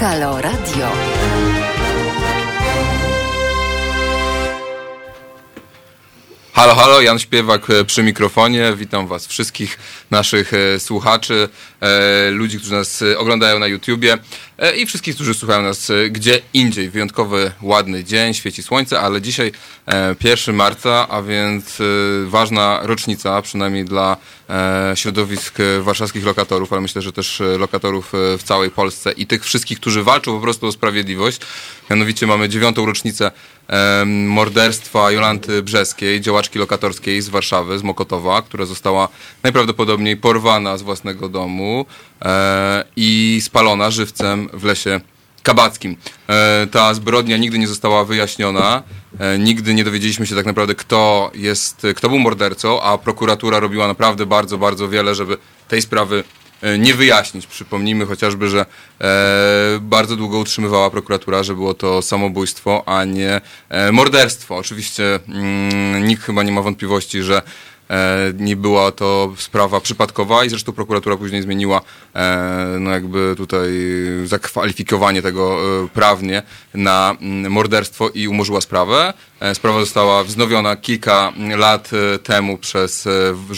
Halo 0.00 0.40
Radio. 0.40 0.88
Halo, 6.52 6.74
halo, 6.74 7.00
Jan 7.00 7.18
Śpiewak 7.18 7.70
e, 7.70 7.84
przy 7.84 8.02
mikrofonie. 8.02 8.72
Witam 8.76 9.06
Was 9.06 9.26
wszystkich 9.26 9.78
naszych 10.10 10.52
e, 10.54 10.80
słuchaczy, 10.80 11.48
e, 11.80 12.30
ludzi, 12.30 12.58
którzy 12.58 12.74
nas 12.74 13.04
oglądają 13.16 13.58
na 13.58 13.66
YouTubie 13.66 14.18
i 14.76 14.86
wszystkich, 14.86 15.14
którzy 15.14 15.34
słuchają 15.34 15.62
nas 15.62 15.92
gdzie 16.10 16.40
indziej. 16.54 16.90
Wyjątkowy, 16.90 17.52
ładny 17.62 18.04
dzień, 18.04 18.34
świeci 18.34 18.62
słońce, 18.62 19.00
ale 19.00 19.22
dzisiaj 19.22 19.52
1 20.24 20.54
marca, 20.54 21.08
a 21.08 21.22
więc 21.22 21.78
ważna 22.26 22.80
rocznica, 22.82 23.42
przynajmniej 23.42 23.84
dla 23.84 24.16
środowisk 24.94 25.58
warszawskich 25.80 26.24
lokatorów, 26.24 26.72
ale 26.72 26.82
myślę, 26.82 27.02
że 27.02 27.12
też 27.12 27.42
lokatorów 27.58 28.12
w 28.38 28.42
całej 28.42 28.70
Polsce 28.70 29.12
i 29.12 29.26
tych 29.26 29.44
wszystkich, 29.44 29.80
którzy 29.80 30.02
walczą 30.02 30.34
po 30.34 30.40
prostu 30.40 30.66
o 30.66 30.72
sprawiedliwość. 30.72 31.40
Mianowicie 31.90 32.26
mamy 32.26 32.48
dziewiątą 32.48 32.86
rocznicę 32.86 33.30
morderstwa 34.06 35.10
Jolanty 35.10 35.62
Brzeskiej, 35.62 36.20
działaczki 36.20 36.58
lokatorskiej 36.58 37.22
z 37.22 37.28
Warszawy, 37.28 37.78
z 37.78 37.82
Mokotowa, 37.82 38.42
która 38.42 38.66
została 38.66 39.08
najprawdopodobniej 39.42 40.16
porwana 40.16 40.78
z 40.78 40.82
własnego 40.82 41.28
domu 41.28 41.86
e, 41.86 42.09
i 42.96 43.40
spalona 43.42 43.90
żywcem 43.90 44.48
w 44.52 44.64
lesie 44.64 45.00
kabackim. 45.42 45.96
E, 46.28 46.66
ta 46.70 46.94
zbrodnia 46.94 47.36
nigdy 47.36 47.58
nie 47.58 47.68
została 47.68 48.04
wyjaśniona, 48.04 48.82
e, 49.18 49.38
nigdy 49.38 49.74
nie 49.74 49.84
dowiedzieliśmy 49.84 50.26
się 50.26 50.34
tak 50.34 50.46
naprawdę, 50.46 50.74
kto 50.74 51.30
jest, 51.34 51.86
kto 51.96 52.08
był 52.08 52.18
mordercą, 52.18 52.82
a 52.82 52.98
prokuratura 52.98 53.60
robiła 53.60 53.88
naprawdę 53.88 54.26
bardzo, 54.26 54.58
bardzo 54.58 54.88
wiele, 54.88 55.14
żeby 55.14 55.36
tej 55.68 55.82
sprawy 55.82 56.24
E, 56.62 56.78
nie 56.78 56.94
wyjaśnić. 56.94 57.46
Przypomnijmy 57.46 58.06
chociażby, 58.06 58.48
że 58.48 58.66
e, 59.00 59.78
bardzo 59.80 60.16
długo 60.16 60.38
utrzymywała 60.38 60.90
prokuratura, 60.90 61.42
że 61.42 61.54
było 61.54 61.74
to 61.74 62.02
samobójstwo, 62.02 62.82
a 62.86 63.04
nie 63.04 63.40
e, 63.68 63.92
morderstwo. 63.92 64.56
Oczywiście 64.56 65.18
mm, 65.28 66.06
nikt 66.06 66.22
chyba 66.22 66.42
nie 66.42 66.52
ma 66.52 66.62
wątpliwości, 66.62 67.22
że 67.22 67.42
E, 67.42 67.42
nie 68.38 68.56
była 68.56 68.92
to 68.92 69.34
sprawa 69.36 69.80
przypadkowa 69.80 70.44
i 70.44 70.48
zresztą 70.48 70.72
prokuratura 70.72 71.16
później 71.16 71.42
zmieniła 71.42 71.80
e, 72.14 72.76
no 72.80 72.90
jakby 72.90 73.34
tutaj 73.36 73.70
zakwalifikowanie 74.24 75.22
tego 75.22 75.58
e, 75.84 75.88
prawnie 75.88 76.42
na 76.74 77.16
mm, 77.20 77.52
morderstwo 77.52 78.08
i 78.08 78.28
umorzyła 78.28 78.60
sprawę. 78.60 79.12
Sprawa 79.54 79.80
została 79.80 80.24
wznowiona 80.24 80.76
kilka 80.76 81.32
lat 81.56 81.90
temu 82.22 82.58
przez 82.58 83.08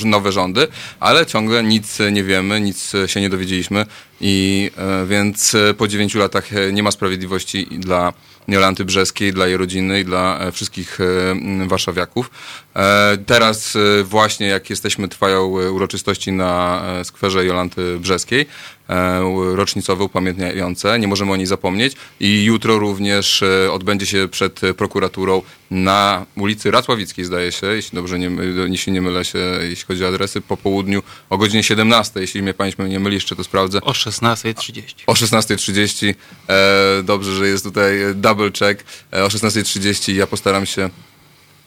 nowe 0.05 0.33
rządy, 0.33 0.69
ale 1.01 1.27
ciągle 1.27 1.63
nic 1.63 1.99
nie 2.13 2.25
wiemy, 2.25 2.61
nic 2.61 2.93
się 3.07 3.21
nie 3.21 3.31
dowiedzieliśmy 3.31 3.87
i 4.23 4.71
więc 5.07 5.57
po 5.79 5.89
dziewięciu 5.89 6.19
latach 6.19 6.51
nie 6.73 6.83
ma 6.83 6.91
sprawiedliwości 6.91 7.67
dla 7.67 8.13
Jolanty 8.49 8.85
Brzeskiej, 8.85 9.33
dla 9.33 9.47
jej 9.47 9.57
rodziny 9.57 10.01
i 10.01 10.05
dla 10.05 10.39
e, 10.39 10.53
wszystkich 10.53 10.99
e, 11.01 11.69
warszawiaków. 11.69 12.31
E, 12.77 13.19
teraz 13.27 13.79
właśnie 14.05 14.47
jak 14.47 14.71
jesteśmy, 14.71 15.09
trwają 15.09 15.47
uroczystości 15.47 16.33
na 16.33 16.83
skwerze 17.05 17.45
Jolanty 17.45 17.99
Brzeskiej. 17.99 18.47
E, 18.93 19.55
rocznicowe 19.55 20.05
upamiętniające, 20.05 20.99
nie 20.99 21.09
możemy 21.09 21.33
o 21.33 21.37
niej 21.37 21.47
zapomnieć 21.47 21.97
i 22.21 22.45
jutro 22.45 22.79
również 22.79 23.43
e, 23.43 23.73
odbędzie 23.73 24.07
się 24.07 24.29
przed 24.29 24.61
prokuraturą 24.77 25.43
na 25.71 26.27
ulicy 26.37 26.71
Racławickiej 26.71 27.25
zdaje 27.25 27.53
się, 27.53 27.67
jeśli 27.67 27.97
dobrze 27.97 28.19
nie, 28.19 28.31
jeśli 28.69 28.93
nie 28.93 29.03
mylę 29.03 29.25
się, 29.25 29.39
jeśli 29.61 29.87
chodzi 29.87 30.05
o 30.05 30.09
adresy, 30.09 30.41
po 30.41 30.57
południu 30.57 31.03
o 31.31 31.39
godzinie 31.39 31.63
17, 31.63 32.21
jeśli 32.21 32.43
mnie 32.43 32.55
pamięć 32.55 32.77
nie 32.89 33.01
myli, 33.01 33.15
jeszcze 33.15 33.37
to 33.37 33.45
sprawdzę. 33.45 33.81
O 33.81 33.93
16.30. 33.93 34.83
O 35.07 35.13
16.30, 35.13 36.15
e, 36.49 37.03
dobrze, 37.03 37.35
że 37.35 37.49
jest 37.49 37.65
tutaj 37.65 37.99
double 38.15 38.51
check, 38.59 38.85
e, 39.13 39.25
o 39.25 39.29
16.30 39.29 40.15
ja 40.15 40.27
postaram 40.27 40.67
się 40.67 40.91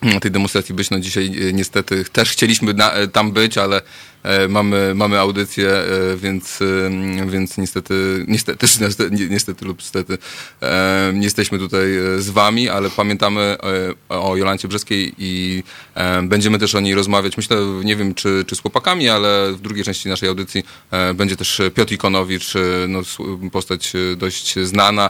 na 0.01 0.19
tej 0.19 0.31
demonstracji 0.31 0.75
być. 0.75 0.89
No 0.89 0.99
dzisiaj 0.99 1.31
niestety 1.53 2.05
też 2.05 2.31
chcieliśmy 2.31 2.73
na, 2.73 2.91
tam 3.11 3.31
być, 3.31 3.57
ale 3.57 3.81
mamy, 4.49 4.95
mamy 4.95 5.19
audycję, 5.19 5.69
e, 5.69 6.17
więc, 6.17 6.59
e, 6.61 7.25
więc 7.27 7.57
niestety, 7.57 8.25
niestety, 8.27 8.67
niestety 9.29 9.65
lub 9.65 9.83
stety 9.83 10.17
nie 11.13 11.23
jesteśmy 11.23 11.59
tutaj 11.59 11.87
z 12.17 12.29
wami, 12.29 12.69
ale 12.69 12.89
pamiętamy 12.89 13.57
o 14.09 14.37
Jolancie 14.37 14.67
Brzeskiej 14.67 15.13
i 15.17 15.63
będziemy 16.23 16.59
też 16.59 16.75
o 16.75 16.79
niej 16.79 16.95
rozmawiać. 16.95 17.37
Myślę, 17.37 17.57
nie 17.83 17.95
wiem 17.95 18.13
czy, 18.13 18.43
czy 18.47 18.55
z 18.55 18.61
chłopakami, 18.61 19.09
ale 19.09 19.53
w 19.53 19.61
drugiej 19.61 19.83
części 19.83 20.09
naszej 20.09 20.29
audycji 20.29 20.63
będzie 21.15 21.35
też 21.35 21.61
Piotr 21.75 21.93
Ikonowicz, 21.93 22.53
no, 22.87 23.01
postać 23.51 23.93
dość 24.17 24.59
znana 24.59 25.09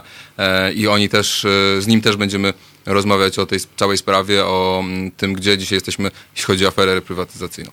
i 0.74 0.88
oni 0.88 1.08
też, 1.08 1.46
z 1.78 1.86
nim 1.86 2.00
też 2.00 2.16
będziemy 2.16 2.54
rozmawiać 2.86 3.38
o 3.38 3.46
tej 3.46 3.58
całej 3.76 3.98
sprawie, 3.98 4.44
o 4.44 4.84
tym, 5.16 5.32
gdzie 5.32 5.58
dzisiaj 5.58 5.76
jesteśmy, 5.76 6.10
jeśli 6.34 6.46
chodzi 6.46 6.64
o 6.64 6.68
aferę 6.68 6.94
reprywatyzacyjną. 6.94 7.70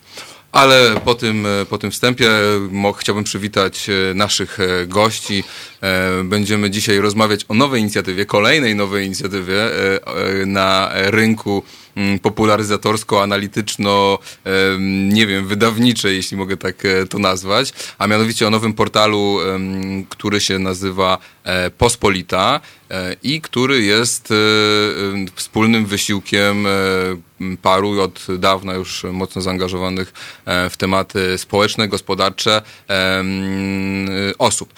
Ale 0.53 0.95
po 1.05 1.15
tym, 1.15 1.45
e, 1.45 1.65
po 1.65 1.77
tym 1.77 1.91
wstępie 1.91 2.29
chciałbym 2.97 3.23
przywitać 3.23 3.89
e, 3.89 4.13
naszych 4.13 4.59
e, 4.59 4.87
gości. 4.87 5.43
Będziemy 6.23 6.69
dzisiaj 6.69 6.97
rozmawiać 6.99 7.45
o 7.49 7.53
nowej 7.53 7.81
inicjatywie, 7.81 8.25
kolejnej 8.25 8.75
nowej 8.75 9.05
inicjatywie 9.05 9.69
na 10.45 10.91
rynku 10.93 11.63
popularyzatorsko-analityczno, 12.21 14.19
nie 15.09 15.27
wiem, 15.27 15.47
wydawnicze, 15.47 16.13
jeśli 16.13 16.37
mogę 16.37 16.57
tak 16.57 16.85
e, 16.85 17.05
to 17.07 17.19
nazwać, 17.19 17.73
a 17.97 18.07
mianowicie 18.07 18.47
o 18.47 18.49
nowym 18.49 18.73
portalu, 18.73 19.39
który 20.09 20.41
się 20.41 20.59
nazywa 20.59 21.17
e, 21.43 21.69
Pospolita 21.69 22.59
e, 22.91 23.15
i 23.23 23.41
który 23.41 23.81
jest 23.81 24.33
wspólnym 25.35 25.85
wysiłkiem 25.85 26.65
paru 27.61 28.01
od 28.01 28.27
dawna 28.39 28.73
już 28.73 29.03
mocno 29.03 29.41
zaangażowanych 29.41 30.13
w 30.69 30.73
tematy 30.77 31.37
społeczne, 31.37 31.87
gospodarcze 31.87 32.61
osób. 34.37 34.73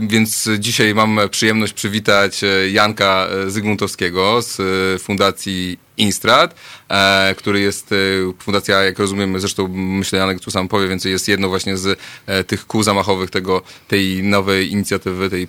Więc 0.00 0.48
dzisiaj 0.58 0.94
mam 0.94 1.20
przyjemność 1.30 1.72
przywitać 1.72 2.40
Janka 2.72 3.28
Zygmuntowskiego 3.46 4.42
z 4.42 4.56
Fundacji 5.02 5.78
Instrat, 6.00 6.54
e, 6.88 7.34
który 7.38 7.60
jest, 7.60 7.92
e, 7.92 7.96
fundacja, 8.38 8.82
jak 8.82 8.98
rozumiem, 8.98 9.40
zresztą 9.40 9.68
myślę, 9.68 10.18
Janek 10.18 10.40
tu 10.40 10.50
sam 10.50 10.68
powie, 10.68 10.88
więc 10.88 11.04
jest 11.04 11.28
jedno 11.28 11.48
właśnie 11.48 11.76
z 11.76 11.98
e, 12.26 12.44
tych 12.44 12.66
kół 12.66 12.82
zamachowych 12.82 13.30
tego, 13.30 13.62
tej 13.88 14.22
nowej 14.22 14.72
inicjatywy, 14.72 15.30
tej, 15.30 15.48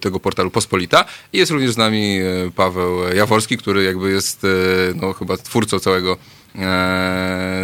tego 0.00 0.20
portalu 0.20 0.50
Pospolita. 0.50 1.04
I 1.32 1.38
jest 1.38 1.52
również 1.52 1.72
z 1.72 1.76
nami 1.76 2.18
Paweł 2.56 3.14
Jaworski, 3.14 3.58
który 3.58 3.84
jakby 3.84 4.10
jest, 4.10 4.42
no 4.94 5.12
chyba 5.12 5.36
twórcą 5.36 5.78
całego 5.78 6.16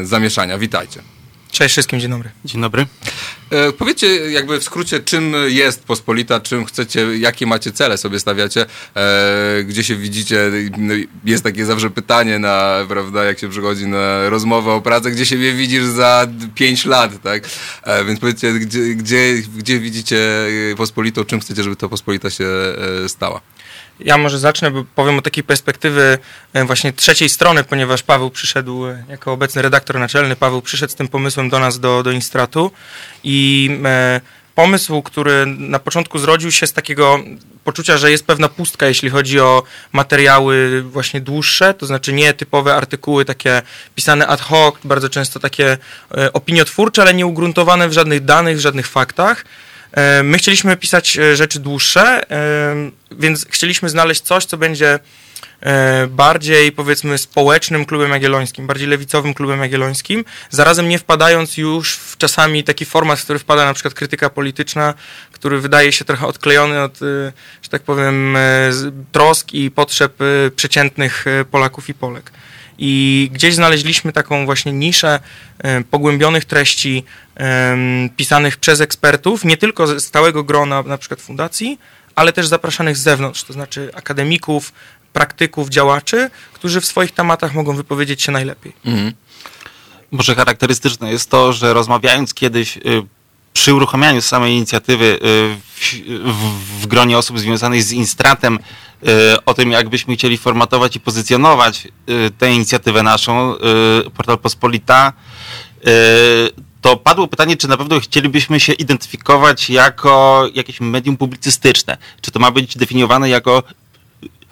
zamieszania. 0.02 0.58
Witajcie. 0.58 1.17
Cześć 1.50 1.74
wszystkim, 1.74 2.00
dzień 2.00 2.10
dobry. 2.10 2.30
Dzień 2.44 2.60
dobry. 2.60 2.86
E, 3.50 3.72
powiedzcie 3.72 4.06
jakby 4.30 4.60
w 4.60 4.64
skrócie, 4.64 5.00
czym 5.00 5.34
jest 5.46 5.84
Pospolita, 5.84 6.40
czym 6.40 6.64
chcecie, 6.64 7.18
jakie 7.18 7.46
macie 7.46 7.72
cele 7.72 7.98
sobie 7.98 8.20
stawiacie, 8.20 8.66
e, 8.96 9.64
gdzie 9.64 9.84
się 9.84 9.96
widzicie, 9.96 10.50
jest 11.24 11.44
takie 11.44 11.64
zawsze 11.64 11.90
pytanie 11.90 12.38
na, 12.38 12.86
prawda, 12.88 13.24
jak 13.24 13.38
się 13.38 13.48
przychodzi 13.48 13.86
na 13.86 14.28
rozmowę 14.28 14.72
o 14.72 14.80
pracę, 14.80 15.10
gdzie 15.10 15.26
siebie 15.26 15.52
widzisz 15.52 15.84
za 15.84 16.26
pięć 16.54 16.84
lat, 16.84 17.22
tak? 17.22 17.42
E, 17.82 18.04
więc 18.04 18.20
powiedzcie, 18.20 18.52
gdzie, 18.52 18.94
gdzie, 18.94 19.34
gdzie 19.56 19.80
widzicie 19.80 20.18
Pospolitą, 20.76 21.24
czym 21.24 21.40
chcecie, 21.40 21.62
żeby 21.62 21.76
ta 21.76 21.88
Pospolita 21.88 22.30
się 22.30 22.46
e, 23.04 23.08
stała? 23.08 23.40
Ja 24.00 24.18
może 24.18 24.38
zacznę, 24.38 24.70
bo 24.70 24.84
powiem 24.94 25.18
o 25.18 25.22
takiej 25.22 25.44
perspektywy 25.44 26.18
e, 26.52 26.64
właśnie 26.64 26.92
trzeciej 26.92 27.28
strony, 27.28 27.64
ponieważ 27.64 28.02
Paweł 28.02 28.30
przyszedł, 28.30 28.86
e, 28.86 29.04
jako 29.08 29.32
obecny 29.32 29.62
redaktor 29.62 29.98
naczelny, 29.98 30.36
Paweł 30.36 30.62
przyszedł 30.62 30.92
z 30.92 30.96
tym 30.96 31.08
pomysłem 31.08 31.48
do 31.48 31.58
nas, 31.58 31.80
do, 31.80 32.02
do 32.02 32.10
Instratu 32.10 32.70
i 33.24 33.70
e, 33.84 34.20
pomysł, 34.54 35.02
który 35.02 35.46
na 35.46 35.78
początku 35.78 36.18
zrodził 36.18 36.52
się 36.52 36.66
z 36.66 36.72
takiego 36.72 37.18
poczucia, 37.64 37.98
że 37.98 38.10
jest 38.10 38.26
pewna 38.26 38.48
pustka, 38.48 38.86
jeśli 38.86 39.10
chodzi 39.10 39.40
o 39.40 39.62
materiały 39.92 40.82
właśnie 40.82 41.20
dłuższe, 41.20 41.74
to 41.74 41.86
znaczy 41.86 42.12
nie 42.12 42.34
typowe 42.34 42.74
artykuły 42.74 43.24
takie 43.24 43.62
pisane 43.94 44.26
ad 44.26 44.40
hoc, 44.40 44.74
bardzo 44.84 45.08
często 45.08 45.40
takie 45.40 45.78
opiniotwórcze, 46.32 47.02
ale 47.02 47.14
nie 47.14 47.26
ugruntowane 47.26 47.88
w 47.88 47.92
żadnych 47.92 48.24
danych, 48.24 48.56
w 48.56 48.60
żadnych 48.60 48.86
faktach. 48.86 49.44
E, 49.92 50.22
my 50.22 50.38
chcieliśmy 50.38 50.76
pisać 50.76 51.18
e, 51.18 51.36
rzeczy 51.36 51.60
dłuższe, 51.60 52.30
e, 52.30 52.90
więc 53.10 53.46
chcieliśmy 53.50 53.88
znaleźć 53.88 54.22
coś, 54.22 54.44
co 54.44 54.56
będzie 54.56 54.98
bardziej 56.08 56.72
powiedzmy 56.72 57.18
społecznym 57.18 57.84
klubem 57.84 58.10
jagiellońskim, 58.10 58.66
bardziej 58.66 58.88
lewicowym 58.88 59.34
klubem 59.34 59.60
jagiellońskim, 59.60 60.24
zarazem 60.50 60.88
nie 60.88 60.98
wpadając 60.98 61.56
już 61.56 61.92
w 61.92 62.16
czasami 62.16 62.64
taki 62.64 62.84
format, 62.84 63.18
w 63.18 63.24
który 63.24 63.38
wpada 63.38 63.64
na 63.64 63.74
przykład 63.74 63.94
krytyka 63.94 64.30
polityczna, 64.30 64.94
który 65.32 65.60
wydaje 65.60 65.92
się 65.92 66.04
trochę 66.04 66.26
odklejony 66.26 66.82
od, 66.82 66.98
że 67.62 67.68
tak 67.70 67.82
powiem, 67.82 68.36
trosk 69.12 69.52
i 69.52 69.70
potrzeb 69.70 70.18
przeciętnych 70.56 71.24
Polaków 71.50 71.88
i 71.88 71.94
Polek. 71.94 72.32
I 72.78 73.30
gdzieś 73.32 73.54
znaleźliśmy 73.54 74.12
taką 74.12 74.44
właśnie 74.44 74.72
niszę 74.72 75.20
pogłębionych 75.90 76.44
treści 76.44 77.04
pisanych 78.16 78.56
przez 78.56 78.80
ekspertów, 78.80 79.44
nie 79.44 79.56
tylko 79.56 79.86
z 79.86 80.04
stałego 80.04 80.44
grona 80.44 80.82
na 80.82 80.98
przykład 80.98 81.20
fundacji, 81.20 81.78
ale 82.14 82.32
też 82.32 82.46
zapraszanych 82.46 82.96
z 82.96 83.00
zewnątrz, 83.00 83.44
to 83.44 83.52
znaczy 83.52 83.90
akademików, 83.94 84.72
praktyków, 85.12 85.68
działaczy, 85.68 86.30
którzy 86.52 86.80
w 86.80 86.86
swoich 86.86 87.12
tematach 87.12 87.54
mogą 87.54 87.76
wypowiedzieć 87.76 88.22
się 88.22 88.32
najlepiej. 88.32 88.72
Mhm. 88.84 89.12
Może 90.10 90.34
charakterystyczne 90.34 91.12
jest 91.12 91.30
to, 91.30 91.52
że 91.52 91.74
rozmawiając 91.74 92.34
kiedyś 92.34 92.76
y, 92.76 92.80
przy 93.58 93.74
uruchamianiu 93.74 94.22
samej 94.22 94.52
inicjatywy 94.52 95.04
y, 95.04 95.18
w, 95.74 95.94
w, 96.32 96.82
w 96.82 96.86
gronie 96.86 97.18
osób 97.18 97.38
związanych 97.38 97.82
z 97.82 97.92
Instratem 97.92 98.58
y, 98.58 99.08
o 99.44 99.54
tym, 99.54 99.70
jakbyśmy 99.70 100.14
chcieli 100.14 100.38
formatować 100.38 100.96
i 100.96 101.00
pozycjonować 101.00 101.88
tę 102.38 102.52
inicjatywę 102.52 103.02
naszą, 103.02 103.54
Portal 104.16 104.38
Pospolita, 104.38 105.12
to 106.80 106.96
padło 106.96 107.28
pytanie, 107.28 107.56
czy 107.56 107.68
na 107.68 107.76
pewno 107.76 108.00
chcielibyśmy 108.00 108.60
się 108.60 108.72
identyfikować 108.72 109.70
jako 109.70 110.44
jakieś 110.54 110.80
medium 110.80 111.16
publicystyczne. 111.16 111.96
Czy 112.20 112.30
to 112.30 112.38
ma 112.38 112.50
być 112.50 112.76
definiowane 112.76 113.28
jako 113.28 113.62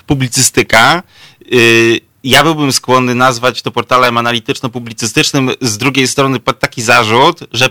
publicystyka? 0.07 1.03
ja 2.25 2.43
byłbym 2.43 2.73
skłonny 2.73 3.15
nazwać 3.15 3.63
to 3.63 3.71
portalem 3.71 4.19
analityczno-publicystycznym. 4.19 5.51
Z 5.61 5.79
drugiej 5.79 6.09
strony 6.09 6.41
pod 6.41 6.59
taki 6.59 6.83
zarzut, 6.83 7.41
że, 7.53 7.69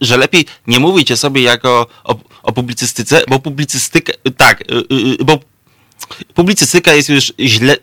że 0.00 0.16
lepiej 0.16 0.46
nie 0.66 0.80
mówić 0.80 1.18
sobie 1.18 1.42
jako 1.42 1.86
o, 2.04 2.16
o 2.42 2.52
publicystyce, 2.52 3.22
bo 3.28 3.38
publicystyka, 3.38 4.12
tak, 4.36 4.60
y, 4.60 4.64
y, 4.74 5.20
y, 5.20 5.24
bo 5.24 5.38
publicystyka 6.34 6.92
jest 6.94 7.08
już 7.08 7.32
źle, 7.40 7.76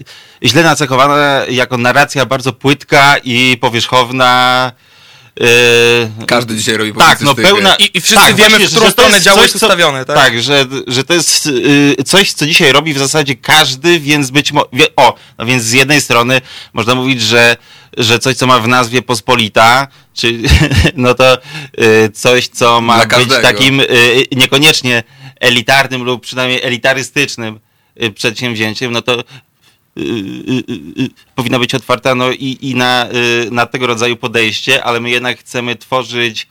źle 0.44 0.63
nacechowana 0.63 1.42
jako 1.50 1.77
narracja 1.77 2.25
bardzo 2.25 2.53
płytka 2.53 3.18
i 3.24 3.57
powierzchowna, 3.62 4.71
Yy, 5.39 6.25
Każdy 6.28 6.56
dzisiaj 6.56 6.78
robi 6.78 6.94
Tak, 6.94 7.22
no 7.22 7.36
pełna... 7.36 7.75
I, 7.75 7.98
i 7.98 8.01
wszyscy 8.01 8.25
tak, 8.25 8.36
wiemy, 8.36 8.50
właśnie, 8.50 8.68
w 8.68 8.72
którą 8.72 8.92
stronę 8.92 9.22
działo 9.22 9.42
jest 9.42 9.56
ustawione, 9.56 10.06
tak? 10.06 10.16
Tak, 10.16 10.42
że, 10.42 10.66
że 10.88 11.04
to 11.04 11.13
jest 11.13 11.45
yy, 11.45 11.95
coś, 12.06 12.33
co 12.33 12.45
dzisiaj 12.45 12.72
robi 12.72 12.94
w 12.94 12.98
zasadzie 12.98 13.36
każdy, 13.36 14.00
więc 14.00 14.31
być 14.31 14.51
może... 14.51 14.68
O, 14.95 15.16
no 15.38 15.45
więc 15.45 15.63
z 15.63 15.72
jednej 15.72 16.01
strony 16.01 16.42
można 16.74 16.95
mówić, 16.95 17.22
że, 17.22 17.57
że 17.98 18.19
coś, 18.19 18.36
co 18.36 18.48
ma 18.48 18.60
w 18.60 18.68
nazwie 18.68 19.01
pospolita, 19.01 19.88
czy 20.13 20.39
no 20.95 21.13
to 21.13 21.38
yy, 21.77 22.10
coś, 22.13 22.48
co 22.48 22.81
ma 22.81 23.06
być 23.06 23.30
takim 23.42 23.77
yy, 23.77 23.88
niekoniecznie 24.31 25.04
elitarnym 25.39 26.04
lub 26.04 26.24
przynajmniej 26.24 26.62
elitarystycznym 26.63 27.60
yy, 27.95 28.12
przedsięwzięciem, 28.12 28.92
no 28.92 29.01
to 29.01 29.24
powinna 31.36 31.59
być 31.59 31.75
otwarta 31.75 32.15
no 32.15 32.31
i, 32.31 32.57
i 32.62 32.75
na, 32.75 33.07
na 33.51 33.65
tego 33.65 33.88
rodzaju 33.88 34.15
podejście, 34.15 34.83
ale 34.83 35.00
my 35.00 35.09
jednak 35.09 35.39
chcemy 35.39 35.75
tworzyć 35.75 36.48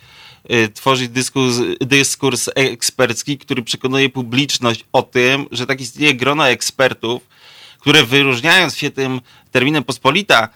tworzyć 0.74 1.08
dyskurs, 1.08 1.56
dyskurs 1.80 2.50
ekspercki, 2.54 3.38
który 3.38 3.62
przekonuje 3.62 4.08
publiczność 4.08 4.84
o 4.92 5.02
tym, 5.02 5.46
że 5.52 5.66
tak 5.66 5.80
istnieje 5.80 6.14
grono 6.14 6.48
ekspertów, 6.48 7.22
które 7.80 8.04
wyróżniając 8.04 8.76
się 8.76 8.90
tym 8.90 9.20
terminem 9.50 9.84
pospolita, 9.84 10.48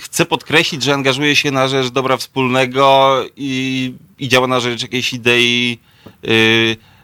chce 0.00 0.26
podkreślić, 0.26 0.82
że 0.82 0.94
angażuje 0.94 1.36
się 1.36 1.50
na 1.50 1.68
rzecz 1.68 1.88
dobra 1.88 2.16
wspólnego 2.16 3.16
i, 3.36 3.92
i 4.18 4.28
działa 4.28 4.46
na 4.46 4.60
rzecz 4.60 4.82
jakiejś 4.82 5.12
idei 5.12 5.78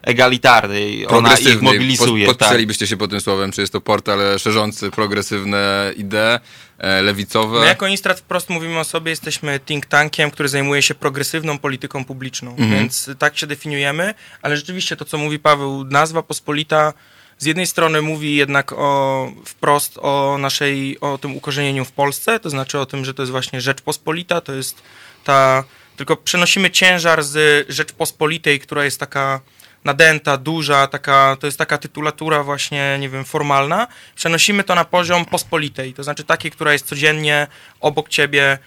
egalitarnej. 0.02 1.06
Ona 1.06 1.36
ich 1.36 1.62
mobilizuje. 1.62 2.26
Tak. 2.26 2.36
Podpisalibyście 2.36 2.84
tak. 2.84 2.90
się 2.90 2.96
pod 2.96 3.10
tym 3.10 3.20
słowem, 3.20 3.52
czy 3.52 3.60
jest 3.60 3.72
to 3.72 3.80
portal 3.80 4.18
szerzący 4.38 4.90
progresywne 4.90 5.92
idee 5.96 6.38
e, 6.78 7.02
lewicowe? 7.02 7.60
My 7.60 7.66
jako 7.66 7.86
Instrat 7.86 8.20
wprost 8.20 8.50
mówimy 8.50 8.78
o 8.78 8.84
sobie, 8.84 9.10
jesteśmy 9.10 9.60
think 9.60 9.86
tankiem, 9.86 10.30
który 10.30 10.48
zajmuje 10.48 10.82
się 10.82 10.94
progresywną 10.94 11.58
polityką 11.58 12.04
publiczną, 12.04 12.50
mhm. 12.50 12.70
więc 12.70 13.10
tak 13.18 13.38
się 13.38 13.46
definiujemy, 13.46 14.14
ale 14.42 14.56
rzeczywiście 14.56 14.96
to, 14.96 15.04
co 15.04 15.18
mówi 15.18 15.38
Paweł, 15.38 15.84
nazwa 15.84 16.22
pospolita 16.22 16.92
z 17.38 17.44
jednej 17.44 17.66
strony 17.66 18.02
mówi 18.02 18.36
jednak 18.36 18.72
o, 18.72 19.32
wprost 19.44 19.98
o 19.98 20.36
naszej, 20.38 21.00
o 21.00 21.18
tym 21.18 21.36
ukorzenieniu 21.36 21.84
w 21.84 21.92
Polsce, 21.92 22.40
to 22.40 22.50
znaczy 22.50 22.78
o 22.78 22.86
tym, 22.86 23.04
że 23.04 23.14
to 23.14 23.22
jest 23.22 23.30
właśnie 23.30 23.60
Rzeczpospolita, 23.60 24.40
to 24.40 24.52
jest 24.52 24.82
ta, 25.24 25.64
tylko 25.96 26.16
przenosimy 26.16 26.70
ciężar 26.70 27.24
z 27.24 27.66
Rzeczpospolitej, 27.68 28.60
która 28.60 28.84
jest 28.84 29.00
taka 29.00 29.40
nadęta, 29.84 30.36
duża, 30.36 30.86
taka, 30.86 31.36
to 31.40 31.46
jest 31.46 31.58
taka 31.58 31.78
tytulatura 31.78 32.42
właśnie, 32.42 32.96
nie 33.00 33.08
wiem, 33.08 33.24
formalna. 33.24 33.86
Przenosimy 34.14 34.64
to 34.64 34.74
na 34.74 34.84
poziom 34.84 35.24
pospolitej, 35.24 35.94
to 35.94 36.04
znaczy 36.04 36.24
takiej, 36.24 36.50
która 36.50 36.72
jest 36.72 36.86
codziennie 36.86 37.46
obok 37.80 38.08
ciebie, 38.08 38.58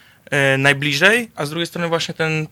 najbliżej, 0.58 1.30
a 1.36 1.46
z 1.46 1.50
drugiej 1.50 1.66
strony 1.66 1.88
właśnie 1.88 2.14
ten 2.14 2.46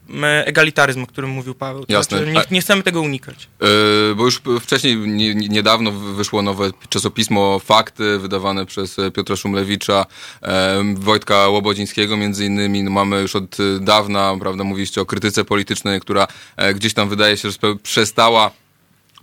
egalitaryzm, 0.44 1.02
o 1.02 1.06
którym 1.06 1.30
mówił 1.30 1.54
Paweł. 1.54 1.84
Jasne. 1.88 2.18
Znaczy, 2.18 2.32
nie, 2.32 2.42
nie, 2.50 2.60
chcemy 2.60 2.82
tego 2.82 3.00
unikać. 3.00 3.48
Yy, 3.60 4.14
bo 4.16 4.24
już 4.24 4.42
wcześniej, 4.60 4.96
nie, 4.96 5.34
niedawno 5.34 5.92
wyszło 5.92 6.42
nowe 6.42 6.70
czasopismo 6.88 7.58
Fakty, 7.58 8.18
wydawane 8.18 8.66
przez 8.66 8.96
Piotra 9.14 9.36
Szumlewicza, 9.36 10.06
yy, 10.42 10.48
Wojtka 10.94 11.48
Łobodzińskiego 11.48 12.16
między 12.16 12.46
innymi. 12.46 12.82
No, 12.82 12.90
mamy 12.90 13.20
już 13.20 13.36
od 13.36 13.56
dawna, 13.80 14.36
prawda, 14.40 14.64
mówiliście 14.64 15.00
o 15.00 15.06
krytyce 15.06 15.44
politycznej, 15.44 16.00
która 16.00 16.26
gdzieś 16.74 16.94
tam 16.94 17.08
wydaje 17.08 17.36
się, 17.36 17.50
że 17.50 17.58
przestała 17.82 18.50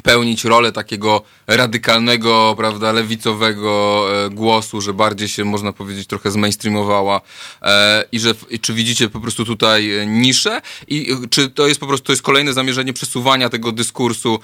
pełnić 0.03 0.43
rolę 0.43 0.71
takiego 0.71 1.21
radykalnego, 1.47 2.53
prawda, 2.57 2.91
lewicowego 2.91 4.05
e, 4.25 4.29
głosu, 4.29 4.81
że 4.81 4.93
bardziej 4.93 5.27
się, 5.27 5.45
można 5.45 5.73
powiedzieć, 5.73 6.07
trochę 6.07 6.31
zmainstreamowała 6.31 7.21
e, 7.61 8.03
i 8.11 8.19
że 8.19 8.35
czy 8.61 8.73
widzicie 8.73 9.09
po 9.09 9.19
prostu 9.19 9.45
tutaj 9.45 9.91
e, 9.99 10.07
niszę 10.07 10.61
i 10.87 11.15
czy 11.29 11.49
to 11.49 11.67
jest 11.67 11.79
po 11.79 11.87
prostu 11.87 12.05
to 12.05 12.11
jest 12.11 12.21
kolejne 12.21 12.53
zamierzenie 12.53 12.93
przesuwania 12.93 13.49
tego 13.49 13.71
dyskursu 13.71 14.39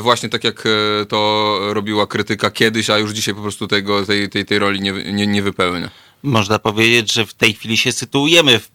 właśnie 0.00 0.28
tak 0.28 0.44
jak 0.44 0.64
to 1.08 1.58
robiła 1.72 2.06
krytyka 2.06 2.50
kiedyś, 2.50 2.90
a 2.90 2.98
już 2.98 3.10
dzisiaj 3.10 3.34
po 3.34 3.42
prostu 3.42 3.68
tego, 3.68 4.06
tej, 4.06 4.28
tej, 4.28 4.44
tej 4.44 4.58
roli 4.58 4.80
nie, 4.80 4.92
nie, 4.92 5.26
nie 5.26 5.42
wypełnia. 5.42 5.90
Można 6.22 6.58
powiedzieć, 6.58 7.12
że 7.12 7.26
w 7.26 7.34
tej 7.34 7.54
chwili 7.54 7.76
się 7.76 7.92
sytuujemy 7.92 8.58
w 8.58 8.70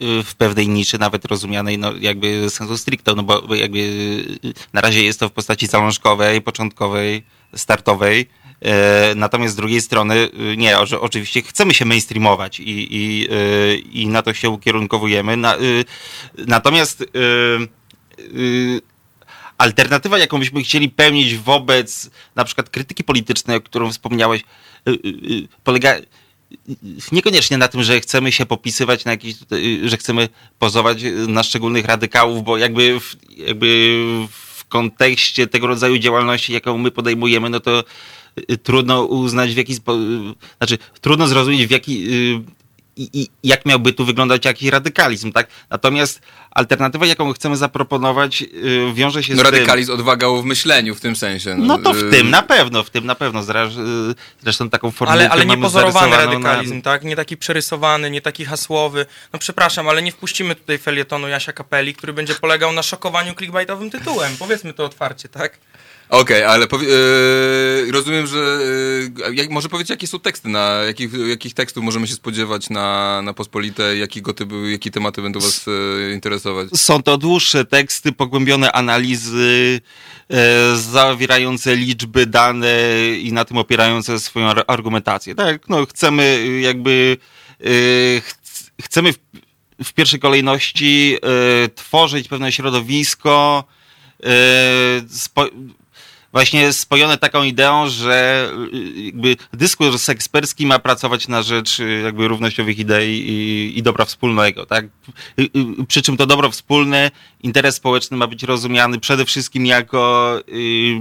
w 0.00 0.34
pewnej 0.34 0.68
niszy, 0.68 0.98
nawet 0.98 1.24
rozumianej 1.24 1.78
no, 1.78 1.92
jakby 2.00 2.50
sensu 2.50 2.78
stricto, 2.78 3.14
no 3.14 3.22
bo 3.22 3.54
jakby 3.54 3.80
na 4.72 4.80
razie 4.80 5.02
jest 5.02 5.20
to 5.20 5.28
w 5.28 5.32
postaci 5.32 5.66
zalążkowej, 5.66 6.42
początkowej, 6.42 7.22
startowej, 7.56 8.28
e, 8.60 9.14
Natomiast 9.14 9.54
z 9.54 9.56
drugiej 9.56 9.80
strony, 9.80 10.14
e, 10.52 10.56
nie, 10.56 10.78
oczywiście 10.78 11.42
chcemy 11.42 11.74
się 11.74 11.84
mainstreamować 11.84 12.60
i, 12.60 12.88
i, 12.90 13.28
i 13.92 14.06
na 14.06 14.22
to 14.22 14.34
się 14.34 14.50
ukierunkowujemy. 14.50 15.36
Natomiast 16.46 17.04
alternatywa, 19.58 20.18
jaką 20.18 20.38
byśmy 20.38 20.62
chcieli 20.62 20.88
pełnić 20.88 21.36
wobec 21.36 22.10
na 22.36 22.44
przykład 22.44 22.70
krytyki 22.70 23.04
politycznej, 23.04 23.56
o 23.56 23.60
którą 23.60 23.90
wspomniałeś, 23.90 24.44
polega 25.64 25.94
niekoniecznie 27.12 27.58
na 27.58 27.68
tym, 27.68 27.82
że 27.82 28.00
chcemy 28.00 28.32
się 28.32 28.46
popisywać 28.46 29.04
na 29.04 29.10
jakiś, 29.10 29.34
że 29.84 29.96
chcemy 29.96 30.28
pozować 30.58 30.98
na 31.28 31.42
szczególnych 31.42 31.84
radykałów, 31.84 32.44
bo 32.44 32.58
jakby 32.58 33.00
w, 33.00 33.16
jakby 33.36 33.96
w 34.30 34.64
kontekście 34.68 35.46
tego 35.46 35.66
rodzaju 35.66 35.98
działalności, 35.98 36.52
jaką 36.52 36.78
my 36.78 36.90
podejmujemy, 36.90 37.50
no 37.50 37.60
to 37.60 37.84
y, 38.50 38.58
trudno 38.58 39.04
uznać 39.04 39.54
w 39.54 39.56
jaki 39.56 39.74
znaczy 40.58 40.78
trudno 41.00 41.26
zrozumieć 41.26 41.66
w 41.66 41.70
jaki 41.70 42.14
y, 42.14 42.58
i, 42.98 43.22
i, 43.22 43.28
jak 43.44 43.66
miałby 43.66 43.92
tu 43.92 44.04
wyglądać 44.04 44.44
jakiś 44.44 44.70
radykalizm, 44.70 45.32
tak? 45.32 45.48
Natomiast 45.70 46.20
alternatywa, 46.50 47.06
jaką 47.06 47.32
chcemy 47.32 47.56
zaproponować, 47.56 48.40
yy, 48.40 48.94
wiąże 48.94 49.22
się 49.22 49.34
no, 49.34 49.42
z 49.42 49.44
radykalizm, 49.44 49.92
tym... 49.92 50.00
odwaga 50.00 50.28
w 50.28 50.44
myśleniu 50.44 50.94
w 50.94 51.00
tym 51.00 51.16
sensie. 51.16 51.54
No, 51.54 51.66
no 51.66 51.78
to 51.78 51.94
w 51.94 52.10
tym 52.10 52.30
na 52.30 52.42
pewno, 52.42 52.84
w 52.84 52.90
tym 52.90 53.06
na 53.06 53.14
pewno. 53.14 53.42
Zresztą 54.42 54.70
taką 54.70 54.90
formę. 54.90 55.12
Ale, 55.12 55.30
ale 55.30 55.46
nie 55.46 55.58
pozorowany 55.58 56.16
radykalizm, 56.16 56.76
na... 56.76 56.82
tak? 56.82 57.04
Nie 57.04 57.16
taki 57.16 57.36
przerysowany, 57.36 58.10
nie 58.10 58.20
taki 58.20 58.44
hasłowy. 58.44 59.06
No 59.32 59.38
przepraszam, 59.38 59.88
ale 59.88 60.02
nie 60.02 60.12
wpuścimy 60.12 60.54
tutaj 60.54 60.78
felietonu 60.78 61.28
Jasia 61.28 61.52
Kapeli, 61.52 61.94
który 61.94 62.12
będzie 62.12 62.34
polegał 62.34 62.72
na 62.72 62.82
szokowaniu 62.82 63.34
clickbaitowym 63.34 63.90
tytułem. 63.90 64.36
Powiedzmy 64.38 64.72
to 64.72 64.84
otwarcie, 64.84 65.28
tak? 65.28 65.58
Okej, 66.08 66.44
okay, 66.44 66.48
ale 66.48 66.66
yy, 67.86 67.92
rozumiem, 67.92 68.26
że 68.26 68.58
yy, 69.28 69.34
jak, 69.34 69.50
może 69.50 69.68
powiedzieć, 69.68 69.90
jakie 69.90 70.06
są 70.06 70.18
teksty, 70.18 70.48
na 70.48 70.68
jakich, 70.68 71.10
jakich 71.28 71.54
tekstów 71.54 71.84
możemy 71.84 72.06
się 72.06 72.14
spodziewać 72.14 72.70
na, 72.70 73.22
na 73.22 73.34
Pospolite, 73.34 73.96
jakiego 73.96 74.32
typu, 74.32 74.66
jakie 74.66 74.90
tematy 74.90 75.22
będą 75.22 75.40
was 75.40 75.66
yy, 75.66 76.12
interesować? 76.14 76.68
Są 76.76 77.02
to 77.02 77.18
dłuższe 77.18 77.64
teksty, 77.64 78.12
pogłębione 78.12 78.72
analizy, 78.72 79.80
zawierające 80.74 81.76
liczby, 81.76 82.26
dane 82.26 82.76
i 83.20 83.32
na 83.32 83.44
tym 83.44 83.56
opierające 83.56 84.20
swoją 84.20 84.48
argumentację. 84.66 85.34
Tak, 85.34 85.68
no 85.68 85.86
chcemy 85.86 86.48
jakby, 86.60 87.16
ch 88.22 88.34
chcemy 88.82 89.12
w, 89.12 89.18
w, 89.84 89.92
pierwszej 89.92 90.20
kolejności 90.20 91.16
tworzyć 91.74 92.28
pewne 92.28 92.52
środowisko, 92.52 93.64
właśnie 96.32 96.72
spojone 96.72 97.18
taką 97.18 97.42
ideą, 97.42 97.88
że 97.88 98.48
jakby 98.96 99.36
dyskurs 99.52 100.08
ekspercki 100.08 100.66
ma 100.66 100.78
pracować 100.78 101.28
na 101.28 101.42
rzecz 101.42 101.78
jakby 102.04 102.28
równościowych 102.28 102.78
idei 102.78 103.30
i, 103.30 103.78
i 103.78 103.82
dobra 103.82 104.04
wspólnego, 104.04 104.66
tak? 104.66 104.86
Przy 105.88 106.02
czym 106.02 106.16
to 106.16 106.26
dobro 106.26 106.50
wspólne, 106.50 107.10
interes 107.42 107.74
społeczny 107.74 108.16
ma 108.16 108.26
być 108.26 108.42
rozumiany 108.42 109.00
przede 109.00 109.24
wszystkim 109.24 109.66
jako 109.66 110.34
y, 110.48 110.98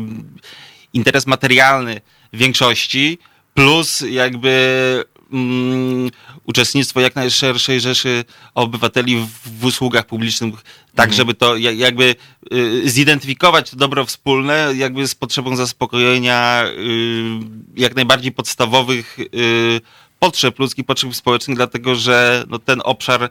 interes 0.94 1.28
materialny 1.28 2.02
większości, 2.34 3.18
plus 3.54 4.04
jakby 4.10 5.04
mm, 5.34 6.12
uczestnictwo 6.44 7.00
jak 7.00 7.16
najszerszej 7.16 7.82
rzeszy 7.82 8.26
obywateli 8.56 9.16
w, 9.16 9.60
w 9.60 9.66
usługach 9.66 10.06
publicznych, 10.06 10.54
tak 10.98 11.10
mhm. 11.10 11.18
żeby 11.18 11.34
to 11.34 11.58
jakby 11.58 12.16
y, 12.54 12.90
zidentyfikować 12.90 13.70
to 13.70 13.76
dobro 13.78 14.06
wspólne 14.06 14.74
jakby 14.76 15.08
z 15.08 15.16
potrzebą 15.16 15.56
zaspokojenia 15.56 16.66
y, 16.68 17.82
jak 17.82 17.96
najbardziej 17.96 18.32
podstawowych 18.32 19.20
y, 19.20 19.82
potrzeb 20.20 20.60
ludzkich, 20.60 20.86
potrzeb 20.86 21.16
społecznych, 21.16 21.58
dlatego 21.58 21.96
że 21.96 22.46
no, 22.50 22.60
ten 22.60 22.82
obszar 22.84 23.30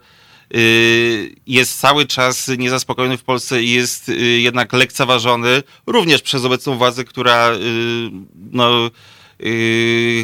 jest 1.46 1.80
cały 1.80 2.06
czas 2.06 2.48
niezaspokojony 2.58 3.18
w 3.18 3.24
Polsce 3.24 3.62
i 3.62 3.70
jest 3.70 4.10
jednak 4.38 4.72
lekceważony 4.72 5.62
również 5.86 6.22
przez 6.22 6.44
obecną 6.44 6.76
władzę, 6.76 7.04
która 7.04 7.50
no, 8.52 8.90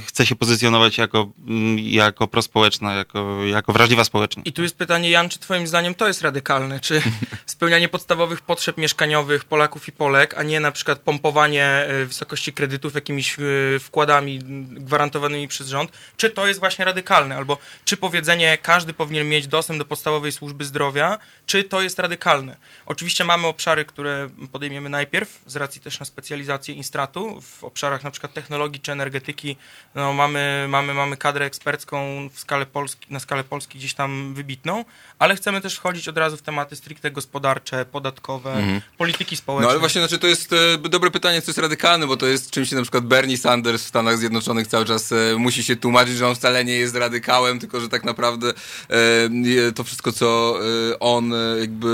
chce 0.06 0.26
się 0.26 0.36
pozycjonować 0.36 0.98
jako, 0.98 1.32
mm, 1.46 1.78
jako 1.78 2.28
prospołeczna, 2.28 2.94
jako, 2.94 3.44
jako 3.44 3.72
wrażliwa 3.72 4.04
społecznie. 4.04 4.42
I 4.46 4.52
tu 4.52 4.62
jest 4.62 4.76
pytanie, 4.76 5.10
Jan, 5.10 5.28
czy 5.28 5.38
twoim 5.38 5.66
zdaniem 5.66 5.94
to 5.94 6.08
jest 6.08 6.22
radykalne? 6.22 6.80
Czy 6.80 7.02
spełnianie 7.46 7.88
podstawowych 7.88 8.40
potrzeb 8.40 8.76
mieszkaniowych 8.76 9.44
Polaków 9.44 9.88
i 9.88 9.92
Polek, 9.92 10.34
a 10.38 10.42
nie 10.42 10.60
na 10.60 10.72
przykład 10.72 10.98
pompowanie 10.98 11.64
e, 11.64 12.06
wysokości 12.06 12.52
kredytów 12.52 12.94
jakimiś 12.94 13.36
e, 13.38 13.42
wkładami 13.78 14.38
gwarantowanymi 14.70 15.48
przez 15.48 15.68
rząd, 15.68 15.92
czy 16.16 16.30
to 16.30 16.46
jest 16.46 16.60
właśnie 16.60 16.84
radykalne? 16.84 17.36
Albo 17.36 17.58
czy 17.84 17.96
powiedzenie, 17.96 18.58
każdy 18.62 18.94
powinien 18.94 19.28
mieć 19.28 19.46
dostęp 19.46 19.78
do 19.78 19.84
podstawowej 19.84 20.32
służby 20.32 20.64
zdrowia, 20.64 21.18
czy 21.46 21.64
to 21.64 21.82
jest 21.82 21.98
radykalne? 21.98 22.56
Oczywiście 22.86 23.24
mamy 23.24 23.46
obszary, 23.46 23.84
które 23.84 24.28
podejmiemy 24.52 24.88
najpierw, 24.88 25.42
z 25.46 25.56
racji 25.56 25.80
też 25.80 26.00
na 26.00 26.06
specjalizację 26.06 26.74
Instratu, 26.74 27.40
w 27.40 27.64
obszarach 27.64 28.04
na 28.04 28.10
przykład 28.10 28.32
technologii 28.32 28.80
czy 28.80 28.92
energetyki 29.02 29.56
no, 29.94 30.12
mamy, 30.12 30.66
mamy, 30.68 30.94
mamy 30.94 31.16
kadrę 31.16 31.44
ekspercką 31.46 32.28
w 32.32 32.40
skale 32.40 32.66
Polski, 32.66 33.06
na 33.10 33.20
skalę 33.20 33.44
Polski 33.44 33.78
gdzieś 33.78 33.94
tam 33.94 34.34
wybitną, 34.34 34.84
ale 35.18 35.36
chcemy 35.36 35.60
też 35.60 35.76
wchodzić 35.76 36.08
od 36.08 36.18
razu 36.18 36.36
w 36.36 36.42
tematy 36.42 36.76
stricte 36.76 37.10
gospodarcze, 37.10 37.84
podatkowe, 37.84 38.52
mhm. 38.52 38.80
polityki 38.98 39.36
społecznej. 39.36 39.66
No 39.66 39.70
ale 39.70 39.80
właśnie, 39.80 40.00
znaczy 40.00 40.18
to 40.18 40.26
jest 40.26 40.52
e, 40.52 40.88
dobre 40.88 41.10
pytanie, 41.10 41.42
co 41.42 41.50
jest 41.50 41.58
radykalne, 41.58 42.06
bo 42.06 42.16
to 42.16 42.26
jest 42.26 42.50
czymś 42.50 42.70
na 42.72 42.82
przykład 42.82 43.04
Bernie 43.04 43.38
Sanders 43.38 43.84
w 43.84 43.88
Stanach 43.88 44.18
Zjednoczonych 44.18 44.66
cały 44.66 44.84
czas 44.84 45.12
e, 45.12 45.16
musi 45.38 45.64
się 45.64 45.76
tłumaczyć, 45.76 46.16
że 46.16 46.28
on 46.28 46.34
wcale 46.34 46.64
nie 46.64 46.74
jest 46.74 46.96
radykałem, 46.96 47.58
tylko 47.58 47.80
że 47.80 47.88
tak 47.88 48.04
naprawdę 48.04 48.48
e, 48.48 49.72
to 49.74 49.84
wszystko, 49.84 50.12
co 50.12 50.58
e, 50.90 50.98
on 50.98 51.34
e, 51.34 51.36
jakby 51.60 51.92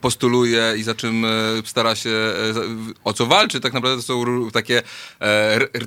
postuluje 0.00 0.74
i 0.76 0.82
za 0.82 0.94
czym 0.94 1.24
e, 1.24 1.28
stara 1.64 1.94
się, 1.94 2.10
o 3.04 3.12
co 3.12 3.26
walczy, 3.26 3.60
tak 3.60 3.72
naprawdę 3.72 4.02
to 4.02 4.02
są 4.02 4.50
takie, 4.50 4.82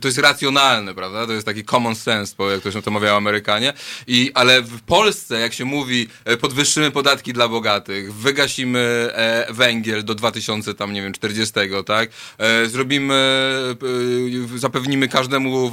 to 0.01 0.07
jest 0.07 0.17
racjonalne, 0.33 0.93
prawda? 0.93 1.27
To 1.27 1.33
jest 1.33 1.45
taki 1.45 1.63
common 1.63 1.95
sense, 1.95 2.35
jak 2.51 2.61
to 2.61 2.71
się 2.71 2.81
to 2.81 2.91
mawiają 2.91 3.15
Amerykanie. 3.17 3.73
I, 4.07 4.31
ale 4.33 4.61
w 4.61 4.81
Polsce, 4.81 5.39
jak 5.39 5.53
się 5.53 5.65
mówi, 5.65 6.07
e, 6.25 6.37
podwyższymy 6.37 6.91
podatki 6.91 7.33
dla 7.33 7.47
bogatych, 7.47 8.13
wygasimy 8.13 9.09
e, 9.13 9.53
węgiel 9.53 10.03
do 10.03 10.15
2000 10.15 10.73
tam, 10.73 10.93
nie 10.93 11.01
wiem, 11.01 11.13
40, 11.13 11.53
tak? 11.85 12.09
E, 12.37 12.65
zrobimy, 12.69 13.13
e, 14.55 14.57
zapewnimy 14.57 15.07
każdemu, 15.07 15.71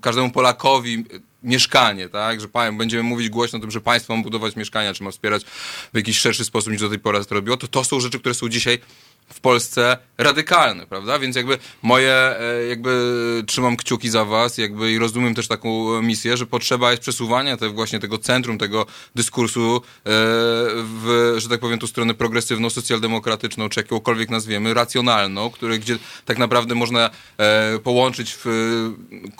każdemu 0.00 0.30
Polakowi 0.30 1.04
mieszkanie, 1.42 2.08
tak? 2.08 2.40
Że 2.40 2.48
będziemy 2.72 3.02
mówić 3.02 3.28
głośno 3.28 3.58
o 3.58 3.60
tym, 3.60 3.70
że 3.70 3.80
państwo 3.80 4.16
ma 4.16 4.22
budować 4.22 4.56
mieszkania, 4.56 4.94
czy 4.94 5.04
ma 5.04 5.10
wspierać 5.10 5.44
w 5.92 5.96
jakiś 5.96 6.18
szerszy 6.18 6.44
sposób 6.44 6.72
niż 6.72 6.80
do 6.80 6.88
tej 6.88 6.98
pory 6.98 7.24
to 7.24 7.34
robiło, 7.34 7.56
to 7.56 7.68
to 7.68 7.84
są 7.84 8.00
rzeczy, 8.00 8.20
które 8.20 8.34
są 8.34 8.48
dzisiaj 8.48 8.78
w 9.28 9.40
Polsce 9.40 9.98
radykalny, 10.18 10.86
prawda? 10.86 11.18
Więc 11.18 11.36
jakby 11.36 11.58
moje, 11.82 12.12
e, 12.12 12.66
jakby 12.68 13.44
trzymam 13.46 13.76
kciuki 13.76 14.10
za 14.10 14.24
was, 14.24 14.58
jakby 14.58 14.92
i 14.92 14.98
rozumiem 14.98 15.34
też 15.34 15.48
taką 15.48 16.02
misję, 16.02 16.36
że 16.36 16.46
potrzeba 16.46 16.90
jest 16.90 17.02
przesuwania 17.02 17.56
te, 17.56 17.68
właśnie 17.68 17.98
tego 17.98 18.18
centrum, 18.18 18.58
tego 18.58 18.86
dyskursu 19.14 19.76
e, 19.76 19.80
w, 20.04 21.34
że 21.38 21.48
tak 21.48 21.60
powiem, 21.60 21.78
tu 21.78 21.86
stronę 21.86 22.14
progresywną, 22.14 22.70
socjaldemokratyczną, 22.70 23.68
czy 23.68 23.80
jakąkolwiek 23.80 24.30
nazwiemy, 24.30 24.74
racjonalną, 24.74 25.50
który, 25.50 25.78
gdzie 25.78 25.98
tak 26.24 26.38
naprawdę 26.38 26.74
można 26.74 27.10
e, 27.38 27.78
połączyć, 27.78 28.36
w, 28.44 28.46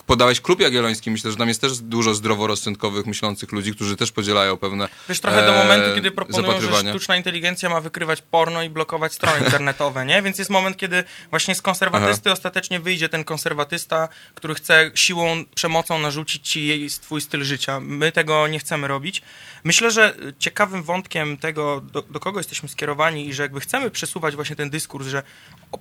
podawać 0.07 0.41
klub 0.41 0.61
jagielloński. 0.61 1.11
Myślę, 1.11 1.31
że 1.31 1.37
tam 1.37 1.49
jest 1.49 1.61
też 1.61 1.79
dużo 1.79 2.15
zdroworozsądkowych, 2.15 3.07
myślących 3.07 3.53
ludzi, 3.53 3.75
którzy 3.75 3.97
też 3.97 4.13
podzielają 4.13 4.57
pewne 4.57 4.89
Wiesz, 5.09 5.21
trochę 5.21 5.47
do 5.47 5.53
momentu, 5.53 5.95
kiedy 5.95 6.11
proponują, 6.11 6.61
że 6.61 6.91
sztuczna 6.91 7.17
inteligencja 7.17 7.69
ma 7.69 7.81
wykrywać 7.81 8.23
porno 8.23 8.63
i 8.63 8.71
blokować 8.71 9.13
strony 9.13 9.45
internetowe 9.45 9.78
internetowe, 9.79 10.07
nie? 10.07 10.23
Więc 10.23 10.39
jest 10.39 10.51
moment, 10.51 10.77
kiedy 10.77 11.05
właśnie 11.31 11.55
z 11.55 11.63
konserwatysty 11.63 12.31
Aha. 12.31 12.33
ostatecznie 12.33 12.81
wyjdzie 12.81 13.09
ten 13.09 13.25
konserwatysta, 13.25 14.09
który 14.35 14.55
chce 14.55 14.91
siłą, 14.95 15.45
przemocą 15.55 15.99
narzucić 15.99 16.49
ci 16.49 16.67
jej, 16.67 16.91
twój 16.91 17.21
styl 17.21 17.45
życia. 17.45 17.81
My 17.81 18.13
tego 18.13 18.49
nie 18.49 18.59
chcemy 18.59 18.89
robić. 18.89 19.23
Myślę, 19.65 19.91
że 19.91 20.15
ciekawym 20.39 20.83
wątkiem 20.83 21.37
tego, 21.37 21.81
do, 21.81 22.03
do 22.03 22.21
kogo 22.21 22.41
jesteśmy 22.41 22.69
skierowani 22.69 23.29
i 23.29 23.35
że 23.35 23.43
jakby 23.43 23.61
chcemy 23.61 23.91
przesuwać 23.91 24.35
właśnie 24.35 24.57
ten 24.57 24.71
dyskurs, 24.71 25.07
że 25.07 25.23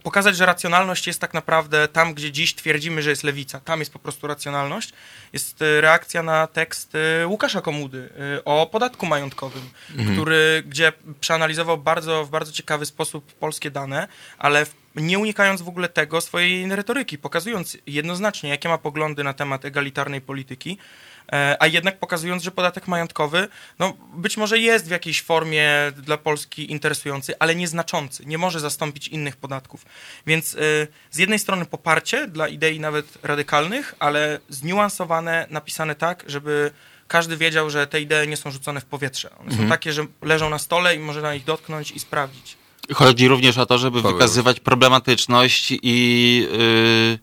pokazać, 0.03 0.37
że 0.37 0.45
racjonalność 0.45 1.07
jest 1.07 1.21
tak 1.21 1.33
naprawdę 1.33 1.87
tam, 1.87 2.13
gdzie 2.13 2.31
dziś 2.31 2.55
twierdzimy, 2.55 3.01
że 3.01 3.09
jest 3.09 3.23
lewica. 3.23 3.59
Tam 3.59 3.79
jest 3.79 3.93
po 3.93 3.99
prostu 3.99 4.27
racjonalność. 4.27 4.93
Jest 5.33 5.61
e, 5.61 5.81
reakcja 5.81 6.23
na 6.23 6.47
tekst 6.47 6.93
e, 6.95 7.27
Łukasza 7.27 7.61
Komudy 7.61 8.09
e, 8.37 8.45
o 8.45 8.67
podatku 8.71 9.05
majątkowym, 9.05 9.69
mhm. 9.91 10.15
który, 10.15 10.63
gdzie 10.67 10.93
przeanalizował 11.19 11.77
bardzo, 11.77 12.25
w 12.25 12.29
bardzo 12.29 12.51
ciekawy 12.51 12.85
sposób 12.85 13.33
polskie 13.33 13.71
dane, 13.71 14.07
ale 14.37 14.65
nie 14.95 15.19
unikając 15.19 15.61
w 15.61 15.67
ogóle 15.67 15.89
tego 15.89 16.21
swojej 16.21 16.75
retoryki, 16.75 17.17
pokazując 17.17 17.77
jednoznacznie, 17.87 18.49
jakie 18.49 18.69
ma 18.69 18.77
poglądy 18.77 19.23
na 19.23 19.33
temat 19.33 19.65
egalitarnej 19.65 20.21
polityki, 20.21 20.77
a 21.59 21.67
jednak 21.67 21.99
pokazując, 21.99 22.43
że 22.43 22.51
podatek 22.51 22.87
majątkowy 22.87 23.47
no, 23.79 23.93
być 24.13 24.37
może 24.37 24.59
jest 24.59 24.87
w 24.87 24.91
jakiejś 24.91 25.21
formie 25.21 25.71
dla 25.95 26.17
Polski 26.17 26.71
interesujący, 26.71 27.33
ale 27.39 27.55
nieznaczący, 27.55 28.25
nie 28.25 28.37
może 28.37 28.59
zastąpić 28.59 29.07
innych 29.07 29.35
podatków. 29.35 29.85
Więc 30.27 30.55
e, 30.55 30.57
z 31.11 31.17
jednej 31.17 31.39
strony 31.39 31.65
poparcie 31.65 32.27
dla 32.27 32.47
idei 32.47 32.79
nawet 32.79 33.17
radykalnych, 33.23 33.95
ale 33.99 34.39
zniuansowane, 34.49 35.47
napisane 35.49 35.95
tak, 35.95 36.23
żeby 36.27 36.71
każdy 37.07 37.37
wiedział, 37.37 37.69
że 37.69 37.87
te 37.87 38.01
idee 38.01 38.27
nie 38.27 38.37
są 38.37 38.51
rzucone 38.51 38.81
w 38.81 38.85
powietrze. 38.85 39.29
One 39.29 39.49
mhm. 39.49 39.63
są 39.63 39.69
takie, 39.69 39.93
że 39.93 40.05
leżą 40.21 40.49
na 40.49 40.59
stole 40.59 40.95
i 40.95 40.99
można 40.99 41.35
ich 41.35 41.43
dotknąć 41.43 41.91
i 41.91 41.99
sprawdzić. 41.99 42.57
Chodzi 42.93 43.27
również 43.27 43.57
o 43.57 43.65
to, 43.65 43.77
żeby 43.77 44.01
wykazywać 44.01 44.59
problematyczność 44.59 45.73
i 45.81 46.47
yy, 46.51 47.19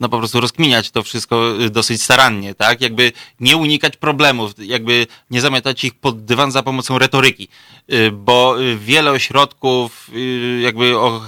no 0.00 0.08
po 0.08 0.18
prostu 0.18 0.40
rozkminiać 0.40 0.90
to 0.90 1.02
wszystko 1.02 1.62
y, 1.62 1.70
dosyć 1.70 2.02
starannie, 2.02 2.54
tak? 2.54 2.80
Jakby 2.80 3.12
nie 3.40 3.56
unikać 3.56 3.96
problemów, 3.96 4.52
jakby 4.58 5.06
nie 5.30 5.40
zamiatać 5.40 5.84
ich 5.84 5.94
pod 5.94 6.24
dywan 6.24 6.52
za 6.52 6.62
pomocą 6.62 6.98
retoryki, 6.98 7.48
y, 7.92 8.10
bo 8.10 8.62
y, 8.62 8.78
wiele 8.78 9.10
ośrodków 9.10 10.10
jakby 10.60 10.98
o, 10.98 11.22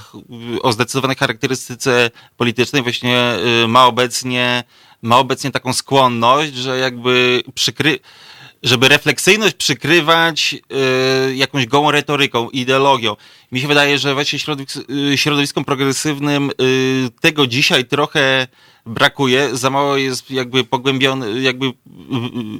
o 0.63 0.73
zdecydowanej 0.73 1.17
charakterystyce 1.17 2.11
politycznej 2.37 2.83
właśnie 2.83 3.35
ma 3.69 3.87
obecnie, 3.87 4.65
ma 5.03 5.19
obecnie 5.19 5.51
taką 5.51 5.73
skłonność, 5.73 6.55
że 6.55 6.79
jakby 6.79 7.43
przykry, 7.55 7.99
żeby 8.62 8.88
refleksyjność 8.88 9.55
przykrywać 9.55 10.57
y, 11.31 11.35
jakąś 11.35 11.67
gołą 11.67 11.91
retoryką, 11.91 12.50
ideologią. 12.50 13.17
Mi 13.53 13.61
się 13.61 13.69
wydaje, 13.69 13.99
że 13.99 14.15
właśnie 14.15 14.38
środowisk, 14.38 14.77
y, 15.12 15.19
środowiskom 15.19 15.65
progresywnym 15.65 16.50
y, 16.50 17.11
tego 17.21 17.47
dzisiaj 17.47 17.85
trochę 17.85 18.47
brakuje. 18.87 19.57
Za 19.57 19.71
mało 19.71 19.97
jest 19.97 20.31
jakby, 20.31 20.65
pogłębiony, 20.65 21.41
jakby 21.41 21.67
y, 21.67 21.71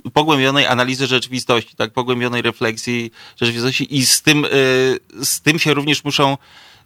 y, 0.07 0.11
pogłębionej 0.11 0.67
analizy 0.67 1.07
rzeczywistości, 1.07 1.77
tak, 1.77 1.93
pogłębionej 1.93 2.43
refleksji 2.43 3.11
rzeczywistości 3.37 3.97
i 3.97 4.07
z 4.07 4.23
tym, 4.23 4.47
z 5.23 5.41
tym 5.41 5.59
się 5.59 5.75
również 5.75 6.05
muszą 6.05 6.37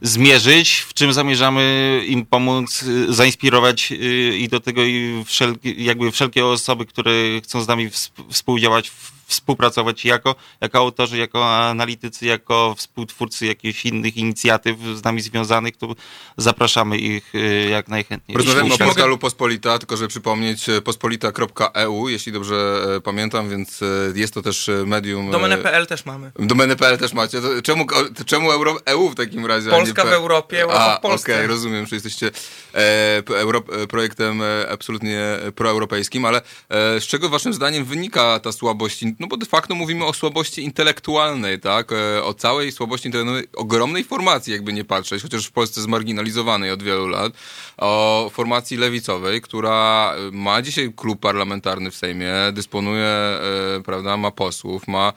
zmierzyć, 0.03 0.79
w 0.89 0.95
czym 0.95 1.13
zamierzamy 1.13 2.01
im 2.07 2.27
pomóc, 2.27 2.83
y, 2.83 3.13
zainspirować 3.13 3.93
y, 3.93 4.37
i 4.39 4.49
do 4.49 4.61
tego 4.61 4.85
i 4.85 5.25
wszelkie, 5.27 5.73
jakby 5.73 6.13
wszelkie 6.13 6.47
osoby, 6.47 6.87
które 6.87 7.13
chcą 7.43 7.63
z 7.63 7.69
nami 7.69 7.91
współdziałać 8.31 8.91
w 8.91 9.22
współpracować 9.33 10.05
jako, 10.05 10.35
jako 10.61 10.79
autorzy, 10.79 11.19
jako 11.19 11.55
analitycy, 11.57 12.27
jako 12.27 12.75
współtwórcy 12.79 13.47
jakichś 13.47 13.87
innych 13.87 14.17
inicjatyw 14.17 14.79
z 14.95 15.05
nami 15.05 15.21
związanych, 15.21 15.77
to 15.77 15.95
zapraszamy 16.37 16.99
ich 16.99 17.35
y, 17.35 17.69
jak 17.71 17.89
najchętniej. 17.89 18.39
Rozmawiamy 18.39 18.75
o 18.75 18.79
portalu 18.79 19.19
Pospolita, 19.19 19.79
tylko 19.79 19.97
żeby 19.97 20.09
przypomnieć 20.09 20.69
e, 20.69 20.83
pospolita.eu, 20.83 22.09
jeśli 22.09 22.33
dobrze 22.33 22.87
e, 22.97 23.01
pamiętam, 23.01 23.51
więc 23.51 23.83
e, 23.83 23.87
jest 24.15 24.35
to 24.35 24.43
też 24.43 24.69
e, 24.69 24.73
medium... 24.87 25.29
e, 25.29 25.33
Domenę.pl 25.33 25.87
też 25.87 26.07
mamy. 26.07 26.33
Domenę.pl 26.39 26.99
też 26.99 27.13
macie. 27.13 27.39
Czemu, 27.65 27.87
czemu 28.27 28.51
Euro, 28.53 28.77
EU 28.85 29.09
w 29.09 29.15
takim 29.15 29.47
razie? 29.47 29.71
Polska 29.71 30.05
w 30.05 30.13
Europie, 30.13 30.63
Europa 30.63 30.95
A, 30.95 30.99
w 30.99 31.01
Polsce. 31.01 31.35
Okej, 31.35 31.47
rozumiem, 31.47 31.87
że 31.87 31.97
jesteście 31.97 32.31
e, 32.75 33.23
euro, 33.27 33.63
e, 33.83 33.87
projektem 33.87 34.43
e, 34.43 34.71
absolutnie 34.71 35.21
proeuropejskim, 35.55 36.25
ale 36.25 36.39
e, 36.39 37.01
z 37.01 37.07
czego 37.07 37.29
waszym 37.29 37.55
zdaniem 37.55 37.85
wynika 37.85 38.41
ta 38.41 38.53
słabość? 38.53 39.03
No 39.23 39.29
bo 39.29 39.37
de 39.37 39.47
facto 39.47 39.75
mówimy 39.75 40.05
o 40.05 40.13
słabości 40.13 40.65
intelektualnej, 40.65 41.61
tak? 41.61 41.93
E, 41.93 42.25
o 42.25 42.35
całej 42.35 42.73
słabości 42.73 43.09
intelektualnej, 43.09 43.49
ogromnej 43.57 44.05
formacji, 44.05 44.53
jakby 44.53 44.73
nie 44.73 44.85
patrzeć, 44.85 45.23
chociaż 45.23 45.47
w 45.47 45.53
Polsce 45.53 45.83
zmarginalizowanej 45.83 46.71
od 46.71 46.83
wielu 46.83 47.07
lat, 47.07 47.33
o 47.77 48.31
formacji 48.33 48.77
lewicowej, 48.77 49.41
która 49.41 50.15
e, 50.15 50.31
ma 50.33 50.63
dzisiaj 50.63 50.93
klub 50.97 51.21
parlamentarny 51.21 51.91
w 51.91 51.97
Sejmie, 51.97 52.33
dysponuje, 52.53 53.07
e, 53.07 53.41
prawda, 53.85 54.17
ma 54.17 54.31
posłów, 54.31 54.89
ma 54.89 55.13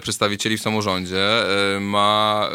przedstawicieli 0.00 0.58
w 0.58 0.62
samorządzie, 0.62 1.28
ma, 1.80 2.48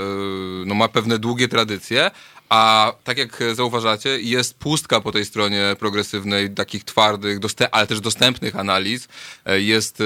no, 0.65 0.75
ma 0.75 0.88
pewne 0.88 1.19
długie 1.19 1.48
tradycje, 1.48 2.12
a 2.50 2.94
tak 3.03 3.18
jak 3.18 3.44
zauważacie, 3.53 4.20
jest 4.22 4.53
pustka 4.53 5.01
po 5.01 5.12
tej 5.12 5.25
stronie 5.25 5.75
progresywnej, 5.79 6.50
takich 6.50 6.84
twardych, 6.84 7.39
ale 7.72 7.88
też 7.88 8.01
dostępnych 8.01 8.56
analiz. 8.56 9.08
E, 9.46 9.62
Jest, 9.62 10.01
e, 10.01 10.03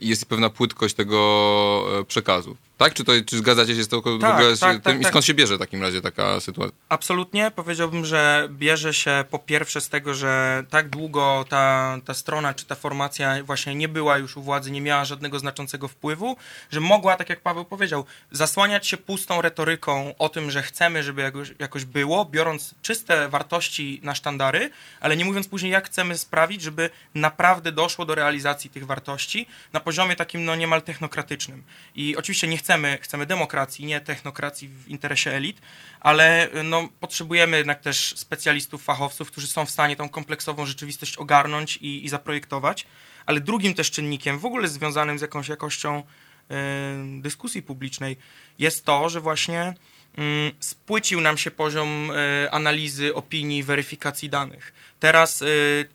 jest 0.00 0.26
pewna 0.26 0.50
płytkość 0.50 0.94
tego 0.94 1.84
e, 2.00 2.04
przekazu. 2.04 2.56
Tak? 2.78 2.94
Czy, 2.94 3.04
to, 3.04 3.12
czy 3.26 3.38
zgadzacie 3.38 3.76
się 3.76 3.84
z, 3.84 3.88
w 3.88 4.20
Tak, 4.20 4.56
z 4.56 4.60
tak, 4.60 4.72
tym? 4.72 4.82
tak, 4.82 5.00
I 5.00 5.04
skąd 5.04 5.24
się 5.24 5.34
bierze 5.34 5.56
w 5.56 5.58
takim 5.58 5.82
razie 5.82 6.00
taka 6.00 6.40
sytuacja? 6.40 6.76
Absolutnie. 6.88 7.50
Powiedziałbym, 7.50 8.04
że 8.04 8.48
bierze 8.50 8.94
się 8.94 9.24
po 9.30 9.38
pierwsze 9.38 9.80
z 9.80 9.88
tego, 9.88 10.14
że 10.14 10.64
tak 10.70 10.88
długo 10.88 11.44
ta, 11.48 11.98
ta 12.04 12.14
strona 12.14 12.54
czy 12.54 12.64
ta 12.64 12.74
formacja 12.74 13.44
właśnie 13.44 13.74
nie 13.74 13.88
była 13.88 14.18
już 14.18 14.36
u 14.36 14.42
władzy, 14.42 14.70
nie 14.70 14.80
miała 14.80 15.04
żadnego 15.04 15.38
znaczącego 15.38 15.88
wpływu, 15.88 16.36
że 16.70 16.80
mogła, 16.80 17.16
tak 17.16 17.28
jak 17.28 17.40
Paweł 17.40 17.64
powiedział, 17.64 18.04
zasłaniać 18.30 18.86
się 18.86 18.96
pustą 18.96 19.42
retoryką 19.42 20.14
o 20.18 20.28
tym, 20.28 20.50
że 20.50 20.62
chcemy, 20.62 21.02
żeby 21.02 21.22
jakoś, 21.22 21.54
jakoś 21.58 21.84
było, 21.84 22.24
biorąc 22.24 22.74
czyste 22.82 23.28
wartości 23.28 24.00
na 24.02 24.14
sztandary, 24.14 24.70
ale 25.00 25.16
nie 25.16 25.24
mówiąc 25.24 25.48
później, 25.48 25.72
jak 25.72 25.86
chcemy 25.86 26.18
sprawić, 26.18 26.62
żeby 26.62 26.90
naprawdę 27.14 27.72
doszło 27.72 28.04
do 28.04 28.14
realizacji 28.14 28.70
tych 28.70 28.86
wartości 28.86 29.46
na 29.72 29.80
poziomie 29.80 30.16
takim 30.16 30.44
no 30.44 30.56
niemal 30.56 30.82
technokratycznym. 30.82 31.62
I 31.94 32.16
oczywiście 32.16 32.48
nie 32.48 32.58
chcemy, 32.64 32.98
chcemy 33.02 33.26
demokracji, 33.26 33.84
nie 33.84 34.00
technokracji 34.00 34.68
w 34.68 34.88
interesie 34.88 35.32
elit, 35.32 35.60
ale 36.00 36.48
no, 36.64 36.88
potrzebujemy 37.00 37.56
jednak 37.56 37.80
też 37.80 38.14
specjalistów, 38.16 38.84
fachowców, 38.84 39.30
którzy 39.30 39.46
są 39.46 39.66
w 39.66 39.70
stanie 39.70 39.96
tą 39.96 40.08
kompleksową 40.08 40.66
rzeczywistość 40.66 41.16
ogarnąć 41.16 41.76
i, 41.76 42.04
i 42.04 42.08
zaprojektować. 42.08 42.86
Ale 43.26 43.40
drugim 43.40 43.74
też 43.74 43.90
czynnikiem, 43.90 44.38
w 44.38 44.44
ogóle 44.44 44.68
związanym 44.68 45.18
z 45.18 45.22
jakąś 45.22 45.48
jakością 45.48 45.96
e, 45.96 46.02
dyskusji 47.20 47.62
publicznej, 47.62 48.16
jest 48.58 48.84
to, 48.84 49.08
że 49.08 49.20
właśnie 49.20 49.74
mm, 50.16 50.52
spłycił 50.60 51.20
nam 51.20 51.38
się 51.38 51.50
poziom 51.50 52.10
e, 52.10 52.50
analizy, 52.50 53.14
opinii, 53.14 53.62
weryfikacji 53.62 54.28
danych. 54.28 54.72
Teraz 55.04 55.42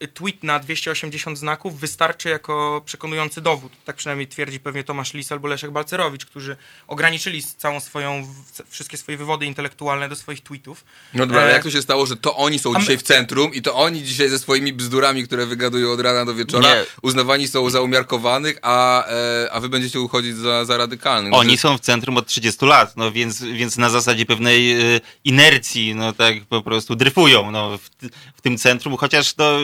e, 0.01 0.07
tweet 0.07 0.43
na 0.43 0.59
280 0.59 1.37
znaków 1.39 1.79
wystarczy 1.79 2.29
jako 2.29 2.81
przekonujący 2.85 3.41
dowód. 3.41 3.71
Tak 3.85 3.95
przynajmniej 3.95 4.27
twierdzi 4.27 4.59
pewnie 4.59 4.83
Tomasz 4.83 5.13
Lis 5.13 5.31
albo 5.31 5.47
Leszek 5.47 5.71
Balcerowicz, 5.71 6.25
którzy 6.25 6.57
ograniczyli 6.87 7.43
całą 7.43 7.79
swoją, 7.79 8.27
wszystkie 8.69 8.97
swoje 8.97 9.17
wywody 9.17 9.45
intelektualne 9.45 10.09
do 10.09 10.15
swoich 10.15 10.41
tweetów. 10.43 10.85
No 11.13 11.25
dobra, 11.25 11.41
ale 11.41 11.51
E, 11.51 11.53
jak 11.53 11.63
to 11.63 11.71
się 11.71 11.81
stało, 11.81 12.05
że 12.05 12.17
to 12.17 12.35
oni 12.35 12.59
są 12.59 12.71
my- 12.71 12.79
dzisiaj 12.79 12.97
w 12.97 13.01
centrum 13.01 13.53
i 13.53 13.61
to 13.61 13.75
oni 13.75 14.03
dzisiaj 14.03 14.29
ze 14.29 14.39
swoimi 14.39 14.73
bzdurami, 14.73 15.23
które 15.23 15.45
wygadują 15.45 15.91
od 15.91 15.99
rana 15.99 16.25
do 16.25 16.33
wieczora, 16.35 16.67
Nie. 16.75 16.85
uznawani 17.01 17.47
są 17.47 17.69
za 17.69 17.81
umiarkowanych, 17.81 18.57
a, 18.61 19.05
e, 19.07 19.49
a 19.51 19.59
wy 19.59 19.69
będziecie 19.69 19.99
uchodzić 20.01 20.35
za, 20.35 20.65
za 20.65 20.77
radykalnych. 20.77 21.33
Oni 21.33 21.51
Że- 21.51 21.57
są 21.57 21.77
w 21.77 21.81
centrum 21.81 22.17
od 22.17 22.27
30 22.27 22.65
lat, 22.65 22.97
no 22.97 23.11
więc, 23.11 23.43
więc 23.43 23.77
na 23.77 23.89
zasadzie 23.89 24.25
pewnej 24.25 24.71
e, 24.95 25.01
inercji, 25.23 25.95
no 25.95 26.13
tak 26.13 26.35
po 26.49 26.61
prostu 26.61 26.95
dryfują 26.95 27.51
no, 27.51 27.77
w, 27.77 27.81
w 28.35 28.41
tym 28.41 28.57
centrum, 28.57 28.97
chociaż 28.99 29.33
to 29.33 29.59
y, 29.59 29.63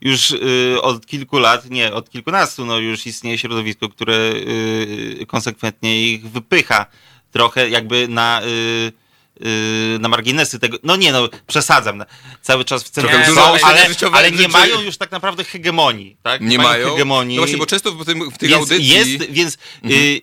już 0.00 0.30
y, 0.30 0.76
od 0.82 1.06
kilku 1.06 1.38
lat, 1.38 1.70
nie, 1.70 1.92
od 1.92 2.10
kilkunastu, 2.10 2.66
no 2.66 2.78
już 2.78 3.06
istnieje 3.06 3.38
środowisko, 3.38 3.88
które 3.88 4.14
y, 4.14 5.26
konsekwentnie 5.28 6.02
ich 6.02 6.28
wypycha 6.30 6.86
trochę 7.32 7.68
jakby 7.68 8.08
na... 8.08 8.42
Na 9.98 10.08
marginesy 10.08 10.58
tego, 10.58 10.78
no 10.82 10.96
nie 10.96 11.12
no, 11.12 11.28
przesadzam, 11.46 11.98
no, 11.98 12.04
cały 12.42 12.64
czas 12.64 12.84
w 12.84 12.90
centrum 12.90 13.24
są, 13.34 13.42
ale, 13.42 13.86
ale 14.12 14.30
nie 14.30 14.48
mają 14.48 14.80
już 14.80 14.96
tak 14.96 15.10
naprawdę 15.10 15.44
hegemonii, 15.44 16.16
tak? 16.22 16.40
Nie 16.40 16.58
mają. 16.58 16.90
hegemonii. 16.90 17.36
No 17.36 17.42
właśnie, 17.42 17.58
bo 17.58 17.66
często 17.66 17.92
w, 17.92 18.04
tym, 18.04 18.30
w 18.30 18.38
tych 18.38 18.50
Więc 18.50 18.62
audycji... 18.62 18.88
Jest, 18.88 19.30
więc 19.30 19.58
y, 19.90 20.20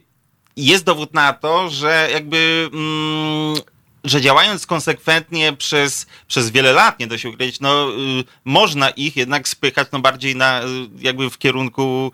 jest 0.58 0.84
dowód 0.84 1.14
na 1.14 1.34
to, 1.34 1.70
że 1.70 2.10
jakby. 2.14 2.70
Mm, 2.74 3.56
że 4.04 4.22
działając 4.22 4.66
konsekwentnie 4.66 5.54
przez, 5.54 6.06
przez 6.28 6.50
wiele 6.50 6.74
lat, 6.74 7.00
nie 7.00 7.08
da 7.08 7.18
się 7.18 7.30
ukryć, 7.30 7.60
no, 7.60 7.90
y, 7.90 8.24
można 8.46 8.90
ich 8.90 9.16
jednak 9.16 9.48
spychać 9.48 9.88
no, 9.92 10.00
bardziej 10.00 10.36
na, 10.36 10.62
y, 10.64 10.66
jakby 11.00 11.30
w 11.30 11.38
kierunku 11.38 12.12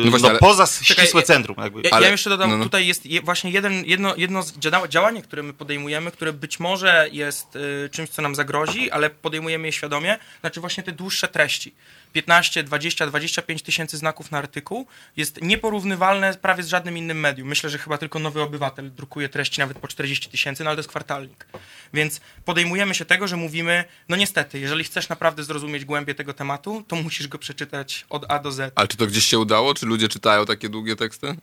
No 0.00 0.04
no 0.04 0.10
właśnie, 0.10 0.30
ale- 0.30 0.38
poza 0.38 0.66
Czekaj, 0.66 1.04
ścisłe 1.04 1.20
ja- 1.20 1.26
centrum. 1.26 1.56
Jakby. 1.58 1.80
Ja, 1.84 1.90
Ale- 1.90 2.06
ja 2.06 2.12
jeszcze 2.12 2.30
dodam, 2.30 2.50
no, 2.50 2.56
no. 2.56 2.64
tutaj 2.64 2.86
jest 2.86 3.06
je, 3.06 3.22
właśnie 3.22 3.50
jeden, 3.50 3.84
jedno, 3.86 4.14
jedno 4.16 4.44
działanie, 4.88 5.22
które 5.22 5.42
my 5.42 5.52
podejmujemy, 5.52 6.10
które 6.10 6.32
być 6.32 6.60
może 6.60 7.08
jest 7.12 7.56
y, 7.56 7.88
czymś, 7.92 8.10
co 8.10 8.22
nam 8.22 8.34
zagrozi, 8.34 8.90
ale 8.90 9.10
podejmujemy 9.10 9.66
je 9.68 9.72
świadomie, 9.72 10.18
znaczy 10.40 10.60
właśnie 10.60 10.82
te 10.82 10.92
dłuższe 10.92 11.28
treści. 11.28 11.74
15, 12.12 12.62
20, 12.62 13.06
25 13.06 13.62
tysięcy 13.62 13.96
znaków 13.96 14.30
na 14.30 14.38
artykuł 14.38 14.86
jest 15.16 15.42
nieporównywalne 15.42 16.34
prawie 16.34 16.62
z 16.62 16.68
żadnym 16.68 16.98
innym 16.98 17.20
medium. 17.20 17.48
Myślę, 17.48 17.70
że 17.70 17.78
chyba 17.78 17.98
tylko 17.98 18.18
Nowy 18.18 18.42
Obywatel 18.42 18.94
drukuje 18.94 19.28
treści 19.28 19.60
nawet 19.60 19.78
po 19.78 19.88
40 19.88 20.28
tysięcy, 20.30 20.64
no 20.64 20.70
ale 20.70 20.76
to 20.76 20.80
jest 20.80 20.88
kwartalnik. 20.88 21.46
Więc 21.94 22.20
podejmujemy 22.44 22.94
się 22.94 23.04
tego, 23.04 23.28
że 23.28 23.36
mówimy, 23.36 23.84
no 24.08 24.16
niestety, 24.16 24.58
jeżeli 24.58 24.84
chcesz 24.84 25.08
naprawdę 25.08 25.44
zrozumieć 25.44 25.84
głębię 25.84 26.14
tego 26.14 26.34
tematu, 26.34 26.84
to 26.88 26.96
musisz 26.96 27.28
go 27.28 27.38
przeczytać 27.38 28.06
od 28.08 28.24
A 28.28 28.38
do 28.38 28.52
Z. 28.52 28.72
Ale 28.76 28.88
czy 28.88 28.96
to 28.96 29.06
gdzieś 29.06 29.24
się 29.24 29.38
udało? 29.38 29.74
Czy 29.74 29.86
ludzie 29.90 30.08
czytają 30.08 30.46
takie 30.46 30.68
długie 30.68 30.96
teksty? 30.96 31.36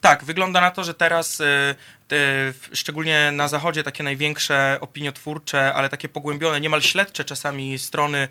Tak, 0.00 0.24
wygląda 0.24 0.60
na 0.60 0.70
to, 0.70 0.84
że 0.84 0.94
teraz, 0.94 1.40
y, 1.40 1.74
szczególnie 2.72 3.32
na 3.32 3.48
zachodzie, 3.48 3.82
takie 3.82 4.04
największe 4.04 4.78
opiniotwórcze, 4.80 5.74
ale 5.74 5.88
takie 5.88 6.08
pogłębione, 6.08 6.60
niemal 6.60 6.82
śledcze 6.82 7.24
czasami 7.24 7.78
strony, 7.78 8.28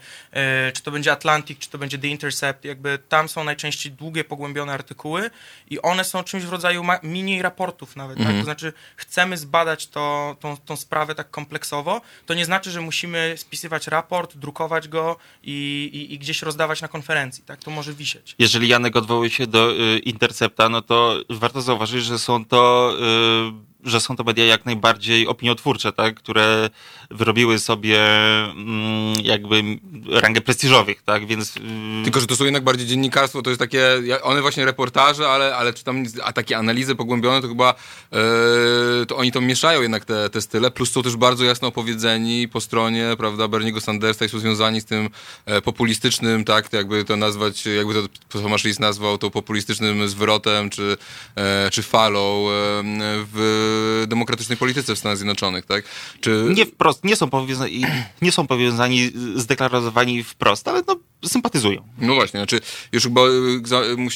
y, 0.67 0.71
czy 0.71 0.83
to 0.83 0.91
będzie 0.91 1.11
Atlantic, 1.11 1.59
czy 1.59 1.69
to 1.69 1.77
będzie 1.77 1.97
The 1.97 2.07
Intercept, 2.07 2.65
jakby 2.65 2.99
tam 3.09 3.29
są 3.29 3.43
najczęściej 3.43 3.91
długie, 3.91 4.23
pogłębione 4.23 4.73
artykuły 4.73 5.29
i 5.69 5.81
one 5.81 6.03
są 6.03 6.23
czymś 6.23 6.43
w 6.43 6.49
rodzaju 6.49 6.83
mini 7.03 7.41
raportów 7.41 7.95
nawet, 7.95 8.17
tak? 8.17 8.37
To 8.37 8.43
znaczy 8.43 8.73
chcemy 8.95 9.37
zbadać 9.37 9.87
to, 9.87 10.35
tą, 10.39 10.57
tą 10.57 10.75
sprawę 10.75 11.15
tak 11.15 11.29
kompleksowo, 11.29 12.01
to 12.25 12.33
nie 12.33 12.45
znaczy, 12.45 12.71
że 12.71 12.81
musimy 12.81 13.33
spisywać 13.37 13.87
raport, 13.87 14.37
drukować 14.37 14.87
go 14.87 15.17
i, 15.43 15.89
i, 15.93 16.13
i 16.13 16.19
gdzieś 16.19 16.41
rozdawać 16.41 16.81
na 16.81 16.87
konferencji, 16.87 17.43
tak? 17.43 17.63
To 17.63 17.71
może 17.71 17.93
wisieć. 17.93 18.35
Jeżeli 18.39 18.67
Janek 18.67 18.95
odwołuje 18.95 19.29
się 19.29 19.47
do 19.47 19.71
y, 19.71 19.99
Intercepta, 19.99 20.69
no 20.69 20.81
to 20.81 21.19
warto 21.29 21.61
zauważyć, 21.61 22.03
że 22.03 22.19
są 22.19 22.45
to, 22.45 22.93
y, 23.63 23.66
że 23.83 24.01
są 24.01 24.15
to 24.15 24.23
media 24.23 24.45
jak 24.45 24.65
najbardziej 24.65 25.27
opiniotwórcze, 25.27 25.93
tak? 25.93 26.15
które 26.15 26.69
wyrobiły 27.11 27.59
sobie 27.59 27.99
mm, 28.03 29.13
jakby 29.23 29.63
rangę 30.09 30.41
prestiżowych, 30.41 31.03
tak? 31.03 31.27
Więc 31.27 31.57
y, 31.57 31.61
Tylko, 32.03 32.19
że 32.19 32.27
to 32.27 32.35
są 32.35 32.45
jednak 32.45 32.63
bardziej 32.63 32.87
dziennikarstwo, 32.87 33.41
to 33.41 33.49
jest 33.49 33.59
takie, 33.59 34.01
one 34.23 34.41
właśnie 34.41 34.65
reportaże, 34.65 35.29
ale, 35.29 35.55
ale 35.55 35.73
czy 35.73 35.83
tam, 35.83 36.03
a 36.23 36.33
takie 36.33 36.57
analizy 36.57 36.95
pogłębione, 36.95 37.41
to 37.41 37.47
chyba 37.47 37.75
e, 38.13 39.05
to 39.05 39.17
oni 39.17 39.31
to 39.31 39.41
mieszają 39.41 39.81
jednak 39.81 40.05
te, 40.05 40.29
te 40.29 40.41
style, 40.41 40.71
plus 40.71 40.91
są 40.91 41.03
też 41.03 41.15
bardzo 41.15 41.43
jasno 41.43 41.67
opowiedzeni 41.67 42.47
po 42.47 42.61
stronie, 42.61 43.15
prawda, 43.17 43.47
Berniego 43.47 43.81
Sandersa 43.81 44.25
i 44.25 44.29
są 44.29 44.39
związani 44.39 44.81
z 44.81 44.85
tym 44.85 45.09
e, 45.45 45.61
populistycznym, 45.61 46.45
tak, 46.45 46.73
jakby 46.73 47.03
to 47.03 47.15
nazwać, 47.15 47.65
jakby 47.65 47.93
to 48.29 48.41
Tomasz 48.41 48.63
Lis 48.63 48.79
nazwał 48.79 49.17
to 49.17 49.31
populistycznym 49.31 50.07
zwrotem, 50.07 50.69
czy, 50.69 50.97
e, 51.35 51.69
czy 51.71 51.83
falą 51.83 52.45
w 53.33 53.66
demokratycznej 54.07 54.57
polityce 54.57 54.95
w 54.95 54.99
Stanach 54.99 55.17
Zjednoczonych, 55.17 55.65
tak? 55.65 55.85
Czy... 56.21 56.45
nie 56.55 56.65
wprost, 56.65 57.03
nie 57.03 57.15
są 57.15 57.29
powiązani, 57.29 57.85
nie 58.21 58.31
są 58.31 58.47
powiązani, 58.47 59.11
zdeklarowani 59.35 60.23
wprost, 60.23 60.67
ale 60.67 60.83
no 60.87 60.99
sympatyzują. 61.25 61.87
No 61.97 62.15
właśnie, 62.15 62.39
znaczy 62.39 62.59
już 62.91 63.03
chyba 63.03 63.21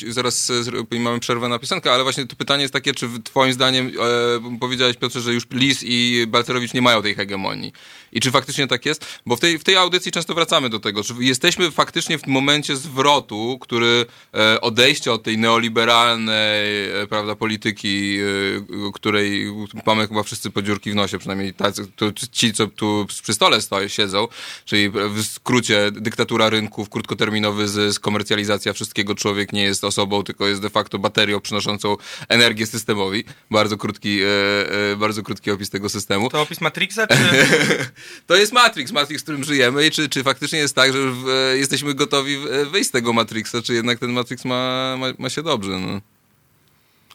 y, 0.08 0.14
zaraz 0.14 0.50
y, 0.50 1.00
mamy 1.00 1.20
przerwę 1.20 1.50
na 1.50 1.60
piosenkę, 1.60 1.94
ale 1.94 2.04
właśnie 2.04 2.28
to 2.28 2.36
pytanie 2.36 2.62
jest 2.62 2.74
takie, 2.74 2.94
czy 2.94 3.08
twoim 3.24 3.54
zdaniem 3.54 3.88
e, 3.88 4.58
powiedziałeś 4.60 4.98
Piotrze, 4.98 5.22
że 5.22 5.34
już 5.34 5.44
Lis 5.52 5.80
i 5.84 6.26
Balcerowicz 6.28 6.74
nie 6.74 6.82
mają 6.82 7.02
tej 7.02 7.16
hegemonii. 7.16 7.74
I 8.12 8.20
czy 8.20 8.32
faktycznie 8.32 8.68
tak 8.68 8.86
jest? 8.86 9.06
Bo 9.26 9.36
w 9.36 9.40
tej, 9.40 9.60
w 9.60 9.64
tej 9.64 9.76
audycji 9.76 10.12
często 10.12 10.34
wracamy 10.34 10.70
do 10.70 10.80
tego, 10.80 11.04
czy 11.04 11.14
jesteśmy 11.20 11.72
faktycznie 11.72 12.18
w 12.18 12.28
momencie 12.28 12.76
zwrotu, 12.76 13.58
który 13.62 14.06
e, 14.34 14.62
odejście 14.62 15.12
od 15.12 15.24
tej 15.24 15.38
neoliberalnej 15.38 16.90
e, 17.02 17.08
prawda, 17.08 17.36
polityki, 17.36 18.18
e, 18.18 18.92
której 18.94 19.41
mamy 19.86 20.08
chyba 20.08 20.24
wszyscy 20.24 20.50
podziurki 20.50 20.92
w 20.92 20.96
nosie, 20.96 21.20
przynajmniej 21.20 21.54
tacy, 21.54 21.88
to, 21.96 22.12
ci, 22.32 22.54
co 22.54 22.68
tu 22.68 23.06
przy 23.22 23.34
stole 23.34 23.62
stoi, 23.62 23.90
siedzą, 23.90 24.28
czyli 24.66 24.90
w 24.90 25.24
skrócie 25.24 25.92
dyktatura 25.92 26.50
rynków, 26.50 26.90
krótkoterminowy 26.90 27.68
zysk, 27.68 28.02
komercjalizacja 28.02 28.74
wszystkiego, 28.74 29.16
człowiek 29.16 29.54
nie 29.54 29.64
jest 29.64 29.84
osobą, 29.84 30.24
tylko 30.24 30.48
jest 30.48 30.62
de 30.62 30.70
facto 30.70 31.00
baterią 31.00 31.40
przynoszącą 31.40 31.98
energię 32.30 32.68
systemowi. 32.68 33.24
Bardzo 33.52 33.78
krótki, 33.78 34.22
e, 34.22 34.92
e, 34.92 34.96
bardzo 34.96 35.24
krótki 35.24 35.52
opis 35.52 35.70
tego 35.70 35.90
systemu. 35.90 36.30
To 36.30 36.42
opis 36.42 36.62
Matrixa, 36.62 37.08
czy... 37.08 37.18
to 38.28 38.36
jest 38.36 38.54
Matrix, 38.54 38.92
Matrix, 38.92 39.22
w 39.22 39.24
którym 39.24 39.44
żyjemy 39.44 39.88
i 39.88 39.92
czy, 39.92 40.10
czy 40.10 40.24
faktycznie 40.24 40.60
jest 40.60 40.76
tak, 40.76 40.94
że 40.94 41.00
e, 41.00 41.58
jesteśmy 41.58 41.94
gotowi 41.94 42.38
wyjść 42.72 42.90
z 42.90 42.92
tego 42.92 43.14
Matrixa, 43.14 43.62
czy 43.64 43.74
jednak 43.74 44.00
ten 44.00 44.12
Matrix 44.12 44.46
ma, 44.46 44.96
ma, 44.98 45.08
ma 45.18 45.30
się 45.30 45.44
dobrze, 45.44 45.80
no. 45.80 46.02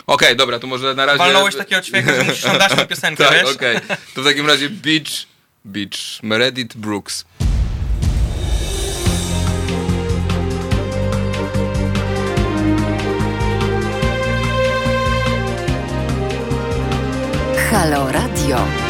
Okej, 0.07 0.29
okay, 0.29 0.37
dobra, 0.37 0.59
to 0.59 0.66
może 0.66 0.95
na 0.95 1.07
razie... 1.07 1.19
Walnąłeś 1.19 1.57
takiego 1.57 1.83
ćwieka, 1.83 2.14
że 2.14 2.25
musisz 2.25 2.42
dać 2.42 2.73
tę 2.75 2.87
piosenkę, 2.87 3.25
tak, 3.29 3.33
wiesz? 3.33 3.55
okej. 3.55 3.77
Okay. 3.77 3.97
To 4.14 4.23
w 4.23 4.25
takim 4.25 4.47
razie 4.47 4.71
Beach, 4.71 5.27
Beach, 5.64 6.23
Meredith 6.23 6.77
Brooks. 6.77 7.25
Halo 17.71 18.12
Radio. 18.12 18.86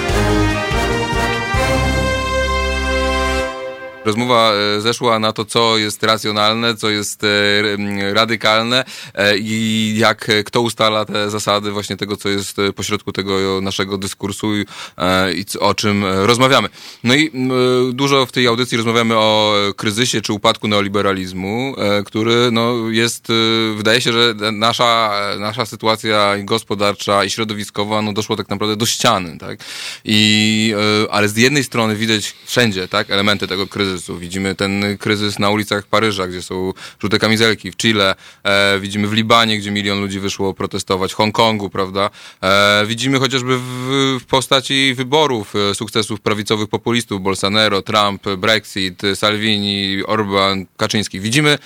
Rozmowa 4.07 4.53
e, 4.53 4.81
zeszła 4.81 5.19
na 5.19 5.33
to, 5.33 5.45
co 5.45 5.79
jest 5.79 6.03
racjonalne, 6.03 6.77
co 6.77 6.91
jest 6.91 7.25
e, 7.25 7.29
radykalne 8.13 8.85
e, 9.15 9.39
i 9.39 9.95
jak 9.99 10.31
kto 10.45 10.61
ustala 10.61 11.05
te 11.05 11.31
zasady 11.31 11.71
właśnie 11.71 11.97
tego, 11.97 12.17
co 12.17 12.29
jest 12.29 12.57
pośrodku 12.77 13.13
tego 13.13 13.61
naszego 13.61 13.99
dyskursu 13.99 14.57
i 14.57 14.65
o 15.61 15.75
czym 15.75 16.05
rozmawiamy. 16.05 16.69
No 17.05 17.15
i 17.15 17.31
dużo 17.93 18.27
w 18.27 18.33
tej 18.33 18.47
audycji 18.47 18.77
rozmawiamy 18.77 19.17
o 19.17 19.55
kryzysie 19.77 20.21
czy 20.21 20.33
upadku 20.33 20.69
neoliberalizmu, 20.69 21.75
który 22.07 22.51
no, 22.53 22.91
jest, 22.91 23.29
wydaje 23.77 24.01
się, 24.01 24.13
że 24.13 24.35
nasza, 24.53 25.21
nasza 25.39 25.67
sytuacja 25.67 26.35
gospodarcza 26.39 27.25
i 27.25 27.31
środowiskowa 27.31 28.03
no, 28.03 28.13
doszło 28.13 28.37
tak 28.37 28.49
naprawdę 28.49 28.77
do 28.77 28.87
ściany, 28.87 29.39
tak? 29.39 29.59
I, 30.05 30.75
ale 31.11 31.29
z 31.29 31.37
jednej 31.37 31.65
strony 31.65 31.97
widać 31.97 32.35
wszędzie, 32.45 32.89
tak, 32.89 33.11
elementy 33.11 33.47
tego 33.47 33.67
kryzysu, 33.67 33.96
kryzysu. 33.97 34.19
Widzimy 34.19 34.55
ten 34.55 34.99
kryzys 34.99 35.39
na 35.39 35.51
ulicach 35.51 35.87
Paryża, 35.87 36.27
gdzie 36.27 36.43
są 36.43 36.73
żółte 37.01 37.19
kamizelki, 37.19 37.73
w 37.73 37.77
Chile, 37.77 38.15
e, 38.43 38.81
widzimy 38.81 39.09
w 39.09 39.13
Libanie, 39.13 39.59
gdzie 39.59 39.71
milion 39.71 40.01
ludzi 40.01 40.21
wyszło 40.21 40.55
protestować, 40.55 41.13
w 41.13 41.17
Hongkongu, 41.17 41.71
prawda? 41.71 42.11
E, 42.43 42.85
widzimy 42.87 43.19
chociażby 43.19 43.59
w, 43.59 44.19
w 44.21 44.25
postaci 44.25 44.95
wyborów, 44.97 45.55
e, 45.57 45.75
sukcesów 45.75 46.21
prawicowych 46.21 46.69
populistów, 46.69 47.23
Bolsonaro, 47.23 47.83
Trump, 47.83 48.23
Brexit, 48.39 49.03
Salvini, 49.15 50.03
Orban, 50.07 50.67
Kaczyński. 50.77 51.21
Widzimy 51.21 51.59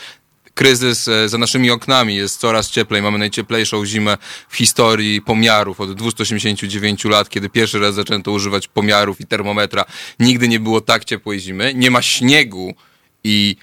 kryzys 0.55 1.09
e, 1.09 1.29
za 1.29 1.39
naszymi 1.39 1.71
oknami, 1.71 2.17
jest 2.17 2.41
coraz 2.41 2.71
cieplej, 2.71 3.03
mamy 3.03 3.19
najcieplejszą 3.19 3.87
zimę 3.87 4.17
w 4.49 4.57
historii 4.57 5.23
pomiarów 5.23 5.81
od 5.81 5.95
289 5.95 7.05
lat, 7.05 7.29
kiedy 7.29 7.49
pierwszy 7.49 7.79
raz 7.79 7.95
zaczęto 7.95 8.33
używać 8.33 8.69
pomiarów 8.69 9.21
i 9.21 9.27
termometra. 9.27 9.85
Nigdy 10.21 10.49
nie 10.49 10.61
było 10.61 10.81
tak 10.81 11.05
ciepłej 11.05 11.41
zimy, 11.41 11.73
nie 11.75 11.91
ma 11.91 12.03
śniegu 12.03 12.75
i 13.25 13.57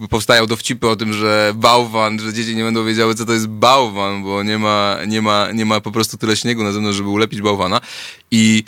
Yy, 0.00 0.08
powstają 0.08 0.46
dowcipy 0.46 0.88
o 0.88 0.96
tym, 0.96 1.12
że 1.12 1.52
bałwan, 1.56 2.18
że 2.18 2.32
dzieci 2.32 2.56
nie 2.56 2.62
będą 2.62 2.84
wiedziały, 2.84 3.14
co 3.14 3.26
to 3.26 3.32
jest 3.32 3.46
bałwan, 3.46 4.22
bo 4.22 4.42
nie 4.42 4.58
ma, 4.58 4.96
nie 5.06 5.22
ma, 5.22 5.52
nie 5.52 5.64
ma 5.64 5.80
po 5.80 5.92
prostu 5.92 6.18
tyle 6.18 6.36
śniegu 6.36 6.64
na 6.64 6.72
zewnątrz, 6.72 6.96
żeby 6.96 7.08
ulepić 7.08 7.42
bałwana. 7.42 7.80
I 8.30 8.64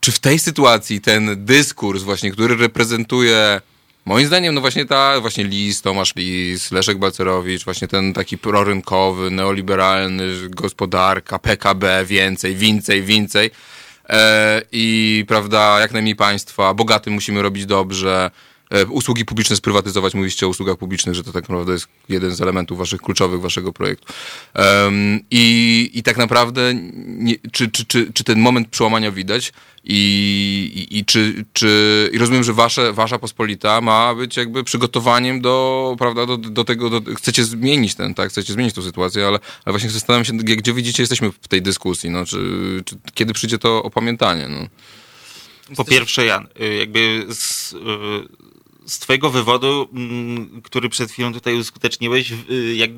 czy 0.00 0.12
w 0.12 0.18
tej 0.18 0.38
sytuacji 0.38 1.00
ten 1.00 1.44
dyskurs 1.44 2.02
właśnie, 2.02 2.30
który 2.30 2.56
reprezentuje 2.56 3.60
Moim 4.08 4.26
zdaniem, 4.26 4.54
no 4.54 4.60
właśnie 4.60 4.84
ta, 4.84 5.20
właśnie 5.20 5.44
Lis, 5.44 5.82
Tomasz 5.82 6.16
Lis, 6.16 6.72
Leszek 6.72 6.98
Balcerowicz, 6.98 7.64
właśnie 7.64 7.88
ten 7.88 8.12
taki 8.12 8.38
prorynkowy, 8.38 9.30
neoliberalny, 9.30 10.24
gospodarka, 10.48 11.38
PKB, 11.38 12.04
więcej, 12.04 12.56
więcej, 12.56 13.02
więcej. 13.02 13.50
E, 14.08 14.62
I 14.72 15.24
prawda, 15.28 15.80
jak 15.80 15.92
najmniej 15.92 16.16
państwa, 16.16 16.74
bogatym 16.74 17.12
musimy 17.12 17.42
robić 17.42 17.66
dobrze, 17.66 18.30
usługi 18.90 19.24
publiczne 19.24 19.56
sprywatyzować, 19.56 20.14
mówiliście 20.14 20.46
o 20.46 20.48
usługach 20.48 20.76
publicznych, 20.76 21.14
że 21.14 21.24
to 21.24 21.32
tak 21.32 21.48
naprawdę 21.48 21.72
jest 21.72 21.88
jeden 22.08 22.34
z 22.34 22.40
elementów 22.40 22.78
waszych 22.78 23.00
kluczowych, 23.00 23.40
waszego 23.40 23.72
projektu. 23.72 24.12
Um, 24.54 25.20
i, 25.30 25.90
I 25.94 26.02
tak 26.02 26.16
naprawdę, 26.16 26.74
nie, 27.06 27.34
czy, 27.52 27.70
czy, 27.70 27.86
czy, 27.86 28.12
czy 28.12 28.24
ten 28.24 28.40
moment 28.40 28.68
przełamania 28.68 29.10
widać? 29.12 29.52
I, 29.84 30.88
i, 30.90 30.98
i 30.98 31.04
czy, 31.04 31.44
czy 31.52 32.10
i 32.12 32.18
rozumiem, 32.18 32.44
że 32.44 32.52
wasze, 32.52 32.92
wasza 32.92 33.18
pospolita 33.18 33.80
ma 33.80 34.14
być 34.14 34.36
jakby 34.36 34.64
przygotowaniem 34.64 35.40
do, 35.40 35.96
prawda, 35.98 36.26
do, 36.26 36.36
do 36.36 36.64
tego, 36.64 37.00
do, 37.00 37.14
chcecie 37.14 37.44
zmienić 37.44 37.94
ten, 37.94 38.14
tak, 38.14 38.30
chcecie 38.30 38.52
zmienić 38.52 38.74
tę 38.74 38.82
sytuację, 38.82 39.26
ale, 39.26 39.38
ale 39.64 39.72
właśnie 39.72 39.90
zastanawiam 39.90 40.24
się, 40.24 40.32
gdzie 40.32 40.74
widzicie, 40.74 41.02
jesteśmy 41.02 41.32
w 41.32 41.48
tej 41.48 41.62
dyskusji, 41.62 42.10
no, 42.10 42.26
czy, 42.26 42.38
czy 42.84 42.96
kiedy 43.14 43.32
przyjdzie 43.32 43.58
to 43.58 43.82
opamiętanie, 43.82 44.48
no. 44.48 44.68
Po 45.76 45.84
pierwsze, 45.84 46.24
Jan, 46.24 46.46
y, 46.60 46.76
jakby 46.76 47.26
z, 47.30 47.72
y, 47.72 47.76
z 48.88 48.98
twojego 48.98 49.30
wywodu, 49.30 49.88
mm, 49.92 50.62
który 50.62 50.88
przed 50.88 51.10
chwilą 51.10 51.32
tutaj 51.32 51.54
uskuteczniłeś, 51.54 52.32
y, 52.50 52.74
jak 52.74 52.90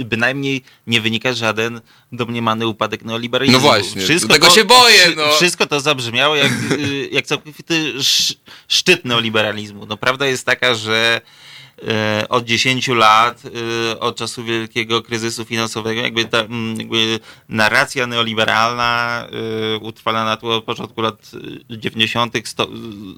y, 0.00 0.04
bynajmniej 0.04 0.62
nie 0.86 1.00
wynika 1.00 1.32
żaden 1.32 1.80
domniemany 2.12 2.66
upadek 2.66 3.04
neoliberalizmu. 3.04 3.60
No 3.60 3.68
właśnie, 3.68 4.02
wszystko 4.02 4.32
tego 4.32 4.46
to, 4.46 4.54
się 4.54 4.64
boję. 4.64 5.12
No. 5.16 5.32
Wszystko 5.32 5.66
to 5.66 5.80
zabrzmiało 5.80 6.36
jak, 6.36 6.52
y, 6.72 7.08
jak 7.12 7.26
całkowity 7.26 7.92
szczyt 8.68 9.04
neoliberalizmu. 9.04 9.86
No 9.86 9.96
prawda 9.96 10.26
jest 10.26 10.46
taka, 10.46 10.74
że 10.74 11.20
od 12.28 12.44
10 12.44 12.88
lat, 12.88 13.42
od 14.00 14.16
czasu 14.16 14.44
wielkiego 14.44 15.02
kryzysu 15.02 15.44
finansowego, 15.44 16.00
jakby 16.00 16.24
ta 16.24 16.38
mm, 16.38 16.78
jakby 16.78 17.20
narracja 17.48 18.06
neoliberalna 18.06 19.26
utrwalana 19.80 20.36
tu 20.36 20.48
od 20.48 20.64
początku 20.64 21.00
lat 21.00 21.30
90. 21.70 22.34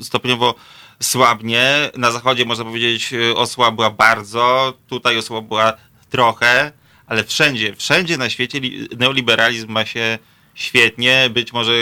stopniowo 0.03 0.55
słabnie. 1.03 1.91
Na 1.97 2.11
zachodzie 2.11 2.45
można 2.45 2.65
powiedzieć 2.65 3.13
y, 3.13 3.37
osłabła 3.37 3.91
bardzo, 3.91 4.75
tutaj 4.89 5.19
osłabła 5.19 5.73
trochę, 6.11 6.73
ale 7.07 7.25
wszędzie, 7.25 7.77
wszędzie 7.77 8.17
na 8.17 8.31
świecie 8.31 8.61
neoliberalizm 8.99 9.73
ma 9.73 9.87
się 9.87 10.19
świetnie. 10.55 11.31
Być 11.31 11.53
może 11.53 11.73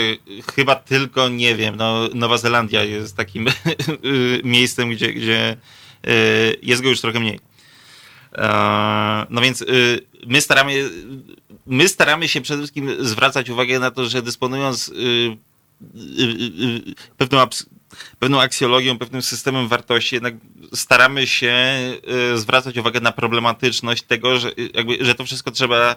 chyba 0.55 0.75
tylko, 0.75 1.29
nie 1.29 1.55
wiem, 1.55 1.75
no, 1.75 2.09
Nowa 2.13 2.37
Zelandia 2.37 2.83
jest 2.83 3.17
takim 3.17 3.47
y, 4.05 4.41
miejscem, 4.43 4.89
gdzie, 4.89 5.13
gdzie 5.13 5.57
y, 6.07 6.57
jest 6.61 6.81
go 6.81 6.89
już 6.89 7.01
trochę 7.01 7.19
mniej. 7.19 7.39
E, 8.37 9.25
no 9.29 9.41
więc 9.41 9.65
my 10.27 10.41
staramy, 10.41 10.89
my 11.65 11.87
staramy 11.87 12.27
się 12.27 12.41
przede 12.41 12.59
wszystkim 12.59 13.05
zwracać 13.05 13.49
uwagę 13.49 13.79
na 13.79 13.91
to, 13.91 14.09
że 14.09 14.21
dysponując 14.21 14.93
pewną 17.17 17.39
pewną 18.19 18.41
aksjologią, 18.41 18.97
pewnym 18.97 19.21
systemem 19.21 19.67
wartości, 19.67 20.15
jednak 20.15 20.33
staramy 20.73 21.27
się 21.27 21.79
y, 22.33 22.37
zwracać 22.37 22.77
uwagę 22.77 22.99
na 23.01 23.11
problematyczność 23.11 24.03
tego, 24.03 24.39
że, 24.39 24.51
jakby, 24.73 25.05
że 25.05 25.15
to 25.15 25.25
wszystko 25.25 25.51
trzeba 25.51 25.95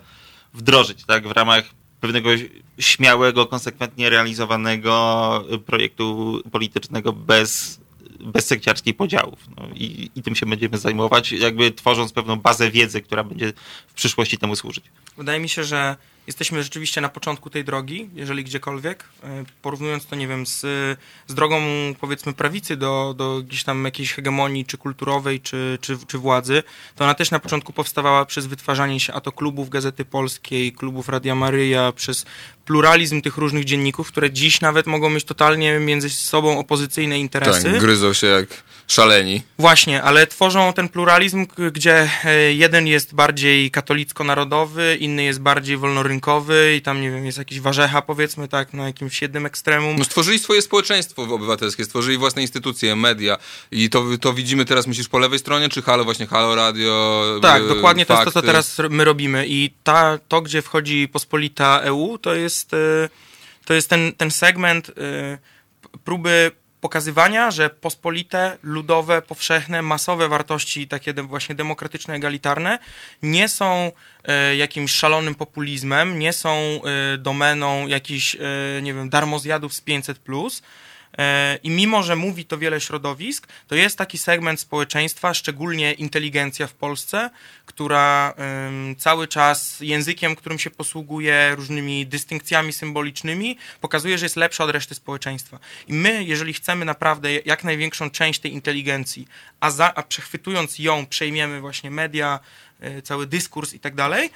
wdrożyć 0.54 1.04
tak, 1.04 1.28
w 1.28 1.30
ramach 1.30 1.64
pewnego 2.00 2.30
śmiałego, 2.78 3.46
konsekwentnie 3.46 4.11
realizowanego 4.11 5.44
projektu 5.66 6.40
politycznego 6.52 7.12
bez, 7.12 7.80
bez 8.20 8.46
sekciarskich 8.46 8.96
podziałów. 8.96 9.38
No, 9.57 9.68
i, 9.74 10.11
I 10.14 10.22
tym 10.22 10.35
się 10.35 10.46
będziemy 10.46 10.78
zajmować, 10.78 11.33
jakby 11.33 11.70
tworząc 11.70 12.12
pewną 12.12 12.37
bazę 12.37 12.70
wiedzy, 12.70 13.00
która 13.00 13.24
będzie 13.24 13.52
w 13.88 13.94
przyszłości 13.94 14.38
temu 14.38 14.57
służyć. 14.57 14.85
Wydaje 15.16 15.40
mi 15.40 15.48
się, 15.48 15.64
że 15.64 15.96
jesteśmy 16.27 16.63
rzeczywiście 16.63 17.01
na 17.01 17.09
początku 17.09 17.51
tej 17.51 17.65
drogi, 17.65 18.11
jeżeli 18.15 18.45
gdziekolwiek. 18.45 19.05
E, 19.23 19.45
porównując 19.63 20.07
to, 20.07 20.17
nie 20.17 20.29
wiem, 20.29 20.47
z, 20.47 20.61
z 21.27 21.35
drogą 21.35 21.61
powiedzmy 22.01 22.33
prawicy 22.33 22.77
do, 22.77 23.15
do 23.17 23.43
gdzieś 23.43 23.65
tam 23.65 23.85
jakiejś 23.85 24.13
hegemonii, 24.13 24.65
czy 24.65 24.79
kulturowej, 24.79 25.41
czy, 25.41 25.79
czy, 25.81 25.99
czy 26.07 26.19
władzy, 26.19 26.63
to 26.97 27.05
ona 27.05 27.15
też 27.15 27.31
na 27.31 27.39
początku 27.39 27.73
powstawała 27.73 28.25
przez 28.25 28.47
wytwarzanie 28.47 29.01
się 29.01 29.13
a 29.13 29.21
to 29.21 29.33
klubów 29.33 29.69
Gazety 29.69 30.05
Polskiej, 30.05 30.73
klubów 30.73 31.09
Radia 31.09 31.35
Maryja, 31.35 31.93
przez 31.93 32.27
pluralizm 32.64 33.22
tych 33.22 33.37
różnych 33.37 33.64
dzienników, 33.64 34.09
które 34.09 34.31
dziś 34.31 34.61
nawet 34.61 34.87
mogą 34.87 35.11
mieć 35.11 35.24
totalnie 35.24 35.79
między 35.79 36.11
sobą 36.11 36.59
opozycyjne 36.59 37.18
interesy. 37.18 37.72
Tak, 37.72 37.81
gryzą 37.81 38.12
się 38.12 38.27
jak 38.27 38.46
szaleni. 38.87 39.42
Właśnie, 39.59 40.03
ale 40.03 40.27
tworzą 40.27 40.72
ten 40.72 40.88
pluralizm, 40.88 41.46
gdzie 41.72 42.11
e, 42.24 42.53
jeden 42.53 42.87
jest 42.87 43.14
bardziej 43.14 43.70
katolicko-narodowy, 43.70 44.96
inny 45.00 45.22
jest 45.22 45.40
bardziej 45.40 45.77
wolnorynkowy 45.77 46.74
i 46.77 46.83
tam, 46.83 47.00
nie 47.00 47.11
wiem, 47.11 47.27
jest 47.27 47.38
jakiś 47.38 47.61
warzecha, 47.61 48.03
powiedzmy 48.03 48.48
tak, 48.48 48.72
na 48.72 48.87
jakimś 48.87 49.22
jednym 49.22 49.46
ekstremum. 49.46 49.96
No 49.98 50.05
stworzyli 50.05 50.38
swoje 50.38 50.62
społeczeństwo 50.62 51.22
obywatelskie, 51.22 51.85
stworzyli 51.85 52.18
własne 52.18 52.42
instytucje, 52.42 52.96
media 52.96 53.38
i 53.70 53.90
to, 53.90 54.05
to 54.20 54.33
widzimy 54.33 54.64
teraz, 54.64 54.87
myślisz, 54.87 55.09
po 55.09 55.18
lewej 55.18 55.38
stronie, 55.38 55.68
czy 55.68 55.83
Halo, 55.83 56.05
właśnie 56.05 56.27
Halo 56.27 56.55
Radio? 56.55 57.24
Tak, 57.42 57.68
dokładnie 57.68 58.05
fakty. 58.05 58.18
to 58.18 58.24
jest 58.24 58.35
to, 58.35 58.40
co 58.40 58.46
teraz 58.46 58.77
my 58.90 59.05
robimy 59.05 59.46
i 59.48 59.70
ta, 59.83 60.18
to, 60.29 60.42
gdzie 60.42 60.62
wchodzi 60.62 61.09
pospolita 61.09 61.81
EU, 61.81 62.18
to 62.18 62.35
jest, 62.35 62.54
y, 62.62 63.09
to 63.64 63.75
jest 63.75 63.90
ten, 63.90 64.12
ten 64.12 64.31
segment 64.31 64.88
y, 64.88 64.93
próby 66.05 66.51
pokazywania, 66.81 67.51
że 67.51 67.71
pospolite, 67.71 68.59
ludowe, 68.62 69.23
powszechne, 69.23 69.83
masowe 69.83 70.29
wartości, 70.29 70.88
takie 70.88 71.14
właśnie 71.14 71.55
demokratyczne, 71.55 72.14
egalitarne, 72.14 72.79
nie 73.23 73.49
są 73.49 73.93
e, 74.25 74.57
jakimś 74.57 74.93
szalonym 74.93 75.35
populizmem, 75.35 76.19
nie 76.19 76.33
są 76.33 76.81
domeną 77.19 77.87
jakichś, 77.87 78.37
nie 78.83 78.95
wiem, 78.95 79.11
darmozjadów 79.11 79.75
z 79.75 79.83
500+, 79.83 80.14
plus, 80.14 80.62
E, 80.62 80.93
I 81.62 81.70
mimo, 81.70 82.03
że 82.03 82.16
mówi 82.16 82.44
to 82.44 82.59
wiele 82.59 82.81
środowisk, 82.81 83.48
to 83.68 83.74
jest 83.74 83.98
taki 83.98 84.18
segment 84.18 84.61
społeczeństwa, 84.61 85.35
szczególnie 85.35 85.92
inteligencja 85.92 86.66
w 86.66 86.72
Polsce, 86.72 87.31
która 87.66 88.35
cały 88.98 89.29
czas 89.29 89.81
językiem, 89.81 90.37
którym 90.37 90.59
się 90.59 90.70
posługuje, 90.70 91.55
różnymi 91.57 92.07
dystynkcjami 92.07 92.72
symbolicznymi, 92.72 93.59
pokazuje, 93.81 94.18
że 94.18 94.27
jest 94.27 94.37
lepsza 94.37 94.64
od 94.64 94.70
reszty 94.70 94.94
społeczeństwa. 94.94 95.59
I 95.88 95.92
my, 95.92 96.24
jeżeli 96.24 96.53
chcemy 96.53 96.85
naprawdę 96.85 97.35
jak 97.35 97.64
największą 97.64 98.11
część 98.11 98.40
tej 98.40 98.53
inteligencji, 98.53 99.29
a, 99.61 99.70
za, 99.70 99.94
a 99.94 100.03
przechwytując 100.03 100.79
ją, 100.79 101.07
przejmiemy 101.07 101.61
właśnie 101.61 101.90
media, 101.90 102.40
e, 102.81 103.03
cały 103.03 103.27
dyskurs 103.27 103.74
i 103.74 103.81
tak 103.81 103.94
dalej, 103.94 104.31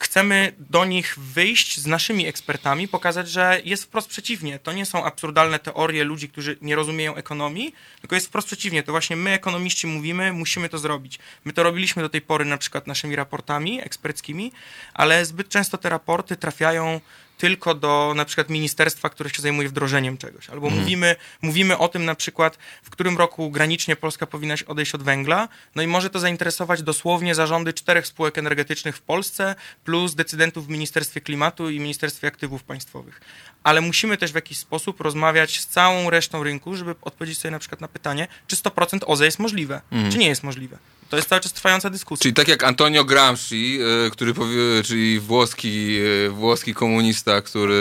chcemy 0.00 0.52
do 0.58 0.84
nich 0.84 1.18
wyjść 1.18 1.80
z 1.80 1.86
naszymi 1.86 2.26
ekspertami, 2.26 2.88
pokazać, 2.88 3.28
że 3.28 3.60
jest 3.64 3.84
wprost 3.84 4.08
przeciwnie. 4.08 4.58
To 4.58 4.72
nie 4.72 4.86
są 4.86 5.04
absurdalne 5.04 5.58
teorie 5.58 6.04
ludzi, 6.04 6.28
którzy 6.28 6.56
nie 6.62 6.76
rozumieją 6.76 7.14
ekonomii, 7.14 7.74
tylko 8.00 8.14
jest 8.14 8.26
wprost 8.26 8.46
przeciwnie. 8.46 8.82
To 8.82 8.92
właśnie 8.92 9.16
my, 9.16 9.30
ekonomiści, 9.30 9.86
mówimy, 9.86 10.32
musimy 10.32 10.68
to 10.68 10.78
zrobić. 10.78 11.18
My 11.44 11.52
to 11.52 11.62
robiliśmy 11.62 12.02
do 12.02 12.08
tej 12.08 12.20
pory 12.20 12.44
na 12.44 12.58
przykład 12.58 12.86
naszymi 12.86 13.16
raportami 13.16 13.80
eksperckimi, 13.80 14.52
ale 14.94 15.24
zbyt 15.24 15.48
często 15.48 15.78
te 15.78 15.88
raporty 15.88 16.36
trafiają 16.36 17.00
tylko 17.38 17.74
do 17.74 18.12
na 18.16 18.24
przykład 18.24 18.50
ministerstwa, 18.50 19.08
które 19.08 19.30
się 19.30 19.42
zajmuje 19.42 19.68
wdrożeniem 19.68 20.18
czegoś. 20.18 20.50
Albo 20.50 20.66
mhm. 20.66 20.82
mówimy, 20.82 21.16
mówimy 21.42 21.78
o 21.78 21.88
tym 21.88 22.04
na 22.04 22.14
przykład, 22.14 22.58
w 22.82 22.90
którym 22.90 23.18
roku 23.18 23.50
granicznie 23.50 23.96
Polska 23.96 24.26
powinna 24.26 24.54
odejść 24.66 24.94
od 24.94 25.02
węgla, 25.02 25.48
no 25.74 25.82
i 25.82 25.86
może 25.86 26.10
to 26.10 26.20
zainteresować 26.20 26.82
dosłownie 26.82 27.34
zarządy 27.34 27.72
czterech 27.72 28.06
spółek 28.06 28.38
energetycznych 28.38 28.96
w 28.96 29.02
Polsce, 29.02 29.54
plus 29.84 30.14
decydentów 30.14 30.66
w 30.66 30.68
Ministerstwie 30.68 31.20
Klimatu 31.20 31.70
i 31.70 31.80
Ministerstwie 31.80 32.28
Aktywów 32.28 32.62
Państwowych. 32.62 33.20
Ale 33.62 33.80
musimy 33.80 34.16
też 34.16 34.32
w 34.32 34.34
jakiś 34.34 34.58
sposób 34.58 35.00
rozmawiać 35.00 35.60
z 35.60 35.66
całą 35.66 36.10
resztą 36.10 36.42
rynku, 36.42 36.76
żeby 36.76 36.94
odpowiedzieć 37.02 37.38
sobie 37.38 37.52
na 37.52 37.58
przykład 37.58 37.80
na 37.80 37.88
pytanie, 37.88 38.28
czy 38.46 38.56
100% 38.56 38.98
OZE 39.06 39.24
jest 39.24 39.38
możliwe, 39.38 39.80
mhm. 39.92 40.12
czy 40.12 40.18
nie 40.18 40.28
jest 40.28 40.42
możliwe. 40.42 40.78
To 41.08 41.16
jest 41.16 41.28
cały 41.28 41.40
czas 41.40 41.52
trwająca 41.52 41.90
dyskusja. 41.90 42.22
Czyli 42.22 42.34
tak 42.34 42.48
jak 42.48 42.64
Antonio 42.64 43.04
Gramsci, 43.04 43.78
e, 44.06 44.10
który 44.10 44.34
powie, 44.34 44.56
czyli 44.84 45.20
włoski, 45.20 45.98
e, 46.26 46.30
włoski 46.30 46.74
komunista, 46.74 47.42
który 47.42 47.74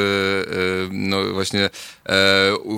e, 0.47 0.89
no 0.91 1.33
właśnie 1.33 1.69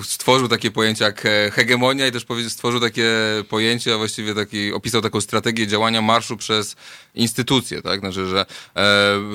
stworzył 0.03 0.47
takie 0.47 0.71
pojęcie 0.71 1.03
jak 1.03 1.27
hegemonia 1.51 2.08
i 2.08 2.12
też 2.12 2.25
stworzył 2.49 2.79
takie 2.79 3.10
pojęcie, 3.49 3.93
a 3.93 3.97
właściwie 3.97 4.36
taki, 4.36 4.73
opisał 4.73 5.01
taką 5.01 5.21
strategię 5.21 5.67
działania 5.67 6.01
marszu 6.01 6.38
przez 6.38 6.75
instytucje, 7.15 7.81
tak? 7.81 7.99
Znaczy, 7.99 8.25
że 8.27 8.45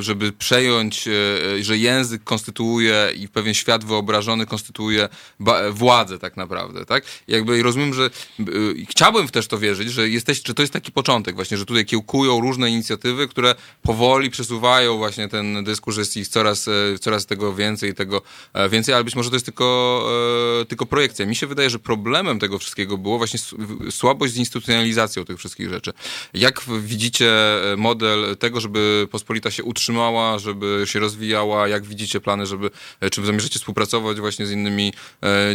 żeby 0.00 0.32
przejąć, 0.32 1.08
że 1.60 1.78
język 1.78 2.24
konstytuuje 2.24 3.12
i 3.16 3.28
pewien 3.28 3.54
świat 3.54 3.84
wyobrażony 3.84 4.46
konstytuuje 4.46 5.08
władzę 5.70 6.18
tak 6.18 6.36
naprawdę, 6.36 6.86
tak? 6.86 7.04
I 7.28 7.32
jakby 7.32 7.62
rozumiem, 7.62 7.94
że 7.94 8.10
chciałbym 8.88 9.28
też 9.28 9.46
to 9.46 9.58
wierzyć, 9.58 9.92
że 9.92 10.08
jesteś, 10.08 10.42
że 10.46 10.54
to 10.54 10.62
jest 10.62 10.72
taki 10.72 10.92
początek 11.00 11.34
właśnie, 11.34 11.56
że 11.56 11.66
tutaj 11.66 11.84
kiełkują 11.84 12.40
różne 12.40 12.70
inicjatywy, 12.70 13.28
które 13.28 13.54
powoli 13.82 14.30
przesuwają 14.30 14.96
właśnie 14.96 15.28
ten 15.28 15.64
dyskurs, 15.64 15.96
jest 15.96 16.16
ich 16.16 16.28
coraz, 16.28 16.68
e, 16.68 16.72
coraz 17.00 17.26
tego 17.26 17.54
więcej, 17.54 17.94
tego 17.94 18.22
e, 18.52 18.68
więcej, 18.68 18.94
ale 18.94 19.04
być 19.04 19.16
może 19.16 19.30
to 19.30 19.36
jest 19.36 19.46
tylko, 19.46 19.66
e, 20.60 20.64
tylko 20.64 20.86
projekcja. 20.86 21.26
Mi 21.26 21.36
się 21.36 21.46
wydaje, 21.46 21.70
że 21.70 21.78
problemem 21.78 22.38
tego 22.38 22.58
wszystkiego 22.58 22.98
było 22.98 23.18
właśnie 23.18 23.40
słabość 23.90 24.32
z 24.32 24.36
instytucjonalizacją 24.36 25.24
tych 25.24 25.38
wszystkich 25.38 25.68
rzeczy. 25.68 25.92
Jak 26.34 26.62
widzicie 26.80 27.32
model 27.76 28.36
tego, 28.36 28.60
żeby 28.60 29.08
pospolita 29.10 29.50
się 29.50 29.64
utrzymała, 29.64 30.38
żeby 30.38 30.82
się 30.84 30.98
rozwijała, 30.98 31.68
jak 31.68 31.84
widzicie 31.84 32.20
plany, 32.20 32.46
żeby, 32.46 32.70
czy 33.12 33.24
zamierzacie 33.26 33.58
współpracować 33.58 34.20
właśnie 34.20 34.46
z 34.46 34.50
innymi 34.50 34.92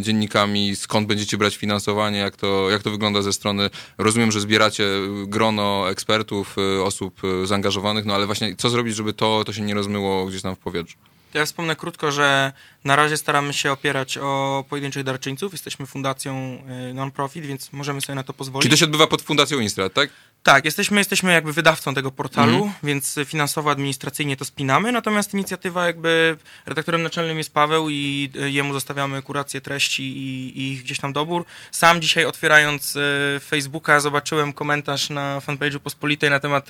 dziennikami, 0.02 0.76
skąd 0.76 1.08
będziecie 1.08 1.38
brać 1.38 1.56
finansowanie, 1.56 2.18
jak 2.18 2.36
to, 2.36 2.70
jak 2.70 2.84
to 2.84 2.92
wygląda 2.92 3.22
ze 3.22 3.34
strony, 3.34 3.70
rozumiem, 3.98 4.32
że 4.32 4.42
zbieracie 4.42 4.86
grono 5.36 5.90
ekspertów, 5.90 6.58
y, 6.58 6.84
osób 6.84 7.24
y, 7.24 7.48
zaangażowanych, 7.48 8.06
no 8.06 8.16
ale 8.16 8.26
właśnie 8.26 8.56
co 8.56 8.70
zrobić, 8.70 8.96
żeby 8.96 9.14
to, 9.14 9.44
to 9.44 9.54
się 9.54 9.62
nie 9.62 9.74
rozmyło 9.74 10.26
gdzieś 10.26 10.42
tam 10.42 10.56
w 10.56 10.60
powietrzu? 10.60 10.98
Ja 11.36 11.46
wspomnę 11.46 11.76
krótko, 11.76 12.12
że 12.12 12.54
na 12.84 12.96
razie 12.96 13.18
staramy 13.18 13.54
się 13.54 13.72
opierać 13.72 14.18
o 14.18 14.64
pojedynczych 14.70 15.04
darczyńców. 15.04 15.52
Jesteśmy 15.52 15.86
fundacją 15.86 16.64
y, 16.90 16.94
non-profit, 16.94 17.46
więc 17.46 17.74
możemy 17.74 18.02
sobie 18.02 18.16
na 18.16 18.24
to 18.24 18.34
pozwolić. 18.34 18.64
Czy 18.64 18.70
to 18.70 18.78
się 18.78 18.86
odbywa 18.86 19.08
pod 19.08 19.22
fundacją 19.22 19.60
Instrat, 19.60 19.94
tak? 19.94 20.10
Tak, 20.44 20.66
jesteśmy, 20.66 20.98
jesteśmy 20.98 21.34
jakby 21.34 21.54
wydawcą 21.54 21.94
tego 21.94 22.12
portalu, 22.12 22.56
mm. 22.56 22.74
więc 22.84 23.20
finansowo, 23.26 23.72
administracyjnie 23.72 24.38
to 24.38 24.46
spinamy, 24.46 24.92
natomiast 24.92 25.34
inicjatywa 25.34 25.86
jakby 25.86 26.38
redaktorem 26.66 27.04
naczelnym 27.04 27.38
jest 27.38 27.54
Paweł 27.54 27.90
i 27.90 28.32
e, 28.42 28.50
jemu 28.50 28.74
zostawiamy 28.74 29.22
kurację 29.22 29.62
treści 29.62 30.04
i, 30.04 30.62
i 30.64 30.78
gdzieś 30.78 31.00
tam 31.00 31.14
dobór. 31.14 31.46
Sam 31.72 32.02
dzisiaj 32.02 32.26
otwierając 32.26 32.96
e, 32.96 33.40
Facebooka 33.40 34.00
zobaczyłem 34.00 34.54
komentarz 34.54 35.10
na 35.10 35.40
fanpage'u 35.40 35.80
Pospolitej 35.80 36.30
na 36.30 36.40
temat 36.40 36.68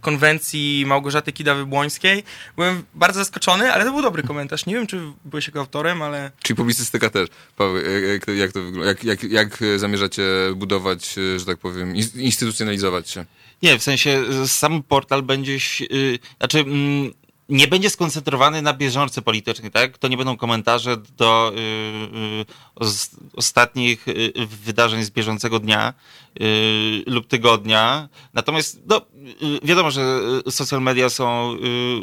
konwencji 0.00 0.84
Małgorzaty 0.86 1.32
Kidawy-Błońskiej. 1.32 2.22
Byłem 2.56 2.84
bardzo 2.94 3.18
zaskoczony, 3.20 3.72
ale 3.72 3.84
to 3.84 3.92
był 3.92 3.99
dobry 4.02 4.22
komentarz. 4.22 4.66
Nie 4.66 4.74
wiem, 4.74 4.86
czy 4.86 5.00
byłeś 5.24 5.46
jego 5.46 5.60
autorem, 5.60 6.02
ale... 6.02 6.30
Czyli 6.42 6.56
publicystyka 6.56 7.10
też. 7.10 7.28
Paweł, 7.56 7.76
jak, 8.12 8.28
jak 8.28 8.52
to 8.52 8.62
wygląda? 8.62 8.88
Jak, 8.88 9.04
jak, 9.04 9.22
jak 9.22 9.58
zamierzacie 9.76 10.22
budować, 10.56 11.14
że 11.36 11.44
tak 11.46 11.58
powiem, 11.58 11.96
instytucjonalizować 12.14 13.10
się. 13.10 13.24
Nie, 13.62 13.78
w 13.78 13.82
sensie 13.82 14.24
sam 14.46 14.82
portal 14.82 15.22
będzie, 15.22 15.52
yy, 15.90 16.18
znaczy 16.38 16.58
yy, 16.58 17.12
nie 17.50 17.68
będzie 17.68 17.90
skoncentrowany 17.90 18.62
na 18.62 18.72
bieżące 18.72 19.22
politycznej, 19.22 19.70
tak? 19.70 19.98
To 19.98 20.08
nie 20.08 20.16
będą 20.16 20.36
komentarze 20.36 20.96
do 21.16 21.52
yy, 21.54 22.90
ostatnich 23.36 24.08
y, 24.08 24.32
wydarzeń 24.46 25.04
z 25.04 25.10
bieżącego 25.10 25.58
dnia 25.58 25.94
y, 26.40 27.02
lub 27.06 27.26
tygodnia. 27.26 28.08
Natomiast 28.34 28.80
no, 28.86 29.00
y, 29.42 29.66
wiadomo, 29.66 29.90
że 29.90 30.20
social 30.50 30.82
media 30.82 31.10
są 31.10 31.56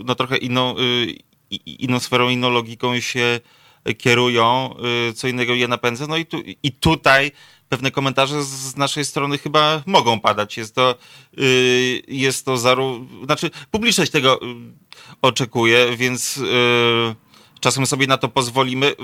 no, 0.06 0.16
trochę 0.16 0.38
inną, 0.38 0.76
inną 1.52 2.00
sferą, 2.00 2.30
inną 2.30 2.50
logiką 2.50 3.00
się 3.00 3.40
kierują, 3.98 4.76
co 5.16 5.28
innego 5.28 5.54
je 5.54 5.68
napędza. 5.68 6.08
No 6.08 6.18
i, 6.18 6.26
tu, 6.26 6.38
i 6.64 6.72
tutaj 6.72 7.32
pewne 7.70 7.92
komentarze 7.92 8.44
z 8.44 8.76
naszej 8.76 9.06
strony 9.06 9.38
chyba 9.38 9.84
mogą 9.86 10.20
padać. 10.20 10.58
Jest 10.58 10.76
to, 10.76 10.96
y, 11.40 12.04
jest 12.08 12.46
to 12.46 12.58
zarówno, 12.58 13.26
znaczy 13.26 13.52
publiczność 13.72 14.12
tego 14.12 14.42
y, 14.42 14.46
oczekuje, 15.22 15.98
więc 15.98 16.38
y, 16.38 17.16
czasem 17.60 17.86
sobie 17.86 18.08
na 18.08 18.18
to 18.18 18.28
pozwolimy. 18.28 18.96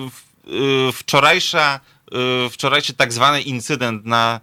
Wczorajsza, 0.94 1.80
wczorajszy 2.52 2.94
tak 2.94 3.14
zwany 3.14 3.42
incydent 3.42 4.06
na 4.06 4.40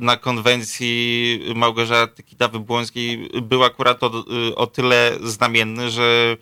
na 0.00 0.16
konwencji 0.16 1.40
Małgorzaty 1.54 2.22
Kidawy-Błońskiej 2.22 3.40
był 3.42 3.64
akurat 3.64 4.02
o, 4.02 4.24
o, 4.56 4.66
tyle 4.66 5.12
znamienny, 5.22 5.90
że 5.90 6.36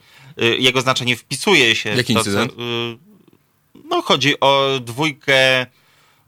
jego 0.46 0.80
znaczenie 0.80 1.16
wpisuje 1.16 1.74
się. 1.76 1.90
Jaki 1.90 2.14
to, 2.14 2.20
incydent? 2.20 2.52
no, 3.84 4.02
chodzi 4.02 4.40
o 4.40 4.80
dwójkę 4.80 5.66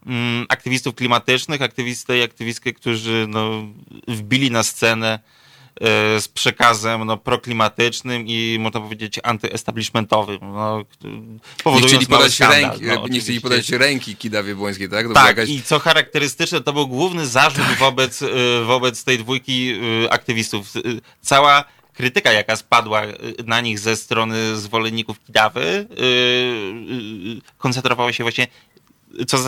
Mm, 0.06 0.46
aktywistów 0.48 0.94
klimatycznych, 0.94 1.62
aktywisty 1.62 2.18
i 2.18 2.22
aktywistki, 2.22 2.74
którzy 2.74 3.26
no, 3.28 3.68
wbili 4.08 4.50
na 4.50 4.62
scenę 4.62 5.18
e, 5.80 6.20
z 6.20 6.28
przekazem 6.28 7.04
no, 7.04 7.16
proklimatycznym 7.16 8.24
i 8.26 8.56
można 8.60 8.80
powiedzieć 8.80 9.20
antyestablishmentowym. 9.22 10.38
No, 10.42 10.84
nie 11.66 11.82
chcieli 11.82 12.06
podać 12.06 12.34
skandal, 12.34 12.60
ręki, 12.60 12.84
no, 12.86 13.08
nie 13.08 13.20
chcieli 13.20 13.40
podać 13.40 13.70
ręki 13.70 14.16
Kidawie 14.16 14.54
Błońskiej, 14.54 14.88
tak? 14.88 15.08
To 15.08 15.14
tak, 15.14 15.26
jakaś... 15.26 15.48
i 15.48 15.62
co 15.62 15.78
charakterystyczne, 15.78 16.60
to 16.60 16.72
był 16.72 16.88
główny 16.88 17.26
zarzut 17.26 17.66
wobec, 17.78 18.22
e, 18.22 18.26
wobec 18.64 19.04
tej 19.04 19.18
dwójki 19.18 19.74
e, 20.04 20.12
aktywistów. 20.12 20.72
Cała 21.20 21.64
krytyka, 21.94 22.32
jaka 22.32 22.56
spadła 22.56 23.02
na 23.46 23.60
nich 23.60 23.78
ze 23.78 23.96
strony 23.96 24.56
zwolenników 24.56 25.20
Kidawy, 25.20 25.86
koncentrowała 27.58 28.12
się 28.12 28.24
właśnie 28.24 28.46
co, 29.26 29.38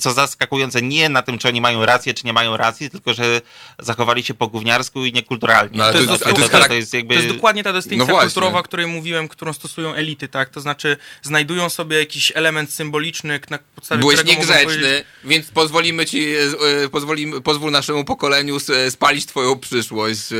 co 0.00 0.12
zaskakujące, 0.12 0.82
nie 0.82 1.08
na 1.08 1.22
tym, 1.22 1.38
czy 1.38 1.48
oni 1.48 1.60
mają 1.60 1.86
rację, 1.86 2.14
czy 2.14 2.26
nie 2.26 2.32
mają 2.32 2.56
racji, 2.56 2.90
tylko 2.90 3.14
że 3.14 3.40
zachowali 3.78 4.22
się 4.22 4.34
po 4.34 4.48
gówniarsku 4.48 5.04
i 5.04 5.12
niekulturalnie. 5.12 5.78
No, 5.78 5.92
to, 5.92 5.98
jest, 5.98 6.08
to, 6.24 6.30
jest, 6.40 6.52
to, 6.68 6.74
jest 6.74 6.94
jakby... 6.94 7.14
to 7.14 7.20
jest 7.20 7.34
dokładnie 7.34 7.64
ta 7.64 7.72
dystynkcja 7.72 8.14
no 8.14 8.20
kulturowa, 8.20 8.58
o 8.58 8.62
której 8.62 8.86
mówiłem, 8.86 9.28
którą 9.28 9.52
stosują 9.52 9.94
elity, 9.94 10.28
tak? 10.28 10.48
To 10.50 10.60
znaczy 10.60 10.96
znajdują 11.22 11.68
sobie 11.68 11.98
jakiś 11.98 12.32
element 12.34 12.72
symboliczny, 12.72 13.40
na 13.50 13.58
podstawie 13.74 14.00
Byłeś 14.00 14.24
niegrzeczny, 14.24 15.04
więc 15.24 15.50
pozwolimy 15.50 16.06
ci, 16.06 16.34
e, 16.34 16.40
e, 16.84 16.88
pozwolimy, 16.88 17.40
pozwól 17.40 17.70
naszemu 17.70 18.04
pokoleniu 18.04 18.58
spalić 18.90 19.26
twoją 19.26 19.58
przyszłość. 19.58 20.32
E, 20.32 20.36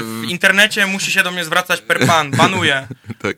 w 0.00 0.22
internecie 0.28 0.86
musi 0.86 1.12
się 1.12 1.22
do 1.22 1.30
mnie 1.30 1.44
zwracać 1.44 1.80
per 1.80 2.06
pan, 2.06 2.30
banuje. 2.30 2.88
tak. 3.22 3.36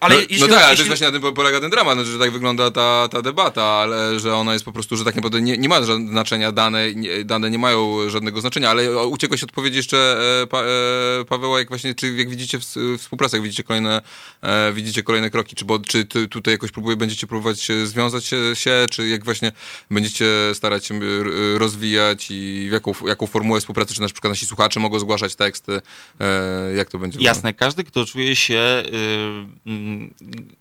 Ale 0.00 0.14
no, 0.14 0.20
jeśli, 0.20 0.40
no 0.40 0.46
tak, 0.46 0.56
ale 0.56 0.70
jeśli... 0.70 0.76
to 0.76 0.90
jest 0.90 1.00
właśnie 1.02 1.06
na 1.06 1.20
tym 1.20 1.34
polega 1.34 1.60
ten 1.60 1.70
dramat, 1.70 1.98
no, 1.98 2.04
że 2.04 2.18
tak 2.18 2.30
wygląda 2.30 2.70
ta, 2.70 3.08
ta 3.10 3.22
debata, 3.22 3.64
ale 3.64 4.20
że 4.20 4.34
ona 4.34 4.52
jest 4.52 4.64
po 4.64 4.72
prostu, 4.72 4.96
że 4.96 5.04
tak 5.04 5.14
naprawdę 5.14 5.40
nie, 5.40 5.58
nie 5.58 5.68
ma 5.68 5.82
żadnego 5.82 6.10
znaczenia, 6.10 6.52
dane 6.52 6.94
nie, 6.94 7.24
dane 7.24 7.50
nie 7.50 7.58
mają 7.58 8.10
żadnego 8.10 8.40
znaczenia, 8.40 8.70
ale 8.70 9.06
uciekłeś 9.06 9.42
odpowiedzi 9.42 9.76
jeszcze 9.76 10.18
e, 10.42 10.46
pa, 10.46 10.62
e, 10.62 11.24
Paweła, 11.28 11.58
jak 11.58 11.68
właśnie, 11.68 11.94
czy 11.94 12.12
jak 12.12 12.30
widzicie 12.30 12.58
w, 12.58 12.64
współpracę, 12.98 13.36
jak 13.36 13.44
widzicie 13.44 13.64
kolejne, 13.64 14.02
e, 14.42 14.72
widzicie 14.72 15.02
kolejne 15.02 15.30
kroki, 15.30 15.56
czy, 15.56 15.64
bo, 15.64 15.78
czy 15.78 16.04
tutaj 16.04 16.54
jakoś 16.54 16.70
próbuje, 16.70 16.96
będziecie 16.96 17.26
próbować 17.26 17.68
związać 17.84 18.24
się, 18.54 18.86
czy 18.90 19.08
jak 19.08 19.24
właśnie 19.24 19.52
będziecie 19.90 20.26
starać 20.54 20.86
się 20.86 21.00
rozwijać 21.58 22.26
i 22.30 22.66
w 22.70 22.72
jaką, 22.72 22.92
jaką 23.06 23.26
formułę 23.26 23.60
współpracy, 23.60 23.94
czy 23.94 24.00
na 24.00 24.06
przykład 24.06 24.32
nasi 24.32 24.46
słuchacze 24.46 24.80
mogą 24.80 24.98
zgłaszać 24.98 25.34
teksty, 25.34 25.80
jak 26.76 26.90
to 26.90 26.98
będzie? 26.98 27.18
Jasne, 27.22 27.54
każdy, 27.54 27.84
kto 27.84 28.04
czuje 28.04 28.36
się 28.36 28.82
y, 29.66 29.85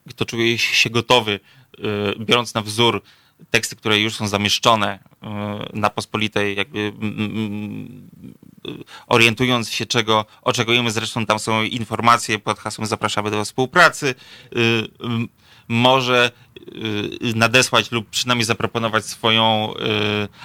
kto 0.09 0.25
czuje 0.25 0.57
się 0.57 0.89
gotowy, 0.89 1.39
y, 1.79 1.81
biorąc 2.19 2.53
na 2.53 2.61
wzór 2.61 3.01
teksty, 3.51 3.75
które 3.75 3.99
już 3.99 4.15
są 4.15 4.27
zamieszczone 4.27 4.99
y, 4.99 5.27
na 5.73 5.89
pospolitej, 5.89 6.57
jakby 6.57 6.93
orientując 9.07 9.69
się, 9.69 9.85
czego 9.85 10.25
oczekujemy, 10.41 10.91
zresztą 10.91 11.25
tam 11.25 11.39
są 11.39 11.63
informacje 11.63 12.39
pod 12.39 12.59
hasłem 12.59 12.87
zapraszamy 12.87 13.31
do 13.31 13.45
współpracy, 13.45 14.15
y, 14.55 14.87
może 15.67 16.31
nadesłać 17.35 17.91
lub 17.91 18.09
przynajmniej 18.09 18.45
zaproponować 18.45 19.05
swoją 19.05 19.73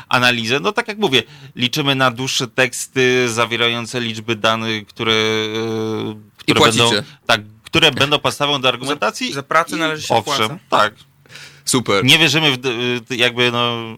analizę. 0.08 0.60
No 0.60 0.72
tak 0.72 0.88
jak 0.88 0.98
mówię, 0.98 1.22
liczymy 1.56 1.94
na 1.94 2.10
dłuższe 2.10 2.48
teksty 2.48 3.28
zawierające 3.28 4.00
liczby 4.00 4.36
danych, 4.36 4.86
które, 4.86 5.14
które 6.36 6.60
będą 6.60 6.90
tak 7.26 7.40
które 7.70 7.90
będą 7.90 8.18
podstawą 8.18 8.60
do 8.60 8.68
argumentacji. 8.68 9.28
Za, 9.28 9.34
za 9.34 9.42
pracę 9.42 9.76
należy 9.76 10.06
się 10.06 10.14
Owszem, 10.14 10.44
opłaca. 10.44 10.58
tak. 10.70 10.94
Super. 11.64 12.04
Nie 12.04 12.18
wierzymy 12.18 12.56
w, 12.56 12.60
jakby 13.10 13.52
no 13.52 13.96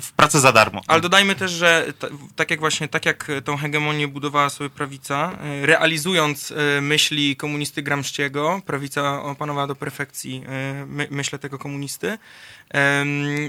w 0.00 0.12
pracę 0.12 0.40
za 0.40 0.52
darmo. 0.52 0.80
Ale 0.86 1.00
dodajmy 1.00 1.34
też, 1.34 1.50
że 1.50 1.92
tak 2.36 2.50
jak 2.50 2.60
właśnie, 2.60 2.88
tak 2.88 3.06
jak 3.06 3.30
tą 3.44 3.56
hegemonię 3.56 4.08
budowała 4.08 4.50
sobie 4.50 4.70
prawica, 4.70 5.38
e, 5.40 5.66
realizując 5.66 6.52
e, 6.52 6.80
myśli 6.80 7.36
komunisty 7.36 7.82
Gramsciego, 7.82 8.62
prawica 8.66 9.22
opanowała 9.22 9.66
do 9.66 9.74
perfekcji 9.74 10.42
my, 10.86 11.08
myślę 11.10 11.38
tego 11.38 11.58
komunisty, 11.58 12.18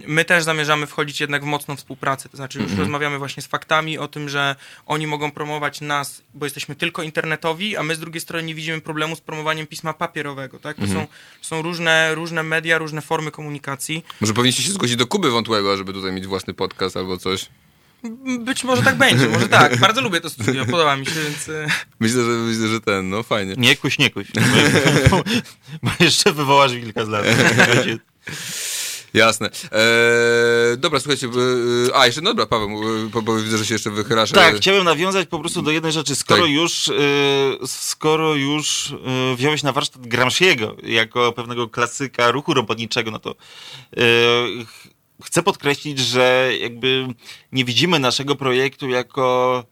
My 0.08 0.26
też 0.26 0.44
zamierzamy 0.44 0.88
wchodzić 0.88 1.22
jednak 1.22 1.44
w 1.44 1.46
mocną 1.46 1.76
współpracę, 1.76 2.30
to 2.30 2.38
znaczy 2.38 2.58
już 2.58 2.68
mhm. 2.70 2.80
rozmawiamy 2.80 3.18
właśnie 3.18 3.44
z 3.44 3.48
faktami 3.48 3.98
o 3.98 4.08
tym, 4.08 4.30
że 4.30 4.56
oni 4.86 5.08
mogą 5.08 5.32
promować 5.32 5.82
nas, 5.82 6.22
bo 6.34 6.46
jesteśmy 6.46 6.76
tylko 6.76 7.04
internetowi, 7.04 7.78
a 7.78 7.84
my 7.84 7.96
z 7.96 8.00
drugiej 8.00 8.22
strony 8.22 8.44
nie 8.44 8.56
widzimy 8.56 8.82
problemu 8.82 9.16
z 9.16 9.22
promowaniem 9.22 9.68
pisma 9.68 9.94
papierowego, 9.94 10.60
tak? 10.60 10.78
To 10.78 10.84
mhm. 10.84 11.00
są, 11.02 11.08
są 11.42 11.62
różne, 11.62 12.16
różne 12.16 12.44
media, 12.44 12.78
różne 12.78 13.02
formy 13.02 13.32
komunikacji. 13.32 14.06
Może 14.22 14.34
powinniście 14.34 14.64
się 14.64 14.72
zgłosić 14.72 14.98
do 14.98 15.08
Kuby 15.08 15.32
Wątłego, 15.32 15.78
żeby 15.78 15.94
tutaj 15.94 16.12
mieć 16.12 16.28
własny 16.28 16.54
podcast 16.54 16.98
albo 16.98 17.18
coś? 17.18 17.50
Być 18.40 18.64
może 18.64 18.84
tak 18.84 18.96
będzie, 18.96 19.28
może 19.28 19.50
tak. 19.50 19.78
Bardzo 19.78 20.02
lubię 20.02 20.22
to 20.22 20.30
studio, 20.30 20.66
podoba 20.66 20.96
mi 20.96 21.06
się, 21.06 21.22
więc... 21.24 21.50
E, 21.50 21.68
myślę, 22.00 22.24
że, 22.24 22.30
myślę, 22.30 22.68
że 22.68 22.82
ten, 22.82 23.10
no 23.10 23.24
fajnie. 23.24 23.54
Nie 23.58 23.76
kuś, 23.76 23.98
nie 24.00 24.10
kuś. 24.10 24.28
Bo 25.84 25.92
jeszcze 26.00 26.34
wywołasz 26.34 26.74
wilka 26.74 27.06
z 27.06 27.10
lat. 27.10 27.26
Jasne. 29.14 29.50
Eee, 29.72 30.78
dobra, 30.78 31.00
słuchajcie, 31.00 31.28
e, 31.28 31.96
a 31.96 32.06
jeszcze, 32.06 32.22
no 32.22 32.30
dobra, 32.30 32.46
Paweł, 32.46 32.82
bo, 33.10 33.22
bo 33.22 33.38
widzę, 33.38 33.58
że 33.58 33.66
się 33.66 33.76
jeszcze 33.76 33.92
wychylasz. 33.92 34.32
Tak, 34.32 34.56
chciałem 34.56 34.84
nawiązać 34.84 35.28
po 35.28 35.40
prostu 35.40 35.62
do 35.62 35.72
jednej 35.72 35.92
rzeczy. 35.92 36.16
Skoro 36.16 36.42
tak. 36.42 36.52
już, 36.52 36.90
e, 36.90 36.94
skoro 37.68 38.36
już 38.36 38.94
e, 39.06 39.36
wziąłeś 39.36 39.64
na 39.64 39.72
warsztat 39.72 40.08
Gramsciego 40.08 40.76
jako 40.84 41.32
pewnego 41.32 41.68
klasyka 41.68 42.32
ruchu 42.32 42.54
robotniczego, 42.54 43.12
no 43.12 43.20
to 43.20 43.36
chcę 45.24 45.44
podkreślić, 45.44 46.00
że 46.00 46.52
jakby 46.62 47.08
nie 47.52 47.66
widzimy 47.66 48.00
naszego 48.00 48.36
projektu 48.36 48.90
jako, 48.90 49.64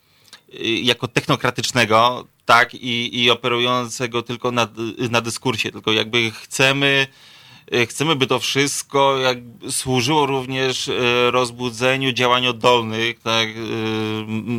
jako 0.83 1.07
technokratycznego, 1.07 2.27
tak, 2.45 2.73
i, 2.73 3.23
i 3.23 3.31
operującego 3.31 4.21
tylko 4.21 4.51
na, 4.51 4.67
na 5.09 5.21
dyskursie, 5.21 5.71
tylko 5.71 5.91
jakby 5.91 6.31
chcemy 6.31 7.07
E, 7.07 7.38
chcemy, 7.87 8.15
by 8.15 8.27
to 8.27 8.39
wszystko 8.39 9.17
jak 9.17 9.37
służyło 9.69 10.25
również 10.25 10.87
e, 10.87 11.31
rozbudzeniu 11.31 12.11
działań 12.11 12.47
oddolnych, 12.47 13.19
tak, 13.19 13.47
e, 13.47 13.51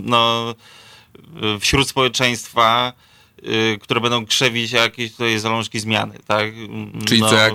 no, 0.05 0.55
wśród 1.61 1.88
społeczeństwa, 1.88 2.92
które 3.81 4.00
będą 4.00 4.26
krzewić 4.26 4.72
jakieś 4.72 5.12
tutaj 5.12 5.38
zalążki 5.38 5.81
zmiany, 5.81 6.18
tak? 6.26 6.46
Czyli 7.07 7.20
no, 7.20 7.31
co, 7.31 7.37
jak 7.37 7.55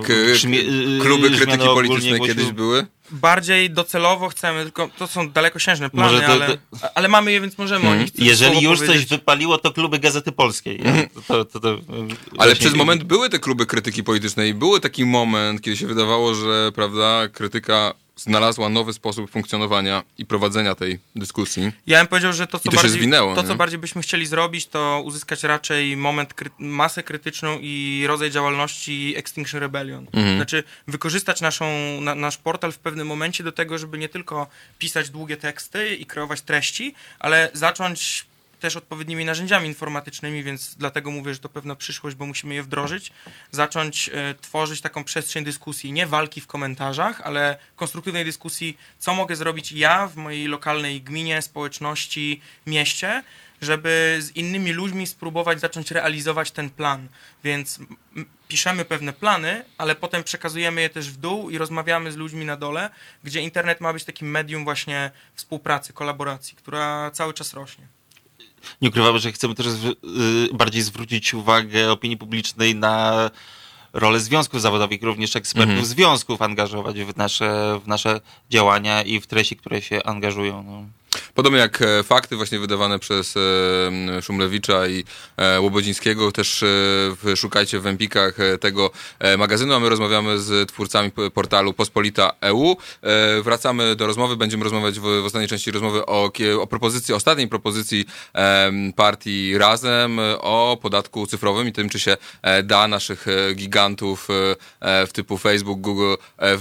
kluby 1.02 1.30
krytyki 1.30 1.64
politycznej 1.64 2.20
kiedyś 2.20 2.52
były? 2.52 2.86
bardziej 3.10 3.70
docelowo 3.70 4.28
chcemy, 4.28 4.62
tylko 4.62 4.88
to 4.98 5.06
są 5.06 5.30
dalekosiężne 5.30 5.90
plany, 5.90 6.20
to, 6.20 6.26
ale, 6.26 6.58
ale 6.94 7.08
mamy 7.08 7.32
je, 7.32 7.40
więc 7.40 7.58
możemy 7.58 7.80
hmm. 7.80 7.98
o 7.98 8.02
nich 8.02 8.10
Jeżeli 8.18 8.60
już 8.60 8.78
powiedzieć. 8.78 9.08
coś 9.08 9.18
wypaliło, 9.18 9.58
to 9.58 9.72
kluby 9.72 9.98
Gazety 9.98 10.32
Polskiej. 10.32 10.78
Hmm. 10.78 11.08
To, 11.28 11.44
to, 11.44 11.60
to, 11.60 11.78
ale 12.38 12.56
przez 12.56 12.74
moment 12.74 13.04
były 13.04 13.30
te 13.30 13.38
kluby 13.38 13.66
krytyki 13.66 14.04
politycznej. 14.04 14.54
Był 14.54 14.80
taki 14.80 15.04
moment, 15.04 15.60
kiedy 15.60 15.76
się 15.76 15.86
wydawało, 15.86 16.34
że 16.34 16.72
prawda, 16.74 17.28
krytyka 17.32 17.94
znalazła 18.16 18.68
nowy 18.68 18.92
sposób 18.92 19.30
funkcjonowania 19.30 20.02
i 20.18 20.26
prowadzenia 20.26 20.74
tej 20.74 20.98
dyskusji. 21.16 21.72
Ja 21.86 21.98
bym 21.98 22.06
powiedział, 22.06 22.32
że 22.32 22.46
to, 22.46 22.58
co, 22.58 22.70
to 22.70 22.76
bardziej, 22.76 22.90
zwinęło, 22.90 23.34
to, 23.34 23.42
co 23.42 23.54
bardziej 23.54 23.78
byśmy 23.78 24.02
chcieli 24.02 24.26
zrobić, 24.26 24.66
to 24.66 25.02
uzyskać 25.04 25.42
raczej 25.42 25.96
moment, 25.96 26.34
kry, 26.34 26.50
masę 26.58 27.02
krytyczną 27.02 27.58
i 27.60 28.04
rodzaj 28.06 28.30
działalności 28.30 29.14
Extinction 29.16 29.60
Rebellion. 29.60 30.06
Mhm. 30.12 30.36
Znaczy, 30.36 30.64
wykorzystać 30.88 31.40
naszą, 31.40 31.66
na, 32.00 32.14
nasz 32.14 32.36
portal 32.36 32.72
w 32.72 32.78
pewnym 32.78 33.06
momencie 33.06 33.44
do 33.44 33.52
tego, 33.52 33.78
żeby 33.78 33.98
nie 33.98 34.08
tylko 34.08 34.46
pisać 34.78 35.10
długie 35.10 35.36
teksty 35.36 35.96
i 35.96 36.06
kreować 36.06 36.40
treści, 36.40 36.94
ale 37.18 37.50
zacząć 37.52 38.26
też 38.60 38.76
odpowiednimi 38.76 39.24
narzędziami 39.24 39.68
informatycznymi, 39.68 40.42
więc 40.42 40.74
dlatego 40.74 41.10
mówię, 41.10 41.34
że 41.34 41.40
to 41.40 41.48
pewna 41.48 41.76
przyszłość, 41.76 42.16
bo 42.16 42.26
musimy 42.26 42.54
je 42.54 42.62
wdrożyć, 42.62 43.12
zacząć 43.50 44.10
e, 44.12 44.34
tworzyć 44.34 44.80
taką 44.80 45.04
przestrzeń 45.04 45.44
dyskusji, 45.44 45.92
nie 45.92 46.06
walki 46.06 46.40
w 46.40 46.46
komentarzach, 46.46 47.20
ale 47.20 47.58
konstruktywnej 47.76 48.24
dyskusji, 48.24 48.78
co 48.98 49.14
mogę 49.14 49.36
zrobić 49.36 49.72
ja 49.72 50.06
w 50.06 50.16
mojej 50.16 50.46
lokalnej 50.46 51.02
gminie, 51.02 51.42
społeczności, 51.42 52.40
mieście, 52.66 53.22
żeby 53.60 54.16
z 54.20 54.36
innymi 54.36 54.72
ludźmi 54.72 55.06
spróbować 55.06 55.60
zacząć 55.60 55.90
realizować 55.90 56.50
ten 56.50 56.70
plan. 56.70 57.08
Więc 57.44 57.78
piszemy 58.48 58.84
pewne 58.84 59.12
plany, 59.12 59.64
ale 59.78 59.94
potem 59.94 60.24
przekazujemy 60.24 60.80
je 60.80 60.90
też 60.90 61.10
w 61.10 61.16
dół 61.16 61.50
i 61.50 61.58
rozmawiamy 61.58 62.12
z 62.12 62.16
ludźmi 62.16 62.44
na 62.44 62.56
dole, 62.56 62.90
gdzie 63.24 63.40
internet 63.40 63.80
ma 63.80 63.92
być 63.92 64.04
takim 64.04 64.30
medium 64.30 64.64
właśnie 64.64 65.10
współpracy, 65.34 65.92
kolaboracji, 65.92 66.56
która 66.56 67.10
cały 67.10 67.34
czas 67.34 67.54
rośnie 67.54 67.95
nie 68.82 68.88
ukrywamy, 68.88 69.18
że 69.18 69.32
chcemy 69.32 69.54
też 69.54 69.66
y, 69.66 70.54
bardziej 70.54 70.82
zwrócić 70.82 71.34
uwagę 71.34 71.92
opinii 71.92 72.16
publicznej 72.16 72.74
na 72.74 73.30
rolę 73.92 74.20
związków 74.20 74.60
zawodowych, 74.60 75.02
również 75.02 75.36
ekspertów 75.36 75.70
mhm. 75.70 75.86
związków 75.86 76.42
angażować 76.42 77.00
w 77.00 77.16
nasze, 77.16 77.80
w 77.84 77.86
nasze 77.86 78.20
działania 78.50 79.02
i 79.02 79.20
w 79.20 79.26
treści, 79.26 79.56
które 79.56 79.82
się 79.82 80.02
angażują. 80.02 80.62
No. 80.62 80.84
Podobnie 81.36 81.58
jak 81.58 81.82
e, 81.82 82.02
fakty 82.02 82.36
właśnie 82.36 82.58
wydawane 82.58 82.98
przez 82.98 83.34
e, 83.36 84.22
Szumlewicza 84.22 84.86
i 84.86 85.04
e, 85.36 85.60
Łobodzińskiego, 85.60 86.32
też 86.32 86.64
szukajcie 87.36 87.80
w 87.80 87.86
Empikach 87.86 88.36
tego 88.60 88.90
magazynu, 89.38 89.74
a 89.74 89.80
my 89.80 89.88
rozmawiamy 89.88 90.38
z 90.38 90.68
twórcami 90.68 91.10
portalu 91.34 91.72
Pospolita 91.72 92.32
EU. 92.40 92.76
Wracamy 93.42 93.96
do 93.96 94.06
rozmowy, 94.06 94.36
będziemy 94.36 94.64
rozmawiać 94.64 95.00
w, 95.00 95.02
w 95.02 95.24
ostatniej 95.24 95.48
części 95.48 95.70
rozmowy 95.70 96.06
o, 96.06 96.32
o 96.60 96.66
propozycji, 96.66 97.14
ostatniej 97.14 97.48
propozycji 97.48 98.04
partii 98.96 99.58
Razem 99.58 100.18
o 100.40 100.78
podatku 100.82 101.26
cyfrowym 101.26 101.68
i 101.68 101.72
tym, 101.72 101.88
czy 101.88 102.00
się 102.00 102.16
da 102.64 102.88
naszych 102.88 103.26
gigantów 103.54 104.28
w 104.80 105.08
typu 105.12 105.38
Facebook, 105.38 105.80
Google 105.80 106.14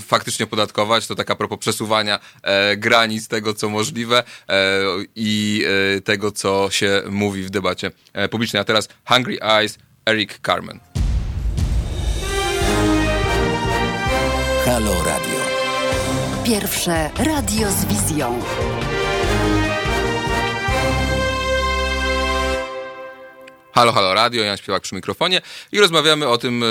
faktycznie 0.07 0.47
podatkować. 0.47 1.07
To 1.07 1.15
taka 1.15 1.35
propos 1.35 1.59
przesuwania 1.59 2.19
granic 2.77 3.27
tego, 3.27 3.53
co 3.53 3.69
możliwe. 3.69 4.23
I 5.15 5.65
e, 5.97 6.01
tego, 6.01 6.32
co 6.32 6.67
się 6.71 7.01
mówi 7.10 7.43
w 7.43 7.49
debacie 7.49 7.91
e, 8.13 8.30
publicznej. 8.30 8.62
A 8.62 8.63
teraz 8.63 8.89
Hungry 9.06 9.38
Eyes, 9.41 9.78
Eric 10.06 10.39
Carmen. 10.45 10.80
Halo 14.65 15.04
Radio. 15.04 15.39
Pierwsze 16.46 17.10
radio 17.17 17.71
z 17.71 17.85
wizją. 17.85 18.42
Halo, 23.78 23.92
halo 23.92 24.13
radio, 24.13 24.44
Jan 24.44 24.58
Śpiewak 24.58 24.84
przy 24.84 24.96
mikrofonie 24.96 25.42
i 25.71 25.80
rozmawiamy 25.80 26.28
o 26.28 26.38
tym, 26.38 26.63
e, 26.63 26.67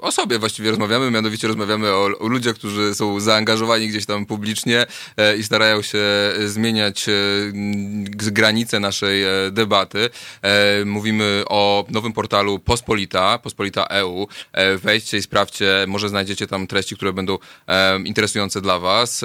o 0.00 0.12
sobie 0.12 0.38
właściwie 0.38 0.70
rozmawiamy, 0.70 1.10
mianowicie 1.10 1.48
rozmawiamy 1.48 1.88
o, 1.88 2.04
o 2.18 2.28
ludziach, 2.28 2.54
którzy 2.54 2.94
są 2.94 3.20
zaangażowani 3.20 3.88
gdzieś 3.88 4.06
tam 4.06 4.26
publicznie 4.26 4.86
e, 5.16 5.36
i 5.36 5.44
starają 5.44 5.82
się 5.82 6.02
zmieniać 6.46 7.08
e, 7.08 7.12
granice 8.32 8.80
naszej 8.80 9.24
debaty. 9.50 10.10
Mówimy 10.84 11.42
o 11.48 11.84
nowym 11.88 12.12
portalu 12.12 12.58
Pospolita, 12.58 13.38
Pospolita 13.38 13.86
EU. 13.86 14.28
Wejdźcie 14.76 15.18
i 15.18 15.22
sprawdźcie, 15.22 15.84
może 15.88 16.08
znajdziecie 16.08 16.46
tam 16.46 16.66
treści, 16.66 16.96
które 16.96 17.12
będą 17.12 17.38
interesujące 18.04 18.60
dla 18.60 18.78
was. 18.78 19.24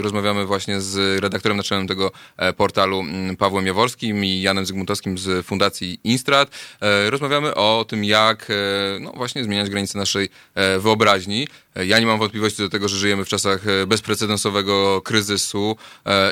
Rozmawiamy 0.00 0.46
właśnie 0.46 0.80
z 0.80 1.20
redaktorem 1.20 1.56
naczelnym 1.56 1.88
tego 1.88 2.12
portalu 2.56 3.04
Pawłem 3.38 3.66
Jaworskim 3.66 4.24
i 4.24 4.40
Janem 4.40 4.66
Zygmuntowskim 4.66 5.18
z 5.18 5.46
Fundacji 5.46 6.00
Instrat. 6.04 6.45
E, 6.80 7.10
rozmawiamy 7.10 7.54
o 7.54 7.84
tym, 7.88 8.04
jak 8.04 8.50
e, 8.50 8.54
no, 9.00 9.12
właśnie 9.12 9.44
zmieniać 9.44 9.70
granice 9.70 9.98
naszej 9.98 10.28
e, 10.54 10.78
wyobraźni. 10.78 11.48
Ja 11.84 11.98
nie 11.98 12.06
mam 12.06 12.18
wątpliwości 12.18 12.62
do 12.62 12.68
tego, 12.68 12.88
że 12.88 12.96
żyjemy 12.96 13.24
w 13.24 13.28
czasach 13.28 13.62
bezprecedensowego 13.86 15.02
kryzysu 15.02 15.76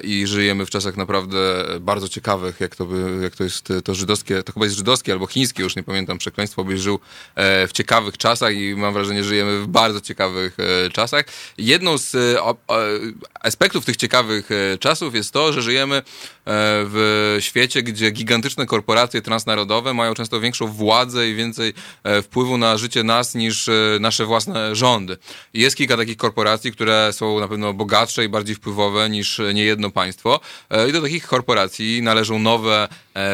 i 0.02 0.26
żyjemy 0.26 0.66
w 0.66 0.70
czasach 0.70 0.96
naprawdę 0.96 1.64
bardzo 1.80 2.08
ciekawych, 2.08 2.60
jak 2.60 2.76
to, 2.76 2.86
by, 2.86 3.22
jak 3.22 3.36
to 3.36 3.44
jest 3.44 3.68
to 3.84 3.94
żydowskie, 3.94 4.42
to 4.42 4.52
chyba 4.52 4.66
jest 4.66 4.76
żydowskie 4.76 5.12
albo 5.12 5.26
chińskie, 5.26 5.62
już 5.62 5.76
nie 5.76 5.82
pamiętam 5.82 6.18
przekleństwo, 6.18 6.64
byś 6.64 6.80
żył 6.80 6.98
w 7.36 7.70
ciekawych 7.72 8.18
czasach 8.18 8.54
i 8.54 8.74
mam 8.76 8.94
wrażenie, 8.94 9.22
że 9.22 9.28
żyjemy 9.28 9.60
w 9.60 9.66
bardzo 9.66 10.00
ciekawych 10.00 10.56
czasach. 10.92 11.24
Jedną 11.58 11.98
z 11.98 12.38
aspektów 13.40 13.84
tych 13.84 13.96
ciekawych 13.96 14.48
czasów 14.80 15.14
jest 15.14 15.30
to, 15.30 15.52
że 15.52 15.62
żyjemy 15.62 16.02
w 16.46 17.36
świecie, 17.40 17.82
gdzie 17.82 18.10
gigantyczne 18.10 18.66
korporacje 18.66 19.22
transnarodowe 19.22 19.94
mają 19.94 20.14
często 20.14 20.40
większą 20.40 20.66
władzę 20.66 21.28
i 21.28 21.34
więcej 21.34 21.74
e, 22.04 22.22
wpływu 22.22 22.58
na 22.58 22.76
życie 22.76 23.02
nas 23.02 23.34
niż 23.34 23.68
e, 23.68 23.72
nasze 24.00 24.26
własne 24.26 24.76
rządy. 24.76 25.16
Jest 25.54 25.76
kilka 25.76 25.96
takich 25.96 26.16
korporacji, 26.16 26.72
które 26.72 27.12
są 27.12 27.40
na 27.40 27.48
pewno 27.48 27.74
bogatsze 27.74 28.24
i 28.24 28.28
bardziej 28.28 28.54
wpływowe 28.54 29.10
niż 29.10 29.40
niejedno 29.54 29.90
państwo. 29.90 30.40
E, 30.70 30.88
I 30.88 30.92
do 30.92 31.02
takich 31.02 31.26
korporacji 31.26 32.02
należą 32.02 32.38
nowe 32.38 32.88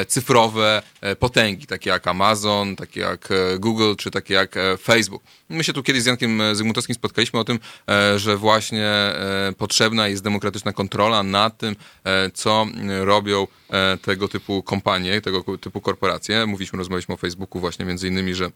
cyfrowe 0.09 0.83
potęgi, 1.19 1.67
takie 1.67 1.91
jak 1.91 2.07
Amazon, 2.07 2.77
takie 2.77 3.01
jak 3.01 3.29
Google, 3.59 3.95
czy 3.99 4.11
takie 4.11 4.35
jak 4.35 4.55
Facebook. 4.83 5.23
My 5.49 5.65
się 5.65 5.73
tu 5.73 5.83
kiedyś 5.83 6.03
z 6.03 6.07
Jankiem 6.07 6.43
Zygmuntowskim 6.53 6.95
spotkaliśmy 6.95 7.39
o 7.39 7.45
tym, 7.45 7.59
że 8.17 8.37
właśnie 8.37 8.91
potrzebna 9.59 10.09
jest 10.09 10.23
demokratyczna 10.23 10.73
kontrola 10.73 11.23
nad 11.23 11.59
tym, 11.59 11.77
co 12.35 12.67
robią 13.01 13.47
tego 14.03 14.29
typu 14.29 14.63
kompanie, 14.63 15.21
tego 15.21 15.59
typu 15.59 15.81
korporacje 15.81 16.47
mówiliśmy, 16.47 16.79
rozmawialiśmy 16.79 17.15
o 17.15 17.19
Facebooku 17.19 17.61
właśnie 17.61 17.85
między 17.85 18.09
innymi, 18.09 18.35
że 18.35 18.51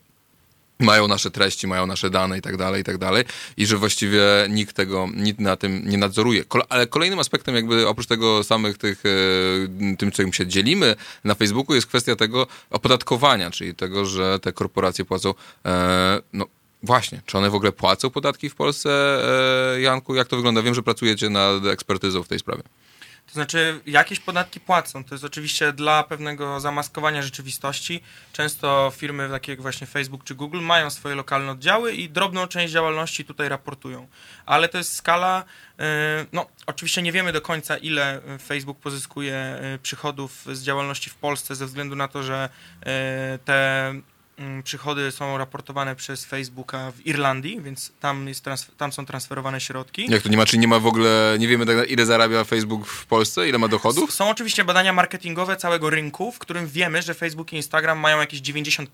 mają 0.78 1.08
nasze 1.08 1.30
treści, 1.30 1.66
mają 1.66 1.86
nasze 1.86 2.10
dane 2.10 2.38
i 2.38 2.40
tak 2.40 2.56
dalej, 2.56 2.80
i 2.80 2.84
tak 2.84 2.98
dalej 2.98 3.24
i 3.56 3.66
że 3.66 3.76
właściwie 3.76 4.22
nikt 4.48 4.76
tego, 4.76 5.08
nikt 5.16 5.40
na 5.40 5.56
tym 5.56 5.82
nie 5.88 5.98
nadzoruje. 5.98 6.44
ale 6.68 6.86
kolejnym 6.86 7.18
aspektem 7.18 7.54
jakby 7.54 7.88
oprócz 7.88 8.06
tego 8.06 8.44
samych 8.44 8.78
tych, 8.78 9.02
e, 9.06 9.96
tym, 9.96 10.10
czym 10.10 10.32
się 10.32 10.46
dzielimy 10.46 10.96
na 11.24 11.34
Facebooku 11.34 11.74
jest 11.74 11.86
kwestia 11.86 12.16
tego 12.16 12.46
opodatkowania, 12.70 13.50
czyli 13.50 13.74
tego, 13.74 14.06
że 14.06 14.38
te 14.38 14.52
korporacje 14.52 15.04
płacą, 15.04 15.34
e, 15.66 16.20
no 16.32 16.46
Właśnie, 16.82 17.22
czy 17.26 17.38
one 17.38 17.50
w 17.50 17.54
ogóle 17.54 17.72
płacą 17.72 18.10
podatki 18.10 18.50
w 18.50 18.54
Polsce, 18.54 18.90
e, 19.76 19.80
Janku? 19.80 20.14
Jak 20.14 20.28
to 20.28 20.36
wygląda? 20.36 20.62
Wiem, 20.62 20.74
że 20.74 20.82
pracujecie 20.82 21.30
nad 21.30 21.66
ekspertyzą 21.66 22.22
w 22.22 22.28
tej 22.28 22.38
sprawie. 22.38 22.62
To 23.26 23.32
znaczy, 23.32 23.80
jakieś 23.86 24.20
podatki 24.20 24.60
płacą. 24.60 25.04
To 25.04 25.14
jest 25.14 25.24
oczywiście 25.24 25.72
dla 25.72 26.04
pewnego 26.04 26.60
zamaskowania 26.60 27.22
rzeczywistości. 27.22 28.02
Często 28.32 28.92
firmy 28.96 29.28
takie 29.28 29.52
jak 29.52 29.62
właśnie 29.62 29.86
Facebook 29.86 30.24
czy 30.24 30.34
Google 30.34 30.60
mają 30.60 30.90
swoje 30.90 31.14
lokalne 31.14 31.52
oddziały 31.52 31.92
i 31.92 32.10
drobną 32.10 32.46
część 32.46 32.72
działalności 32.72 33.24
tutaj 33.24 33.48
raportują. 33.48 34.08
Ale 34.46 34.68
to 34.68 34.78
jest 34.78 34.96
skala, 34.96 35.44
e, 35.78 36.26
no 36.32 36.46
oczywiście 36.66 37.02
nie 37.02 37.12
wiemy 37.12 37.32
do 37.32 37.40
końca, 37.40 37.76
ile 37.76 38.20
Facebook 38.46 38.78
pozyskuje 38.78 39.34
e, 39.34 39.78
przychodów 39.82 40.46
z 40.52 40.62
działalności 40.62 41.10
w 41.10 41.14
Polsce 41.14 41.54
ze 41.54 41.66
względu 41.66 41.96
na 41.96 42.08
to, 42.08 42.22
że 42.22 42.48
e, 42.86 43.38
te 43.44 43.94
przychody 44.64 45.10
są 45.10 45.38
raportowane 45.38 45.96
przez 45.96 46.24
Facebooka 46.24 46.92
w 46.92 47.06
Irlandii, 47.06 47.60
więc 47.60 47.92
tam, 48.00 48.28
jest 48.28 48.44
tam 48.76 48.92
są 48.92 49.06
transferowane 49.06 49.60
środki. 49.60 50.06
Jak 50.10 50.22
to 50.22 50.28
nie 50.28 50.36
ma, 50.36 50.46
czy 50.46 50.58
nie 50.58 50.68
ma 50.68 50.78
w 50.78 50.86
ogóle, 50.86 51.36
nie 51.38 51.48
wiemy 51.48 51.66
tak, 51.66 51.90
ile 51.90 52.06
zarabia 52.06 52.44
Facebook 52.44 52.86
w 52.86 53.06
Polsce, 53.06 53.48
ile 53.48 53.58
ma 53.58 53.68
dochodów? 53.68 54.14
Są 54.14 54.30
oczywiście 54.30 54.64
badania 54.64 54.92
marketingowe 54.92 55.56
całego 55.56 55.90
rynku, 55.90 56.32
w 56.32 56.38
którym 56.38 56.68
wiemy, 56.68 57.02
że 57.02 57.14
Facebook 57.14 57.52
i 57.52 57.56
Instagram 57.56 57.98
mają 57.98 58.20
jakieś 58.20 58.40
90%. 58.40 58.86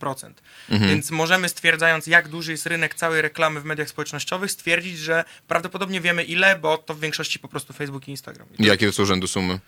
Mhm. 0.71 0.91
Więc 0.91 1.11
możemy 1.11 1.49
stwierdzając, 1.49 2.07
jak 2.07 2.29
duży 2.29 2.53
jest 2.53 2.67
rynek 2.67 2.95
całej 2.95 3.23
reklamy 3.23 3.61
w 3.61 3.65
mediach 3.65 3.89
społecznościowych, 3.89 4.53
stwierdzić, 4.53 4.99
że 4.99 5.25
prawdopodobnie 5.49 6.01
wiemy 6.01 6.25
ile, 6.25 6.59
bo 6.59 6.79
to 6.79 6.95
w 6.95 7.01
większości 7.01 7.39
po 7.39 7.49
prostu 7.49 7.73
Facebook 7.73 8.09
i 8.09 8.11
Instagram. 8.11 8.47
I 8.59 8.67
jakie 8.67 8.87
to 8.87 8.93
są 8.93 9.05
rzędu 9.05 9.29
sumy? 9.29 9.61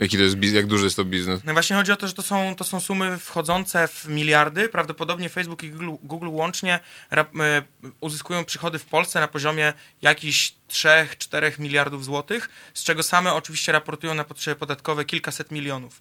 Jaki 0.00 0.16
to 0.16 0.22
jest, 0.22 0.42
jak 0.42 0.66
duży 0.66 0.84
jest 0.84 0.96
to 0.96 1.04
biznes? 1.04 1.40
No 1.44 1.52
właśnie 1.52 1.76
chodzi 1.76 1.92
o 1.92 1.96
to, 1.96 2.06
że 2.06 2.14
to 2.14 2.22
są, 2.22 2.54
to 2.54 2.64
są 2.64 2.80
sumy 2.80 3.18
wchodzące 3.18 3.88
w 3.88 4.08
miliardy. 4.08 4.68
Prawdopodobnie 4.68 5.28
Facebook 5.28 5.62
i 5.62 5.70
Google, 5.70 5.90
Google 6.02 6.28
łącznie 6.28 6.80
e, 7.12 7.26
uzyskują 8.00 8.44
przychody 8.44 8.78
w 8.78 8.84
Polsce 8.84 9.20
na 9.20 9.28
poziomie 9.28 9.72
jakichś 10.02 10.54
3-4 10.68 11.60
miliardów 11.60 12.04
złotych, 12.04 12.48
z 12.74 12.84
czego 12.84 13.02
same 13.02 13.34
oczywiście 13.34 13.72
raportują 13.72 14.14
na 14.14 14.24
potrzeby 14.24 14.56
podatkowe 14.56 15.04
kilkaset 15.04 15.50
milionów. 15.50 16.00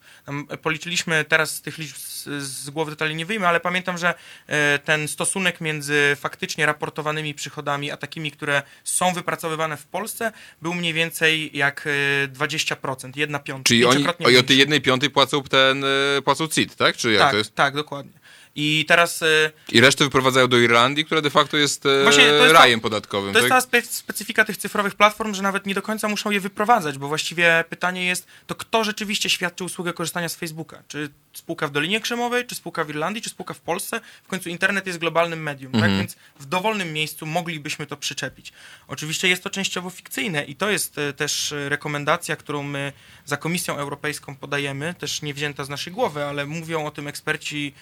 Policzyliśmy 0.62 1.26
teraz 1.26 1.56
z 1.56 1.62
tych 1.62 1.78
liczb 1.78 1.98
z, 1.98 2.44
z 2.44 2.70
głowy 2.70 2.92
totalnie 2.92 3.16
nie 3.16 3.26
wyjmę, 3.26 3.48
ale 3.48 3.60
pamiętam, 3.60 3.98
że 3.98 4.14
e, 4.48 4.80
ten 4.80 5.08
stosunek 5.08 5.62
między 5.62 6.18
faktycznie 6.20 6.66
raportowanymi 6.66 7.34
przychodami, 7.34 7.92
a 7.92 7.98
takimi, 7.98 8.32
które 8.32 8.64
są 8.84 9.14
wypracowywane 9.14 9.78
w 9.78 9.86
Polsce, 9.86 10.32
był 10.62 10.74
mniej 10.74 10.94
więcej 10.94 11.58
jak 11.58 11.88
20%, 12.34 13.08
e, 13.08 13.12
jedna 13.16 13.40
piąta. 13.40 13.68
Czyli 13.68 13.86
oni, 13.86 14.06
o 14.40 14.44
tej 14.44 14.58
jednej 14.58 14.82
piątej 14.82 15.10
płacą 15.10 15.44
ten, 15.44 15.84
e, 15.84 16.22
płacą 16.22 16.48
CIT, 16.48 16.76
tak? 16.76 16.98
Czy 16.98 17.12
jak 17.12 17.22
tak, 17.22 17.32
to 17.32 17.38
jest? 17.38 17.56
tak, 17.56 17.76
dokładnie. 17.76 18.27
I 18.60 18.86
teraz. 18.88 19.22
Y, 19.22 19.52
I 19.72 19.82
resztę 19.82 20.04
wyprowadzają 20.04 20.48
do 20.48 20.58
Irlandii, 20.58 21.06
która 21.06 21.22
de 21.22 21.30
facto 21.30 21.58
jest, 21.58 21.86
e, 21.86 22.04
Właśnie, 22.04 22.24
jest 22.24 22.54
rajem 22.54 22.80
ta, 22.80 22.84
podatkowym. 22.84 23.34
To 23.34 23.40
tak? 23.40 23.52
jest 23.52 23.72
ta 23.72 23.82
specyfika 23.82 24.46
tych 24.46 24.58
cyfrowych 24.58 24.96
platform, 24.96 25.34
że 25.34 25.44
nawet 25.44 25.66
nie 25.66 25.74
do 25.74 25.82
końca 25.82 26.08
muszą 26.08 26.32
je 26.32 26.40
wyprowadzać, 26.40 26.98
bo 26.98 27.08
właściwie 27.08 27.64
pytanie 27.70 28.06
jest, 28.06 28.28
to 28.48 28.56
kto 28.56 28.84
rzeczywiście 28.84 29.30
świadczy 29.30 29.64
usługę 29.64 29.94
korzystania 29.94 30.30
z 30.30 30.36
Facebooka? 30.36 30.84
Czy 30.88 31.10
spółka 31.34 31.68
w 31.68 31.72
Dolinie 31.72 32.02
Krzemowej, 32.02 32.46
czy 32.46 32.56
spółka 32.56 32.84
w 32.84 32.90
Irlandii, 32.90 33.22
czy 33.22 33.30
spółka 33.30 33.54
w 33.54 33.60
Polsce? 33.60 34.02
W 34.24 34.28
końcu 34.28 34.50
internet 34.50 34.88
jest 34.88 35.00
globalnym 35.00 35.44
medium, 35.44 35.72
tak? 35.72 35.82
mhm. 35.82 35.94
tak? 35.94 36.00
Więc 36.00 36.18
w 36.40 36.46
dowolnym 36.46 36.94
miejscu 36.94 37.26
moglibyśmy 37.26 37.86
to 37.86 37.98
przyczepić. 37.98 38.54
Oczywiście 38.88 39.28
jest 39.28 39.44
to 39.44 39.50
częściowo 39.50 39.90
fikcyjne 39.90 40.44
i 40.44 40.56
to 40.56 40.70
jest 40.70 40.98
e, 40.98 41.14
też 41.14 41.52
e, 41.52 41.70
rekomendacja, 41.70 42.36
którą 42.36 42.64
my 42.64 42.94
za 43.26 43.38
Komisją 43.38 43.78
Europejską 43.78 44.36
podajemy, 44.36 44.94
też 44.94 45.22
nie 45.22 45.34
wzięta 45.34 45.64
z 45.64 45.70
naszej 45.70 45.94
głowy, 45.94 46.26
ale 46.26 46.46
mówią 46.46 46.86
o 46.86 46.92
tym 46.92 47.08
eksperci 47.08 47.74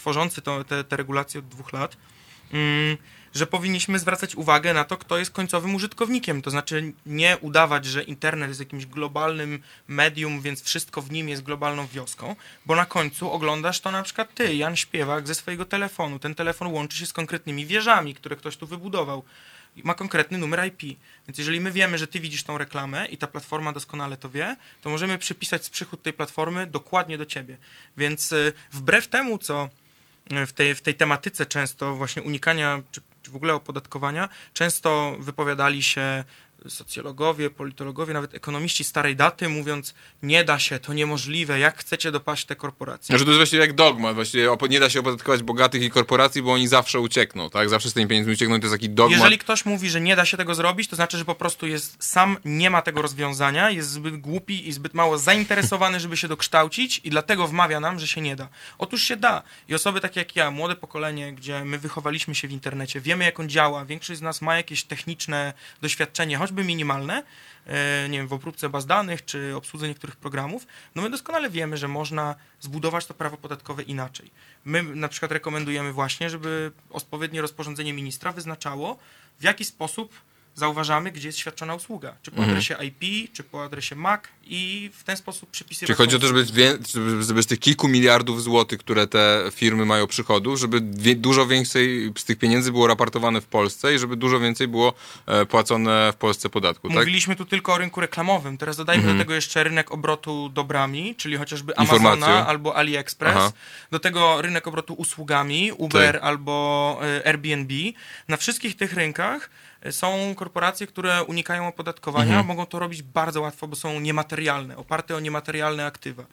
tworzący 0.00 0.42
to, 0.42 0.64
te, 0.64 0.84
te 0.84 0.96
regulacje 0.96 1.40
od 1.40 1.48
dwóch 1.48 1.72
lat, 1.72 1.96
mm, 2.52 2.96
że 3.34 3.46
powinniśmy 3.46 3.98
zwracać 3.98 4.34
uwagę 4.34 4.74
na 4.74 4.84
to, 4.84 4.96
kto 4.96 5.18
jest 5.18 5.30
końcowym 5.30 5.74
użytkownikiem. 5.74 6.42
To 6.42 6.50
znaczy 6.50 6.92
nie 7.06 7.38
udawać, 7.40 7.84
że 7.84 8.02
internet 8.02 8.48
jest 8.48 8.60
jakimś 8.60 8.86
globalnym 8.86 9.62
medium, 9.88 10.40
więc 10.40 10.62
wszystko 10.62 11.02
w 11.02 11.10
nim 11.10 11.28
jest 11.28 11.42
globalną 11.42 11.86
wioską, 11.86 12.36
bo 12.66 12.76
na 12.76 12.86
końcu 12.86 13.32
oglądasz 13.32 13.80
to 13.80 13.90
na 13.90 14.02
przykład 14.02 14.34
ty, 14.34 14.54
Jan 14.54 14.76
Śpiewak, 14.76 15.26
ze 15.26 15.34
swojego 15.34 15.64
telefonu. 15.64 16.18
Ten 16.18 16.34
telefon 16.34 16.68
łączy 16.68 16.98
się 16.98 17.06
z 17.06 17.12
konkretnymi 17.12 17.66
wieżami, 17.66 18.14
które 18.14 18.36
ktoś 18.36 18.56
tu 18.56 18.66
wybudował. 18.66 19.24
Ma 19.84 19.94
konkretny 19.94 20.38
numer 20.38 20.66
IP. 20.66 20.98
Więc 21.28 21.38
jeżeli 21.38 21.60
my 21.60 21.70
wiemy, 21.72 21.98
że 21.98 22.06
ty 22.06 22.20
widzisz 22.20 22.42
tą 22.42 22.58
reklamę 22.58 23.06
i 23.06 23.16
ta 23.16 23.26
platforma 23.26 23.72
doskonale 23.72 24.16
to 24.16 24.30
wie, 24.30 24.56
to 24.82 24.90
możemy 24.90 25.18
przypisać 25.18 25.70
przychód 25.70 26.02
tej 26.02 26.12
platformy 26.12 26.66
dokładnie 26.66 27.18
do 27.18 27.26
ciebie. 27.26 27.56
Więc 27.96 28.32
y, 28.32 28.52
wbrew 28.72 29.08
temu, 29.08 29.38
co 29.38 29.68
w 30.46 30.52
tej, 30.52 30.74
w 30.74 30.82
tej 30.82 30.94
tematyce 30.94 31.46
często 31.46 31.94
właśnie 31.94 32.22
unikania, 32.22 32.82
czy, 32.92 33.00
czy 33.22 33.30
w 33.30 33.36
ogóle 33.36 33.54
opodatkowania, 33.54 34.28
często 34.52 35.16
wypowiadali 35.18 35.82
się 35.82 36.24
socjologowie, 36.68 37.50
politologowie, 37.50 38.14
nawet 38.14 38.34
ekonomiści 38.34 38.84
starej 38.84 39.16
daty, 39.16 39.48
mówiąc, 39.48 39.94
nie 40.22 40.44
da 40.44 40.58
się, 40.58 40.78
to 40.78 40.92
niemożliwe, 40.92 41.58
jak 41.58 41.78
chcecie 41.78 42.12
dopaść 42.12 42.46
te 42.46 42.56
korporacje. 42.56 43.18
Że 43.18 43.24
to 43.24 43.30
jest 43.30 43.38
właściwie 43.38 43.62
jak 43.62 43.72
dogma, 43.72 44.14
właściwie 44.14 44.48
nie 44.70 44.80
da 44.80 44.90
się 44.90 45.00
opodatkować 45.00 45.42
bogatych 45.42 45.82
i 45.82 45.90
korporacji, 45.90 46.42
bo 46.42 46.52
oni 46.52 46.68
zawsze 46.68 47.00
uciekną, 47.00 47.50
tak? 47.50 47.68
Zawsze 47.68 47.90
z 47.90 47.92
tymi 47.92 48.06
pieniędzmi 48.06 48.32
uciekną 48.32 48.60
to 48.60 48.66
jest 48.66 48.74
taki 48.74 48.90
dogma. 48.90 49.16
Jeżeli 49.16 49.38
ktoś 49.38 49.64
mówi, 49.64 49.90
że 49.90 50.00
nie 50.00 50.16
da 50.16 50.24
się 50.24 50.36
tego 50.36 50.54
zrobić, 50.54 50.88
to 50.88 50.96
znaczy, 50.96 51.18
że 51.18 51.24
po 51.24 51.34
prostu 51.34 51.66
jest 51.66 51.96
sam 52.04 52.36
nie 52.44 52.70
ma 52.70 52.82
tego 52.82 53.02
rozwiązania, 53.02 53.70
jest 53.70 53.90
zbyt 53.90 54.16
głupi 54.16 54.68
i 54.68 54.72
zbyt 54.72 54.94
mało 54.94 55.18
zainteresowany, 55.18 56.00
żeby 56.00 56.16
się 56.16 56.28
dokształcić 56.28 57.00
i 57.04 57.10
dlatego 57.10 57.48
wmawia 57.48 57.80
nam, 57.80 57.98
że 57.98 58.06
się 58.06 58.20
nie 58.20 58.36
da. 58.36 58.48
Otóż 58.78 59.02
się 59.02 59.16
da. 59.16 59.42
I 59.68 59.74
osoby 59.74 60.00
takie 60.00 60.20
jak 60.20 60.36
ja, 60.36 60.50
młode 60.50 60.76
pokolenie, 60.76 61.32
gdzie 61.32 61.64
my 61.64 61.78
wychowaliśmy 61.78 62.34
się 62.34 62.48
w 62.48 62.52
internecie, 62.52 63.00
wiemy 63.00 63.24
jak 63.24 63.40
on 63.40 63.48
działa, 63.48 63.84
większość 63.84 64.18
z 64.18 64.22
nas 64.22 64.42
ma 64.42 64.56
jakieś 64.56 64.84
techniczne 64.84 65.52
doświadczenie, 65.82 66.36
choćby 66.50 66.64
minimalne, 66.64 67.22
e, 67.66 68.08
nie 68.08 68.18
wiem, 68.18 68.28
w 68.28 68.32
obróbce 68.32 68.68
baz 68.68 68.86
danych 68.86 69.24
czy 69.24 69.56
obsłudze 69.56 69.88
niektórych 69.88 70.16
programów, 70.16 70.66
no 70.94 71.02
my 71.02 71.10
doskonale 71.10 71.50
wiemy, 71.50 71.76
że 71.76 71.88
można 71.88 72.34
zbudować 72.60 73.06
to 73.06 73.14
prawo 73.14 73.36
podatkowe 73.36 73.82
inaczej. 73.82 74.30
My 74.64 74.82
na 74.82 75.08
przykład 75.08 75.32
rekomendujemy 75.32 75.92
właśnie, 75.92 76.30
żeby 76.30 76.72
odpowiednie 76.90 77.40
rozporządzenie 77.40 77.92
ministra 77.92 78.32
wyznaczało, 78.32 78.98
w 79.40 79.42
jaki 79.42 79.64
sposób 79.64 80.12
zauważamy, 80.60 81.12
gdzie 81.12 81.28
jest 81.28 81.38
świadczona 81.38 81.74
usługa. 81.74 82.14
Czy 82.22 82.30
po 82.30 82.36
Mhm. 82.36 82.50
adresie 82.50 82.76
IP, 82.84 83.32
czy 83.32 83.42
po 83.42 83.64
adresie 83.64 83.96
MAC 83.96 84.20
i 84.44 84.90
w 84.94 85.04
ten 85.04 85.16
sposób 85.16 85.50
przypisywać... 85.50 85.86
Czyli 85.86 85.96
chodzi 85.96 86.16
o 86.16 86.18
to, 86.18 86.26
żeby, 86.26 86.44
żeby, 86.88 87.22
żeby 87.22 87.42
z 87.42 87.46
tych 87.46 87.58
kilku 87.58 87.88
miliardów 87.88 88.42
złotych, 88.42 88.78
które 88.78 89.06
te 89.06 89.42
firmy 89.52 89.86
mają 89.86 90.06
przychodów, 90.06 90.58
żeby 90.58 90.80
wie, 90.92 91.14
dużo 91.14 91.46
więcej 91.46 92.12
z 92.18 92.24
tych 92.24 92.38
pieniędzy 92.38 92.72
było 92.72 92.86
raportowane 92.86 93.40
w 93.40 93.46
Polsce 93.46 93.94
i 93.94 93.98
żeby 93.98 94.16
dużo 94.16 94.40
więcej 94.40 94.68
było 94.68 94.94
e, 95.26 95.46
płacone 95.46 96.12
w 96.12 96.16
Polsce 96.16 96.48
podatku, 96.50 96.88
tak? 96.88 96.96
Mówiliśmy 96.96 97.36
tu 97.36 97.44
tylko 97.44 97.72
o 97.74 97.78
rynku 97.78 98.00
reklamowym. 98.00 98.58
Teraz 98.58 98.76
dodajmy 98.76 99.00
Mhm. 99.02 99.18
do 99.18 99.24
tego 99.24 99.34
jeszcze 99.34 99.64
rynek 99.64 99.92
obrotu 99.92 100.48
dobrami, 100.48 101.14
czyli 101.16 101.36
chociażby. 101.36 101.76
Amazona 101.76 102.46
albo 102.46 102.76
AliExpress. 102.76 103.36
Aha. 103.36 103.52
Do 103.90 103.98
tego 103.98 104.42
rynek 104.42 104.66
obrotu 104.66 104.94
usługami, 104.94 105.72
Uber 105.72 106.12
Tak. 106.14 106.22
albo 106.22 106.98
e, 107.02 107.26
Airbnb. 107.26 107.72
Na 108.28 108.36
wszystkich 108.36 108.76
tych 108.76 108.92
rynkach 108.92 109.50
są 109.90 110.34
korporacje, 110.34 110.86
które 110.86 111.24
unikają 111.24 111.68
opodatkowania. 111.68 112.24
Mhm. 112.24 112.46
Mogą 112.46 112.66
to 112.66 112.78
robić 112.78 113.02
bardzo 113.02 113.40
łatwo, 113.40 113.68
bo 113.68 113.76
są 113.76 114.00
niematerialne, 114.00 114.76
oparte 114.76 115.16
o 115.16 115.20
niematerialne 115.20 115.86
aktywa. 115.86 116.24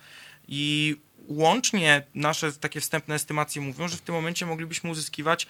I 0.48 0.96
łącznie 1.28 2.04
nasze 2.16 2.52
takie 2.54 2.82
wstępne 2.82 3.16
estymacje 3.16 3.62
mówią, 3.62 3.88
że 3.88 3.98
w 3.98 4.02
tym 4.02 4.16
momencie 4.16 4.46
moglibyśmy 4.46 4.90
uzyskiwać 4.90 5.48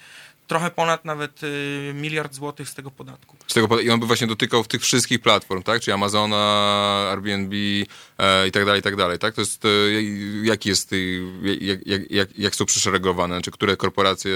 trochę 0.48 0.72
ponad 0.72 1.06
nawet 1.06 1.44
y, 1.44 1.92
miliard 1.96 2.34
złotych 2.34 2.70
z 2.70 2.74
tego 2.74 2.92
podatku. 2.92 3.36
Z 3.48 3.54
tego, 3.54 3.68
poda- 3.68 3.82
I 3.82 3.90
on 3.90 4.00
by 4.00 4.06
właśnie 4.06 4.28
dotykał 4.28 4.64
tych 4.66 4.82
wszystkich 4.82 5.20
platform, 5.22 5.64
tak? 5.64 5.82
Czyli 5.82 5.94
Amazona, 5.94 6.38
Airbnb 7.12 7.56
e, 8.18 8.48
i 8.48 8.52
tak 8.52 8.66
dalej, 8.66 8.80
i 8.80 8.84
tak 8.84 8.96
dalej, 8.96 9.20
tak? 9.20 9.36
To 9.36 9.42
jest, 9.42 9.66
e, 9.66 9.70
jaki 10.44 10.70
jest, 10.70 10.94
e, 10.94 10.96
jak, 11.62 11.88
jak, 11.88 12.12
jak, 12.12 12.40
jak 12.40 12.56
są 12.56 12.66
przyszeregowane? 12.66 13.42
Czy 13.42 13.52
które 13.52 13.78
korporacje, 13.78 14.32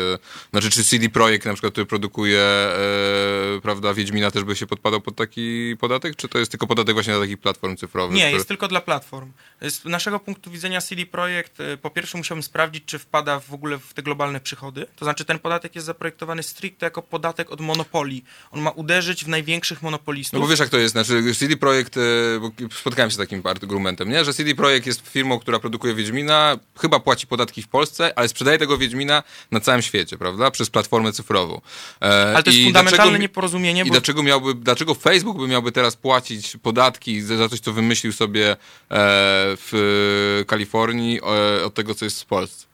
znaczy 0.52 0.70
czy 0.70 0.84
CD 0.84 1.10
Projekt 1.10 1.46
na 1.46 1.54
przykład, 1.54 1.72
który 1.74 1.86
produkuje, 1.86 2.40
e, 2.42 3.62
prawda, 3.62 3.94
Wiedźmina 3.94 4.32
też 4.32 4.44
by 4.44 4.56
się 4.56 4.68
podpadał 4.68 5.02
pod 5.02 5.16
taki 5.16 5.76
podatek? 5.80 6.16
Czy 6.16 6.28
to 6.28 6.40
jest 6.40 6.52
tylko 6.52 6.68
podatek 6.68 6.94
właśnie 6.94 7.14
dla 7.14 7.22
takich 7.22 7.38
platform 7.38 7.76
cyfrowych? 7.78 8.16
Nie, 8.16 8.22
które- 8.22 8.36
jest 8.36 8.48
tylko 8.48 8.68
dla 8.68 8.82
platform. 8.82 9.32
Z 9.62 9.86
naszego 9.86 10.20
punktu 10.20 10.52
widzenia 10.52 10.82
CD 10.82 11.06
Projekt, 11.06 11.31
y, 11.74 11.78
po 11.78 11.90
pierwsze 11.90 12.18
musiałbym 12.18 12.44
sprawdzić, 12.44 12.84
czy 12.86 13.00
wpada 13.00 13.40
w 13.40 13.54
ogóle 13.54 13.78
w 13.78 13.94
te 13.94 14.04
globalne 14.04 14.40
przychody. 14.40 14.88
To 14.96 15.06
znaczy 15.06 15.26
ten 15.26 15.40
podatek 15.40 15.76
jest 15.76 15.86
zaprojektowany 15.88 16.44
stricte 16.44 16.86
jako 16.86 17.02
podatek 17.02 17.52
od 17.52 17.62
monopolii. 17.62 18.24
On 18.52 18.62
ma 18.62 18.70
uderzyć 18.70 19.26
w 19.26 19.28
największych 19.28 19.82
monopolistów. 19.82 20.34
No 20.34 20.40
bo 20.40 20.48
wiesz 20.48 20.60
jak 20.60 20.70
to 20.70 20.78
jest, 20.78 20.92
znaczy 20.92 21.36
CD 21.36 21.58
Projekt, 21.58 21.98
e, 21.98 22.02
bo 22.42 22.52
spotkałem 22.76 23.10
się 23.10 23.16
z 23.16 23.18
takim 23.18 23.42
argumentem, 23.46 24.10
nie? 24.10 24.26
że 24.26 24.34
CD 24.34 24.56
Projekt 24.56 24.88
jest 24.88 25.10
firmą, 25.10 25.40
która 25.40 25.60
produkuje 25.60 25.96
Wiedźmina, 25.96 26.58
chyba 26.82 27.00
płaci 27.00 27.28
podatki 27.28 27.62
w 27.62 27.68
Polsce, 27.68 28.14
ale 28.18 28.28
sprzedaje 28.28 28.58
tego 28.58 28.78
Wiedźmina 28.78 29.24
na 29.52 29.60
całym 29.60 29.82
świecie, 29.82 30.18
prawda? 30.18 30.52
Przez 30.52 30.70
platformę 30.70 31.12
cyfrową. 31.12 31.62
E, 32.02 32.06
Ale 32.36 32.44
to 32.44 32.50
jest 32.52 32.64
fundamentalne 32.64 33.04
dlaczego- 33.06 33.22
nieporozumienie, 33.22 33.82
I 33.82 33.86
bo 33.86 33.92
dlaczego 33.92 34.24
miałby, 34.24 34.54
dlaczego 34.54 34.94
Facebook 34.94 35.38
by 35.38 35.48
miałby 35.48 35.72
teraz 35.72 35.96
płacić 35.96 36.58
podatki 36.58 37.22
za 37.22 37.38
za 37.38 37.50
coś, 37.50 37.60
co 37.60 37.74
wymyślił 37.74 38.14
sobie 38.14 38.52
e, 38.52 38.56
w 38.90 40.40
e, 40.42 40.46
Kalifornii 40.46 41.21
od 41.66 41.74
tego, 41.74 41.96
co 41.96 42.06
jest 42.06 42.22
w 42.22 42.26
Polsce? 42.26 42.72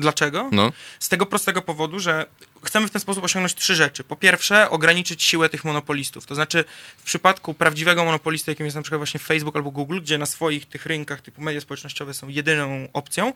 dlaczego? 0.00 0.48
No. 0.52 0.72
Z 0.98 1.08
tego 1.08 1.26
prostego 1.26 1.62
powodu, 1.62 2.00
że 2.00 2.26
chcemy 2.62 2.88
w 2.88 2.90
ten 2.90 3.00
sposób 3.00 3.24
osiągnąć 3.24 3.54
trzy 3.54 3.74
rzeczy. 3.74 4.04
Po 4.04 4.16
pierwsze, 4.16 4.70
ograniczyć 4.70 5.22
siłę 5.22 5.48
tych 5.48 5.64
monopolistów. 5.64 6.26
To 6.26 6.34
znaczy, 6.34 6.64
w 6.96 7.02
przypadku 7.02 7.54
prawdziwego 7.54 8.04
monopolisty, 8.04 8.50
jakim 8.50 8.66
jest 8.66 8.76
na 8.76 8.82
przykład 8.82 8.98
właśnie 8.98 9.20
Facebook 9.20 9.56
albo 9.56 9.70
Google, 9.70 10.00
gdzie 10.00 10.18
na 10.18 10.26
swoich 10.26 10.66
tych 10.66 10.86
rynkach 10.86 11.20
typu 11.20 11.42
media 11.42 11.60
społecznościowe 11.60 12.14
są 12.14 12.28
jedyną 12.28 12.88
opcją, 12.92 13.32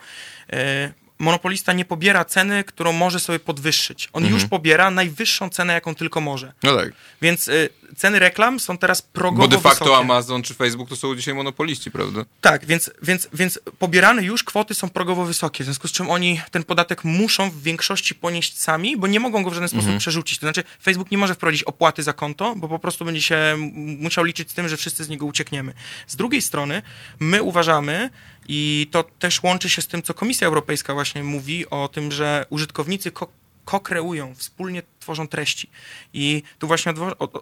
e, 0.53 0.92
monopolista 1.25 1.72
nie 1.72 1.85
pobiera 1.85 2.25
ceny, 2.25 2.64
którą 2.64 2.93
może 2.93 3.20
sobie 3.20 3.39
podwyższyć. 3.39 4.09
On 4.12 4.22
Mhm. 4.22 4.41
już 4.41 4.49
pobiera 4.51 4.91
najwyższą 4.91 5.51
cenę, 5.51 5.72
jaką 5.72 5.95
tylko 5.95 6.20
może. 6.20 6.53
No 6.62 6.77
tak. 6.77 6.93
Więc 7.22 7.49
y, 7.49 7.68
ceny 7.97 8.18
reklam 8.18 8.61
są 8.61 8.79
teraz 8.79 9.03
progowo 9.03 9.43
Bo 9.43 9.49
de 9.49 9.61
facto 9.62 9.85
wysokie. 9.85 10.01
Amazon 10.01 10.43
czy 10.43 10.55
Facebook 10.55 10.89
to 10.89 10.97
są 10.97 11.16
dzisiaj 11.16 11.35
monopoliści, 11.35 11.91
prawda? 11.91 12.25
Tak, 12.41 12.66
więc, 12.66 12.91
więc, 13.03 13.29
więc 13.35 13.59
pobierane 13.79 14.22
już 14.22 14.45
kwoty 14.45 14.75
są 14.75 14.91
progowo 14.91 15.25
wysokie, 15.25 15.64
w 15.64 15.66
związku 15.66 15.89
z 15.89 15.93
czym 15.93 16.11
oni 16.11 16.41
ten 16.51 16.64
podatek 16.64 17.05
muszą 17.05 17.51
w 17.51 17.62
większości 17.62 18.14
ponieść 18.14 18.59
sami, 18.59 18.97
bo 18.97 19.07
nie 19.07 19.20
mogą 19.20 19.43
go 19.43 19.51
w 19.51 19.55
żaden 19.55 19.68
sposób 19.68 19.97
przerzucić. 19.99 20.39
To 20.39 20.47
znaczy 20.47 20.64
Facebook 20.83 21.11
nie 21.11 21.18
może 21.18 21.35
wprowadzić 21.35 21.62
opłaty 21.62 22.03
za 22.03 22.12
konto, 22.12 22.55
bo 22.57 22.68
po 22.68 22.79
prostu 22.79 23.05
będzie 23.05 23.22
się 23.22 23.57
musiał 23.99 24.25
liczyć 24.25 24.51
z 24.51 24.55
tym, 24.55 24.68
że 24.68 24.77
wszyscy 24.77 25.05
z 25.05 25.09
niego 25.09 25.27
uciekniemy. 25.27 25.72
Z 26.07 26.16
drugiej 26.16 26.43
strony 26.43 26.83
my 27.20 27.43
uważamy, 27.43 28.11
i 28.49 28.88
to 28.90 29.05
też 29.18 29.42
łączy 29.42 29.70
się 29.70 29.82
z 29.82 29.86
tym, 29.86 30.03
co 30.03 30.14
Komisja 30.14 30.47
Europejska 30.47 30.95
właśnie 30.95 31.22
mówi 31.22 31.70
o 31.70 31.88
tym, 31.88 32.12
że 32.12 32.47
użytkownicy 32.51 33.11
ko- 33.11 33.28
ko-kreują, 33.64 34.34
wspólnie 34.34 34.82
tworzą 35.01 35.28
treści. 35.28 35.70
I 36.12 36.42
tu 36.59 36.66
właśnie 36.66 36.95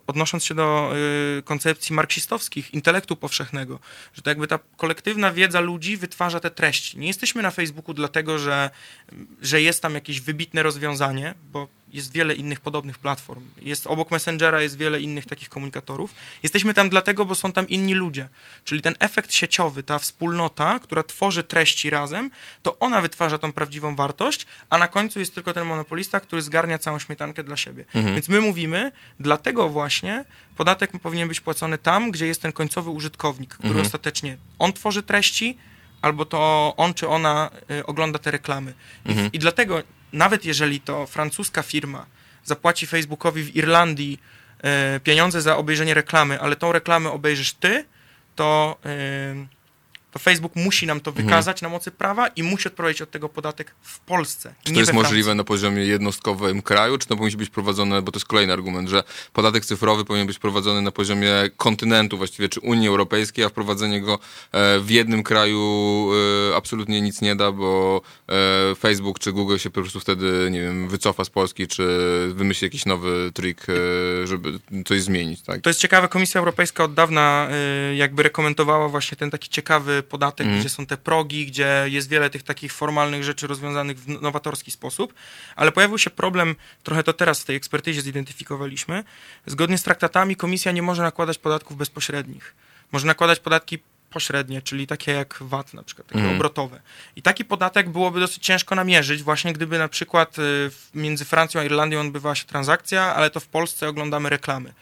odnosząc 0.06 0.44
się 0.44 0.54
do 0.54 0.92
y, 1.38 1.42
koncepcji 1.42 1.94
marksistowskich, 1.94 2.74
intelektu 2.74 3.16
powszechnego, 3.16 3.78
że 4.14 4.22
to 4.22 4.30
jakby 4.30 4.46
ta 4.46 4.58
kolektywna 4.76 5.32
wiedza 5.32 5.60
ludzi 5.60 5.96
wytwarza 5.96 6.40
te 6.40 6.50
treści. 6.50 6.98
Nie 6.98 7.06
jesteśmy 7.06 7.42
na 7.42 7.50
Facebooku 7.50 7.94
dlatego, 7.94 8.38
że, 8.38 8.70
że 9.42 9.62
jest 9.62 9.82
tam 9.82 9.94
jakieś 9.94 10.20
wybitne 10.20 10.62
rozwiązanie, 10.62 11.34
bo 11.52 11.68
jest 11.92 12.12
wiele 12.12 12.34
innych 12.34 12.60
podobnych 12.60 12.98
platform. 12.98 13.44
Jest 13.62 13.86
obok 13.86 14.10
Messengera 14.10 14.62
jest 14.62 14.78
wiele 14.78 15.00
innych 15.00 15.26
takich 15.26 15.48
komunikatorów. 15.48 16.14
Jesteśmy 16.42 16.74
tam 16.74 16.88
dlatego, 16.88 17.24
bo 17.24 17.34
są 17.34 17.52
tam 17.52 17.68
inni 17.68 17.94
ludzie. 17.94 18.28
Czyli 18.64 18.82
ten 18.82 18.94
efekt 18.98 19.34
sieciowy, 19.34 19.82
ta 19.82 19.98
wspólnota, 19.98 20.78
która 20.78 21.02
tworzy 21.02 21.42
treści 21.42 21.90
razem, 21.90 22.30
to 22.62 22.78
ona 22.78 23.00
wytwarza 23.00 23.38
tą 23.38 23.52
prawdziwą 23.52 23.96
wartość, 23.96 24.46
a 24.70 24.78
na 24.78 24.88
końcu 24.88 25.18
jest 25.20 25.34
tylko 25.34 25.52
ten 25.52 25.66
monopolista, 25.66 26.20
który 26.20 26.42
zgarnia 26.42 26.78
całą 26.78 26.98
śmietankę 26.98 27.44
dla 27.44 27.56
siebie. 27.56 27.84
Więc 27.94 28.28
my 28.28 28.40
mówimy, 28.40 28.92
dlatego 29.20 29.68
właśnie 29.68 30.24
podatek 30.56 30.90
powinien 31.02 31.28
być 31.28 31.40
płacony 31.40 31.78
tam, 31.78 32.10
gdzie 32.10 32.26
jest 32.26 32.42
ten 32.42 32.52
końcowy 32.52 32.90
użytkownik, 32.90 33.54
który 33.54 33.80
ostatecznie 33.80 34.36
on 34.58 34.72
tworzy 34.72 35.02
treści, 35.02 35.58
albo 36.02 36.24
to 36.24 36.74
on 36.76 36.94
czy 36.94 37.08
ona 37.08 37.50
y, 37.70 37.86
ogląda 37.86 38.18
te 38.18 38.30
reklamy. 38.30 38.74
I, 39.06 39.36
I 39.36 39.38
dlatego, 39.38 39.82
nawet 40.12 40.44
jeżeli 40.44 40.80
to 40.80 41.06
francuska 41.06 41.62
firma 41.62 42.06
zapłaci 42.44 42.86
Facebookowi 42.86 43.42
w 43.42 43.56
Irlandii 43.56 44.20
y, 44.96 45.00
pieniądze 45.00 45.42
za 45.42 45.56
obejrzenie 45.56 45.94
reklamy, 45.94 46.40
ale 46.40 46.56
tą 46.56 46.72
reklamę 46.72 47.10
obejrzysz 47.10 47.52
ty, 47.52 47.84
to, 48.36 48.78
y, 48.86 49.46
to 50.12 50.18
Facebook 50.18 50.56
musi 50.56 50.86
nam 50.86 51.00
to 51.00 51.12
wykazać 51.12 51.62
na 51.62 51.68
mocy 51.68 51.90
prawa 51.90 52.28
i 52.28 52.42
musi 52.42 52.68
odprowadzić 52.68 53.02
od 53.02 53.10
tego 53.10 53.28
podatek 53.28 53.74
w 53.82 54.00
Polsce. 54.00 54.54
Czy 54.64 54.72
to 54.72 54.80
jest 54.80 54.92
możliwe 54.92 55.34
na 55.34 55.44
poziomie 55.44 55.84
jednostkowym 55.84 56.62
kraju, 56.62 56.98
czy 56.98 57.06
to 57.06 57.16
musi 57.16 57.36
być 57.36 57.50
prowadzone, 57.50 58.02
bo 58.02 58.12
to 58.12 58.16
jest 58.18 58.26
kolejny 58.26 58.52
argument, 58.52 58.88
że 58.88 59.04
podatek 59.32 59.64
cyfrowy 59.64 60.04
powinien 60.04 60.26
być 60.26 60.38
prowadzony 60.38 60.82
na 60.82 60.92
poziomie 60.92 61.32
kontynentu 61.56 62.18
właściwie, 62.18 62.48
czy 62.48 62.60
Unii 62.60 62.88
Europejskiej, 62.88 63.44
a 63.44 63.48
wprowadzenie 63.48 64.00
go 64.00 64.18
e, 64.52 64.80
w 64.80 64.90
jednym 64.90 65.22
kraju 65.22 66.10
e, 66.50 66.56
absolutnie 66.56 67.00
nic 67.00 67.20
nie 67.20 67.36
da, 67.36 67.52
bo 67.52 68.00
e, 68.28 68.74
Facebook 68.74 69.18
czy 69.18 69.32
Google 69.32 69.56
się 69.56 69.70
po 69.70 69.80
prostu 69.80 70.00
wtedy, 70.00 70.48
nie 70.50 70.60
wiem, 70.60 70.88
wycofa 70.88 71.24
z 71.24 71.30
Polski, 71.30 71.66
czy 71.66 71.84
wymyśli 72.34 72.64
jakiś 72.64 72.86
nowy 72.86 73.30
trik, 73.34 73.66
żeby 74.24 74.58
coś 74.86 75.02
zmienić, 75.02 75.42
tak? 75.42 75.60
To 75.60 75.70
jest 75.70 75.80
ciekawe, 75.80 76.08
Komisja 76.08 76.38
Europejska 76.38 76.84
od 76.84 76.94
dawna 76.94 77.48
jakby 77.94 78.22
rekomendowała 78.22 78.88
właśnie 78.88 79.16
ten 79.16 79.30
taki 79.30 79.48
ciekawy 79.48 80.01
podatek, 80.02 80.46
Mhm. 80.46 80.60
gdzie 80.60 80.68
są 80.68 80.86
te 80.86 80.96
progi, 80.96 81.46
gdzie 81.46 81.84
jest 81.86 82.08
wiele 82.08 82.30
tych 82.30 82.42
takich 82.42 82.72
formalnych 82.72 83.24
rzeczy 83.24 83.46
rozwiązanych 83.46 83.98
w 83.98 84.08
nowatorski 84.22 84.70
sposób, 84.70 85.14
ale 85.56 85.72
pojawił 85.72 85.98
się 85.98 86.10
problem, 86.10 86.56
trochę 86.82 87.02
to 87.02 87.12
teraz 87.12 87.40
w 87.40 87.44
tej 87.44 87.56
ekspertyzie 87.56 88.02
zidentyfikowaliśmy, 88.02 89.04
zgodnie 89.46 89.78
z 89.78 89.82
traktatami 89.82 90.36
Komisja 90.36 90.72
nie 90.72 90.82
może 90.82 91.02
nakładać 91.02 91.38
podatków 91.38 91.76
bezpośrednich. 91.76 92.54
Może 92.92 93.06
nakładać 93.06 93.38
podatki 93.40 93.78
pośrednie, 94.10 94.62
czyli 94.62 94.86
takie 94.86 95.12
jak 95.12 95.38
VAT 95.40 95.74
na 95.74 95.82
przykład, 95.82 96.06
takie 96.06 96.18
Mhm. 96.18 96.36
obrotowe. 96.36 96.80
I 97.16 97.22
taki 97.22 97.44
podatek 97.44 97.88
byłoby 97.90 98.20
dosyć 98.20 98.42
ciężko 98.44 98.74
namierzyć, 98.74 99.22
właśnie 99.22 99.52
gdyby 99.52 99.78
na 99.78 99.88
przykład 99.88 100.38
y, 100.38 100.70
między 100.94 101.24
Francją 101.24 101.60
a 101.60 101.64
Irlandią 101.64 102.00
odbywała 102.00 102.34
się 102.34 102.44
transakcja, 102.44 103.14
ale 103.14 103.30
to 103.30 103.40
w 103.40 103.46
Polsce 103.46 103.88
oglądamy 103.88 104.28
reklamy. 104.28 104.72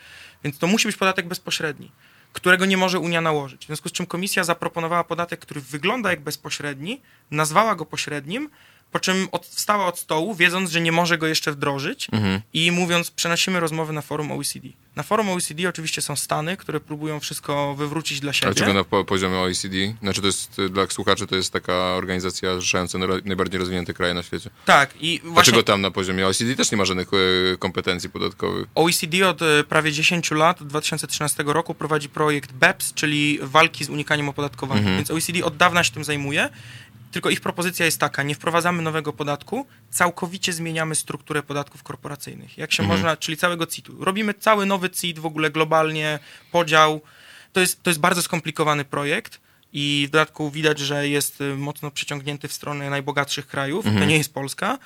Więc 0.44 0.58
to 0.58 0.66
musi 0.66 0.88
być 0.88 0.96
podatek 0.96 1.28
bezpośredni, 1.28 1.90
którego 2.32 2.66
nie 2.66 2.76
może 2.76 2.98
Unia 2.98 3.20
nałożyć. 3.20 3.62
W 3.62 3.66
związku 3.66 3.88
z 3.88 3.92
czym 3.92 4.06
komisja 4.06 4.44
zaproponowała 4.44 5.04
podatek, 5.04 5.40
który 5.40 5.60
wygląda 5.60 6.10
jak 6.10 6.20
bezpośredni, 6.20 7.00
nazwała 7.30 7.74
go 7.74 7.86
pośrednim, 7.86 8.50
po 8.92 9.00
czym 9.00 9.28
od, 9.32 9.46
wstała 9.46 9.86
od 9.86 9.98
stołu, 9.98 10.34
wiedząc, 10.34 10.70
że 10.70 10.80
nie 10.80 10.92
może 10.92 11.18
go 11.18 11.26
jeszcze 11.26 11.52
wdrożyć 11.52 12.08
Mhm. 12.12 12.40
i 12.52 12.70
mówiąc, 12.70 13.10
przenosimy 13.10 13.60
rozmowy 13.60 13.92
na 13.92 14.02
forum 14.02 14.32
OECD. 14.32 14.68
Na 14.96 15.02
forum 15.02 15.28
OECD 15.28 15.68
oczywiście 15.68 16.02
są 16.02 16.16
Stany, 16.16 16.56
które 16.56 16.80
próbują 16.80 17.20
wszystko 17.20 17.74
wywrócić 17.74 18.20
dla 18.20 18.32
siebie. 18.32 18.52
Dlaczego 18.54 18.74
na 18.74 18.84
po, 18.84 19.04
poziomie 19.04 19.36
OECD? 19.36 19.76
Znaczy 20.02 20.20
to 20.20 20.26
jest, 20.26 20.58
y, 20.58 20.68
dla 20.68 20.86
słuchaczy 20.86 21.26
to 21.26 21.36
jest 21.36 21.52
taka 21.52 21.72
organizacja 21.72 22.56
zrzeszająca 22.56 22.98
najbardziej 23.24 23.58
rozwinięte 23.60 23.94
kraje 23.94 24.14
na 24.14 24.22
świecie. 24.22 24.50
Tak, 24.66 24.94
i 25.00 25.20
właśnie 25.24 25.34
Dlaczego 25.34 25.62
tam 25.62 25.80
na 25.80 25.90
poziomie 25.90 26.26
OECD 26.26 26.56
też 26.56 26.70
nie 26.70 26.78
ma 26.78 26.84
żadnych 26.84 27.12
y, 27.12 27.56
kompetencji 27.58 28.10
podatkowych? 28.10 28.66
OECD 28.74 29.28
od 29.28 29.42
e, 29.42 29.64
prawie 29.64 29.92
10 29.92 30.30
lat, 30.30 30.62
od 30.62 30.68
2013 30.68 31.44
roku 31.46 31.74
prowadzi 31.74 32.08
projekt 32.08 32.52
BEPS, 32.52 32.94
czyli 32.94 33.38
walki 33.42 33.84
z 33.84 33.88
unikaniem 33.88 34.28
opodatkowania. 34.28 34.80
Mhm. 34.80 34.96
Więc 34.96 35.10
OECD 35.10 35.44
od 35.44 35.56
dawna 35.56 35.84
się 35.84 35.92
tym 35.92 36.04
zajmuje, 36.04 36.48
tylko 37.10 37.30
ich 37.30 37.40
propozycja 37.40 37.86
jest 37.86 37.98
taka, 38.00 38.22
nie 38.22 38.34
wprowadzamy 38.34 38.82
nowego 38.82 39.12
podatku, 39.12 39.66
całkowicie 39.90 40.52
zmieniamy 40.52 40.94
strukturę 40.94 41.42
podatków 41.42 41.82
korporacyjnych. 41.82 42.58
Jak 42.58 42.72
się 42.72 42.82
Mhm. 42.82 42.98
można, 43.00 43.16
czyli 43.16 43.36
całego 43.36 43.66
CIT-u. 43.66 44.04
Robimy 44.04 44.34
cały 44.34 44.66
nowy 44.66 44.90
CIT 44.90 45.18
w 45.18 45.26
ogóle 45.26 45.50
globalnie, 45.50 46.18
podział. 46.52 47.00
To 47.52 47.60
jest, 47.60 47.82
to 47.82 47.90
jest 47.90 48.00
bardzo 48.00 48.22
skomplikowany 48.22 48.84
projekt. 48.84 49.40
I 49.72 50.04
w 50.08 50.10
dodatku 50.10 50.50
widać, 50.50 50.78
że 50.78 51.08
jest 51.08 51.40
y, 51.40 51.56
mocno 51.56 51.90
przyciągnięty 51.90 52.48
w 52.48 52.52
stronę 52.52 52.90
najbogatszych 52.90 53.46
krajów. 53.46 53.86
Mhm. 53.86 54.04
To 54.04 54.08
nie 54.10 54.16
jest 54.18 54.34
Polska. 54.34 54.74
Y, 54.74 54.78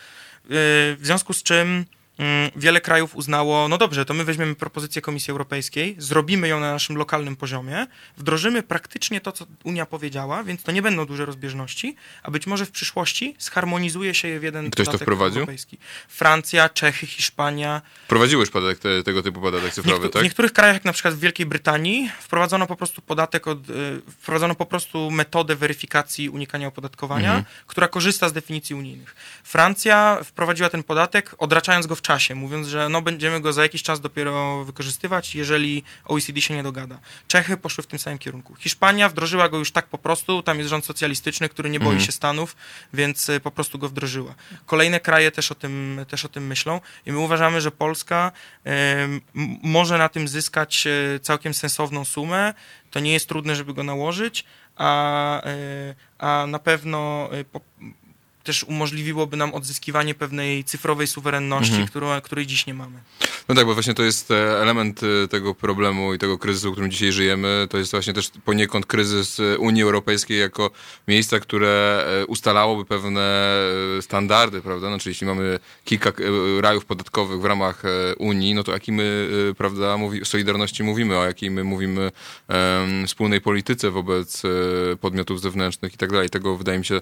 W 0.51 1.01
związku 1.03 1.33
z 1.33 1.43
czym 1.43 1.85
wiele 2.57 2.81
krajów 2.81 3.17
uznało, 3.17 3.69
no 3.69 3.79
dobrze, 3.79 4.05
to 4.05 4.15
my 4.15 4.25
weźmiemy 4.25 4.55
propozycję 4.55 5.03
Komisji 5.03 5.31
Europejskiej, 5.31 5.97
zrobimy 5.99 6.49
ją 6.49 6.61
na 6.61 6.73
naszym 6.73 6.97
lokalnym 6.97 7.37
poziomie, 7.37 7.87
wdrożymy 8.17 8.63
praktycznie 8.63 9.21
to, 9.21 9.33
co 9.33 9.47
Unia 9.65 9.87
powiedziała, 9.87 10.45
więc 10.45 10.63
to 10.63 10.73
nie 10.73 10.83
będą 10.83 11.07
duże 11.07 11.27
rozbieżności, 11.27 11.97
a 12.23 12.31
być 12.31 12.47
może 12.47 12.67
w 12.67 12.71
przyszłości 12.71 13.37
zharmonizuje 13.39 14.15
się 14.15 14.29
je 14.29 14.41
w 14.41 14.43
jeden 14.43 14.71
Ktoś 14.71 14.87
to 14.89 14.99
wprowadził? 14.99 15.39
europejski. 15.41 15.79
Francja, 16.09 16.69
Czechy, 16.69 17.07
Hiszpania. 17.07 17.83
Prowadziłeś 18.09 18.51
podatek, 18.51 18.79
te, 18.79 19.03
tego 19.03 19.23
typu 19.23 19.41
podatek 19.41 19.73
cyfrowy, 19.75 20.07
niektó- 20.07 20.11
tak? 20.13 20.21
w 20.23 20.25
niektórych 20.25 20.53
krajach, 20.53 20.77
jak 20.77 20.85
na 20.85 20.93
przykład 20.93 21.15
w 21.15 21.19
Wielkiej 21.19 21.47
Brytanii, 21.47 22.11
wprowadzono 22.21 22.67
po 22.67 22.77
prostu 22.77 23.03
podatek 23.03 23.47
od, 23.47 23.71
y, 23.71 24.01
wprowadzono 24.21 24.55
po 24.55 24.67
prostu 24.67 25.11
metodę 25.11 25.57
weryfikacji 25.57 26.29
unikania 26.31 26.69
opodatkowania, 26.69 27.29
Mhm. 27.29 27.45
która 27.67 27.89
korzysta 27.89 28.29
z 28.29 28.33
definicji 28.33 28.75
unijnych. 28.77 29.17
Francja 29.45 30.19
wprowadziła 30.25 30.69
ten 30.69 30.83
podatek, 30.83 31.35
odraczając 31.39 31.87
go 31.87 31.97
w 31.97 32.03
czasie, 32.05 32.35
mówiąc, 32.35 32.67
że 32.69 32.89
no 32.89 33.03
będziemy 33.03 33.41
go 33.41 33.53
za 33.53 33.63
jakiś 33.63 33.83
czas 33.83 34.01
dopiero 34.01 34.65
wykorzystywać, 34.65 35.35
jeżeli 35.35 35.83
OECD 36.05 36.41
się 36.41 36.55
nie 36.55 36.63
dogada. 36.63 36.99
Czechy 37.29 37.57
poszły 37.57 37.85
w 37.85 37.87
tym 37.87 37.99
samym 37.99 38.19
kierunku. 38.19 38.55
Hiszpania 38.55 39.09
wdrożyła 39.09 39.49
go 39.49 39.59
już 39.59 39.73
tak 39.73 39.87
po 39.87 39.99
prostu, 39.99 40.43
tam 40.43 40.59
jest 40.59 40.71
rząd 40.71 40.85
socjalistyczny, 40.85 41.49
który 41.49 41.71
nie 41.71 41.81
boi 41.81 41.89
Mhm. 41.89 42.07
się 42.07 42.13
Stanów, 42.13 42.57
więc 42.93 43.29
y, 43.29 43.41
po 43.41 43.51
prostu 43.51 43.79
go 43.79 43.89
wdrożyła. 43.89 44.35
Kolejne 44.67 45.01
kraje 45.01 45.31
też 45.31 45.53
o 45.53 45.55
tym, 45.55 46.01
też 46.09 46.25
o 46.25 46.29
tym 46.29 46.47
myślą 46.47 46.81
i 47.07 47.13
my 47.13 47.19
uważamy, 47.19 47.61
że 47.61 47.71
Polska 47.71 48.33
m- 48.65 49.21
może 49.63 49.99
na 49.99 50.09
tym 50.09 50.29
zyskać 50.29 50.87
e, 50.87 51.21
całkiem 51.21 51.55
sensowną 51.55 52.05
sumę. 52.05 52.55
To 52.91 53.01
nie 53.01 53.13
jest 53.13 53.29
trudne, 53.29 53.57
żeby 53.57 53.75
go 53.75 53.83
nałożyć, 53.83 54.45
a, 54.77 55.43
e, 55.43 55.95
a 56.19 56.47
na 56.49 56.59
pewno 56.59 57.29
po, 57.53 57.61
też 58.45 58.65
umożliwiłoby 58.65 59.37
nam 59.37 59.55
odzyskiwanie 59.55 60.15
pewnej 60.15 60.65
cyfrowej 60.65 61.07
suwerenności, 61.07 61.71
Mhm. 61.73 61.89
którą, 61.89 62.21
której 62.21 62.47
dziś 62.47 62.67
nie 62.67 62.75
mamy. 62.75 62.99
No 63.49 63.55
tak, 63.55 63.67
bo 63.67 63.75
właśnie 63.75 63.95
to 63.95 64.03
jest 64.03 64.31
e, 64.31 64.61
element 64.63 65.01
e, 65.03 65.29
tego 65.29 65.55
problemu 65.55 66.15
i 66.15 66.19
tego 66.19 66.39
kryzysu, 66.39 66.71
w 66.71 66.73
którym 66.73 66.91
dzisiaj 66.91 67.13
żyjemy. 67.13 67.67
To 67.71 67.79
jest 67.79 67.91
właśnie 67.91 68.13
też 68.13 68.31
poniekąd 68.45 68.87
kryzys 68.87 69.41
e, 69.41 69.59
Unii 69.59 69.83
Europejskiej 69.83 70.41
jako 70.41 70.71
miejsca, 71.09 71.41
które 71.41 72.05
ustalałoby 72.29 72.85
pewne 72.85 73.55
standardy, 74.01 74.61
prawda? 74.61 74.89
Znaczy 74.89 75.09
jeśli 75.09 75.27
mamy 75.27 75.59
kilka 75.85 76.13
rajów 76.61 76.85
podatkowych 76.85 77.41
w 77.41 77.45
ramach 77.45 77.83
Unii, 78.19 78.55
no 78.55 78.65
to 78.65 78.73
o 78.73 78.75
jakiej 78.75 78.95
my, 78.95 79.29
prawda, 79.59 79.97
mówi, 79.97 80.25
solidarności 80.25 80.83
mówimy, 80.83 81.19
o 81.19 81.25
jakiej 81.25 81.51
my 81.51 81.65
mówimy 81.65 82.13
em, 82.49 83.07
wspólnej 83.07 83.41
polityce 83.41 83.91
wobec 83.91 84.43
podmiotów 85.01 85.41
zewnętrznych 85.41 85.95
i 85.95 85.97
tak 85.97 86.13
dalej. 86.13 86.31
Tego 86.31 86.57
wydaje 86.57 86.79
mi 86.79 86.85
się 86.85 86.99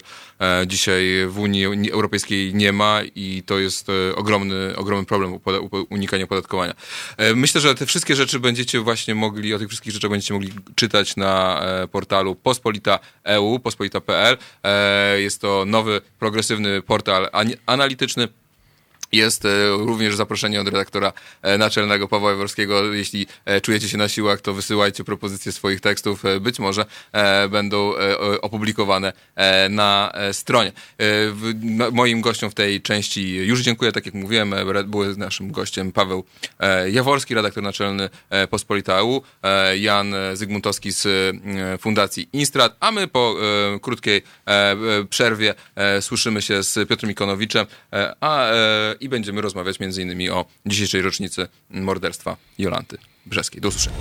dzisiaj 0.67 1.25
w 1.33 1.39
Unii 1.39 1.91
Europejskiej 1.91 2.53
nie 2.53 2.71
ma 2.71 3.01
i 3.15 3.43
to 3.45 3.59
jest 3.59 3.87
e, 3.89 4.15
ogromny, 4.15 4.75
ogromny 4.75 5.05
problem 5.05 5.39
unikania 5.89 6.23
opodatkowania. 6.23 6.73
E, 7.17 7.35
Myślę, 7.35 7.61
że 7.61 7.75
te 7.75 7.85
wszystkie 7.85 8.15
rzeczy 8.15 8.39
będziecie 8.39 8.79
właśnie 8.79 9.15
mogli, 9.15 9.53
o 9.53 9.59
tych 9.59 9.67
wszystkich 9.67 9.93
rzeczach 9.93 10.11
będziecie 10.11 10.33
mogli 10.33 10.51
czytać 10.75 11.15
na 11.15 11.61
e, 11.61 11.87
portalu 11.87 12.35
pospolita.eu, 12.35 13.59
pospolita.pl. 13.59 14.37
Jest 15.17 15.41
to 15.41 15.63
nowy, 15.65 16.01
progresywny 16.19 16.81
portal 16.81 17.29
analityczny. 17.65 18.27
Jest 19.13 19.45
e, 19.45 19.69
również 19.69 20.15
zaproszenie 20.15 20.61
od 20.61 20.67
redaktora 20.67 21.13
e, 21.41 21.57
naczelnego 21.57 22.07
Pawła 22.07 22.31
Jaworskiego. 22.31 22.93
Jeśli 22.93 23.27
e, 23.45 23.61
czujecie 23.61 23.89
się 23.89 23.97
na 23.97 24.09
siłach, 24.09 24.41
to 24.41 24.53
wysyłajcie 24.53 25.03
propozycje 25.03 25.51
swoich 25.51 25.81
tekstów. 25.81 26.23
Być 26.41 26.59
może 26.59 26.85
będą 27.49 27.93
opublikowane 28.41 29.13
na 29.69 30.13
stronie. 30.31 30.71
No, 31.61 31.91
moim 31.91 32.21
gościom 32.21 32.51
w 32.51 32.53
tej 32.53 32.81
części 32.81 33.35
już 33.35 33.61
dziękuję. 33.61 33.91
Tak 33.91 34.05
jak 34.05 34.15
mówiłem, 34.15 34.55
był 34.85 35.17
naszym 35.17 35.51
gościem 35.51 35.91
Paweł 35.91 36.23
Jaworski, 36.91 37.35
redaktor 37.35 37.63
naczelny 37.63 38.09
Pospolita 38.49 38.93
EU, 38.93 39.21
e, 39.43 39.77
Jan 39.77 40.15
Zygmuntowski 40.33 40.91
z 40.91 41.07
Fundacji 41.81 42.29
Instrat, 42.33 42.75
a 42.79 42.91
my 42.91 43.07
po 43.07 43.35
krótkiej 43.81 44.21
przerwie 45.09 45.53
słyszymy 46.01 46.41
się 46.41 46.63
z 46.63 46.89
Piotrem 46.89 47.11
Ikonowiczem, 47.11 47.65
a 48.21 48.51
i 49.03 49.09
będziemy 49.09 49.41
rozmawiać 49.41 49.79
między 49.79 50.01
innymi 50.01 50.29
o 50.29 50.45
dzisiejszej 50.65 51.01
rocznicy 51.01 51.47
morderstwa 51.69 52.37
Jolanty 52.57 52.97
Brzeskiej. 53.25 53.61
Do 53.61 53.67
usłyszenia. 53.67 53.97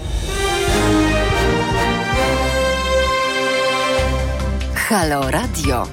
Halo 4.75 5.31
Radio. 5.31 5.89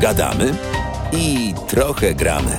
Gadamy 0.00 0.54
i 1.12 1.54
trochę 1.68 2.14
gramy. 2.14 2.56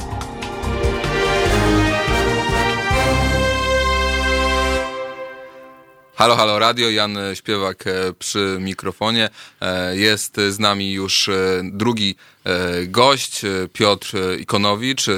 Halo, 6.16 6.36
halo 6.36 6.60
radio, 6.60 6.90
Jan 6.90 7.18
Śpiewak 7.34 7.88
e, 7.88 8.14
przy 8.20 8.58
mikrofonie. 8.62 9.30
E, 9.62 9.98
Jest 9.98 10.36
z 10.50 10.60
nami 10.60 10.94
już 10.94 11.30
e, 11.30 11.62
drugi 11.64 12.16
gość, 12.88 13.46
e, 13.46 13.50
Piotr 13.74 14.18
e, 14.18 14.36
Ikonowicz, 14.38 15.08
e, 15.08 15.14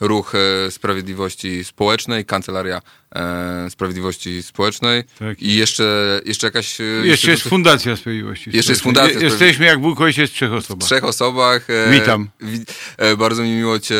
Ruch 0.00 0.32
e, 0.34 0.70
Sprawiedliwości 0.70 1.64
Społecznej, 1.64 2.24
Kancelaria 2.24 2.80
e, 3.14 3.70
Sprawiedliwości 3.70 4.42
Społecznej 4.42 5.04
Tak. 5.18 5.42
i 5.42 5.54
jeszcze, 5.54 6.20
jeszcze 6.24 6.46
jakaś... 6.46 6.80
e, 6.80 6.84
Jeszcze 7.04 7.30
jest 7.30 7.42
Fundacja 7.42 7.96
Sprawiedliwości. 7.96 8.50
Jeszcze 8.52 8.72
jest. 8.72 8.82
Fundacja 8.82 9.18
Je- 9.18 9.24
Jesteśmy 9.24 9.66
jak 9.66 9.80
Bóg 9.80 10.00
Ojciec 10.00 10.30
w 10.30 10.34
trzech 10.34 10.50
w 10.50 10.54
osobach. 10.54 10.86
trzech 10.86 11.04
osobach. 11.04 11.70
E, 11.70 11.90
Witam. 11.90 12.28
Wi- 12.40 12.64
e, 12.96 13.16
bardzo 13.16 13.42
mi 13.42 13.50
miło 13.50 13.78
Cię 13.78 13.94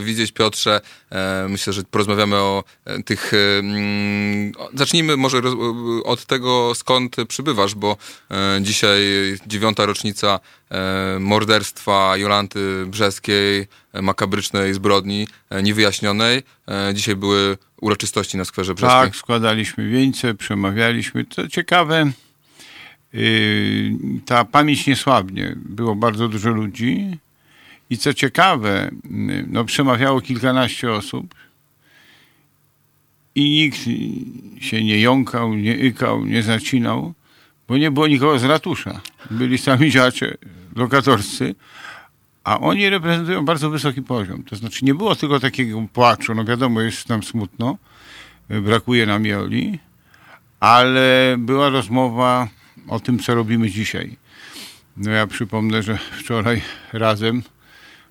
widzieć, 0.00 0.32
Piotrze. 0.32 0.80
E, 1.12 1.46
myślę, 1.48 1.72
że 1.72 1.82
porozmawiamy 1.90 2.36
o 2.36 2.64
e, 2.84 3.02
tych. 3.02 3.32
e, 3.34 3.58
mm, 3.58 4.52
zacznijmy 4.74 5.16
może 5.16 5.40
od 6.04 6.26
tego, 6.26 6.72
skąd 6.74 7.16
przybywasz, 7.28 7.74
bo 7.74 7.96
e, 8.30 8.58
dzisiaj 8.62 9.00
dziewiąta 9.46 9.86
rocznica 9.86 10.40
e, 10.40 10.61
morderstwa 11.20 12.16
Jolanty 12.16 12.84
Brzeskiej, 12.86 13.66
e, 13.92 14.02
makabrycznej 14.02 14.74
zbrodni, 14.74 15.28
e, 15.50 15.62
niewyjaśnionej. 15.62 16.42
E, 16.68 16.94
dzisiaj 16.94 17.16
były 17.16 17.58
uroczystości 17.80 18.36
na 18.36 18.44
skwerze 18.44 18.74
Brzeskim. 18.74 19.00
Tak, 19.00 19.16
składaliśmy 19.16 19.88
wieńce, 19.88 20.34
przemawialiśmy. 20.34 21.24
Co 21.30 21.48
ciekawe, 21.48 22.12
yy, 23.12 23.92
ta 24.26 24.44
pamięć 24.44 24.86
nie 24.86 24.96
słabnie. 24.96 25.56
Było 25.56 25.94
bardzo 25.94 26.28
dużo 26.28 26.50
ludzi. 26.50 27.18
I 27.90 27.98
co 27.98 28.14
ciekawe, 28.14 28.90
yy, 29.10 29.44
no, 29.48 29.64
przemawiało 29.64 30.20
kilkanaście 30.20 30.92
osób. 30.92 31.34
I 33.34 33.50
nikt 33.50 33.78
się 34.64 34.84
nie 34.84 35.00
jąkał, 35.00 35.54
nie 35.54 35.78
ykał, 35.78 36.26
nie 36.26 36.42
zacinał, 36.42 37.14
bo 37.68 37.78
nie 37.78 37.90
było 37.90 38.06
nikogo 38.06 38.38
z 38.38 38.44
ratusza. 38.44 39.00
Byli 39.30 39.58
sami 39.58 39.90
ziacze 39.90 40.36
lokatorscy, 40.76 41.54
a 42.44 42.60
oni 42.60 42.90
reprezentują 42.90 43.44
bardzo 43.44 43.70
wysoki 43.70 44.02
poziom. 44.02 44.42
To 44.42 44.56
znaczy 44.56 44.84
nie 44.84 44.94
było 44.94 45.16
tylko 45.16 45.40
takiego 45.40 45.86
płaczu, 45.92 46.34
no 46.34 46.44
wiadomo, 46.44 46.80
jest 46.80 47.08
nam 47.08 47.22
smutno, 47.22 47.78
brakuje 48.48 49.06
nam 49.06 49.26
Joli, 49.26 49.78
ale 50.60 51.34
była 51.38 51.68
rozmowa 51.68 52.48
o 52.88 53.00
tym, 53.00 53.18
co 53.18 53.34
robimy 53.34 53.70
dzisiaj. 53.70 54.16
No 54.96 55.10
ja 55.10 55.26
przypomnę, 55.26 55.82
że 55.82 55.98
wczoraj 56.18 56.62
razem 56.92 57.42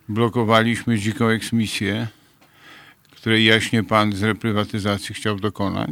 blokowaliśmy 0.09 0.99
dziką 0.99 1.27
eksmisję, 1.27 2.07
której 3.11 3.45
jaśnie 3.45 3.83
pan 3.83 4.13
z 4.13 4.23
reprywatyzacji 4.23 5.15
chciał 5.15 5.35
dokonać. 5.39 5.89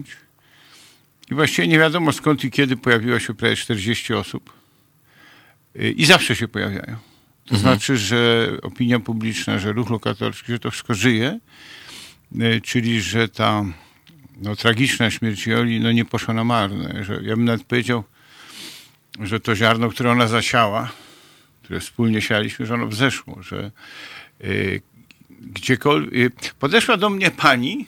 I 1.32 1.36
właściwie 1.36 1.68
nie 1.68 1.80
wiadomo 1.80 2.12
skąd 2.12 2.44
i 2.44 2.52
kiedy 2.52 2.78
pojawiło 2.78 3.20
się 3.20 3.34
prawie 3.34 3.56
40 3.56 4.14
osób. 4.14 4.59
Y, 5.76 5.92
I 5.92 6.06
zawsze 6.06 6.36
się 6.36 6.48
pojawiają. 6.48 6.98
To 7.46 7.58
znaczy, 7.58 7.98
że 7.98 8.52
opinia 8.62 9.00
publiczna, 9.00 9.60
że 9.60 9.74
ruch 9.74 9.90
lokatorski, 9.90 10.52
że 10.52 10.60
to 10.60 10.72
wszystko 10.72 10.94
żyje, 10.94 11.40
y, 12.42 12.62
czyli 12.62 13.02
że 13.02 13.30
ta 13.30 13.66
no, 14.42 14.56
tragiczna 14.56 15.12
śmierć 15.12 15.48
Joli 15.48 15.80
no, 15.80 15.92
nie 15.92 16.06
poszła 16.06 16.34
na 16.34 16.44
marne. 16.44 17.04
Że 17.04 17.20
ja 17.24 17.36
bym 17.36 17.46
nawet 17.46 17.64
powiedział, 17.64 18.04
że 19.20 19.40
to 19.40 19.56
ziarno, 19.56 19.90
które 19.90 20.12
ona 20.12 20.28
zasiała, 20.28 20.92
które 21.64 21.80
wspólnie 21.80 22.22
sialiśmy, 22.22 22.66
że 22.66 22.74
ono 22.74 22.88
wzeszło, 22.88 23.44
że 23.44 23.72
y, 24.44 24.82
gdziekolwiek... 25.30 26.46
Y, 26.46 26.54
podeszła 26.60 26.98
do 26.98 27.10
mnie 27.10 27.32
pani, 27.32 27.88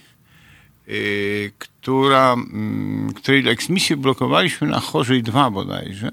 y, 0.88 1.52
która, 1.58 2.34
mm, 2.34 3.14
której 3.14 3.50
eksmisję 3.50 3.98
blokowaliśmy 3.98 4.68
na 4.68 4.80
Chorzej 4.80 5.24
2 5.24 5.52
bodajże. 5.52 6.12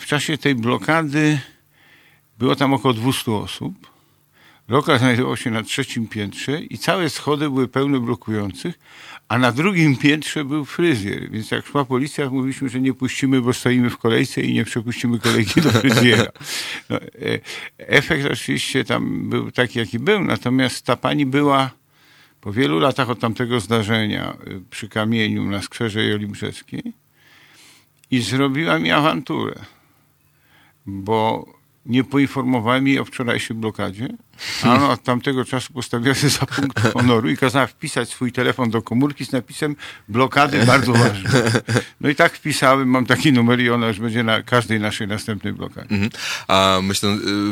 W 0.00 0.06
czasie 0.06 0.38
tej 0.38 0.54
blokady 0.54 1.38
było 2.38 2.56
tam 2.56 2.72
około 2.72 2.94
200 2.94 3.32
osób. 3.32 3.96
Lokal 4.68 4.98
znajdował 4.98 5.36
się 5.36 5.50
na 5.50 5.62
trzecim 5.62 6.08
piętrze 6.08 6.60
i 6.60 6.78
całe 6.78 7.10
schody 7.10 7.50
były 7.50 7.68
pełne 7.68 8.00
blokujących, 8.00 8.78
a 9.28 9.38
na 9.38 9.52
drugim 9.52 9.96
piętrze 9.96 10.44
był 10.44 10.64
fryzjer. 10.64 11.30
Więc 11.30 11.50
jak 11.50 11.66
szła 11.66 11.84
policja, 11.84 12.30
mówiliśmy, 12.30 12.68
że 12.68 12.80
nie 12.80 12.94
puścimy, 12.94 13.40
bo 13.40 13.52
stoimy 13.52 13.90
w 13.90 13.98
kolejce 13.98 14.40
i 14.40 14.54
nie 14.54 14.64
przepuścimy 14.64 15.18
kolejki 15.18 15.60
do 15.60 15.70
fryzjera. 15.70 16.26
No, 16.90 16.96
e, 16.96 17.08
efekt 17.78 18.26
oczywiście 18.32 18.84
tam 18.84 19.30
był 19.30 19.50
taki, 19.50 19.78
jaki 19.78 19.98
był, 19.98 20.24
natomiast 20.24 20.86
ta 20.86 20.96
pani 20.96 21.26
była 21.26 21.70
po 22.40 22.52
wielu 22.52 22.78
latach 22.78 23.10
od 23.10 23.20
tamtego 23.20 23.60
zdarzenia 23.60 24.36
y, 24.46 24.60
przy 24.70 24.88
kamieniu 24.88 25.50
na 25.50 25.62
skwerze 25.62 26.04
Joli 26.04 26.26
Brzeckiej 26.26 27.05
i 28.10 28.22
zrobiła 28.22 28.78
mi 28.78 28.90
awanturę, 28.90 29.54
bo 30.86 31.46
nie 31.86 32.04
poinformowałem 32.04 32.88
jej 32.88 32.98
o 32.98 33.04
wczorajszej 33.04 33.56
blokadzie, 33.56 34.08
a 34.62 34.74
ona 34.74 34.90
od 34.90 35.02
tamtego 35.02 35.44
czasu 35.44 35.72
postawiła 35.72 36.14
się 36.14 36.28
za 36.28 36.46
punkt 36.46 36.92
honoru 36.92 37.30
i 37.30 37.36
kazała 37.36 37.66
wpisać 37.66 38.08
swój 38.08 38.32
telefon 38.32 38.70
do 38.70 38.82
komórki 38.82 39.24
z 39.24 39.32
napisem 39.32 39.76
blokady 40.08 40.66
bardzo 40.66 40.92
ważne. 40.92 41.30
No 42.00 42.08
i 42.08 42.14
tak 42.14 42.32
wpisałem, 42.32 42.88
mam 42.88 43.06
taki 43.06 43.32
numer 43.32 43.60
i 43.60 43.70
ona 43.70 43.88
już 43.88 44.00
będzie 44.00 44.22
na 44.22 44.42
każdej 44.42 44.80
naszej 44.80 45.08
następnej 45.08 45.52
blokadzie. 45.52 45.90
Mhm. 45.90 46.10
A 46.48 46.78
y, 46.78 46.82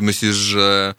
myślisz, 0.03 0.37
że 0.37 0.95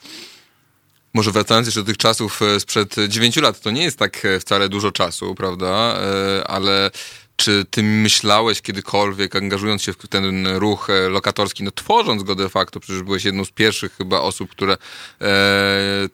może 1.13 1.31
wracając 1.31 1.67
jeszcze 1.67 1.79
do 1.79 1.85
tych 1.85 1.97
czasów 1.97 2.41
e, 2.41 2.59
sprzed 2.59 2.95
9 3.07 3.35
lat, 3.35 3.61
to 3.61 3.71
nie 3.71 3.83
jest 3.83 3.99
tak 3.99 4.25
e, 4.25 4.39
wcale 4.39 4.69
dużo 4.69 4.91
czasu, 4.91 5.35
prawda? 5.35 5.97
Ale 6.47 6.91
czy 7.36 7.65
ty 7.71 7.83
myślałeś 7.83 8.61
kiedykolwiek, 8.61 9.36
angażując 9.36 9.81
się 9.83 9.93
w 9.93 10.07
ten 10.07 10.47
ruch 10.47 10.89
e, 10.89 11.09
lokatorski, 11.09 11.63
no 11.63 11.71
tworząc 11.71 12.23
go 12.23 12.36
de 12.36 12.49
facto, 12.49 12.79
przecież 12.79 13.03
byłeś 13.03 13.25
jedną 13.25 13.45
z 13.45 13.51
pierwszych 13.51 13.93
chyba 13.97 14.19
osób, 14.21 14.49
które 14.51 14.73
e, 15.21 15.27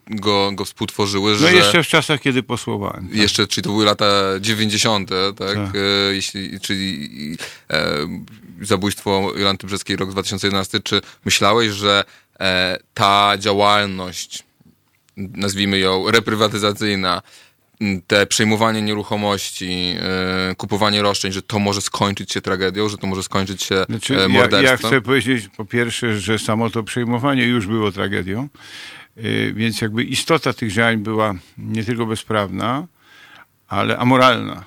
go, 0.08 0.52
go 0.52 0.66
współtworzyły, 0.66 1.32
No 1.32 1.38
że... 1.38 1.54
jeszcze 1.54 1.84
w 1.84 1.88
czasach, 1.88 2.22
kiedy 2.22 2.44
posłowałem. 2.44 3.08
tak. 3.08 3.18
Jeszcze, 3.18 3.48
czyli 3.48 3.64
to 3.64 3.70
były 3.70 3.86
lata 3.86 4.06
90., 4.40 5.10
tak? 5.10 5.56
Tak. 5.56 5.76
E, 5.76 6.14
jeśli, 6.14 6.60
czyli 6.60 7.10
e, 7.72 7.98
zabójstwo 8.62 9.32
Jolanty 9.36 9.68
Brzeskiej 9.68 9.96
rok 9.96 10.12
2011. 10.12 10.80
Czy 10.80 11.02
myślałeś, 11.26 11.72
że 11.72 12.04
e, 12.40 12.78
ta 12.94 13.34
działalność, 13.38 14.44
nazwijmy 15.18 15.80
ją 15.80 16.12
reprywatyzacyjna, 16.12 17.22
te 18.08 18.26
przejmowanie 18.26 18.82
nieruchomości, 18.82 19.96
e, 20.52 20.56
kupowanie 20.56 21.02
roszczeń, 21.02 21.32
że 21.32 21.42
to 21.42 21.60
może 21.60 21.82
skończyć 21.82 22.32
się 22.32 22.42
tragedią, 22.42 22.90
że 22.90 22.98
to 22.98 23.08
może 23.08 23.24
skończyć 23.24 23.64
się 23.64 23.84
Znaczy, 23.90 24.14
e, 24.14 24.18
ja, 24.18 24.22
ja 24.24 24.30
morderstwem? 24.30 24.92
chcę 24.92 25.02
powiedzieć 25.02 25.48
po 25.58 25.66
pierwsze, 25.66 26.20
że 26.20 26.40
samo 26.40 26.70
to 26.70 26.84
przejmowanie 26.84 27.44
już 27.44 27.68
było 27.68 27.92
tragedią, 27.92 28.48
yy, 29.18 29.54
więc 29.54 29.82
jakby 29.82 30.04
istota 30.04 30.54
tych 30.54 30.72
działań 30.72 30.98
była 30.98 31.34
nie 31.58 31.84
tylko 31.84 32.06
bezprawna, 32.06 32.88
ale 33.68 33.98
amoralna. 33.98 34.66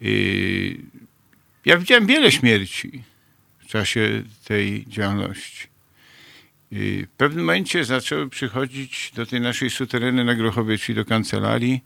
Yy, 0.00 0.76
Ja 1.64 1.78
widziałem 1.78 2.06
wiele 2.06 2.32
śmierci 2.32 3.02
w 3.58 3.66
czasie 3.66 4.22
tej 4.44 4.84
działalności. 4.88 5.71
Yy, 6.72 7.06
W 7.06 7.10
pewnym 7.16 7.44
momencie 7.44 7.84
zaczęły 7.84 8.28
przychodzić 8.28 9.12
do 9.14 9.26
tej 9.26 9.40
naszej 9.40 9.70
sutereny 9.70 10.24
na 10.24 10.34
Grochowie, 10.34 10.78
czyli 10.78 10.96
do 10.96 11.04
kancelarii, 11.04 11.84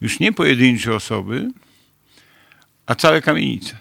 już 0.00 0.20
nie 0.20 0.32
pojedyncze 0.32 0.94
osoby, 0.94 1.50
a 2.86 2.94
całe 2.94 3.22
kamienice. 3.22 3.78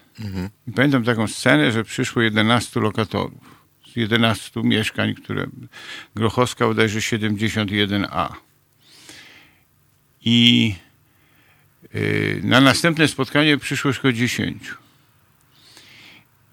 I 0.67 0.71
Pamiętam 0.71 1.03
taką 1.03 1.27
scenę, 1.27 1.71
że 1.71 1.83
przyszło 1.83 2.21
11 2.21 2.79
lokatorów 2.79 3.61
z 3.93 3.95
11 3.95 4.61
mieszkań, 4.63 5.15
które 5.15 5.47
Grochowska 6.15 6.67
bodajże 6.67 6.99
71A. 6.99 8.33
I 10.25 10.75
y, 11.95 12.41
na 12.43 12.61
następne 12.61 13.07
spotkanie 13.07 13.57
przyszło 13.57 13.93
tylko 13.93 14.13
10. 14.13 14.63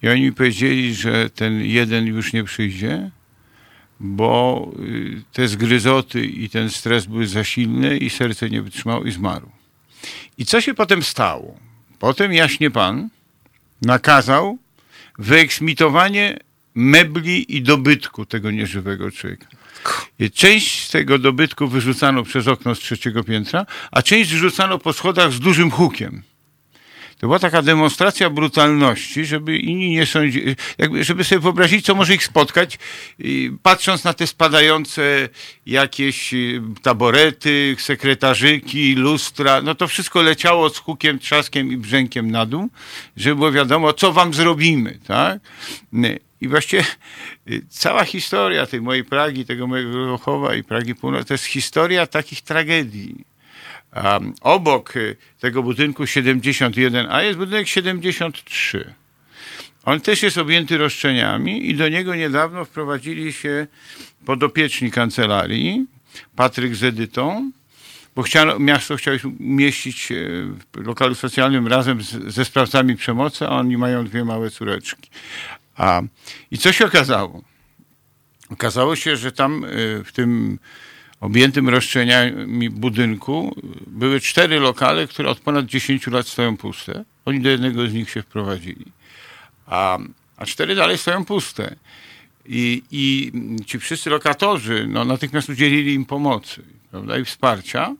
I 0.01 0.09
oni 0.09 0.21
mi 0.21 0.33
powiedzieli, 0.33 0.95
że 0.95 1.29
ten 1.29 1.61
jeden 1.61 2.07
już 2.07 2.33
nie 2.33 2.43
przyjdzie, 2.43 3.11
bo 3.99 4.71
y, 4.79 5.21
te 5.33 5.47
zgryzoty 5.47 6.25
i 6.25 6.49
ten 6.49 6.69
stres 6.69 7.05
były 7.05 7.27
za 7.27 7.43
silne 7.43 7.97
i 7.97 8.09
serce 8.09 8.49
nie 8.49 8.61
wytrzymało 8.61 9.03
i 9.03 9.11
zmarł. 9.11 9.49
I 10.37 10.45
co 10.45 10.61
się 10.61 10.73
potem 10.73 11.03
stało? 11.03 11.59
Potem 11.99 12.33
jaśnie 12.33 12.71
pan 12.71 13.09
nakazał 13.81 14.57
wyeksmitowanie 15.19 16.39
mebli 16.75 17.55
i 17.55 17.61
dobytku 17.61 18.25
tego 18.25 18.51
nieżywego 18.51 19.11
człowieka. 19.11 19.47
Część 20.33 20.87
z 20.87 20.91
tego 20.91 21.19
dobytku 21.19 21.67
wyrzucano 21.67 22.23
przez 22.23 22.47
okno 22.47 22.75
z 22.75 22.79
trzeciego 22.79 23.23
piętra, 23.23 23.65
a 23.91 24.01
część 24.01 24.31
wyrzucano 24.31 24.79
po 24.79 24.93
schodach 24.93 25.31
z 25.31 25.39
dużym 25.39 25.71
hukiem. 25.71 26.23
To 27.19 27.27
była 27.27 27.39
taka 27.39 27.61
demonstracja 27.61 28.29
brutalności, 28.29 29.25
żeby 29.25 29.57
inni 29.57 29.89
nie 29.89 30.05
sądzili, 30.05 30.55
jakby, 30.77 31.03
żeby 31.03 31.23
sobie 31.23 31.39
wyobrazić, 31.39 31.85
co 31.85 31.95
może 31.95 32.15
ich 32.15 32.23
spotkać, 32.23 32.79
patrząc 33.63 34.03
na 34.03 34.13
te 34.13 34.27
spadające 34.27 35.29
jakieś 35.65 36.33
y, 36.33 36.61
taborety, 36.81 37.75
sekretarzyki, 37.79 38.95
lustra, 38.95 39.61
no 39.61 39.75
to 39.75 39.87
wszystko 39.87 40.21
leciało 40.21 40.69
z 40.69 40.77
hukiem, 40.77 41.19
trzaskiem 41.19 41.71
i 41.71 41.77
brzękiem 41.77 42.31
na 42.31 42.45
dół, 42.45 42.69
żeby 43.17 43.35
było 43.35 43.51
wiadomo, 43.51 43.93
co 43.93 44.13
wam 44.13 44.33
zrobimy, 44.33 44.99
tak? 45.07 45.39
I 46.41 46.47
właściwie 46.47 46.83
y, 47.49 47.61
cała 47.69 48.03
historia 48.03 48.65
tej 48.65 48.81
mojej 48.81 49.03
Pragi, 49.03 49.45
tego 49.45 49.67
mojego 49.67 49.91
Grochowa 49.91 50.55
i 50.55 50.63
Pragi 50.63 50.95
Północ, 50.95 51.27
to 51.27 51.33
jest 51.33 51.45
historia 51.45 52.07
takich 52.07 52.41
tragedii. 52.41 53.28
Obok 54.41 54.95
y, 54.97 55.15
tego 55.39 55.63
budynku 55.63 56.03
71A 56.03 57.19
jest 57.19 57.39
budynek 57.39 57.67
73. 57.67 58.93
On 59.85 60.01
też 60.01 60.23
jest 60.23 60.37
objęty 60.37 60.77
roszczeniami 60.77 61.69
i 61.69 61.75
do 61.75 61.89
niego 61.89 62.15
niedawno 62.15 62.65
wprowadzili 62.65 63.33
się 63.33 63.67
podopieczni 64.25 64.91
kancelarii, 64.91 65.85
Patryk 66.35 66.75
z 66.75 66.83
Edytą, 66.83 67.51
bo 68.15 68.23
chciano, 68.23 68.59
miasto 68.59 68.95
chciało 68.95 69.15
ich 69.15 69.25
umieścić 69.25 70.11
e, 70.11 70.15
w 70.73 70.85
lokalu 70.85 71.15
socjalnym 71.15 71.67
razem 71.67 72.03
z, 72.03 72.09
ze 72.33 72.45
sprawcami 72.45 72.95
przemocy, 72.95 73.47
a 73.47 73.49
oni 73.49 73.77
mają 73.77 74.05
dwie 74.05 74.25
małe 74.25 74.49
córeczki. 74.49 75.09
A, 75.77 76.01
I 76.51 76.57
co 76.57 76.71
się 76.71 76.85
okazało? 76.85 77.43
Okazało 78.49 78.95
się, 78.95 79.17
że 79.17 79.31
tam 79.31 79.65
e, 79.65 79.67
w 80.03 80.11
tym 80.11 80.59
objętym 81.19 81.69
roszczeniami 81.69 82.69
budynku 82.69 83.55
były 83.87 84.19
cztery 84.19 84.59
lokale, 84.59 85.07
które 85.07 85.29
od 85.29 85.39
ponad 85.39 85.65
10 85.65 86.07
lat 86.07 86.27
stoją 86.27 86.57
puste. 86.57 87.05
Oni 87.25 87.41
do 87.41 87.49
jednego 87.49 87.87
z 87.87 87.93
nich 87.93 88.09
się 88.09 88.21
wprowadzili. 88.21 88.85
A, 89.67 89.97
a 90.37 90.45
cztery 90.45 90.75
dalej 90.75 90.97
stoją 90.97 91.25
puste. 91.25 91.75
I, 92.45 92.83
I 92.91 93.31
ci 93.65 93.79
wszyscy 93.79 94.09
lokatorzy 94.09 94.87
no, 94.89 95.05
natychmiast 95.05 95.49
udzielili 95.49 95.93
im 95.93 96.05
pomocy 96.05 96.63
prawda, 96.91 97.17
i 97.17 97.25
wsparcia, 97.25 97.95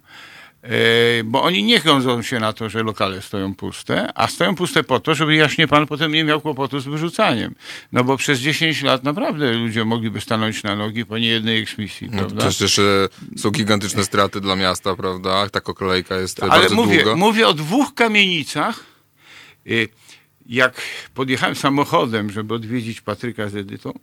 bo 1.26 1.44
oni 1.44 1.64
nie 1.64 1.80
godzą 1.80 2.22
się 2.22 2.40
na 2.40 2.54
to, 2.54 2.70
że 2.70 2.84
lokale 2.84 3.22
stoją 3.22 3.56
puste, 3.56 4.12
a 4.16 4.28
stoją 4.28 4.56
puste 4.56 4.84
po 4.84 5.00
to, 5.00 5.16
żeby 5.16 5.36
jaśnie 5.36 5.68
pan 5.68 5.88
potem 5.88 6.12
nie 6.12 6.24
miał 6.24 6.42
kłopotu 6.42 6.80
z 6.80 6.86
wyrzucaniem. 6.86 7.56
No 7.92 8.04
bo 8.04 8.18
przez 8.18 8.40
10 8.40 8.82
lat 8.84 9.04
naprawdę 9.04 9.54
ludzie 9.54 9.86
mogliby 9.86 10.22
stanąć 10.22 10.64
na 10.64 10.76
nogi 10.76 11.06
po 11.06 11.18
niejednej 11.18 11.62
eksmisji, 11.62 12.10
No, 12.12 12.18
prawda? 12.18 12.50
przecież 12.50 12.80
e, 12.80 13.08
są 13.38 13.52
gigantyczne 13.52 14.04
straty 14.04 14.42
dla 14.42 14.56
miasta, 14.56 14.96
prawda? 14.96 15.50
Taka 15.50 15.74
kolejka 15.74 16.16
jest 16.16 16.40
e, 16.40 16.44
Ale 16.44 16.52
bardzo 16.62 16.76
mówię, 16.76 17.04
długa. 17.04 17.16
mówię 17.16 17.48
o 17.48 17.54
dwóch 17.54 17.94
kamienicach. 17.94 18.84
Y, 19.68 19.90
jak 20.46 20.82
podjechałem 21.14 21.56
samochodem, 21.56 22.32
żeby 22.32 22.54
odwiedzić 22.54 23.02
Patryka 23.02 23.50
z 23.50 23.56
Edytą, 23.56 23.94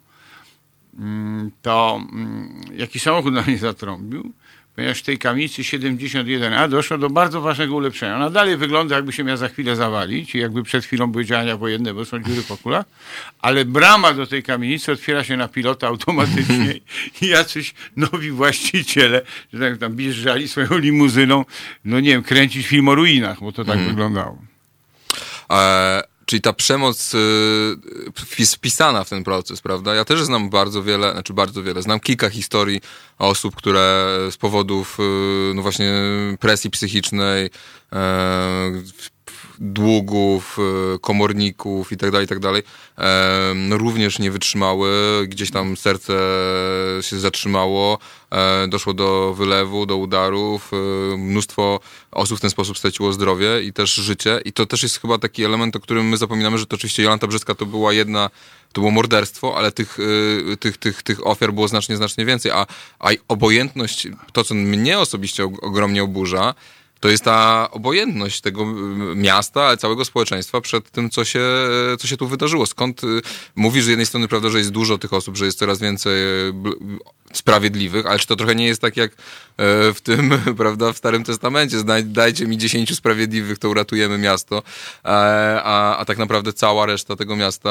mm, 0.99 1.51
to 1.63 2.01
mm, 2.13 2.61
jakiś 2.77 3.03
samochód 3.03 3.35
na 3.35 3.43
mnie 3.43 3.59
zatrąbił, 3.59 4.33
ponieważ 4.77 4.99
w 4.99 5.03
tej 5.03 5.19
kamienicy 5.19 5.63
71A 5.63 6.69
doszło 6.69 6.99
do 6.99 7.11
bardzo 7.11 7.41
ważnego 7.41 7.75
ulepszenia. 7.75 8.17
Ona 8.17 8.31
dalej 8.31 8.57
wygląda, 8.57 8.97
jakby 8.97 9.13
się 9.13 9.25
miała 9.25 9.37
za 9.37 9.49
chwilę 9.49 9.77
zawalić, 9.77 10.35
i 10.35 10.39
jakby 10.39 10.63
przed 10.63 10.85
chwilą 10.85 11.07
były 11.07 11.25
działania 11.25 11.57
wojenne, 11.57 11.95
bo 11.95 12.05
są 12.05 12.23
dziury 12.23 12.43
po 12.43 12.57
kulach, 12.57 12.85
ale 13.39 13.65
brama 13.65 14.15
do 14.15 14.27
tej 14.27 14.43
kamienicy 14.43 14.93
otwiera 14.93 15.25
się 15.25 15.37
na 15.37 15.49
pilota 15.49 15.87
automatycznie 15.87 16.75
i 17.23 17.27
jacyś 17.27 17.75
nowi 17.97 18.31
właściciele, 18.31 19.23
że 19.53 19.71
tak 19.71 19.79
tam 19.79 19.97
wjeżdżali 19.97 20.49
swoją 20.49 20.79
limuzyną, 20.79 21.45
no 21.85 22.01
nie 22.01 22.11
wiem, 22.11 22.23
kręcić 22.23 22.67
film 22.67 22.89
o 22.89 22.95
ruinach, 22.95 23.41
bo 23.41 23.53
to 23.53 23.65
tak 23.65 23.79
wyglądało. 23.79 24.43
E, 25.51 26.16
czyli 26.27 26.43
ta 26.43 26.53
przemoc 26.53 27.15
y, 27.15 27.19
wpis- 28.15 28.57
wpisana 28.57 29.05
w 29.05 29.09
ten 29.09 29.25
proces, 29.25 29.61
prawda? 29.61 29.95
Ja 29.95 30.05
też 30.05 30.23
znam 30.23 30.51
bardzo 30.51 30.83
wiele, 30.83 31.13
znaczy 31.13 31.35
bardzo 31.35 31.63
wiele, 31.63 31.83
znam 31.83 32.01
kilka 32.01 32.31
historii 32.31 32.81
osób, 33.19 33.57
które 33.57 34.19
z 34.31 34.37
powodów, 34.37 34.99
y, 35.01 35.55
no 35.55 35.63
właśnie, 35.63 35.93
presji 36.41 36.71
psychicznej, 36.71 37.51
e, 37.93 38.73
długów, 39.61 40.59
e, 40.95 40.99
komorników 40.99 41.93
i 41.93 41.97
dalej, 41.97 42.27
i 42.37 42.41
dalej, 42.41 42.63
e, 42.99 43.53
no 43.55 43.79
również 43.79 44.19
nie 44.19 44.31
wytrzymały, 44.31 44.91
gdzieś 45.29 45.51
tam 45.51 45.77
serce 45.77 46.13
się 47.01 47.19
zatrzymało, 47.19 47.99
e, 48.31 48.69
doszło 48.69 48.95
do 48.95 49.35
wylewu, 49.35 49.87
do 49.87 49.97
udarów, 49.97 50.71
e, 50.73 51.17
mnóstwo 51.17 51.81
osób 52.11 52.39
w 52.39 52.41
ten 52.41 52.51
sposób 52.51 52.79
straciło 52.79 53.13
zdrowie 53.13 53.63
i 53.63 53.73
też 53.73 53.95
życie. 53.95 54.41
I 54.45 54.53
to 54.53 54.67
też 54.67 54.83
jest 54.83 55.01
chyba 55.01 55.19
taki 55.19 55.45
element, 55.45 55.77
o 55.77 55.81
którym 55.81 56.09
my 56.09 56.17
zapominamy, 56.17 56.59
że 56.59 56.67
to 56.67 56.77
oczywiście 56.77 57.03
Jolanta 57.03 57.27
Brzeska 57.27 57.55
to 57.55 57.67
była 57.67 57.93
jedna 57.93 58.31
to 58.73 58.81
było 58.81 58.91
morderstwo, 58.91 59.57
ale 59.57 59.73
tych, 59.73 59.99
tych, 60.61 60.77
tych, 60.77 61.03
tych 61.03 61.27
ofiar 61.27 61.53
było 61.53 61.69
znacznie, 61.69 61.97
znacznie 61.97 62.25
więcej. 62.25 62.51
A, 62.53 62.67
a 62.99 63.09
obojętność, 63.29 64.09
to 64.33 64.45
co 64.45 64.55
mnie 64.55 64.99
osobiście 64.99 65.45
og- 65.45 65.59
ogromnie 65.63 66.03
oburza, 66.03 66.55
to 67.01 67.09
jest 67.09 67.25
ta 67.25 67.69
obojętność 67.71 68.41
tego 68.41 68.67
miasta, 69.15 69.63
ale 69.63 69.77
całego 69.77 70.05
społeczeństwa 70.05 70.61
przed 70.61 70.91
tym, 70.91 71.11
co 71.11 71.25
się, 71.25 71.45
co 71.99 72.07
się 72.07 72.17
tu 72.17 72.29
wydarzyło. 72.29 72.67
Skąd 72.67 73.05
y, 73.05 73.07
mówisz 73.57 73.85
z 73.85 73.89
jednej 73.89 74.07
strony, 74.07 74.29
prawda, 74.29 74.49
że 74.49 74.59
jest 74.59 74.71
dużo 74.71 74.99
tych 74.99 75.13
osób, 75.13 75.37
że 75.37 75.45
jest 75.45 75.59
coraz 75.59 75.79
więcej 75.79 76.17
sprawiedliwych, 77.33 78.07
ale 78.07 78.19
czy 78.19 78.27
to 78.27 78.37
trochę 78.37 78.55
nie 78.55 78.67
jest 78.67 78.81
tak 78.81 78.97
jak 78.97 79.13
e, 79.13 79.15
w 79.93 80.01
tym, 80.01 80.31
prawda, 80.57 80.93
w 80.93 80.97
Starym 80.97 81.25
Testamencie, 81.25 81.77
dajcie 82.05 82.47
mi 82.47 82.59
dziesięciu 82.59 82.95
sprawiedliwych, 82.95 83.59
to 83.59 83.69
uratujemy 83.69 84.19
miasto, 84.19 84.63
e, 85.05 85.09
a, 85.65 85.97
a 85.97 86.05
tak 86.05 86.19
naprawdę 86.19 86.53
cała 86.53 86.87
reszta 86.87 87.17
tego 87.17 87.37
miasta 87.37 87.69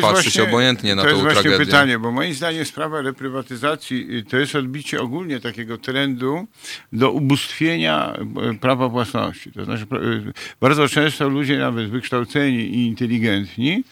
patrzy 0.00 0.30
się 0.30 0.42
obojętnie 0.42 0.94
na 0.94 1.02
to 1.02 1.08
tą 1.08 1.14
jest 1.14 1.22
właśnie 1.22 1.42
tragedię. 1.42 1.66
pytanie, 1.66 1.98
bo 1.98 2.10
moim 2.10 2.34
zdaniem 2.34 2.64
sprawa 2.64 3.02
reprywatyzacji 3.02 4.16
y, 4.16 4.24
to 4.24 4.36
jest 4.36 4.54
odbicie 4.54 5.00
ogólnie 5.00 5.40
takiego 5.40 5.78
trendu 5.78 6.46
do 6.92 7.10
ubóstwienia 7.10 8.18
prawa 8.60 8.88
własności. 8.88 9.52
To 9.52 9.64
znaczy, 9.64 9.82
y, 9.82 10.32
bardzo 10.60 10.88
często 10.88 11.28
ludzie 11.28 11.58
nawet 11.58 11.90
wykształceni 11.90 12.58
i 12.58 12.86
inteligentni 12.86 13.84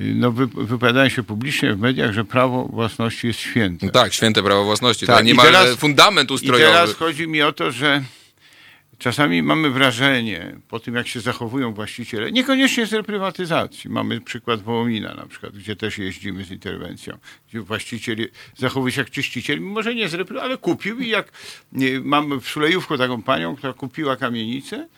y, 0.00 0.14
no, 0.14 0.32
wy, 0.32 0.46
wypowiadają 0.46 1.08
się 1.08 1.22
publicznie 1.22 1.74
w 1.74 1.78
mediach, 1.80 2.12
że 2.12 2.24
prawo 2.24 2.64
własności 2.72 3.26
jest 3.26 3.40
święte. 3.40 3.86
No 3.86 3.92
tak, 3.92 4.12
święte 4.14 4.42
prawo 4.42 4.64
własności, 4.64 5.06
Tak, 5.06 5.16
to 5.16 5.22
i 5.22 5.26
niemal 5.26 5.46
teraz- 5.46 5.76
fundament 5.76 6.30
I 6.30 6.34
ustrojowy. 6.34 6.72
teraz 6.72 6.94
chodzi 6.94 7.28
mi 7.28 7.42
o 7.42 7.52
to, 7.52 7.70
że 7.70 8.02
czasami 9.04 9.42
mamy 9.42 9.70
wrażenie, 9.70 10.56
po 10.68 10.80
tym 10.80 10.94
jak 10.94 11.08
się 11.08 11.20
zachowują 11.20 11.74
właściciele, 11.74 12.32
niekoniecznie 12.32 12.86
z 12.86 12.92
reprywatyzacji. 12.92 13.90
Mamy 13.90 14.20
przykład 14.20 14.62
Wołomina 14.62 15.14
na 15.14 15.26
przykład, 15.26 15.52
gdzie 15.52 15.76
też 15.76 15.98
jeździmy 15.98 16.44
z 16.44 16.50
interwencją, 16.50 17.18
gdzie 17.48 17.60
właściciel 17.60 18.28
zachowuje 18.56 18.92
się 18.92 19.00
jak 19.00 19.10
czyściciel, 19.10 19.60
mimo 19.60 19.82
że 19.82 19.94
nie 19.94 20.08
z 20.08 20.14
repry, 20.14 20.40
ale 20.40 20.58
kupił 20.58 21.00
i 21.00 21.08
jak 21.08 21.32
nie, 21.72 22.00
mam 22.00 22.40
w 22.40 22.48
Szulejówku 22.48 22.98
taką 22.98 23.22
panią, 23.22 23.56
która 23.56 23.72
kupiła 23.72 24.16
kamienicę 24.16 24.88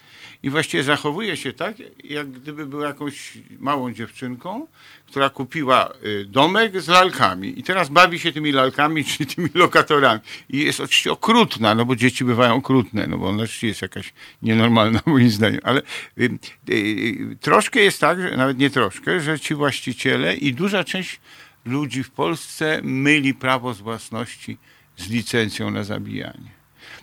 i 0.42 0.50
właściwie 0.50 0.82
zachowuje 0.82 1.36
się 1.36 1.52
tak, 1.52 1.76
jak 2.04 2.30
gdyby 2.30 2.66
była 2.66 2.86
jakąś 2.86 3.32
małą 3.58 3.92
dziewczynką, 3.92 4.66
która 5.06 5.30
kupiła 5.30 5.92
y, 6.04 6.24
domek 6.24 6.80
z 6.80 6.88
lalkami 6.88 7.58
i 7.60 7.62
teraz 7.62 7.88
bawi 7.88 8.18
się 8.18 8.32
tymi 8.32 8.52
lalkami, 8.52 9.04
czy 9.10 9.26
tymi 9.26 9.48
lokatorami. 9.54 10.20
I 10.50 10.58
jest 10.58 10.80
oczywiście 10.80 11.12
okrutna, 11.12 11.74
no 11.74 11.84
bo 11.84 11.96
dzieci 11.96 12.24
bywają 12.24 12.54
okrutne, 12.54 13.06
no 13.06 13.18
bo 13.18 13.28
ona 13.28 13.42
oczywiście 13.42 13.68
jest 13.68 13.82
jakaś 13.82 14.12
nienormalna 14.42 15.00
moim 15.06 15.30
zdaniem, 15.30 15.60
ale 15.62 15.82
y, 16.18 16.24
y, 16.24 16.72
y, 16.72 17.36
troszkę 17.40 17.80
jest 17.80 18.00
tak, 18.00 18.22
że 18.22 18.36
nawet 18.36 18.58
nie 18.58 18.70
troszkę, 18.70 19.20
że 19.20 19.40
ci 19.40 19.54
właściciele 19.54 20.36
i 20.36 20.54
duża 20.54 20.84
część 20.84 21.20
ludzi 21.64 22.02
w 22.02 22.10
Polsce 22.10 22.80
myli 22.82 23.34
prawo 23.34 23.74
z 23.74 23.80
własności 23.80 24.58
z 24.96 25.08
licencją 25.08 25.70
na 25.70 25.84
zabijanie. 25.84 26.56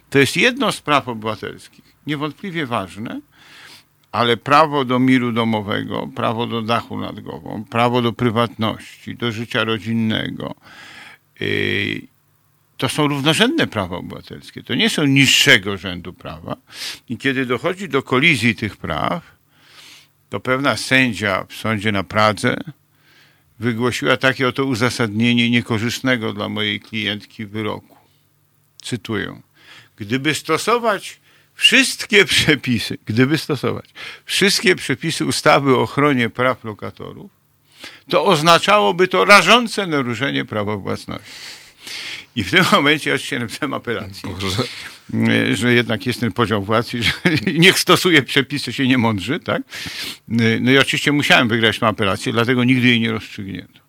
To 0.09 0.20
jest 0.20 0.38
jedno 0.38 0.72
z 0.72 0.82
praw 0.82 1.07
obywatelskich, 1.07 1.92
niewątpliwie 2.07 2.65
ważne, 2.65 3.21
ale 4.11 4.37
prawo 4.37 4.85
do 4.85 4.99
miru 4.99 5.31
domowego, 5.31 6.07
prawo 6.15 6.47
do 6.47 6.61
dachu 6.61 6.99
nad 6.99 7.19
głową, 7.19 7.63
prawo 7.69 8.01
do 8.01 8.13
prywatności, 8.13 9.15
do 9.15 9.31
życia 9.31 9.63
rodzinnego, 9.63 10.55
yy, 11.39 12.01
to 12.77 12.89
są 12.89 13.07
równorzędne 13.07 13.67
prawa 13.67 13.97
obywatelskie. 13.97 14.63
To 14.63 14.75
nie 14.75 14.89
są 14.89 15.05
niższego 15.05 15.77
rzędu 15.77 16.13
prawa. 16.13 16.57
I 17.09 17.17
kiedy 17.17 17.45
dochodzi 17.45 17.89
do 17.89 18.03
kolizji 18.03 18.55
tych 18.55 18.77
praw, 18.77 19.35
to 20.29 20.39
pewna 20.39 20.77
sędzia 20.77 21.45
w 21.49 21.53
sądzie 21.53 21.91
na 21.91 22.03
Pradze 22.03 22.57
wygłosiła 23.59 24.17
takie 24.17 24.47
oto 24.47 24.65
uzasadnienie 24.65 25.49
niekorzystnego 25.49 26.33
dla 26.33 26.49
mojej 26.49 26.79
klientki 26.79 27.45
wyroku. 27.45 27.97
Cytuję. 28.81 29.41
Gdyby 29.95 30.35
stosować 30.35 31.19
wszystkie 31.55 32.25
przepisy, 32.25 32.97
gdyby 33.05 33.37
stosować 33.37 33.85
wszystkie 34.25 34.75
przepisy 34.75 35.25
ustawy 35.25 35.75
o 35.75 35.81
ochronie 35.81 36.29
praw 36.29 36.63
lokatorów, 36.63 37.31
to 38.09 38.25
oznaczałoby 38.25 39.07
to 39.07 39.25
rażące 39.25 39.87
naruszenie 39.87 40.45
prawa 40.45 40.77
własności. 40.77 41.31
I 42.35 42.43
w 42.43 42.51
tym 42.51 42.65
momencie 42.71 43.09
ja 43.09 43.17
się 43.17 43.39
napisałem 43.39 43.73
apelację, 43.73 44.29
że 45.53 45.73
jednak 45.73 46.05
jest 46.05 46.19
ten 46.19 46.31
podział 46.31 46.63
władz 46.63 46.93
i 46.93 47.03
że 47.03 47.11
niech 47.53 47.79
stosuje 47.79 48.23
przepisy, 48.23 48.73
się 48.73 48.87
nie 48.87 48.97
mądrzy, 48.97 49.39
tak? 49.39 49.61
No 50.61 50.71
i 50.71 50.77
oczywiście 50.77 51.11
musiałem 51.11 51.47
wygrać 51.47 51.79
tę 51.79 51.87
apelację, 51.87 52.33
dlatego 52.33 52.63
nigdy 52.63 52.87
jej 52.87 52.99
nie 52.99 53.11
rozstrzygnięto. 53.11 53.82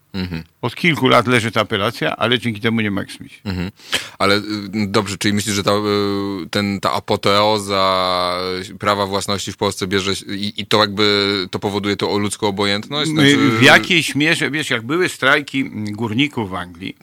Od 0.62 0.74
kilku 0.76 1.08
lat 1.08 1.26
leży 1.26 1.50
ta 1.50 1.60
apelacja, 1.60 2.16
ale 2.16 2.38
dzięki 2.38 2.60
temu 2.60 2.80
nie 2.80 2.90
ma 2.90 3.02
eksmisji. 3.02 3.38
Mhm. 3.44 3.70
Ale 4.18 4.36
y, 4.36 4.42
dobrze, 4.86 5.18
czyli 5.18 5.34
myślisz, 5.34 5.54
że 5.54 5.62
ta, 5.62 5.72
y, 5.72 6.48
ten, 6.50 6.80
ta 6.80 6.92
apoteoza 6.92 8.38
prawa 8.78 9.06
własności 9.06 9.52
w 9.52 9.56
Polsce 9.56 9.86
bierze 9.86 10.12
i, 10.28 10.52
i 10.56 10.66
to 10.66 10.78
jakby 10.80 11.46
to 11.50 11.58
powoduje 11.58 11.96
to 11.96 12.10
o 12.10 12.18
ludzką 12.18 12.46
obojętność? 12.46 13.10
Znaczy- 13.10 13.36
W 13.50 13.62
jakiejś 13.62 14.14
mierze, 14.14 14.50
wiesz, 14.50 14.70
jak 14.70 14.82
były 14.82 15.08
strajki 15.08 15.64
górników 15.70 16.50
w 16.50 16.54
Anglii, 16.54 16.96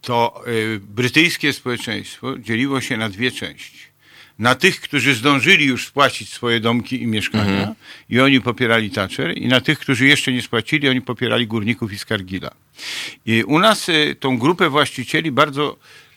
to 0.00 0.42
y, 0.46 0.80
brytyjskie 0.88 1.52
społeczeństwo 1.52 2.38
dzieliło 2.38 2.80
się 2.80 2.96
na 2.96 3.08
dwie 3.08 3.30
części. 3.30 3.78
Na 4.42 4.54
tych, 4.54 4.80
którzy 4.80 5.14
zdążyli 5.14 5.64
już 5.66 5.86
spłacić 5.86 6.32
swoje 6.32 6.60
domki 6.60 7.02
i 7.02 7.06
mieszkania 7.06 7.74
i 8.10 8.20
oni 8.20 8.40
popierali 8.40 8.90
Thatcher 8.90 9.38
i 9.38 9.46
na 9.48 9.60
tych, 9.60 9.78
którzy 9.78 10.06
jeszcze 10.06 10.32
nie 10.32 10.42
spłacili, 10.42 10.88
oni 10.88 11.00
popierali 11.00 11.46
górników 11.46 11.92
i 11.92 11.98
Skargila. 11.98 12.50
I 13.26 13.44
u 13.44 13.58
nas 13.58 13.88
y, 13.88 14.16
tą 14.20 14.38
grupę 14.38 14.70
właścicieli 14.70 15.32
bardzo 15.32 15.76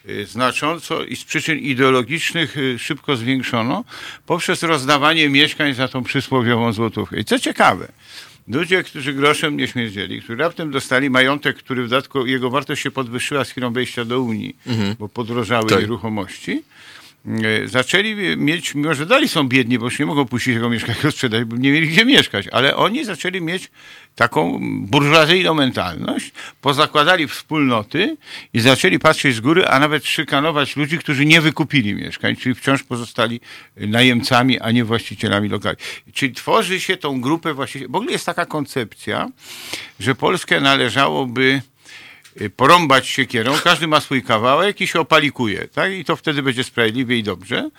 y, 0.09 0.25
znacząco 0.25 1.03
i 1.03 1.15
z 1.15 1.23
przyczyn 1.23 1.59
ideologicznych 1.59 2.57
y, 2.57 2.79
szybko 2.79 3.15
zwiększono 3.15 3.83
poprzez 4.25 4.63
rozdawanie 4.63 5.29
mieszkań 5.29 5.73
za 5.73 5.87
tą 5.87 6.03
przysłowiową 6.03 6.73
złotówkę. 6.73 7.19
I 7.19 7.25
co 7.25 7.39
ciekawe, 7.39 7.91
ludzie, 8.47 8.83
którzy 8.83 9.13
groszem 9.13 9.57
nie 9.57 9.67
śmierdzieli, 9.67 10.21
którzy 10.21 10.37
raptem 10.37 10.71
dostali 10.71 11.09
majątek, 11.09 11.57
który 11.57 11.83
w 11.83 11.89
dodatku 11.89 12.25
jego 12.25 12.49
wartość 12.49 12.81
się 12.81 12.91
podwyższyła 12.91 13.45
z 13.45 13.49
chwilą 13.49 13.73
wejścia 13.73 14.05
do 14.05 14.21
Unii, 14.21 14.55
bo 14.99 15.09
podrożały 15.09 15.69
Tak. 15.69 15.79
nieruchomości, 15.79 16.51
e, 16.51 16.63
zaczęli 17.65 18.37
mieć, 18.37 18.75
mimo 18.75 18.93
że 18.93 19.05
dali 19.05 19.27
są 19.27 19.47
biedni, 19.47 19.79
bo 19.79 19.85
już 19.85 19.99
nie 19.99 20.05
mogą 20.05 20.25
puścić 20.25 20.53
tego 20.53 20.69
mieszkania 20.69 21.11
sprzedać, 21.11 21.43
bo 21.43 21.57
nie 21.57 21.71
mieli 21.71 21.87
gdzie 21.87 22.05
mieszkać, 22.05 22.47
ale 22.47 22.75
oni 22.75 23.05
zaczęli 23.05 23.41
mieć 23.41 23.71
taką 24.15 24.59
burżuazyjną 24.81 25.53
mentalność, 25.53 26.31
pozakładali 26.61 27.27
wspólnoty 27.27 28.17
i 28.53 28.59
zaczęli 28.59 28.99
patrzeć 28.99 29.35
z 29.35 29.39
góry, 29.39 29.67
a 29.67 29.79
nawet 29.79 30.05
szykanować 30.05 30.75
ludzi, 30.75 30.97
którzy 30.97 31.25
nie 31.25 31.41
wykupili 31.41 31.95
mieszkań, 31.95 32.35
czyli 32.35 32.55
wciąż 32.55 32.83
pozostali 32.83 33.41
najemcami, 33.77 34.59
a 34.59 34.71
nie 34.71 34.85
właścicielami 34.85 35.49
lokali. 35.49 35.77
Czyli 36.13 36.33
tworzy 36.33 36.79
się 36.79 36.97
tą 36.97 37.21
grupę 37.21 37.53
właścicieli. 37.53 37.91
W 37.91 37.95
ogóle 37.95 38.11
jest 38.11 38.25
taka 38.25 38.45
koncepcja, 38.45 39.29
że 39.99 40.15
Polskę 40.15 40.61
należałoby 40.61 41.61
porąbać 42.55 43.07
siekierą, 43.07 43.53
każdy 43.63 43.87
ma 43.87 44.01
swój 44.01 44.23
kawałek 44.23 44.81
i 44.81 44.87
się 44.87 44.99
opalikuje, 44.99 45.67
tak? 45.67 45.91
I 45.91 46.05
to 46.05 46.15
wtedy 46.15 46.43
będzie 46.43 46.63
sprawiedliwie 46.63 47.17
i 47.17 47.23
dobrze. 47.23 47.69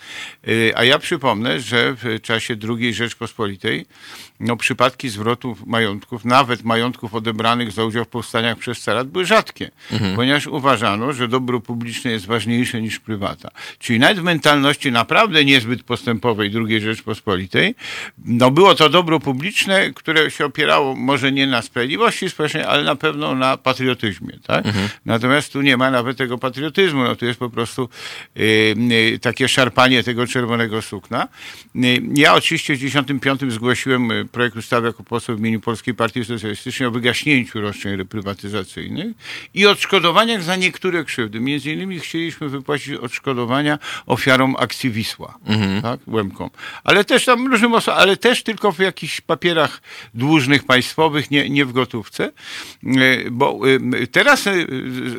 Y, 0.48 0.72
A 0.76 0.84
ja 0.84 0.98
przypomnę, 0.98 1.60
że 1.60 1.94
w 2.02 2.20
czasie 2.22 2.56
II 2.68 2.94
Rzeczpospolitej 2.94 3.86
no, 4.40 4.56
przypadki 4.56 5.08
zwrotów 5.08 5.66
majątków, 5.66 6.24
nawet 6.24 6.64
majątków 6.64 7.14
odebranych 7.14 7.72
za 7.72 7.84
udział 7.84 8.04
w 8.04 8.08
powstaniach 8.08 8.58
przez 8.58 8.80
carat 8.80 9.08
były 9.08 9.24
rzadkie, 9.24 9.70
ponieważ 10.16 10.46
uważano, 10.46 11.12
że 11.12 11.28
dobro 11.28 11.60
publiczne 11.60 12.10
jest 12.10 12.26
ważniejsze 12.26 12.82
niż 12.82 13.00
prywata. 13.00 13.50
Czyli 13.78 13.98
nawet 13.98 14.20
w 14.20 14.22
mentalności 14.22 14.92
naprawdę 14.92 15.44
niezbyt 15.44 15.82
postępowej 15.82 16.52
II 16.68 16.80
Rzeczpospolitej, 16.80 17.74
no 18.24 18.50
było 18.50 18.74
to 18.74 18.88
dobro 18.88 19.20
publiczne, 19.20 19.90
które 19.94 20.30
się 20.30 20.44
opierało 20.44 20.94
może 20.94 21.32
nie 21.32 21.46
na 21.46 21.62
sprawiedliwości 21.62 22.30
społecznej, 22.30 22.64
ale 22.64 22.82
na 22.82 22.96
pewno 22.96 23.34
na 23.34 23.56
patriotyzmie. 23.56 24.38
Tak? 24.46 24.64
Natomiast 25.04 25.52
tu 25.52 25.62
nie 25.62 25.76
ma 25.76 25.90
nawet 25.90 26.16
tego 26.16 26.38
patriotyzmu, 26.38 27.04
no 27.04 27.16
tu 27.16 27.26
jest 27.26 27.38
po 27.38 27.50
prostu 27.50 27.88
y, 28.36 28.74
y, 28.92 29.18
takie 29.18 29.48
szarpanie 29.48 30.02
tego 30.02 30.26
czerwonego 30.26 30.82
sukna. 30.82 31.28
Y, 31.76 32.02
ja 32.14 32.34
oczywiście 32.34 32.74
w 32.74 32.78
1995 32.78 33.52
zgłosiłem 33.52 34.10
y, 34.10 34.25
projekt 34.32 34.56
ustawy 34.56 34.86
jako 34.86 35.02
poseł 35.02 35.36
w 35.36 35.38
imieniu 35.38 35.60
Polskiej 35.60 35.94
Partii 35.94 36.24
Socjalistycznej 36.24 36.88
o 36.88 36.90
wygaśnięciu 36.90 37.60
roszczeń 37.60 37.96
reprywatyzacyjnych 37.96 39.06
i 39.54 39.66
odszkodowaniach 39.66 40.42
za 40.42 40.56
niektóre 40.56 41.04
krzywdy. 41.04 41.40
Między 41.40 41.72
innymi 41.72 42.00
chcieliśmy 42.00 42.48
wypłacić 42.48 42.94
odszkodowania 42.94 43.78
ofiarom 44.06 44.56
akcji 44.58 44.90
Wisła, 44.90 45.38
tak, 45.82 46.00
Łemkom. 46.06 46.50
Ale 46.84 47.04
też 47.04 47.24
tam 47.24 47.46
różnym 47.46 47.74
osobom, 47.74 48.00
ale 48.00 48.16
też 48.16 48.42
tylko 48.42 48.72
w 48.72 48.78
jakichś 48.78 49.20
papierach 49.20 49.82
dłużnych 50.14 50.64
państwowych, 50.64 51.30
nie, 51.30 51.50
nie 51.50 51.64
w 51.64 51.72
gotówce. 51.72 52.32
Y, 52.84 53.28
Bo 53.30 53.60
y, 54.02 54.06
teraz 54.06 54.46
y, 54.46 54.66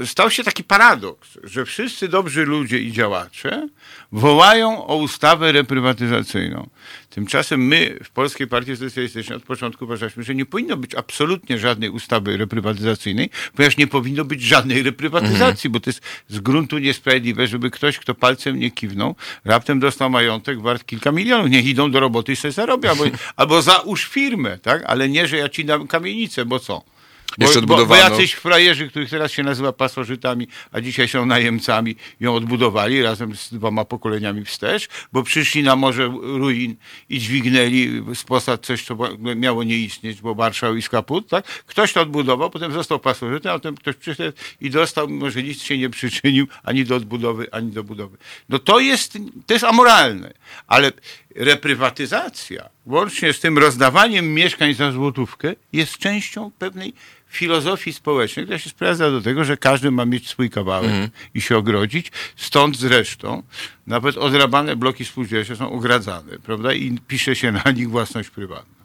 stał 0.05 0.31
się 0.31 0.43
taki 0.43 0.63
paradoks, 0.63 1.37
że 1.43 1.65
wszyscy 1.65 2.07
dobrzy 2.07 2.45
ludzie 2.45 2.79
i 2.79 2.91
działacze 2.91 3.67
wołają 4.11 4.87
o 4.87 4.95
ustawę 4.95 5.51
reprywatyzacyjną. 5.51 6.69
Tymczasem 7.09 7.67
my 7.67 7.99
w 8.03 8.09
Polskiej 8.09 8.47
Partii 8.47 8.71
Socjalistycznej 8.71 8.96
od 9.35 9.43
początku 9.43 9.85
uważaliśmy, 9.85 10.23
że 10.23 10.35
nie 10.35 10.45
powinno 10.45 10.77
być 10.77 10.95
absolutnie 10.95 11.57
żadnej 11.59 11.89
ustawy 11.89 12.37
reprywatyzacyjnej, 12.37 13.29
ponieważ 13.55 13.77
nie 13.77 13.87
powinno 13.87 14.25
być 14.25 14.41
żadnej 14.41 14.83
reprywatyzacji, 14.83 15.69
bo 15.69 15.79
to 15.79 15.89
jest 15.89 16.01
z 16.27 16.39
gruntu 16.39 16.77
niesprawiedliwe, 16.77 17.47
żeby 17.47 17.71
ktoś, 17.71 17.99
kto 17.99 18.15
palcem 18.15 18.59
nie 18.59 18.71
kiwnął, 18.71 19.15
raptem 19.45 19.79
dostał 19.79 20.09
majątek 20.09 20.61
wart 20.61 20.85
kilka 20.85 21.11
milionów. 21.11 21.49
Niech 21.49 21.65
idą 21.65 21.91
do 21.91 21.99
roboty 21.99 22.31
i 22.31 22.35
sobie 22.35 22.51
zarobią, 22.51 22.89
albo, 22.89 23.03
albo 23.35 23.61
załóż 23.61 24.05
firmę, 24.05 24.57
tak? 24.57 24.83
Ale 24.85 25.09
nie, 25.09 25.27
że 25.27 25.37
ja 25.37 25.49
ci 25.49 25.65
dam 25.65 25.87
kamienicę, 25.87 26.45
bo 26.45 26.59
co? 26.59 26.96
Bo, 27.37 27.45
Jeszcze 27.45 27.61
bo, 27.61 27.67
bo 27.67 27.73
odbudowano. 27.73 28.09
jacyś 28.09 28.33
frajerzy, 28.33 28.89
których 28.89 29.09
teraz 29.09 29.31
się 29.31 29.43
nazywa 29.43 29.73
pasożytami, 29.73 30.47
a 30.71 30.81
dzisiaj 30.81 31.07
są 31.07 31.25
najemcami, 31.25 31.95
ją 32.19 32.35
odbudowali 32.35 33.01
razem 33.01 33.35
z 33.35 33.53
dwoma 33.53 33.85
pokoleniami 33.85 34.45
wstecz, 34.45 34.87
bo 35.13 35.23
przyszli 35.23 35.63
na 35.63 35.75
morze 35.75 36.05
ruin 36.21 36.75
i 37.09 37.19
dźwignęli 37.19 38.03
z 38.15 38.23
posad 38.23 38.65
coś, 38.65 38.85
co 38.85 38.97
miało 39.35 39.63
nie 39.63 39.77
istnieć, 39.77 40.21
bo 40.21 40.33
marszał 40.35 40.75
i 40.75 40.81
skaput, 40.81 41.29
tak? 41.29 41.45
Ktoś 41.45 41.93
to 41.93 42.01
odbudował, 42.01 42.49
potem 42.49 42.71
został 42.71 42.99
pasożytem, 42.99 43.51
a 43.51 43.55
potem 43.55 43.75
ktoś 43.75 43.95
przyszedł 43.95 44.37
i 44.61 44.69
dostał, 44.69 45.07
mimo 45.07 45.29
że 45.29 45.43
nic 45.43 45.61
się 45.61 45.77
nie 45.77 45.89
przyczynił 45.89 46.47
ani 46.63 46.85
do 46.85 46.95
odbudowy, 46.95 47.47
ani 47.51 47.71
do 47.71 47.83
budowy. 47.83 48.17
No 48.49 48.59
to 48.59 48.79
jest, 48.79 49.17
to 49.45 49.53
jest 49.53 49.65
amoralne, 49.65 50.33
ale 50.67 50.91
reprywatyzacja, 51.37 52.69
łącznie 52.85 53.33
z 53.33 53.39
tym 53.39 53.57
rozdawaniem 53.57 54.33
mieszkań 54.33 54.73
za 54.73 54.91
złotówkę, 54.91 55.53
jest 55.73 55.97
częścią 55.97 56.51
pewnej 56.59 56.93
filozofii 57.27 57.93
społecznej, 57.93 58.45
która 58.45 58.59
się 58.59 58.69
sprowadza 58.69 59.11
do 59.11 59.21
tego, 59.21 59.43
że 59.43 59.57
każdy 59.57 59.91
ma 59.91 60.05
mieć 60.05 60.29
swój 60.29 60.49
kawałek 60.49 60.91
i 61.33 61.41
się 61.41 61.57
ogrodzić. 61.57 62.11
Stąd 62.35 62.77
zresztą 62.77 63.43
nawet 63.87 64.17
odrabane 64.17 64.75
bloki 64.75 65.05
spółdzielcze 65.05 65.55
są 65.55 65.71
ogradzane, 65.71 66.39
prawda? 66.43 66.73
I 66.73 66.97
pisze 67.07 67.35
się 67.35 67.51
na 67.51 67.71
nich 67.71 67.89
własność 67.89 68.29
prywatna. 68.29 68.77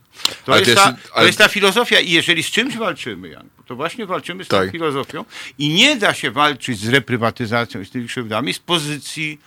To, 0.44 0.58
jest, 0.58 0.74
ta, 0.74 0.96
to 1.14 1.24
jest 1.24 1.38
ta 1.38 1.48
filozofia 1.48 2.00
i 2.00 2.10
jeżeli 2.10 2.42
z 2.42 2.50
czymś 2.50 2.76
walczymy, 2.76 3.28
Jan, 3.28 3.48
to 3.66 3.76
właśnie 3.76 4.06
walczymy 4.06 4.44
z 4.44 4.48
tą 4.48 4.56
Tak. 4.56 4.70
filozofią 4.70 5.24
i 5.58 5.68
nie 5.68 5.96
da 5.96 6.14
się 6.14 6.30
walczyć 6.30 6.78
z 6.78 6.88
reprywatyzacją 6.88 7.80
i 7.80 7.84
z 7.86 7.90
tymi 7.90 8.08
krzywdami 8.08 8.54
z 8.54 8.58
pozycji 8.58 9.38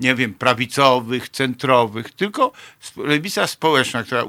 nie 0.00 0.14
wiem, 0.14 0.34
prawicowych, 0.34 1.28
centrowych, 1.28 2.12
tylko 2.12 2.52
lewica 2.96 3.46
społeczna, 3.46 4.02
która, 4.02 4.24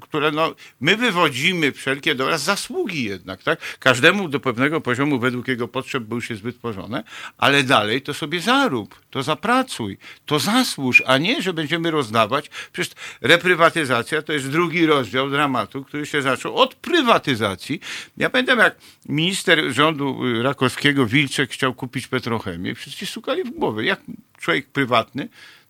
która 0.00 0.30
no, 0.30 0.54
my 0.80 0.96
wywodzimy 0.96 1.72
wszelkie 1.72 2.14
dobra 2.14 2.38
zasługi 2.38 3.04
jednak, 3.04 3.42
tak? 3.42 3.60
Każdemu 3.78 4.28
do 4.28 4.40
pewnego 4.40 4.80
poziomu 4.80 5.18
według 5.18 5.48
jego 5.48 5.68
potrzeb, 5.68 6.02
bo 6.02 6.16
już 6.16 6.30
jest 6.30 6.42
wytworzone, 6.42 7.04
ale 7.38 7.62
dalej 7.62 8.02
to 8.02 8.14
sobie 8.14 8.40
zarób, 8.40 9.00
to 9.10 9.22
zapracuj, 9.22 9.98
to 10.26 10.38
zasłuż, 10.38 11.02
a 11.06 11.18
nie, 11.18 11.42
że 11.42 11.52
będziemy 11.52 11.90
rozdawać. 11.90 12.50
Przecież 12.72 12.94
reprywatyzacja 13.20 14.22
to 14.22 14.32
jest 14.32 14.50
drugi 14.50 14.86
rozdział 14.86 15.30
dramatu, 15.30 15.84
który 15.84 16.06
się 16.06 16.22
zaczął 16.22 16.56
od 16.56 16.74
prywatyzacji. 16.74 17.80
Ja 18.16 18.30
pamiętam, 18.30 18.58
jak 18.58 18.76
minister 19.08 19.72
rządu 19.72 20.26
y, 20.26 20.42
Rakowskiego, 20.42 21.06
Wilczek, 21.06 21.50
chciał 21.50 21.74
kupić 21.74 22.06
petrochemię, 22.06 22.74
wszyscy 22.74 23.06
stukali 23.06 23.44
w 23.44 23.50
głowę. 23.50 23.84
Jak 23.84 24.00
człowiek 24.40 24.68
prywatny, 24.68 24.97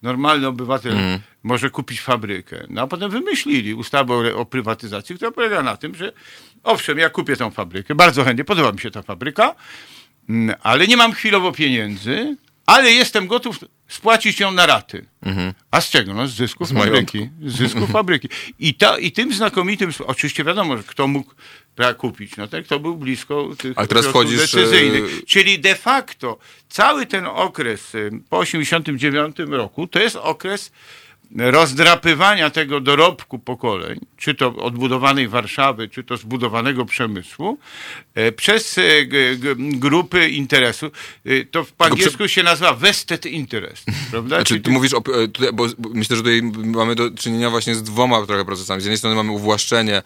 normalny 0.02 0.46
obywatel 0.46 0.96
może 1.42 1.70
kupić 1.70 2.00
fabrykę. 2.00 2.66
No 2.70 2.82
a 2.82 2.86
potem 2.86 3.10
wymyślili 3.10 3.74
ustawę 3.74 4.14
o, 4.14 4.40
o 4.40 4.44
prywatyzacji, 4.44 5.16
która 5.16 5.30
polega 5.30 5.62
na 5.62 5.76
tym, 5.76 5.94
że 5.94 6.12
owszem, 6.62 6.98
ja 6.98 7.10
kupię 7.10 7.36
tą 7.36 7.50
fabrykę, 7.50 7.94
bardzo 7.94 8.24
chętnie, 8.24 8.44
podoba 8.44 8.72
mi 8.72 8.80
się 8.80 8.90
ta 8.90 9.02
fabryka, 9.02 9.54
mm, 10.28 10.56
ale 10.62 10.86
nie 10.86 10.96
mam 10.96 11.12
chwilowo 11.12 11.52
pieniędzy, 11.52 12.36
ale 12.66 12.92
jestem 12.92 13.26
gotów 13.26 13.58
spłacić 13.88 14.40
ją 14.40 14.50
na 14.52 14.66
raty. 14.66 15.04
A 15.70 15.80
z 15.80 15.90
czego? 15.90 16.14
No 16.14 16.26
z 16.28 16.34
zysku 16.34 16.64
Z 16.64 16.72
fabryki. 16.72 17.28
Z 17.46 17.56
zysku 17.56 17.86
fabryki. 17.86 18.28
I, 18.58 18.74
ta, 18.74 18.98
I 18.98 19.12
tym 19.12 19.32
znakomitym, 19.32 19.90
oczywiście 20.06 20.44
wiadomo, 20.44 20.76
że 20.76 20.82
kto 20.82 21.06
mógł 21.08 21.34
kupić, 21.98 22.36
no 22.36 22.48
ten, 22.48 22.64
kto 22.64 22.80
był 22.80 22.96
blisko 22.96 23.48
tych 23.58 23.72
Ale 23.78 23.86
teraz 23.86 24.04
środków 24.04 24.22
wchodzisz, 24.22 24.40
decyzyjnych. 24.52 25.18
e, 25.22 25.26
Czyli 25.26 25.58
de 25.58 25.74
facto 25.74 26.38
cały 26.68 27.06
ten 27.06 27.26
okres 27.26 27.94
y, 27.94 28.10
po 28.30 28.38
89 28.38 29.36
roku 29.50 29.86
to 29.86 29.98
jest 29.98 30.16
okres 30.16 30.72
rozdrapywania 31.36 32.50
tego 32.50 32.80
dorobku 32.80 33.38
pokoleń, 33.38 34.00
czy 34.16 34.34
to 34.34 34.56
odbudowanej 34.56 35.28
Warszawy, 35.28 35.88
czy 35.88 36.04
to 36.04 36.16
zbudowanego 36.16 36.84
przemysłu, 36.84 37.58
e, 38.14 38.32
przez 38.32 38.78
e, 38.78 38.82
grupy 39.58 40.28
interesu. 40.28 40.90
E, 41.26 41.44
To 41.44 41.64
w 41.64 41.72
angielsku 41.78 42.28
się 42.28 42.42
nazywa 42.42 42.74
vested 42.74 43.26
interest, 43.26 43.86
prawda? 44.10 44.36
Znaczy, 44.36 44.44
Czyli 44.44 44.60
ty 44.60 44.70
mówisz, 44.70 44.94
o, 44.94 45.00
tutaj, 45.00 45.52
bo 45.52 45.66
myślę, 45.94 46.16
że 46.16 46.22
tutaj 46.22 46.42
mamy 46.64 46.94
do 46.94 47.10
czynienia 47.10 47.50
właśnie 47.50 47.74
z 47.74 47.82
dwoma 47.82 48.26
trochę 48.26 48.44
procesami. 48.44 48.80
Z 48.80 48.84
jednej 48.84 48.98
strony 48.98 49.16
mamy 49.16 49.30
uwłaszczenie 49.32 50.02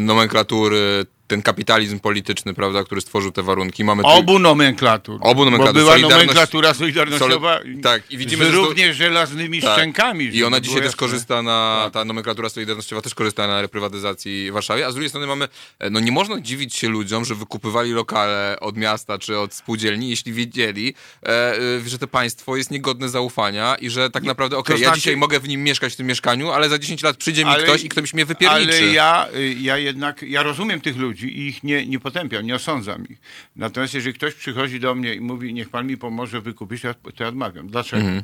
nomenklatury, 0.00 1.06
ten 1.26 1.42
kapitalizm 1.42 1.98
polityczny, 2.00 2.54
prawda, 2.54 2.84
który 2.84 3.00
stworzył 3.00 3.32
te 3.32 3.42
warunki. 3.42 3.84
Mamy 3.84 4.02
Obu 4.02 4.38
nomenklatur. 4.38 5.18
Obu 5.22 5.44
nomenklatur. 5.44 5.74
Bo 5.74 5.80
była 5.80 5.96
Solidarność- 5.96 6.10
nomenklatura 6.10 6.74
solidarnościowa 6.74 7.58
Soli- 7.58 7.80
tak, 7.80 8.10
i 8.10 8.18
widzimy, 8.18 8.44
z 8.44 8.48
że 8.48 8.56
to- 8.56 8.92
żelaznymi 8.92 9.62
Tak. 9.62 9.72
szczękami. 9.72 10.24
I 10.24 10.44
ona 10.44 10.60
dzisiaj 10.60 10.76
też 10.76 10.84
jasne. 10.84 10.98
korzysta 10.98 11.42
na, 11.42 11.90
ta 11.92 12.04
nomenklatura 12.04 12.48
solidarnościowa 12.48 13.02
też 13.02 13.14
korzysta 13.14 13.46
na 13.46 13.60
reprywatyzacji 13.62 14.50
w 14.50 14.54
Warszawie, 14.54 14.86
a 14.86 14.90
z 14.90 14.94
drugiej 14.94 15.08
strony 15.08 15.26
mamy, 15.26 15.48
e, 15.78 15.90
no 15.90 16.00
nie 16.00 16.12
można 16.12 16.40
dziwić 16.40 16.74
się 16.76 16.88
ludziom, 16.88 17.24
że 17.24 17.34
wykupywali 17.34 17.92
lokale 17.92 18.56
od 18.60 18.76
miasta 18.76 19.18
czy 19.18 19.38
od 19.38 19.54
spółdzielni, 19.54 20.10
jeśli 20.10 20.32
wiedzieli, 20.32 20.94
e, 21.26 21.28
e, 21.56 21.88
że 21.88 21.98
to 21.98 22.06
państwo 22.08 22.56
jest 22.56 22.70
niegodne 22.70 23.08
zaufania 23.08 23.74
i 23.80 23.90
że 23.90 24.10
tak 24.10 24.22
naprawdę, 24.22 24.56
okej, 24.56 24.76
to 24.76 24.82
ja 24.82 24.88
znaczy- 24.88 25.00
dzisiaj 25.00 25.16
mogę 25.16 25.40
w 25.40 25.48
nim 25.48 25.64
mieszkać 25.64 25.92
w 25.92 25.96
tym 25.96 26.06
mieszkaniu, 26.06 26.50
ale 26.50 26.68
za 26.68 26.78
10 26.78 27.02
lat 27.02 27.16
przyjdzie 27.16 27.44
mi 27.44 27.50
Ale- 27.50 27.62
ktoś 27.64 27.84
i 27.84 27.88
ktoś 27.88 28.14
mnie 28.14 28.24
wypierniczy. 28.26 28.78
Ale 28.78 28.86
ja, 28.92 29.28
y, 29.36 29.54
ja 29.60 29.78
jednak, 29.78 30.22
ja 30.22 30.42
rozumiem 30.42 30.80
tych 30.80 30.96
ludzi 30.96 31.15
i 31.22 31.46
ich 31.46 31.62
nie, 31.62 31.86
nie 31.86 32.00
potępiam, 32.00 32.46
nie 32.46 32.54
osądzam 32.54 33.08
ich. 33.08 33.18
Natomiast 33.56 33.94
jeżeli 33.94 34.14
ktoś 34.14 34.34
przychodzi 34.34 34.80
do 34.80 34.94
mnie 34.94 35.14
i 35.14 35.20
mówi, 35.20 35.54
niech 35.54 35.68
pan 35.70 35.86
mi 35.86 35.96
pomoże 35.96 36.40
wykupić, 36.40 36.82
to 36.82 36.88
ja, 37.20 37.28
odmawiam. 37.28 37.68
Dlaczego? 37.68 38.02
Mhm. 38.02 38.22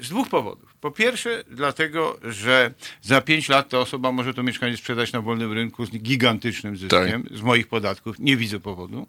Z 0.00 0.08
dwóch 0.08 0.28
powodów. 0.28 0.74
Po 0.80 0.90
pierwsze, 0.90 1.44
dlatego, 1.50 2.18
że 2.22 2.74
za 3.02 3.20
pięć 3.20 3.48
lat 3.48 3.68
ta 3.68 3.78
osoba 3.78 4.12
może 4.12 4.34
to 4.34 4.42
mieszkanie 4.42 4.76
sprzedać 4.76 5.12
na 5.12 5.20
wolnym 5.20 5.52
rynku 5.52 5.86
z 5.86 5.90
gigantycznym 5.90 6.76
zyskiem, 6.76 7.22
Tak. 7.22 7.38
z 7.38 7.42
moich 7.42 7.66
podatków. 7.66 8.18
Nie 8.18 8.36
widzę 8.36 8.60
powodu. 8.60 9.06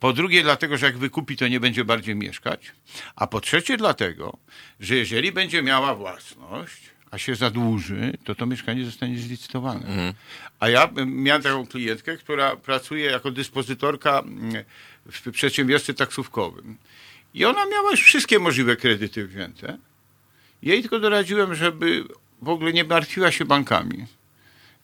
Po 0.00 0.12
drugie, 0.12 0.42
dlatego, 0.42 0.76
że 0.76 0.86
jak 0.86 0.98
wykupi, 0.98 1.36
to 1.36 1.48
nie 1.48 1.60
będzie 1.60 1.84
bardziej 1.84 2.16
mieszkać. 2.16 2.72
A 3.16 3.26
po 3.26 3.40
trzecie, 3.40 3.76
dlatego, 3.76 4.38
że 4.80 4.96
jeżeli 4.96 5.32
będzie 5.32 5.62
miała 5.62 5.94
własność, 5.94 6.82
a 7.10 7.18
się 7.18 7.34
zadłuży, 7.34 8.18
to 8.24 8.34
to 8.34 8.46
mieszkanie 8.46 8.84
zostanie 8.84 9.18
zlicytowane. 9.18 10.14
A 10.60 10.68
ja 10.68 10.88
em, 10.96 11.22
miałem 11.22 11.42
taką 11.42 11.66
klientkę, 11.66 12.16
która 12.16 12.56
pracuje 12.56 13.04
jako 13.04 13.30
dyspozytorka 13.30 14.18
mm, 14.18 14.64
w 15.10 15.30
przedsiębiorstwie 15.30 15.94
taksówkowym. 15.94 16.76
I 17.34 17.44
ona 17.44 17.66
miała 17.66 17.90
już 17.90 18.02
wszystkie 18.02 18.38
możliwe 18.38 18.76
kredyty 18.76 19.26
wzięte. 19.26 19.78
Jej 20.62 20.80
tylko 20.80 20.98
doradziłem, 20.98 21.54
żeby 21.54 22.04
w 22.42 22.48
ogóle 22.48 22.72
nie 22.72 22.84
martwiła 22.84 23.30
się 23.32 23.44
bankami. 23.44 24.06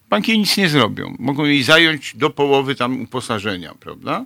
Banki 0.09 0.39
nic 0.39 0.57
nie 0.57 0.69
zrobią. 0.69 1.15
Mogą 1.19 1.45
jej 1.45 1.63
zająć 1.63 2.15
do 2.15 2.29
połowy 2.29 2.75
tam 2.75 3.01
uposażenia, 3.01 3.73
prawda? 3.79 4.25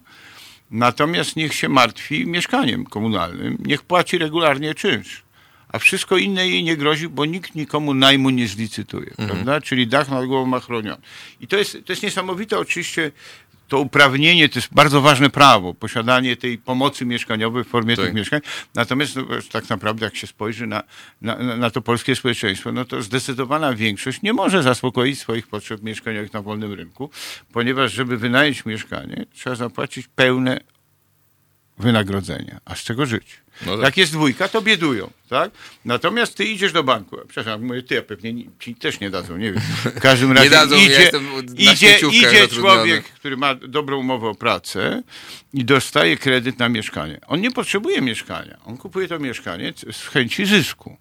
Natomiast 0.72 1.36
niech 1.36 1.54
się 1.54 1.70
martwi 1.70 2.28
mieszkaniem 2.28 2.86
komunalnym, 2.86 3.58
niech 3.66 3.82
płaci 3.82 4.18
regularnie 4.18 4.76
czynsz. 4.76 5.24
A 5.70 5.80
wszystko 5.80 6.18
inne 6.18 6.48
jej 6.48 6.64
nie 6.64 6.78
grozi, 6.78 7.10
bo 7.10 7.26
nikt 7.26 7.56
nikomu 7.56 7.94
najmu 7.94 8.30
nie 8.30 8.48
zlicytuje, 8.48 9.14
prawda? 9.16 9.62
Czyli 9.62 9.88
dach 9.88 10.10
nad 10.10 10.26
głową 10.26 10.46
ma 10.46 10.60
chroniony. 10.60 11.02
I 11.42 11.48
to 11.48 11.58
jest, 11.58 11.78
to 11.86 11.94
jest 11.94 12.04
niesamowite 12.04 12.60
oczywiście 12.60 13.12
to 13.70 13.80
uprawnienie 13.80 14.50
to 14.50 14.60
jest 14.60 14.74
bardzo 14.74 15.02
ważne 15.02 15.30
prawo, 15.30 15.74
posiadanie 15.74 16.36
tej 16.38 16.58
pomocy 16.58 17.06
mieszkaniowej 17.06 17.64
w 17.64 17.68
formie 17.68 17.96
Tak. 17.96 18.06
tych 18.06 18.14
mieszkań. 18.14 18.42
Natomiast 18.76 19.16
no, 19.16 19.24
tak 19.52 19.70
naprawdę, 19.70 20.06
jak 20.06 20.16
się 20.16 20.28
spojrzy 20.28 20.68
na, 20.68 20.84
na, 21.22 21.36
na 21.36 21.70
to 21.70 21.82
polskie 21.82 22.16
społeczeństwo, 22.16 22.72
no 22.72 22.86
to 22.86 23.02
zdecydowana 23.02 23.74
większość 23.74 24.22
nie 24.22 24.34
może 24.34 24.64
zaspokoić 24.64 25.20
swoich 25.20 25.48
potrzeb 25.48 25.84
mieszkaniowych 25.84 26.34
na 26.34 26.42
wolnym 26.42 26.74
rynku, 26.74 27.10
ponieważ 27.54 27.94
żeby 27.94 28.18
wynająć 28.18 28.66
mieszkanie, 28.66 29.26
trzeba 29.34 29.56
zapłacić 29.56 30.08
pełne 30.08 30.60
wynagrodzenia. 31.80 32.60
A 32.66 32.76
z 32.76 32.84
czego 32.84 33.06
żyć? 33.06 33.26
No 33.66 33.76
tak. 33.76 33.86
Jak 33.86 33.98
jest 33.98 34.12
dwójka, 34.12 34.48
to 34.48 34.62
biedują, 34.62 35.12
tak? 35.30 35.52
Natomiast 35.86 36.36
ty 36.36 36.46
idziesz 36.46 36.72
do 36.72 36.84
banku. 36.84 37.18
Przepraszam, 37.28 37.64
mówię 37.64 37.84
ty, 37.84 38.00
a 38.00 38.02
pewnie 38.02 38.34
ni- 38.34 38.50
ci 38.60 38.76
też 38.76 39.00
nie 39.00 39.10
dadzą, 39.10 39.38
nie 39.38 39.52
wiem. 39.52 39.62
W 39.96 40.00
każdym 40.00 40.32
razie 40.32 40.50
dadzą, 40.50 40.76
ja 40.76 40.86
idzie, 40.86 41.12
na 41.66 41.72
idzie, 41.72 42.00
idzie 42.12 42.48
człowiek, 42.48 43.04
który 43.06 43.38
ma 43.38 43.56
dobrą 43.56 43.98
umowę 43.98 44.28
o 44.28 44.36
pracę 44.36 45.04
i 45.54 45.66
dostaje 45.66 46.18
kredyt 46.18 46.60
na 46.60 46.70
mieszkanie. 46.70 47.20
On 47.28 47.42
nie 47.42 47.52
potrzebuje 47.52 48.02
mieszkania. 48.02 48.58
On 48.66 48.78
kupuje 48.78 49.08
to 49.08 49.20
mieszkanie 49.20 49.74
z 49.92 50.08
chęci 50.08 50.46
zysku. 50.46 50.98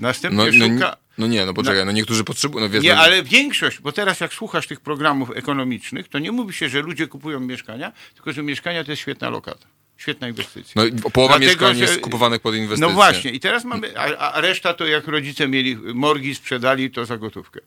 Następnie 0.00 0.38
No, 0.38 0.66
no, 0.68 0.74
szuka... 0.74 0.96
no 1.18 1.26
nie, 1.26 1.46
no 1.46 1.54
poczekaj, 1.54 1.86
no 1.86 1.92
niektórzy 1.92 2.24
potrzebują, 2.24 2.64
no 2.64 2.70
wiesz, 2.70 2.84
Nie, 2.84 2.94
no, 2.94 3.00
ale 3.00 3.22
większość, 3.22 3.80
bo 3.80 3.92
teraz 3.92 4.20
jak 4.20 4.32
słuchasz 4.32 4.66
tych 4.66 4.80
programów 4.80 5.30
ekonomicznych, 5.36 6.08
to 6.08 6.18
nie 6.18 6.32
mówi 6.32 6.54
się, 6.54 6.68
że 6.68 6.80
ludzie 6.82 7.06
kupują 7.06 7.40
mieszkania, 7.40 7.92
tylko 8.14 8.32
że 8.32 8.42
mieszkania 8.42 8.84
to 8.84 8.92
jest 8.92 9.02
świetna 9.02 9.30
lokata. 9.30 9.66
Świetna 10.00 10.28
inwestycja. 10.28 10.72
no 10.76 10.84
i 10.84 10.92
połowa 10.92 11.38
Dlatego, 11.38 11.66
mieszkań 11.66 11.78
jest 11.78 12.00
kupowanych 12.00 12.40
pod 12.40 12.54
inwestycje. 12.54 12.88
No 12.88 12.94
właśnie, 12.94 13.30
i 13.30 13.40
teraz 13.40 13.64
mamy, 13.64 13.98
a, 13.98 14.32
a 14.32 14.40
reszta 14.40 14.74
to 14.74 14.86
jak 14.86 15.08
rodzice 15.08 15.48
mieli 15.48 15.76
morgi, 15.76 16.34
sprzedali 16.34 16.90
to 16.90 17.04
za 17.04 17.16
gotówkę. 17.16 17.60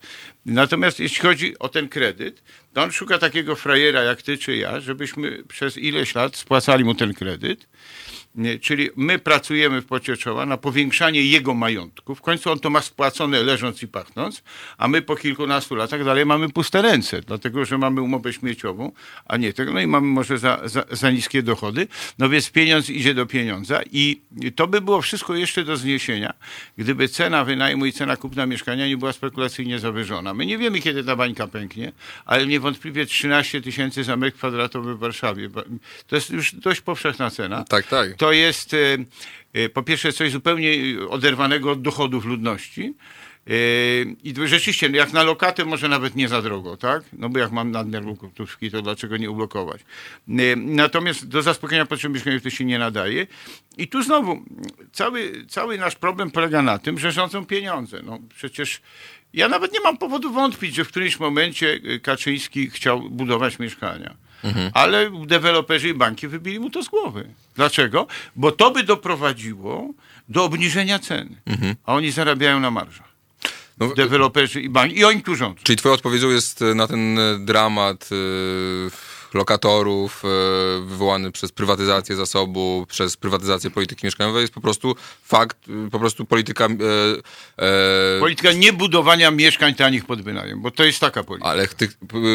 Natomiast 0.46 1.00
jeśli 1.00 1.22
chodzi 1.22 1.60
o 1.60 1.70
ten 1.70 1.90
kredyt, 1.90 2.44
to 2.74 2.84
on 2.84 2.92
szuka 2.92 3.18
takiego 3.18 3.56
frajera 3.56 4.04
jak 4.04 4.22
ty 4.22 4.38
czy 4.38 4.56
ja, 4.56 4.80
żebyśmy 4.80 5.44
przez 5.44 5.78
ileś 5.78 6.16
lat 6.16 6.36
spłacali 6.36 6.84
mu 6.84 6.96
ten 6.96 7.14
kredyt. 7.14 7.68
Czyli 8.62 8.90
my 8.96 9.20
pracujemy 9.20 9.82
w 9.82 9.86
pocie 9.86 10.18
czoła 10.18 10.46
na 10.46 10.58
powiększanie 10.58 11.22
jego 11.22 11.54
majątku. 11.54 12.16
W 12.16 12.22
końcu 12.22 12.52
on 12.52 12.60
to 12.60 12.70
ma 12.70 12.82
spłacone 12.82 13.44
leżąc 13.44 13.84
i 13.84 13.88
pachnąc, 13.88 14.44
a 14.78 14.88
my 14.88 15.02
po 15.02 15.16
kilkunastu 15.16 15.76
latach 15.76 16.06
dalej 16.06 16.26
mamy 16.26 16.50
puste 16.50 16.82
ręce, 16.82 17.22
dlatego 17.22 17.66
że 17.66 17.78
mamy 17.78 18.02
umowę 18.02 18.34
śmieciową, 18.34 18.92
a 19.26 19.38
nie 19.38 19.54
tego. 19.54 19.74
No 19.74 19.82
i 19.82 19.88
mamy 19.88 20.08
może 20.08 20.38
za, 20.38 20.62
za, 20.66 20.84
za 20.92 21.12
niskie 21.12 21.44
dochody. 21.44 21.88
No 22.24 22.30
więc 22.30 22.52
pieniądz 22.52 22.90
idzie 22.90 23.14
do 23.14 23.26
pieniądza 23.26 23.82
i 23.92 24.22
to 24.56 24.68
by 24.68 24.82
było 24.82 25.02
wszystko 25.02 25.36
jeszcze 25.36 25.64
do 25.64 25.78
zniesienia, 25.78 26.34
gdyby 26.78 27.08
cena 27.08 27.46
wynajmu 27.46 27.86
i 27.86 27.94
cena 27.94 28.18
kupna 28.18 28.46
mieszkania 28.46 28.88
nie 28.88 28.98
była 28.98 29.14
spekulacyjnie 29.14 29.80
zawyżona. 29.80 30.34
My 30.34 30.46
nie 30.46 30.58
wiemy, 30.58 30.82
kiedy 30.82 31.04
ta 31.04 31.16
bańka 31.16 31.48
pęknie, 31.48 31.92
ale 32.26 32.48
niewątpliwie 32.48 33.06
13 33.06 33.62
tysięcy 33.62 34.04
za 34.04 34.18
metr 34.18 34.38
kwadratowy 34.38 34.96
w 34.96 35.00
Warszawie. 35.00 35.50
To 36.08 36.16
jest 36.16 36.30
już 36.30 36.56
dość 36.56 36.82
powszechna 36.82 37.30
cena 37.30 37.64
Tak, 37.64 37.88
tak. 37.88 38.14
to 38.14 38.32
jest 38.32 38.74
e, 38.74 38.78
e, 39.54 39.70
po 39.70 39.84
pierwsze 39.84 40.14
coś 40.14 40.32
zupełnie 40.32 40.74
oderwanego 41.10 41.72
od 41.72 41.82
dochodów 41.82 42.26
ludności. 42.26 42.94
E, 43.48 43.52
I 44.24 44.34
rzeczywiście, 44.46 44.88
jak 44.88 45.14
na 45.14 45.24
lokatę 45.24 45.66
może 45.66 45.88
nawet 45.88 46.16
nie 46.16 46.28
za 46.28 46.42
drogo, 46.42 46.78
tak? 46.78 47.04
No 47.14 47.30
bo 47.30 47.40
jak 47.40 47.52
mam 47.52 47.72
nadmiar 47.72 48.04
gotówki, 48.16 48.72
to 48.72 48.82
dlaczego 48.82 49.18
nie 49.18 49.32
ublokować? 49.32 49.82
E, 50.30 50.56
Natomiast 50.56 51.28
do 51.28 51.42
zaspokojenia 51.42 51.86
potrzeb 51.86 52.14
mieszkaniowych 52.14 52.44
to 52.44 52.50
się 52.50 52.66
nie 52.66 52.80
nadaje. 52.80 53.28
I 53.78 53.88
tu 53.88 54.04
znowu 54.04 54.42
cały, 54.92 55.46
cały 55.48 55.78
nasz 55.78 55.96
problem 55.96 56.32
polega 56.32 56.62
na 56.62 56.80
tym, 56.80 57.00
że 57.00 57.12
rządzą 57.12 57.46
pieniądze. 57.46 58.02
No 58.04 58.20
przecież 58.36 58.82
ja 59.34 59.50
nawet 59.50 59.74
nie 59.74 59.80
mam 59.82 59.98
powodu 59.98 60.32
wątpić, 60.34 60.76
że 60.76 60.86
w 60.86 60.88
którymś 60.88 61.20
momencie 61.20 61.80
e, 61.96 62.00
Kaczyński 62.00 62.70
chciał 62.70 63.10
budować 63.10 63.60
mieszkania. 63.60 64.16
Ale 64.74 65.12
deweloperzy 65.26 65.90
i 65.90 65.94
banki 65.94 66.28
wybili 66.28 66.60
mu 66.60 66.70
to 66.70 66.84
z 66.84 66.88
głowy. 66.90 67.30
Dlaczego? 67.56 68.08
Bo 68.36 68.52
to 68.52 68.72
by 68.72 68.84
doprowadziło 68.84 69.94
do 70.30 70.44
obniżenia 70.44 71.00
ceny. 71.00 71.36
A 71.86 71.94
oni 71.94 72.12
zarabiają 72.12 72.60
na 72.60 72.72
marżach. 72.72 73.13
No, 73.80 73.88
Deweloperzy 73.88 74.62
i 74.62 74.70
banki. 74.70 75.00
I 75.00 75.06
oni 75.06 75.24
tu 75.24 75.36
rządzą. 75.36 75.62
Czyli 75.64 75.78
twoją 75.78 75.96
odpowiedzią 75.96 76.30
jest 76.30 76.62
e, 76.62 76.76
na 76.76 76.88
ten 76.88 77.20
e, 77.20 77.40
dramat 77.40 78.10
e, 78.12 78.16
lokatorów 79.34 80.24
e, 80.26 80.28
wywołany 80.86 81.32
przez 81.32 81.52
prywatyzację 81.52 82.16
zasobu, 82.16 82.86
przez 82.90 83.18
prywatyzację 83.18 83.72
polityki 83.72 84.06
mieszkaniowej 84.06 84.42
jest 84.42 84.54
po 84.54 84.62
prostu 84.62 84.96
fakt, 85.24 85.58
e, 85.88 85.90
po 85.90 86.00
prostu 86.00 86.26
polityka... 86.26 86.66
E, 86.66 86.70
e, 87.66 88.20
Polityka 88.20 88.52
niebudowania 88.52 89.32
mieszkań 89.32 89.76
tanich 89.76 90.06
pod 90.06 90.22
wynajem, 90.22 90.62
bo 90.62 90.72
to 90.72 90.84
jest 90.84 91.00
taka 91.00 91.24
polityka. 91.24 91.50
ale 91.50 91.68
ty, 91.68 91.90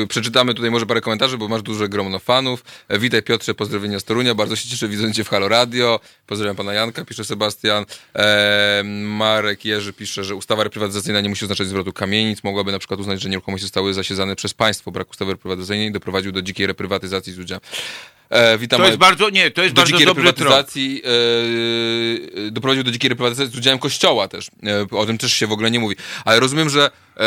przeczytamy 0.08 0.54
tutaj 0.54 0.70
może 0.70 0.86
parę 0.86 1.00
komentarzy, 1.00 1.38
bo 1.38 1.48
masz 1.48 1.62
duże 1.62 1.88
grono 1.88 2.18
fanów. 2.18 2.64
E, 2.88 2.98
Witaj 2.98 3.22
Piotrze, 3.22 3.54
pozdrowienia 3.54 4.00
z 4.00 4.04
Torunia. 4.04 4.34
Bardzo 4.34 4.56
się 4.56 4.68
cieszę 4.68 4.88
widząc 4.88 5.16
cię 5.16 5.24
w 5.24 5.28
Halo 5.28 5.48
Radio. 5.48 6.00
Pozdrawiam 6.26 6.56
pana 6.56 6.72
Janka, 6.72 7.04
pisze 7.04 7.24
Sebastian. 7.24 7.84
E, 8.16 8.82
Marek 9.04 9.64
Jerzy 9.64 9.92
pisze, 9.92 10.24
że 10.24 10.34
ustawa 10.34 10.64
reprywatyzacyjna 10.64 11.20
nie 11.20 11.28
musi 11.28 11.44
oznaczać 11.44 11.68
zwrotu 11.68 11.92
kamienic. 11.92 12.44
Mogłaby 12.44 12.72
na 12.72 12.78
przykład 12.78 13.00
uznać, 13.00 13.20
że 13.22 13.28
nieruchomości 13.28 13.64
zostały 13.64 13.94
zasiedzane 13.94 14.36
przez 14.36 14.54
państwo. 14.54 14.90
Brak 14.90 15.10
ustawy 15.10 15.32
reprywatyzacyjnej 15.32 15.92
doprowadził 15.92 16.32
do 16.32 16.42
dzikiej 16.42 16.66
reprywatyzacji 16.66 16.87
z 17.32 17.38
udziałem. 17.38 17.60
E, 18.30 18.58
witam 18.58 18.80
To 18.80 18.86
jest 18.86 18.98
bardzo, 18.98 19.30
nie, 19.30 19.50
to 19.50 19.62
jest 19.62 19.74
do 19.74 19.80
bardzo 19.80 19.92
dzikiej 19.92 20.06
dobry 20.06 20.24
reprywatyzacji 20.24 21.02
e, 22.46 22.50
doprowadził 22.50 22.84
do 22.84 22.90
dzikiej 22.90 23.08
reprywatyzacji 23.08 23.54
z 23.54 23.58
udziałem 23.58 23.78
kościoła 23.78 24.28
też. 24.28 24.46
E, 24.92 24.96
o 24.96 25.06
tym 25.06 25.18
też 25.18 25.32
się 25.32 25.46
w 25.46 25.52
ogóle 25.52 25.70
nie 25.70 25.78
mówi. 25.80 25.96
Ale 26.24 26.40
rozumiem, 26.40 26.70
że 26.70 26.90
e, 27.16 27.20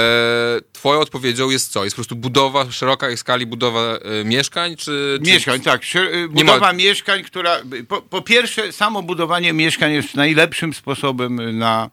twoją 0.73 0.99
odpowiedzią 0.99 1.49
jest 1.49 1.71
co? 1.71 1.83
Jest 1.83 1.95
po 1.95 1.97
prostu 1.97 2.15
budowa, 2.15 2.71
szeroka 2.71 3.17
skali 3.17 3.45
budowa 3.45 3.81
e, 3.81 4.23
mieszkań, 4.23 4.75
czy... 4.75 5.19
czy 5.25 5.31
Mieszkań, 5.31 5.61
tak. 5.61 5.81
Y, 5.95 6.29
Nie 6.33 6.43
ma- 6.43 6.53
Budowa 6.53 6.73
mieszkań, 6.73 7.23
która. 7.23 7.61
Po, 7.87 8.01
po 8.01 8.21
pierwsze, 8.21 8.71
samo 8.71 9.03
budowanie 9.03 9.53
mieszkań 9.53 9.93
jest 9.93 10.15
najlepszym 10.15 10.73
sposobem 10.73 11.59
na 11.59 11.89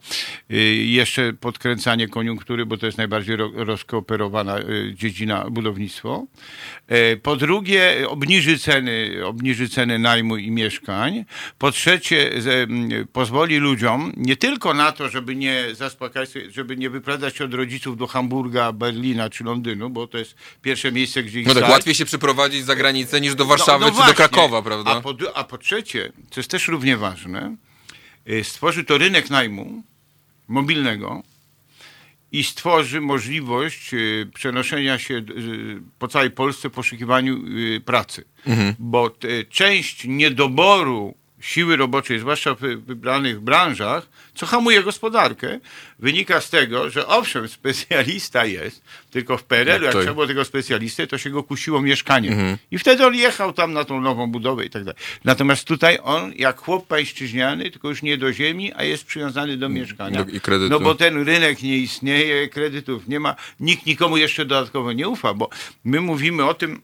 jeszcze 0.85 1.33
podkręcanie 1.33 2.09
koniunktury, 2.09 2.67
bo 2.67 2.77
to 2.77 2.87
jest 2.87 2.99
najbardziej 2.99 3.37
ro, 3.37 3.51
rozkooperowana 3.55 4.59
dziedzina 4.95 5.47
budownictwo. 5.51 6.27
E, 6.89 7.17
Po 7.17 7.37
drugie, 7.37 8.05
obniży 8.09 8.59
ceny, 8.59 8.98
obniży 9.25 9.69
ceny 9.69 9.99
najmu 9.99 10.37
i 10.37 10.51
mieszkań. 10.51 11.25
Po 11.59 11.73
trzecie, 11.73 12.31
pozwoli 13.13 13.57
ludziom 13.57 14.13
nie 14.17 14.37
tylko 14.37 14.75
na 14.75 14.93
to, 14.93 15.09
żeby 15.09 15.37
nie 15.37 15.65
zaspokajać, 15.73 16.31
żeby 16.51 16.77
nie 16.77 16.91
wyprowadzać 16.91 17.37
się 17.37 17.45
od 17.45 17.55
rodziców 17.55 17.97
do 17.97 18.07
Hamburga, 18.07 18.73
Berlina 18.73 19.31
czy 19.31 19.45
Londynu, 19.45 19.91
bo 19.91 20.07
to 20.07 20.19
jest 20.19 20.35
pierwsze 20.63 20.93
miejsce, 20.93 21.23
gdzie 21.23 21.41
ich 21.41 21.47
No 21.47 21.55
tak, 21.55 21.63
stać. 21.63 21.73
łatwiej 21.73 21.95
się 21.95 22.05
przeprowadzić 22.05 22.65
za 22.65 22.77
granicę 22.77 23.21
niż 23.21 23.35
do 23.35 23.45
Warszawy 23.45 23.85
czy 23.85 23.91
do 23.91 23.97
No, 23.99 24.05
właśnie. 24.05 24.15
Krakowa, 24.15 24.63
prawda? 24.63 24.91
A 24.91 25.01
po, 25.01 25.15
a 25.35 25.45
po 25.45 25.59
trzecie, 25.59 26.13
co 26.31 26.41
jest 26.41 26.51
też 26.51 26.69
równie 26.69 26.97
ważne, 26.97 27.57
y, 28.31 28.45
stworzy 28.45 28.85
to 28.85 28.99
rynek 28.99 29.31
najmu 29.31 29.83
mobilnego 30.49 31.23
i 32.33 32.45
stworzy 32.45 33.01
możliwość 33.01 33.95
y, 33.95 34.31
przenoszenia 34.35 34.99
się 34.99 35.15
y, 35.15 35.25
po 35.99 36.09
całej 36.09 36.31
Polsce 36.31 36.69
w 36.69 36.73
poszukiwaniu 36.73 37.47
y, 37.77 37.81
pracy. 37.81 38.25
Mhm. 38.47 38.75
Bo 38.79 39.11
część 39.51 40.05
niedoboru 40.05 41.15
siły 41.41 41.77
roboczej, 41.77 42.19
zwłaszcza 42.19 42.55
w 42.55 42.59
wybranych 42.61 43.41
branżach, 43.41 44.07
co 44.35 44.47
hamuje 44.47 44.83
gospodarkę, 44.83 45.61
wynika 45.99 46.41
z 46.41 46.51
tego, 46.51 46.91
że 46.91 47.07
owszem, 47.07 47.49
specjalista 47.49 48.45
jest, 48.45 48.83
tylko 49.11 49.39
w 49.39 49.45
PRL-u, 49.45 49.85
Jak 49.85 49.95
jak 49.95 50.03
trzeba 50.03 50.15
było 50.15 50.27
tego 50.27 50.45
specjalisty, 50.45 51.07
to 51.07 51.19
się 51.19 51.31
go 51.31 51.43
kusiło 51.43 51.83
mieszkanie. 51.83 52.57
I 52.71 52.79
wtedy 52.79 53.07
on 53.07 53.15
jechał 53.15 53.53
tam 53.53 53.73
na 53.73 53.85
tą 53.85 54.01
nową 54.01 54.27
budowę 54.27 54.65
i 54.65 54.71
tak 54.71 54.85
dalej. 54.85 55.01
Natomiast 55.25 55.65
tutaj 55.65 55.99
on, 56.03 56.33
jak 56.37 56.59
chłop 56.61 56.87
pańszczyźniany, 56.87 57.71
tylko 57.71 57.89
już 57.89 58.03
nie 58.03 58.17
do 58.19 58.33
ziemi, 58.33 58.73
a 58.77 58.85
jest 58.85 59.05
przywiązany 59.05 59.57
do 59.57 59.69
mieszkania. 59.69 60.25
Do- 60.25 60.31
i 60.31 60.41
kredytu. 60.41 60.71
No 60.71 60.81
bo 60.81 60.95
ten 60.95 61.25
rynek 61.25 61.63
nie 61.63 61.79
istnieje, 61.79 62.49
kredytów 62.49 63.09
nie 63.09 63.21
ma, 63.21 63.35
nikt 63.61 63.87
nikomu 63.87 64.17
jeszcze 64.17 64.45
dodatkowo 64.45 64.93
nie 64.93 65.09
ufa, 65.09 65.35
bo 65.35 65.51
my 65.85 66.01
mówimy 66.01 66.45
o 66.45 66.55
tym, 66.55 66.83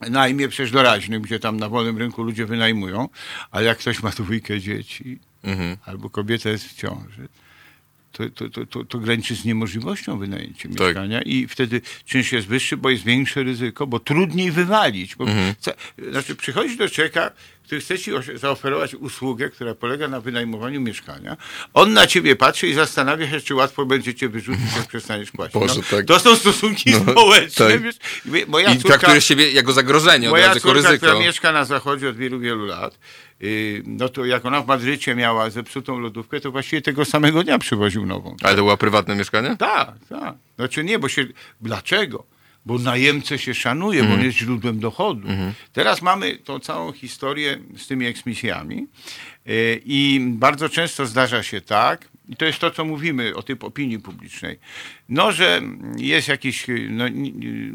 najmie 0.00 0.48
przecież 0.48 0.70
doraźnym, 0.70 1.22
gdzie 1.22 1.40
tam 1.40 1.56
na 1.56 1.68
wolnym 1.68 1.98
rynku 1.98 2.22
ludzie 2.22 2.46
wynajmują, 2.46 3.08
ale 3.50 3.64
jak 3.64 3.78
ktoś 3.78 4.02
ma 4.02 4.10
dwójkę 4.10 4.60
dzieci 4.60 5.18
Mhm. 5.42 5.76
albo 5.84 6.10
kobieta 6.10 6.50
jest 6.50 6.64
w 6.64 6.74
ciąży, 6.74 7.28
to, 8.14 8.30
to, 8.30 8.48
to, 8.50 8.66
to, 8.66 8.84
to 8.84 8.98
graniczy 8.98 9.34
z 9.34 9.44
niemożliwością 9.44 10.18
wynajęcia 10.18 10.68
Tak. 10.68 10.80
mieszkania 10.80 11.22
i 11.22 11.46
wtedy 11.48 11.80
czynsz 12.06 12.32
jest 12.32 12.46
wyższy, 12.46 12.76
bo 12.76 12.90
jest 12.90 13.04
większe 13.04 13.42
ryzyko, 13.42 13.86
bo 13.86 13.98
trudniej 14.00 14.50
wywalić. 14.50 15.16
Bo 15.16 15.24
Mhm. 15.24 15.54
ca- 15.60 15.72
znaczy 16.10 16.34
przychodzi 16.36 16.76
do 16.76 16.88
człowieka, 16.88 17.30
który 17.64 17.80
chce 17.80 17.98
ci 17.98 18.10
zaoferować 18.34 18.94
usługę, 18.94 19.50
która 19.50 19.74
polega 19.74 20.08
na 20.08 20.20
wynajmowaniu 20.20 20.80
mieszkania. 20.80 21.36
On 21.74 21.92
na 21.92 22.06
ciebie 22.06 22.36
patrzy 22.36 22.68
i 22.68 22.74
zastanawia 22.74 23.30
się, 23.30 23.40
czy 23.40 23.54
łatwo 23.54 23.86
będzie 23.86 24.14
cię 24.14 24.28
wyrzucić, 24.28 24.76
jak 24.76 24.86
przestaniesz 24.86 25.30
płacić. 25.30 25.54
Boże, 25.54 25.74
no, 25.76 25.82
tak. 25.90 26.06
To 26.06 26.18
są 26.20 26.36
stosunki 26.36 26.90
No, 26.90 27.12
społeczne. 27.12 27.68
tak. 27.70 27.82
Wiesz? 27.82 27.96
Moja 28.48 28.70
I 28.70 28.76
córka, 28.78 28.88
traktujesz 28.88 29.24
siebie 29.24 29.50
jako 29.50 29.72
zagrożenie, 29.72 30.28
moja 30.28 30.46
razu 30.46 30.58
jako 30.58 30.68
córka, 30.74 30.96
która 30.96 31.12
ryzyko. 31.12 31.26
mieszka 31.26 31.52
na 31.52 31.64
zachodzie 31.64 32.08
od 32.08 32.16
wielu, 32.16 32.40
wielu 32.40 32.66
lat, 32.66 32.98
no 33.86 34.08
to 34.08 34.24
jak 34.24 34.44
ona 34.44 34.60
w 34.60 34.66
Madrycie 34.66 35.14
miała 35.14 35.50
zepsutą 35.50 35.98
lodówkę, 35.98 36.40
to 36.40 36.50
właściwie 36.52 36.82
tego 36.82 37.04
samego 37.04 37.44
dnia 37.44 37.58
przywoził 37.58 38.06
nową. 38.06 38.36
Ale 38.42 38.56
to 38.56 38.62
było 38.62 38.76
prywatne 38.76 39.16
mieszkanie? 39.16 39.56
Tak, 39.56 39.94
tak. 40.08 40.34
Znaczy 40.56 40.84
nie, 40.84 40.98
bo 40.98 41.08
się... 41.08 41.26
Dlaczego? 41.60 42.24
Bo 42.66 42.78
najemcę 42.78 43.38
się 43.38 43.54
szanuje, 43.54 44.04
bo 44.04 44.14
on 44.14 44.24
jest 44.24 44.38
źródłem 44.38 44.80
dochodu. 44.80 45.28
Teraz 45.72 46.02
mamy 46.02 46.36
tą 46.36 46.58
całą 46.58 46.92
historię 46.92 47.58
z 47.76 47.86
tymi 47.86 48.06
eksmisjami 48.06 48.86
yy, 49.46 49.80
i 49.84 50.20
bardzo 50.30 50.68
często 50.68 51.06
zdarza 51.06 51.42
się 51.42 51.60
tak, 51.60 52.08
i 52.28 52.36
to 52.36 52.44
jest 52.44 52.58
to, 52.58 52.70
co 52.70 52.84
mówimy 52.84 53.36
o 53.36 53.42
tej 53.42 53.56
opinii 53.60 53.98
publicznej, 53.98 54.58
no, 55.08 55.32
że 55.32 55.62
jest 55.96 56.28
jakiś, 56.28 56.66
no, 56.90 57.04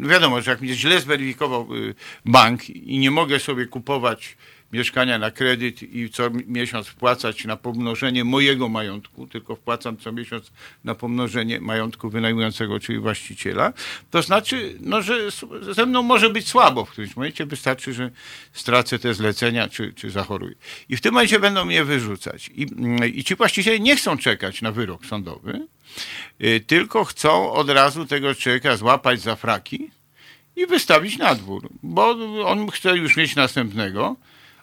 wiadomo, 0.10 0.42
że 0.42 0.52
jak 0.52 0.62
mnie 0.62 0.74
źle 0.74 1.00
zweryfikował 1.00 1.76
yy, 1.76 1.96
bank 2.26 2.70
i 2.70 3.00
nie 3.00 3.12
mogę 3.12 3.40
sobie 3.40 3.66
kupować 3.66 4.38
mieszkania 4.74 5.20
na 5.20 5.32
kredyt 5.32 5.84
i 5.84 6.10
co 6.10 6.30
mi- 6.30 6.44
miesiąc 6.48 6.88
wpłacać 6.88 7.46
na 7.46 7.58
pomnożenie 7.58 8.24
mojego 8.24 8.70
majątku, 8.70 9.28
tylko 9.28 9.56
wpłacam 9.56 9.98
co 9.98 10.12
miesiąc 10.12 10.52
na 10.84 10.96
pomnożenie 10.96 11.60
majątku 11.60 12.10
wynajmującego, 12.10 12.80
czyli 12.80 13.00
właściciela, 13.00 13.74
to 14.12 14.22
znaczy, 14.22 14.76
no, 14.80 15.02
że 15.02 15.20
ze 15.72 15.86
mną 15.86 16.04
może 16.04 16.30
być 16.30 16.48
słabo 16.48 16.86
w 16.86 16.92
którymś 16.92 17.16
momencie, 17.16 17.46
wystarczy, 17.46 17.94
że 17.94 18.12
stracę 18.54 19.00
te 19.00 19.14
zlecenia, 19.14 19.68
czy, 19.68 19.94
czy 19.94 20.10
zachoruję. 20.10 20.56
I 20.90 20.98
w 20.98 21.02
tym 21.02 21.14
momencie 21.14 21.40
będą 21.40 21.66
mnie 21.66 21.84
wyrzucać. 21.84 22.50
I, 22.56 22.64
mm, 22.64 23.14
I 23.14 23.24
ci 23.24 23.36
właściciele 23.36 23.80
nie 23.80 23.96
chcą 23.96 24.18
czekać 24.18 24.62
na 24.62 24.72
wyrok 24.72 25.06
sądowy, 25.06 25.68
y, 26.44 26.60
tylko 26.68 27.06
chcą 27.06 27.52
od 27.52 27.70
razu 27.70 28.06
tego 28.06 28.36
człowieka 28.36 28.78
złapać 28.78 29.22
za 29.22 29.36
fraki 29.36 29.92
i 30.56 30.66
wystawić 30.66 31.18
na 31.18 31.36
dwór, 31.36 31.70
bo 31.84 32.10
on 32.46 32.72
chce 32.72 32.98
już 32.98 33.18
mieć 33.18 33.36
następnego, 33.36 34.16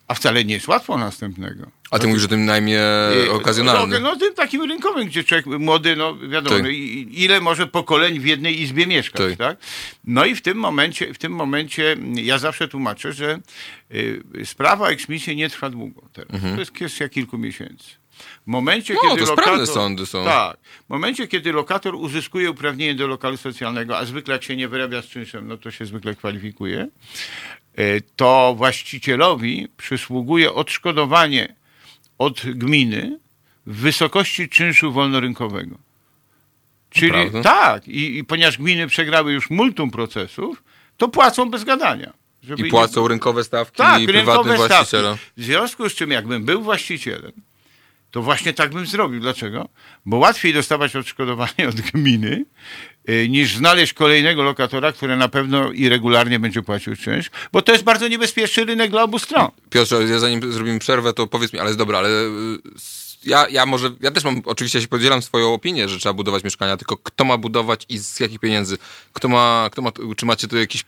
a 0.08 0.14
wcale 0.14 0.44
nie 0.44 0.54
jest 0.54 0.68
łatwo 0.68 0.98
następnego. 0.98 1.70
A 1.90 1.98
ty 1.98 2.06
mówisz 2.08 2.24
o 2.24 2.28
tym 2.28 2.44
najmie 2.44 2.80
Y, 3.26 3.32
okazjonalnym. 3.32 4.02
No, 4.02 4.10
no 4.10 4.16
tym 4.16 4.34
takim 4.34 4.62
rynkowym, 4.62 5.06
gdzie 5.08 5.24
człowiek 5.24 5.46
młody, 5.46 5.96
no 5.96 6.16
wiadomo, 6.18 6.56
Tak. 6.56 6.62
no, 6.64 6.68
ile 7.10 7.40
może 7.40 7.66
pokoleń 7.66 8.20
w 8.20 8.26
jednej 8.26 8.60
izbie 8.62 8.86
mieszkać, 8.86 9.20
Tak. 9.28 9.38
tak? 9.38 9.58
No 10.04 10.24
i 10.24 10.34
w 10.34 10.42
tym 10.42 10.58
momencie, 10.58 11.14
w 11.14 11.18
tym 11.18 11.32
momencie 11.32 11.96
ja 12.14 12.38
zawsze 12.38 12.68
tłumaczę, 12.68 13.12
że 13.12 13.38
y, 13.94 14.22
sprawa 14.44 14.88
eksmisji 14.88 15.36
nie 15.36 15.50
trwa 15.50 15.70
długo 15.70 16.02
teraz. 16.12 16.42
To 16.54 16.60
jest 16.60 16.70
kwestia 16.70 17.08
kilku 17.08 17.38
miesięcy. 17.38 17.84
W 18.46 18.46
momencie, 18.46 18.94
Mhm. 18.94 19.08
No, 19.10 19.14
kiedy 19.16 19.26
to 19.26 19.34
lokator, 19.36 19.66
sądy 19.66 20.06
są. 20.06 20.24
Tak. 20.24 20.56
W 20.86 20.90
momencie, 20.90 21.28
kiedy 21.28 21.52
lokator 21.52 21.94
uzyskuje 21.94 22.50
uprawnienie 22.50 22.94
do 22.94 23.06
lokalu 23.06 23.36
socjalnego, 23.36 23.98
a 23.98 24.04
zwykle 24.04 24.32
jak 24.34 24.42
się 24.44 24.56
nie 24.56 24.68
wyrabia 24.68 25.02
z 25.02 25.06
czynszem, 25.06 25.48
no 25.48 25.56
to 25.56 25.70
się 25.70 25.86
zwykle 25.86 26.14
kwalifikuje, 26.14 26.88
to 28.16 28.54
właścicielowi 28.56 29.68
przysługuje 29.76 30.52
odszkodowanie 30.52 31.54
od 32.18 32.40
gminy 32.46 33.18
w 33.66 33.76
wysokości 33.80 34.48
czynszu 34.48 34.92
wolnorynkowego. 34.92 35.78
Czyli 36.90 37.12
Naprawdę? 37.12 37.42
tak, 37.42 37.88
i, 37.88 38.18
i 38.18 38.24
ponieważ 38.24 38.58
gminy 38.58 38.86
przegrały 38.86 39.32
już 39.32 39.50
multum 39.50 39.90
procesów, 39.90 40.62
to 40.96 41.08
płacą 41.08 41.50
bez 41.50 41.64
gadania. 41.64 42.12
I 42.58 42.62
nie- 42.62 42.70
płacą 42.70 43.08
rynkowe 43.08 43.44
stawki 43.44 43.76
tak, 43.76 44.04
prywatnym 44.04 44.36
rynkowe 44.36 44.56
stawki. 44.56 44.68
właścicielom. 44.74 45.16
W 45.36 45.42
związku 45.42 45.88
z 45.88 45.94
czym, 45.94 46.10
jakbym 46.10 46.44
był 46.44 46.62
właścicielem, 46.62 47.32
to 48.10 48.22
właśnie 48.22 48.52
tak 48.52 48.70
bym 48.72 48.86
zrobił. 48.86 49.20
Dlaczego? 49.20 49.68
Bo 50.06 50.16
łatwiej 50.16 50.52
dostawać 50.54 50.96
odszkodowanie 50.96 51.68
od 51.68 51.80
gminy, 51.80 52.44
niż 53.28 53.56
znaleźć 53.56 53.92
kolejnego 53.92 54.42
lokatora, 54.42 54.92
który 54.92 55.16
na 55.16 55.28
pewno 55.28 55.72
i 55.72 55.88
regularnie 55.88 56.38
będzie 56.38 56.62
płacił 56.62 56.96
czynsz, 56.96 57.30
bo 57.52 57.62
to 57.62 57.72
jest 57.72 57.84
bardzo 57.84 58.08
niebezpieczny 58.08 58.64
rynek 58.64 58.90
dla 58.90 59.02
obu 59.02 59.18
stron. 59.18 59.48
Piotrze, 59.70 60.04
ja 60.04 60.18
zanim 60.18 60.52
zrobimy 60.52 60.78
przerwę, 60.78 61.12
to 61.12 61.26
powiedz 61.26 61.52
mi, 61.52 61.58
ale 61.58 61.68
jest 61.68 61.78
dobra, 61.78 61.98
ale 61.98 62.08
y, 62.08 62.58
ja, 63.26 63.48
ja 63.48 63.66
może, 63.66 63.90
ja 64.00 64.10
też 64.10 64.24
mam, 64.24 64.42
oczywiście 64.44 64.80
się 64.80 64.88
podzielam 64.88 65.22
swoją 65.22 65.54
opinię, 65.54 65.88
że 65.88 65.98
trzeba 65.98 66.12
budować 66.12 66.44
mieszkania, 66.44 66.76
tylko 66.76 66.96
kto 66.96 67.24
ma 67.24 67.38
budować 67.38 67.86
i 67.88 67.98
z 67.98 68.20
jakich 68.20 68.38
pieniędzy? 68.38 68.78
Kto 69.12 69.28
ma, 69.28 69.68
kto 69.72 69.82
ma 69.82 69.90
czy 70.16 70.26
macie 70.26 70.48
tu 70.48 70.58
jakiś, 70.58 70.84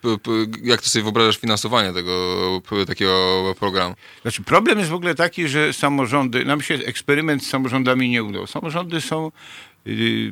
jak 0.63 0.83
ty 0.83 0.89
sobie 0.89 1.03
wyobrażasz 1.03 1.39
finansowanie 1.39 1.93
tego, 1.93 2.63
takiego 2.87 3.55
programu? 3.59 3.95
Znaczy, 4.23 4.43
problem 4.43 4.79
jest 4.79 4.91
w 4.91 4.95
ogóle 4.95 5.15
taki, 5.15 5.49
że 5.49 5.73
samorządy, 5.73 6.45
nam 6.45 6.63
się 6.63 6.75
eksperyment 6.75 7.45
z 7.45 7.49
samorządami 7.49 8.11
nie 8.11 8.25
udał. 8.25 8.47
Samorządy 8.47 9.01
są, 9.01 9.33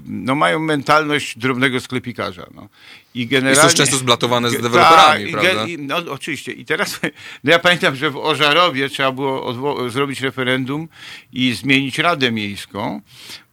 no 0.06 0.34
mają 0.34 0.58
mentalność 0.58 1.38
drobnego 1.38 1.80
sklepikarza. 1.80 2.46
No. 2.54 2.68
I 3.14 3.26
generalnie... 3.26 3.50
Jest 3.50 3.60
to 3.60 3.66
już 3.66 3.74
często 3.74 3.96
zblatowane 3.96 4.50
z 4.50 4.52
deweloperami, 4.52 5.24
i 5.28 5.32
prawda? 5.32 5.66
i- 5.66 5.78
No 5.78 5.96
oczywiście. 5.96 6.52
I 6.52 6.64
teraz, 6.64 7.00
no 7.44 7.50
ja 7.52 7.58
pamiętam, 7.58 7.96
że 7.96 8.10
w 8.10 8.16
Ożarowie 8.16 8.88
trzeba 8.88 9.12
było 9.12 9.90
zrobić 9.90 10.20
referendum 10.20 10.88
i 11.32 11.52
zmienić 11.52 11.98
Radę 11.98 12.32
Miejską, 12.32 13.00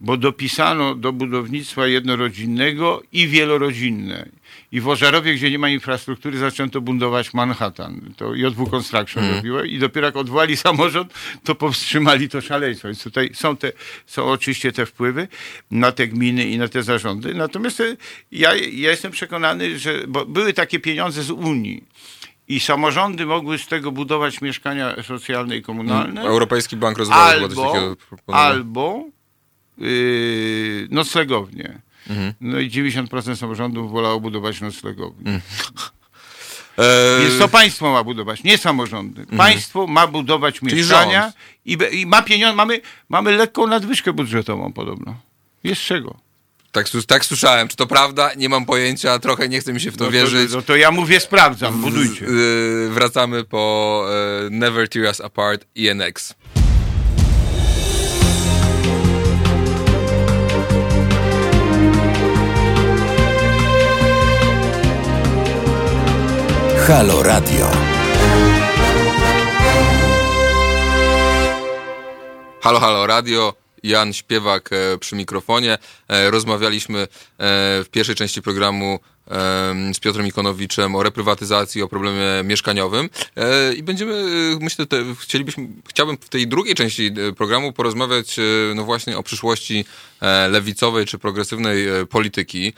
bo 0.00 0.16
dopisano 0.16 0.94
do 0.94 1.12
budownictwa 1.12 1.86
jednorodzinnego 1.86 3.02
i 3.12 3.28
wielorodzinne. 3.28 4.28
I 4.74 4.80
w 4.80 4.88
Ożarowie, 4.88 5.34
gdzie 5.34 5.50
nie 5.50 5.58
ma 5.58 5.68
infrastruktury, 5.68 6.38
zaczęto 6.38 6.80
bundować 6.80 7.34
Manhattan. 7.34 8.14
To 8.16 8.34
JW 8.34 8.66
Construction 8.66 9.24
Mhm. 9.24 9.36
robiło 9.36 9.62
i 9.62 9.78
dopiero 9.78 10.06
jak 10.06 10.16
odwołali 10.16 10.56
samorząd, 10.56 11.14
to 11.44 11.54
powstrzymali 11.54 12.28
to 12.28 12.40
szaleństwo. 12.40 12.88
Więc 12.88 13.02
tutaj 13.02 13.30
są, 13.34 13.56
te, 13.56 13.72
są 14.06 14.24
oczywiście 14.24 14.72
te 14.72 14.86
wpływy 14.86 15.28
na 15.70 15.92
te 15.92 16.08
gminy 16.08 16.44
i 16.44 16.58
na 16.58 16.68
te 16.68 16.82
zarządy. 16.82 17.34
Natomiast 17.34 17.80
e, 17.80 17.96
ja, 18.32 18.54
ja 18.54 18.90
jestem 18.90 19.12
przekonany, 19.12 19.78
że 19.78 20.00
bo 20.08 20.26
były 20.26 20.52
takie 20.52 20.80
pieniądze 20.80 21.22
z 21.22 21.30
Unii 21.30 21.84
i 22.48 22.60
samorządy 22.60 23.26
mogły 23.26 23.58
z 23.58 23.66
tego 23.66 23.92
budować 23.92 24.40
mieszkania 24.40 25.02
socjalne 25.02 25.56
i 25.56 25.62
komunalne. 25.62 26.22
Europejski 26.22 26.76
Bank 26.76 26.98
Rozwoju 26.98 27.20
albo, 27.20 27.94
albo 28.26 29.04
yy, 29.78 30.88
noclegownie. 30.90 31.83
Mhm. 32.10 32.32
No 32.40 32.58
i 32.60 32.70
90% 32.70 33.36
samorządów 33.36 33.90
wolało 33.92 34.20
budować 34.20 34.60
noclegownie. 34.60 35.28
Mm. 35.30 35.40
E, 36.78 37.20
Więc 37.22 37.38
to 37.38 37.48
państwo 37.48 37.92
ma 37.92 38.04
budować, 38.04 38.42
nie 38.44 38.58
samorządy. 38.58 39.26
Państwo 39.36 39.86
ma 39.86 40.06
budować 40.06 40.54
Mhm. 40.54 40.70
Czyli 40.70 40.82
mieszkania 40.82 41.32
i, 41.64 41.78
i 41.92 42.06
ma 42.06 42.22
pieniądze. 42.22 42.56
Mamy, 42.56 42.80
mamy 43.08 43.32
lekką 43.36 43.66
nadwyżkę 43.66 44.12
budżetową 44.12 44.72
podobno. 44.72 45.16
Jest 45.64 45.80
czego. 45.82 46.16
tak, 46.72 46.86
tak 47.06 47.24
słyszałem, 47.24 47.68
czy 47.68 47.76
to 47.76 47.86
prawda? 47.86 48.30
Nie 48.36 48.48
mam 48.48 48.66
pojęcia, 48.66 49.18
trochę 49.18 49.48
nie 49.48 49.60
chce 49.60 49.72
mi 49.72 49.80
się 49.80 49.90
w 49.90 49.96
to 49.96 50.04
No 50.04 50.10
wierzyć. 50.10 50.50
To, 50.50 50.56
no 50.56 50.62
to 50.62 50.76
ja 50.76 50.90
mówię, 50.90 51.20
sprawdzam, 51.20 51.80
budujcie. 51.80 52.26
Z- 52.26 52.30
y, 52.30 52.88
wracamy 52.90 53.44
po 53.44 54.04
y, 54.46 54.50
Never 54.50 54.88
Tear 54.88 55.06
Us 55.06 55.20
Apart 55.20 55.66
ENX. 55.78 56.34
Halo 66.86 67.22
Radio. 67.22 67.70
Halo, 72.60 72.80
halo, 72.80 73.06
radio. 73.06 73.54
Jan 73.82 74.12
Śpiewak 74.12 74.70
e, 74.72 74.98
przy 74.98 75.16
mikrofonie. 75.16 75.78
E, 76.08 76.30
rozmawialiśmy 76.30 76.98
e, 76.98 77.06
w 77.84 77.86
pierwszej 77.90 78.14
części 78.14 78.42
programu 78.42 78.98
z 79.94 80.00
Piotrem 80.00 80.26
Ikonowiczem 80.26 80.94
o 80.94 81.02
reprywatyzacji, 81.02 81.82
o 81.82 81.88
problemie 81.88 82.24
mieszkaniowym 82.44 83.10
e, 83.36 83.74
i 83.74 83.82
będziemy, 83.82 84.14
e, 84.14 84.58
myślę, 84.60 84.86
te, 84.86 85.04
chcielibyśmy, 85.20 85.68
chciałbym 85.88 86.16
w 86.20 86.28
tej 86.28 86.48
drugiej 86.48 86.74
części 86.74 87.10
e, 87.28 87.32
programu 87.32 87.72
porozmawiać 87.72 88.36
no 88.74 88.84
właśnie 88.84 89.18
o 89.18 89.22
przyszłości 89.22 89.84
lewicowej 90.48 91.06
czy 91.06 91.18
progresywnej 91.18 91.86
polityki. 92.10 92.72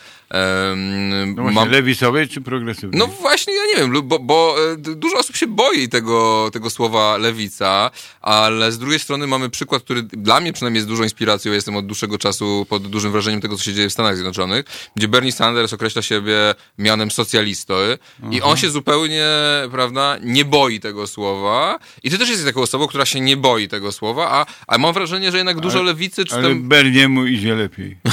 No 1.36 1.42
właśnie, 1.42 1.66
lewicowej 1.66 2.28
czy 2.28 2.40
progresywnej? 2.40 3.00
no 3.00 3.06
właśnie, 3.06 3.54
ja 3.54 3.66
nie 3.66 3.76
wiem, 3.76 4.08
bo, 4.08 4.18
bo 4.18 4.56
dużo 4.78 5.18
osób 5.18 5.36
się 5.36 5.46
boi 5.46 5.88
tego, 5.88 6.50
tego 6.52 6.70
słowa 6.70 7.16
lewica, 7.16 7.90
ale 8.20 8.72
z 8.72 8.78
drugiej 8.78 8.98
strony 8.98 9.26
mamy 9.26 9.50
przykład, 9.50 9.82
który 9.82 10.02
dla 10.02 10.40
mnie 10.40 10.52
przynajmniej 10.52 10.78
jest 10.78 10.88
dużą 10.88 11.02
inspiracją. 11.02 11.52
Jestem 11.52 11.76
od 11.76 11.86
dłuższego 11.86 12.18
czasu 12.18 12.66
pod 12.68 12.86
dużym 12.88 13.12
wrażeniem 13.12 13.40
tego, 13.40 13.56
co 13.56 13.64
się 13.64 13.74
dzieje 13.74 13.88
w 13.88 13.92
Stanach 13.92 14.14
Zjednoczonych, 14.14 14.64
gdzie 14.96 15.08
Bernie 15.08 15.32
Sanders 15.32 15.72
określa 15.72 16.02
siebie 16.02 16.35
mianem 16.78 17.10
socjalisty 17.10 17.98
i 18.30 18.42
on 18.42 18.56
się 18.56 18.70
zupełnie, 18.70 19.26
prawda, 19.70 20.16
nie 20.22 20.44
boi 20.44 20.80
tego 20.80 21.06
słowa. 21.06 21.78
I 22.02 22.10
ty 22.10 22.18
też 22.18 22.28
jesteś 22.28 22.46
taką 22.46 22.60
osobą, 22.60 22.86
która 22.86 23.06
się 23.06 23.20
nie 23.20 23.36
boi 23.36 23.68
tego 23.68 23.92
słowa, 23.92 24.30
a, 24.30 24.46
a 24.66 24.78
mam 24.78 24.94
wrażenie, 24.94 25.30
że 25.30 25.36
jednak 25.36 25.60
dużo 25.60 25.82
lewicy, 25.82 26.24
czy 26.24 26.34
Ale 26.34 26.48
tam... 26.48 26.68
Berniemu 26.68 27.26
idzie 27.26 27.54
lepiej. 27.54 27.96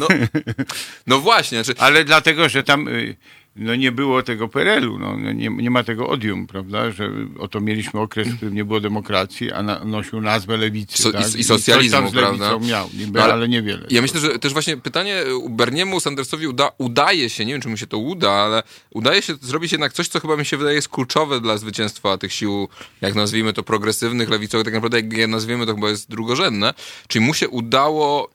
No, 0.00 0.06
no 1.06 1.20
właśnie, 1.20 1.64
czy, 1.64 1.74
Ale 1.78 2.04
dlatego, 2.04 2.48
że 2.48 2.62
tam 2.62 2.88
y, 2.88 3.16
no 3.56 3.74
nie 3.74 3.92
było 3.92 4.22
tego 4.22 4.48
PRL-u, 4.48 4.98
no, 4.98 5.16
no 5.16 5.32
nie, 5.32 5.48
nie 5.48 5.70
ma 5.70 5.84
tego 5.84 6.08
odium, 6.08 6.46
prawda, 6.46 6.90
że 6.90 7.10
oto 7.38 7.60
mieliśmy 7.60 8.00
okres, 8.00 8.28
w 8.28 8.36
którym 8.36 8.54
nie 8.54 8.64
było 8.64 8.80
demokracji, 8.80 9.52
a 9.52 9.62
na, 9.62 9.84
nosił 9.84 10.20
nazwę 10.20 10.56
lewicy. 10.56 11.02
So- 11.02 11.08
i- 11.10 11.12
tak? 11.12 11.34
i 11.34 11.44
socjalizmu, 11.44 12.10
z 12.10 12.14
lewicą 12.14 12.36
prawda? 12.38 12.66
miał, 12.66 12.88
niby, 12.98 13.18
No, 13.18 13.24
ale 13.24 13.32
ale 13.32 13.48
niewiele. 13.48 13.86
Ja 13.90 14.02
myślę, 14.02 14.20
że 14.20 14.38
też 14.38 14.52
właśnie 14.52 14.76
pytanie 14.76 15.22
u 15.42 15.48
Berniemu 15.48 16.00
Sandersowi 16.00 16.46
uda, 16.46 16.70
udaje 16.78 17.30
się, 17.30 17.44
nie 17.44 17.52
wiem 17.52 17.62
czy 17.62 17.68
mu 17.68 17.76
się 17.76 17.86
to 17.86 17.98
uda, 17.98 18.30
ale 18.32 18.62
udaje 18.90 19.22
się 19.22 19.34
zrobić 19.40 19.72
jednak 19.72 19.92
coś, 19.92 20.08
co 20.08 20.20
chyba 20.20 20.36
mi 20.36 20.44
się 20.44 20.56
wydaje 20.56 20.76
jest 20.76 20.88
kluczowe 20.88 21.40
dla 21.40 21.58
zwycięstwa 21.58 22.18
tych 22.18 22.32
sił, 22.32 22.68
jak 23.00 23.14
nazwijmy 23.14 23.52
to 23.52 23.62
progresywnych, 23.62 24.30
lewicowych, 24.30 24.64
tak 24.64 24.74
naprawdę 24.74 25.00
jak 25.00 25.12
je 25.12 25.26
nazwiemy 25.26 25.66
to 25.66 25.74
chyba 25.74 25.88
jest 25.88 26.10
drugorzędne, 26.10 26.74
czyli 27.08 27.24
mu 27.24 27.34
się 27.34 27.48
udało 27.48 28.30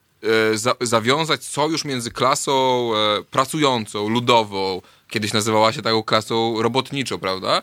e, 0.54 0.58
za, 0.58 0.76
zawiązać 0.82 1.44
sojusz 1.44 1.86
między 1.86 2.12
klasą 2.12 2.92
e, 2.96 3.24
pracującą, 3.24 4.10
ludową, 4.10 4.82
kiedyś 5.12 5.34
nazywała 5.34 5.74
się 5.74 5.82
taką 5.82 6.04
klasą 6.04 6.62
robotniczą, 6.62 7.18
prawda? 7.20 7.62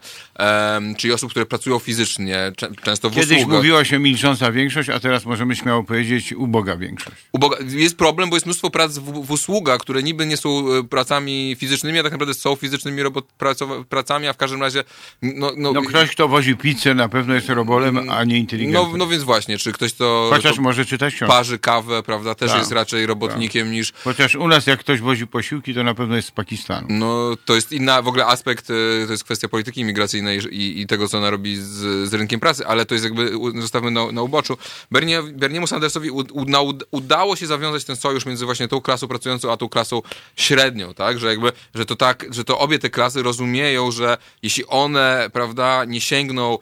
Czyli 0.96 1.12
osób, 1.12 1.30
które 1.30 1.46
pracują 1.46 1.78
fizycznie, 1.78 2.52
cze- 2.56 2.70
często 2.82 3.10
w 3.10 3.14
Kiedyś 3.14 3.38
usługach. 3.38 3.56
mówiło 3.56 3.84
się 3.84 3.98
milcząca 3.98 4.52
większość, 4.52 4.88
a 4.88 5.00
teraz 5.00 5.24
możemy 5.24 5.56
śmiało 5.56 5.84
powiedzieć 5.84 6.32
uboga 6.32 6.76
większość. 6.76 7.16
Uboga... 7.32 7.56
Jest 7.68 7.96
problem, 7.96 8.30
bo 8.30 8.36
jest 8.36 8.46
mnóstwo 8.46 8.70
prac 8.70 8.98
w, 8.98 9.26
w 9.26 9.30
usługach, 9.30 9.80
które 9.80 10.02
niby 10.02 10.26
nie 10.26 10.36
są 10.36 10.72
e, 10.72 10.84
pracami 10.84 11.56
fizycznymi, 11.58 11.98
a 11.98 12.02
tak 12.02 12.12
naprawdę 12.12 12.34
są 12.34 12.56
fizycznymi 12.56 13.02
robot... 13.02 13.24
pracowa- 13.40 13.84
pracami, 13.84 14.26
a 14.28 14.32
w 14.32 14.36
każdym 14.36 14.60
razie. 14.62 14.84
No, 15.22 15.52
no, 15.56 15.72
No 15.72 15.82
ktoś, 15.82 16.10
kto 16.10 16.28
wozi 16.28 16.56
pizzę, 16.56 16.94
na 16.94 17.08
pewno 17.08 17.34
jest 17.34 17.48
robolem, 17.48 18.10
a 18.10 18.24
nie 18.24 18.38
inteligentnym. 18.38 18.90
no, 18.92 18.96
no 18.98 19.06
więc 19.06 19.22
właśnie, 19.22 19.58
czy 19.58 19.72
ktoś 19.72 19.92
to, 19.92 20.30
Chociaż 20.32 20.56
to 20.56 20.62
może 20.62 20.84
czytać 20.86 21.14
książkę. 21.14 21.34
parzy 21.36 21.58
kawę, 21.58 22.02
prawda, 22.02 22.34
też 22.34 22.50
Tak, 22.50 22.58
jest 22.58 22.72
raczej 22.72 23.06
robotnikiem 23.06 23.70
niż. 23.72 23.92
Chociaż 24.04 24.34
u 24.34 24.48
nas 24.48 24.66
jak 24.66 24.80
ktoś 24.80 25.00
wozi 25.00 25.26
posiłki, 25.26 25.74
to 25.74 25.82
na 25.84 25.94
pewno 25.94 26.16
jest 26.16 26.28
z 26.28 26.30
Pakistanu. 26.30 26.86
No, 26.90 27.30
to 27.44 27.54
jest 27.54 27.72
inna 27.72 28.02
w 28.02 28.08
ogóle 28.08 28.26
aspekt, 28.26 28.70
e, 28.70 29.06
to 29.06 29.12
jest 29.12 29.24
kwestia 29.24 29.48
polityki 29.48 29.80
imigracyjnej 29.80 30.40
i, 30.50 30.80
i 30.80 30.86
tego, 30.86 31.08
co 31.08 31.18
ona 31.18 31.30
robi 31.30 31.56
z, 31.56 32.08
z 32.08 32.14
rynkiem 32.14 32.40
pracy, 32.40 32.66
ale 32.66 32.86
to 32.86 32.94
jest 32.94 33.04
jakby, 33.04 33.30
zostawmy 33.60 33.90
na, 33.90 34.12
na 34.12 34.22
uboczu. 34.22 34.56
Bernie, 34.90 35.22
Berniemu 35.22 35.66
Sandersowi 35.66 36.10
u, 36.10 36.24
u, 36.32 36.44
na, 36.44 36.58
udało 36.90 37.36
się 37.36 37.46
zawiązać 37.46 37.84
ten 37.84 37.96
sojusz 37.96 38.26
między 38.26 38.44
właśnie 38.44 38.68
tą 38.68 38.80
klasą 38.80 39.08
pracującą, 39.08 39.52
a 39.52 39.56
tą 39.56 39.68
klasą 39.68 40.02
średnią, 40.36 40.94
tak? 40.94 41.18
Że 41.18 41.26
jakby, 41.28 41.52
że 41.74 41.86
to 41.86 41.96
tak, 41.96 42.26
że 42.30 42.44
to 42.44 42.58
obie 42.58 42.78
te 42.78 42.90
klasy 42.90 43.22
rozumieją, 43.22 43.90
że 43.90 44.18
jeśli 44.42 44.66
one, 44.66 45.30
prawda, 45.32 45.84
nie 45.84 46.00
sięgną 46.00 46.58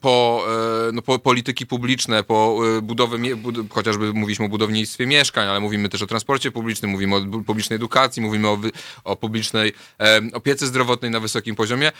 po, 0.00 0.46
e, 0.88 0.92
no, 0.92 1.02
po 1.02 1.18
polityki 1.18 1.66
publiczne, 1.66 2.24
po 2.24 2.60
e, 2.78 2.82
budowę, 2.82 3.18
mie- 3.18 3.36
bud 3.36 3.56
chociażby 3.70 4.12
mówiliśmy 4.12 4.44
o 4.44 4.48
budownictwie 4.48 5.06
mieszkań, 5.06 5.48
ale 5.48 5.60
mówimy 5.60 5.88
też 5.88 6.02
o 6.02 6.06
transporcie 6.06 6.50
publicznym, 6.50 6.90
mówimy 6.90 7.16
o 7.16 7.20
publicznej 7.46 7.76
edukacji, 7.76 8.22
mówimy 8.22 8.48
o, 8.48 8.58
o 9.04 9.16
publicznej 9.16 9.72
e, 10.00 10.20
opiece 10.32 10.66
zdrowotnej 10.66 11.10
na 11.10 11.20
wysokim 11.20 11.54
poziomie, 11.56 11.88
e, 11.88 11.92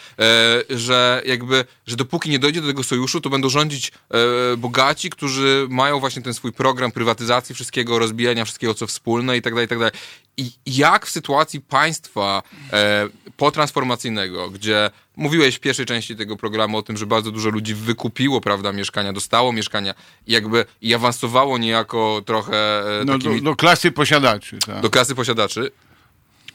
że 0.70 1.22
jakby, 1.26 1.64
że 1.86 1.96
dopóki 1.96 2.30
nie 2.30 2.38
dojdzie 2.38 2.60
do 2.60 2.66
tego 2.66 2.82
sojuszu, 2.82 3.20
to 3.20 3.30
będą 3.30 3.48
rządzić 3.48 3.92
e, 3.92 4.56
bogaci, 4.56 5.10
którzy 5.10 5.66
mają 5.70 6.00
właśnie 6.00 6.22
ten 6.22 6.34
swój 6.34 6.52
program 6.52 6.92
prywatyzacji 6.92 7.54
wszystkiego, 7.54 7.98
rozbijania 7.98 8.44
wszystkiego, 8.44 8.74
co 8.74 8.86
wspólne 8.86 9.36
i 9.36 9.42
tak 9.42 9.52
dalej, 9.52 9.66
i 9.66 9.68
tak 9.68 9.78
dalej. 9.78 9.92
I 10.36 10.50
jak 10.66 11.06
w 11.06 11.10
sytuacji 11.10 11.60
państwa 11.60 12.42
e, 12.72 13.08
potransformacyjnego, 13.36 14.50
gdzie 14.50 14.90
mówiłeś 15.18 15.56
w 15.56 15.60
pierwszej 15.60 15.86
części 15.86 16.16
tego 16.16 16.36
programu 16.36 16.78
o 16.78 16.82
tym, 16.82 16.96
że 16.96 17.06
bardzo 17.06 17.30
dużo 17.30 17.50
ludzi 17.50 17.74
wykupiło, 17.74 18.40
prawda, 18.40 18.72
mieszkania, 18.72 19.12
dostało 19.12 19.52
mieszkania 19.52 19.94
i 20.26 20.32
jakby 20.32 20.64
i 20.82 20.94
awansowało 20.94 21.58
niejako 21.58 22.22
trochę 22.26 22.80
e, 23.00 23.04
No, 23.04 23.12
takimi 23.12 23.42
do, 23.42 23.50
do 23.50 23.56
klasy 23.56 23.92
posiadaczy. 23.92 24.58
Tak. 24.66 24.80
do 24.80 24.90
klasy 24.90 25.14
posiadaczy. 25.14 25.70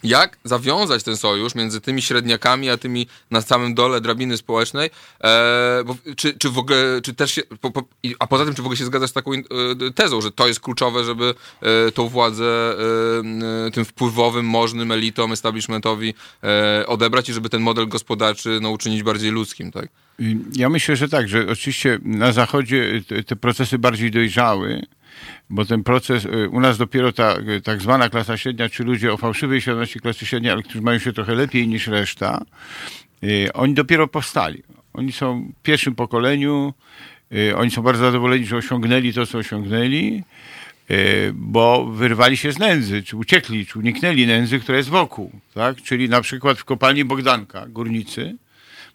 Jak 0.04 0.38
zawiązać 0.44 1.04
ten 1.04 1.18
sojusz 1.18 1.56
między 1.56 1.82
tymi 1.82 2.02
średniakami, 2.02 2.70
a 2.70 2.78
tymi 2.78 3.08
na 3.32 3.42
samym 3.42 3.74
dole 3.74 4.02
drabiny 4.02 4.38
społecznej? 4.38 4.90
E, 5.24 5.84
bo, 5.86 5.96
czy, 6.16 6.34
czy 6.34 6.50
w 6.50 6.58
ogóle, 6.58 7.02
czy 7.04 7.14
też 7.14 7.32
się, 7.32 7.42
po, 7.62 7.72
po, 7.72 7.84
a 8.20 8.28
poza 8.28 8.46
tym, 8.46 8.56
czy 8.56 8.62
w 8.62 8.66
ogóle 8.66 8.78
się 8.78 8.86
zgadzasz 8.86 9.10
z 9.10 9.14
taką 9.14 9.32
e, 9.34 9.42
tezą, 9.96 10.22
że 10.22 10.32
to 10.32 10.48
jest 10.48 10.60
kluczowe, 10.60 11.04
żeby 11.04 11.34
e, 11.62 11.92
tą 11.92 12.08
władzę 12.08 12.76
e, 13.68 13.72
tym 13.72 13.86
wpływowym, 13.86 14.46
możnym 14.46 14.92
elitom, 14.92 15.32
establishmentowi 15.32 16.14
e, 16.44 16.88
odebrać 16.88 17.30
i 17.30 17.34
żeby 17.34 17.50
ten 17.50 17.62
model 17.62 17.88
gospodarczy 17.88 18.60
no, 18.62 18.70
uczynić 18.70 19.04
bardziej 19.04 19.32
ludzkim, 19.32 19.72
tak? 19.72 19.88
Ja 20.56 20.70
myślę, 20.70 20.96
że 20.96 21.10
tak, 21.10 21.28
że 21.28 21.48
oczywiście 21.50 22.00
na 22.04 22.32
Zachodzie 22.32 23.02
te 23.28 23.36
procesy 23.36 23.78
bardziej 23.78 24.12
dojrzały, 24.12 24.86
bo 25.54 25.66
ten 25.66 25.84
proces, 25.84 26.26
y, 26.26 26.50
u 26.50 26.60
nas 26.60 26.78
dopiero 26.78 27.12
ta 27.12 27.38
y, 27.38 27.62
tak 27.62 27.82
zwana 27.82 28.10
klasa 28.10 28.38
średnia, 28.38 28.70
czy 28.70 28.84
ludzie 28.84 29.14
o 29.14 29.18
fałszywej 29.18 29.62
świadomości 29.62 30.00
klasy 30.00 30.26
średniej, 30.26 30.52
ale 30.52 30.64
którzy 30.64 30.82
mają 30.82 31.00
się 31.00 31.14
trochę 31.14 31.36
lepiej 31.36 31.68
niż 31.68 31.88
reszta, 31.88 32.46
y, 33.24 33.54
oni 33.54 33.74
dopiero 33.74 34.08
powstali. 34.08 34.64
Oni 34.94 35.12
są 35.12 35.52
w 35.60 35.64
pierwszym 35.64 35.96
pokoleniu, 35.96 36.74
oni 37.56 37.72
są 37.72 37.82
bardzo 37.82 38.02
zadowoleni, 38.06 38.46
że 38.46 38.58
osiągnęli 38.58 39.14
to, 39.14 39.26
co 39.26 39.38
osiągnęli, 39.38 40.24
bo 41.34 41.86
wyrwali 41.86 42.38
się 42.38 42.52
z 42.52 42.60
nędzy, 42.60 43.04
czy 43.04 43.18
uciekli, 43.18 43.66
czy 43.66 43.80
uniknęli 43.80 44.28
nędzy, 44.28 44.60
która 44.60 44.78
jest 44.78 44.90
wokół, 44.90 45.32
tak? 45.54 45.82
Czyli 45.82 46.10
na 46.10 46.22
przykład 46.22 46.58
w 46.58 46.66
kopalni 46.66 47.06
Bogdanka, 47.06 47.66
górnicy, 47.68 48.36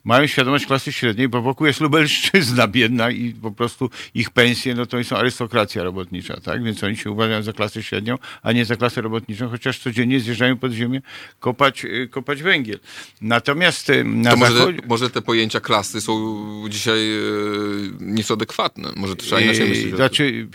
mają 0.04 0.26
świadomość 0.26 0.66
klasy 0.66 0.92
średniej, 0.92 1.28
bo 1.28 1.42
wokół 1.42 1.66
jest 1.66 1.80
Lubelszczyzna 1.80 2.68
biedna 2.78 3.10
i 3.10 3.32
po 3.32 3.50
prostu 3.50 3.90
ich 4.14 4.30
pensje, 4.30 4.74
no 4.74 4.86
to 4.86 5.04
są 5.04 5.16
arystokracja 5.16 5.82
robotnicza, 5.82 6.40
tak? 6.40 6.64
Więc 6.64 6.84
oni 6.84 6.96
się 6.96 7.10
uważają 7.10 7.42
za 7.42 7.52
klasę 7.52 7.82
średnią, 7.82 8.18
a 8.42 8.52
nie 8.52 8.64
za 8.64 8.76
klasę 8.76 9.00
robotniczą, 9.00 9.48
chociaż 9.48 9.78
codziennie 9.78 10.20
zjeżdżają 10.20 10.56
pod 10.56 10.72
ziemię 10.72 11.02
kopać, 11.40 11.84
y, 11.84 12.08
kopać 12.10 12.42
węgiel. 12.42 12.78
Natomiast 13.20 13.90
y, 13.90 14.04
na 14.04 14.36
może, 14.36 14.52
zachodzie... 14.52 14.78
może 14.86 15.10
te 15.10 15.22
pojęcia 15.22 15.60
klasy 15.60 16.00
są 16.00 16.44
dzisiaj 16.68 16.98
e, 16.98 17.20
nieco 18.00 18.34
adekwatne. 18.34 18.92
Może 18.96 19.16
to 19.16 19.22
trzeba 19.22 19.40
inaczej 19.40 19.68
myśleć. 19.68 19.96
Znaczy, 19.96 20.48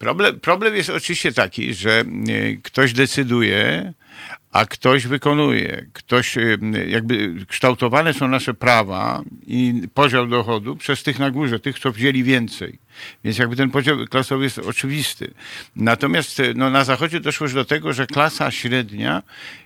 problem, 0.00 0.40
problem 0.40 0.76
jest 0.76 0.90
oczywiście 0.90 1.32
taki, 1.32 1.74
że 1.74 2.04
yy, 2.26 2.58
ktoś 2.62 2.92
decyduje, 2.92 3.92
a 4.52 4.66
ktoś 4.66 5.06
wykonuje. 5.06 5.86
Ktoś, 5.92 6.36
yy, 6.36 6.58
jakby 6.88 7.34
kształtowane 7.48 8.14
są 8.14 8.28
nasze 8.28 8.54
prawa 8.54 9.22
i 9.46 9.82
podział 9.94 10.26
dochodu 10.26 10.76
przez 10.76 11.02
tych 11.02 11.18
na 11.18 11.30
górze, 11.30 11.60
tych, 11.60 11.78
co 11.78 11.92
wzięli 11.92 12.24
więcej. 12.24 12.78
Więc 13.24 13.38
jakby 13.38 13.56
ten 13.56 13.70
podział 13.70 13.96
klasowy 14.10 14.44
jest 14.44 14.58
oczywisty. 14.58 15.34
Natomiast 15.76 16.38
yy, 16.38 16.54
no, 16.56 16.70
na 16.70 16.84
Zachodzie 16.84 17.20
doszło 17.20 17.44
już 17.44 17.54
do 17.54 17.64
tego, 17.64 17.92
że 17.92 18.06
klasa 18.06 18.50
średnia 18.50 19.22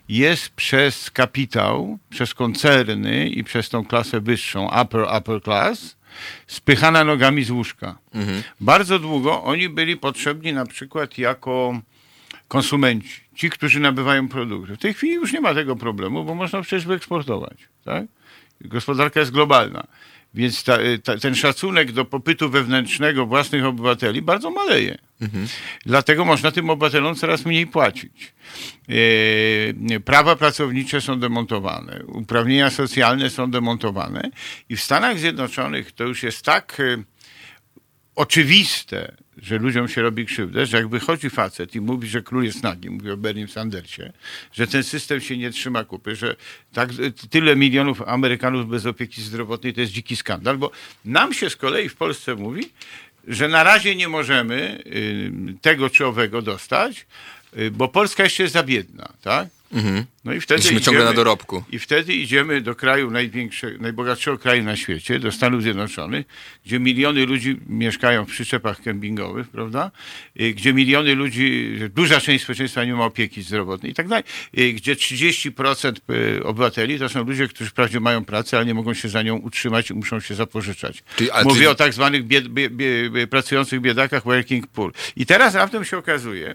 jest 0.09 0.49
przez 0.49 1.11
kapitał, 1.11 1.99
przez 2.11 2.35
koncerny 2.35 3.29
i 3.29 3.45
przez 3.45 3.69
tą 3.69 3.85
klasę 3.85 4.21
wyższą, 4.21 4.69
upper, 4.83 5.07
upper 5.19 5.43
class, 5.43 5.97
spychana 6.47 7.05
nogami 7.05 7.45
z 7.45 7.51
łóżka. 7.51 7.99
Bardzo 8.61 8.99
długo 8.99 9.43
oni 9.43 9.69
byli 9.69 9.97
potrzebni 9.97 10.53
na 10.53 10.67
przykład 10.67 11.19
jako 11.19 11.81
konsumenci, 12.49 13.21
ci, 13.35 13.51
którzy 13.51 13.81
nabywają 13.81 14.29
produkty. 14.29 14.77
W 14.77 14.79
tej 14.79 14.95
chwili 14.95 15.15
już 15.15 15.33
nie 15.33 15.41
ma 15.41 15.55
tego 15.55 15.77
problemu, 15.77 16.25
bo 16.25 16.35
można 16.35 16.63
przecież 16.63 16.87
wyeksportować. 16.87 17.59
Tak? 17.85 18.05
Gospodarka 18.61 19.21
jest 19.21 19.33
globalna. 19.33 19.85
Więc 20.35 20.65
ta, 20.65 20.79
ta, 21.05 21.19
ten 21.19 21.35
szacunek 21.35 21.93
do 21.93 22.05
popytu 22.05 22.51
wewnętrznego 22.51 23.27
własnych 23.27 23.65
obywateli 23.65 24.23
bardzo 24.23 24.51
maleje. 24.51 24.99
Dlatego 25.87 26.25
można 26.25 26.51
tym 26.51 26.71
obywatelom 26.71 27.15
coraz 27.15 27.45
mniej 27.45 27.67
płacić. 27.67 28.35
E, 28.89 30.01
prawa 30.01 30.37
pracownicze 30.37 31.01
są 31.01 31.21
demontowane, 31.21 32.01
uprawnienia 32.07 32.71
socjalne 32.71 33.31
są 33.31 33.51
demontowane 33.51 34.31
i 34.69 34.77
w 34.77 34.81
Stanach 34.81 35.19
Zjednoczonych 35.19 35.93
to 35.93 36.05
już 36.05 36.23
jest 36.23 36.45
tak 36.45 36.81
e, 36.81 37.14
oczywiste, 38.17 39.17
że 39.37 39.59
ludziom 39.59 39.89
się 39.89 40.03
robi 40.03 40.27
krzywdę, 40.27 40.67
że 40.67 40.77
jak 40.77 40.89
wychodzi 40.89 41.31
facet 41.31 41.75
i 41.75 41.81
mówi, 41.81 42.09
że 42.09 42.23
król 42.23 42.45
jest 42.45 42.63
nagi, 42.63 42.91
mówi 42.91 43.11
o 43.11 43.17
Bernie 43.17 43.49
Sandersie, 43.49 44.13
że 44.53 44.67
ten 44.67 44.83
system 44.83 45.21
się 45.21 45.39
nie 45.39 45.51
trzyma 45.51 45.85
kupy, 45.85 46.17
że 46.17 46.37
tak 46.73 46.91
tyle 47.31 47.57
milionów 47.57 48.03
Amerykanów 48.03 48.69
bez 48.69 48.87
opieki 48.87 49.23
zdrowotnej 49.23 49.75
to 49.75 49.81
jest 49.81 49.93
dziki 49.93 50.17
skandal, 50.17 50.59
bo 50.59 50.71
nam 51.05 51.35
się 51.35 51.51
z 51.51 51.57
kolei 51.57 51.89
w 51.89 51.97
Polsce 51.97 52.35
mówi, 52.35 52.69
że 53.29 53.49
na 53.49 53.65
razie 53.65 53.97
nie 53.97 54.09
możemy 54.09 54.83
tego 55.61 55.91
czy 55.91 56.07
owego 56.07 56.43
dostać, 56.43 57.07
y, 57.59 57.71
bo 57.71 57.89
Polska 57.89 58.23
jeszcze 58.23 58.43
jest 58.43 58.53
za 58.53 58.63
biedna, 58.63 59.13
tak? 59.23 59.49
No 60.25 60.33
i 60.33 60.41
wtedy 60.41 60.59
Jesteśmy 60.59 60.81
ciągle 60.81 61.05
na 61.05 61.13
dorobku. 61.13 61.65
I 61.73 61.79
wtedy 61.79 62.15
idziemy 62.15 62.61
do 62.61 62.75
kraju 62.75 63.11
największego, 63.11 63.83
najbogatszego 63.83 64.39
kraju 64.39 64.63
na 64.63 64.77
świecie, 64.77 65.19
do 65.19 65.33
Stanów 65.33 65.63
Zjednoczonych, 65.63 66.27
gdzie 66.67 66.81
miliony 66.81 67.27
ludzi 67.27 67.57
mieszkają 67.69 68.25
w 68.25 68.29
przyczepach 68.29 68.83
kempingowych, 68.83 69.49
prawda? 69.49 69.91
I 70.37 70.55
Gdzie 70.55 70.73
miliony 70.73 71.15
ludzi, 71.15 71.79
duża 71.95 72.21
część 72.21 72.45
społeczeństwa 72.45 72.85
nie 72.85 72.95
ma 72.95 73.05
opieki 73.05 73.43
zdrowotnej 73.43 73.93
i 73.93 73.95
tak 73.95 74.09
dalej. 74.09 74.25
I 74.53 74.75
Gdzie 74.75 74.95
30% 74.95 75.93
y, 76.11 76.45
obywateli 76.45 76.99
to 76.99 77.09
są 77.09 77.25
ludzie, 77.25 77.49
którzy 77.49 77.71
wprawdzie 77.71 78.01
mają 78.01 78.25
pracę, 78.25 78.57
ale 78.57 78.67
nie 78.67 78.75
mogą 78.75 78.95
się 78.95 79.09
za 79.09 79.23
nią 79.23 79.37
utrzymać 79.37 79.91
i 79.91 79.95
muszą 79.95 80.21
się 80.21 80.35
zapożyczać. 80.35 81.03
Czyli- 81.17 81.31
Mówię 81.45 81.55
czyli- 81.55 81.67
o 81.67 81.75
tak 81.75 81.93
zwanych 81.93 82.25
bied, 82.25 82.49
bie, 82.49 82.71
bie, 82.71 83.11
bie, 83.11 83.27
pracujących 83.27 83.81
biedakach, 83.81 84.25
working 84.25 84.67
poor. 84.67 84.93
I 85.17 85.27
teraz 85.27 85.55
raptem 85.55 85.85
się 85.85 85.99
okazuje, 85.99 86.51
y, 86.51 86.55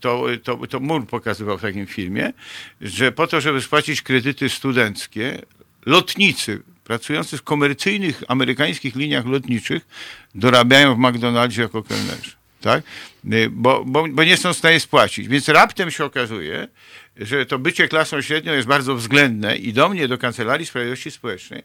to, 0.00 0.26
to, 0.42 0.66
to 0.66 0.80
Mur 0.80 1.06
pokazywał 1.06 1.58
w 1.58 1.62
takim 1.62 1.86
filmie, 1.86 2.32
że 2.80 3.12
po 3.12 3.26
to, 3.26 3.40
żeby 3.40 3.62
spłacić 3.62 4.02
kredyty 4.02 4.48
studenckie, 4.48 5.42
lotnicy 5.86 6.62
pracujący 6.84 7.38
w 7.38 7.42
komercyjnych 7.42 8.22
amerykańskich 8.28 8.96
liniach 8.96 9.26
lotniczych 9.26 9.86
dorabiają 10.34 10.94
w 10.94 10.98
McDonaldzie 10.98 11.62
jako 11.62 11.82
kelnerzy. 11.82 12.30
Tak? 12.60 12.84
Y, 13.32 13.50
Bo, 13.50 13.84
bo, 13.84 14.08
bo 14.08 14.24
nie 14.24 14.36
są 14.36 14.52
w 14.52 14.56
stanie 14.56 14.80
spłacić. 14.80 15.28
Więc 15.28 15.48
raptem 15.48 15.90
się 15.90 16.04
okazuje, 16.04 16.68
że 17.16 17.46
to 17.46 17.58
bycie 17.58 17.88
klasą 17.88 18.22
średnią 18.22 18.52
jest 18.52 18.68
bardzo 18.68 18.94
względne 18.94 19.56
i 19.56 19.72
do 19.72 19.88
mnie, 19.88 20.08
do 20.08 20.18
Kancelarii 20.18 20.66
Sprawiedliwości 20.66 21.10
Społecznej 21.10 21.62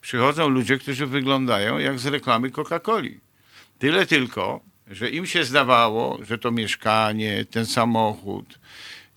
przychodzą 0.00 0.48
ludzie, 0.48 0.78
którzy 0.78 1.06
wyglądają 1.06 1.78
jak 1.78 1.98
z 1.98 2.06
reklamy 2.06 2.50
Coca-Coli. 2.50 3.18
Tyle 3.78 4.06
tylko, 4.06 4.60
że 4.90 5.10
im 5.10 5.26
się 5.26 5.44
zdawało, 5.44 6.18
że 6.28 6.38
to 6.38 6.50
mieszkanie, 6.50 7.44
ten 7.50 7.66
samochód, 7.66 8.58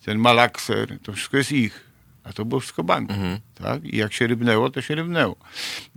ten 0.05 0.17
malakser, 0.17 0.99
to 1.03 1.13
wszystko 1.13 1.37
jest 1.37 1.51
ich. 1.51 1.91
A 2.23 2.33
to 2.33 2.45
było 2.45 2.61
wszystko 2.61 2.83
banku. 2.83 3.13
Tak? 3.55 3.83
I 3.85 3.97
jak 3.97 4.13
się 4.13 4.27
rybnęło, 4.27 4.69
to 4.69 4.81
się 4.81 4.95
rybnęło. 4.95 5.35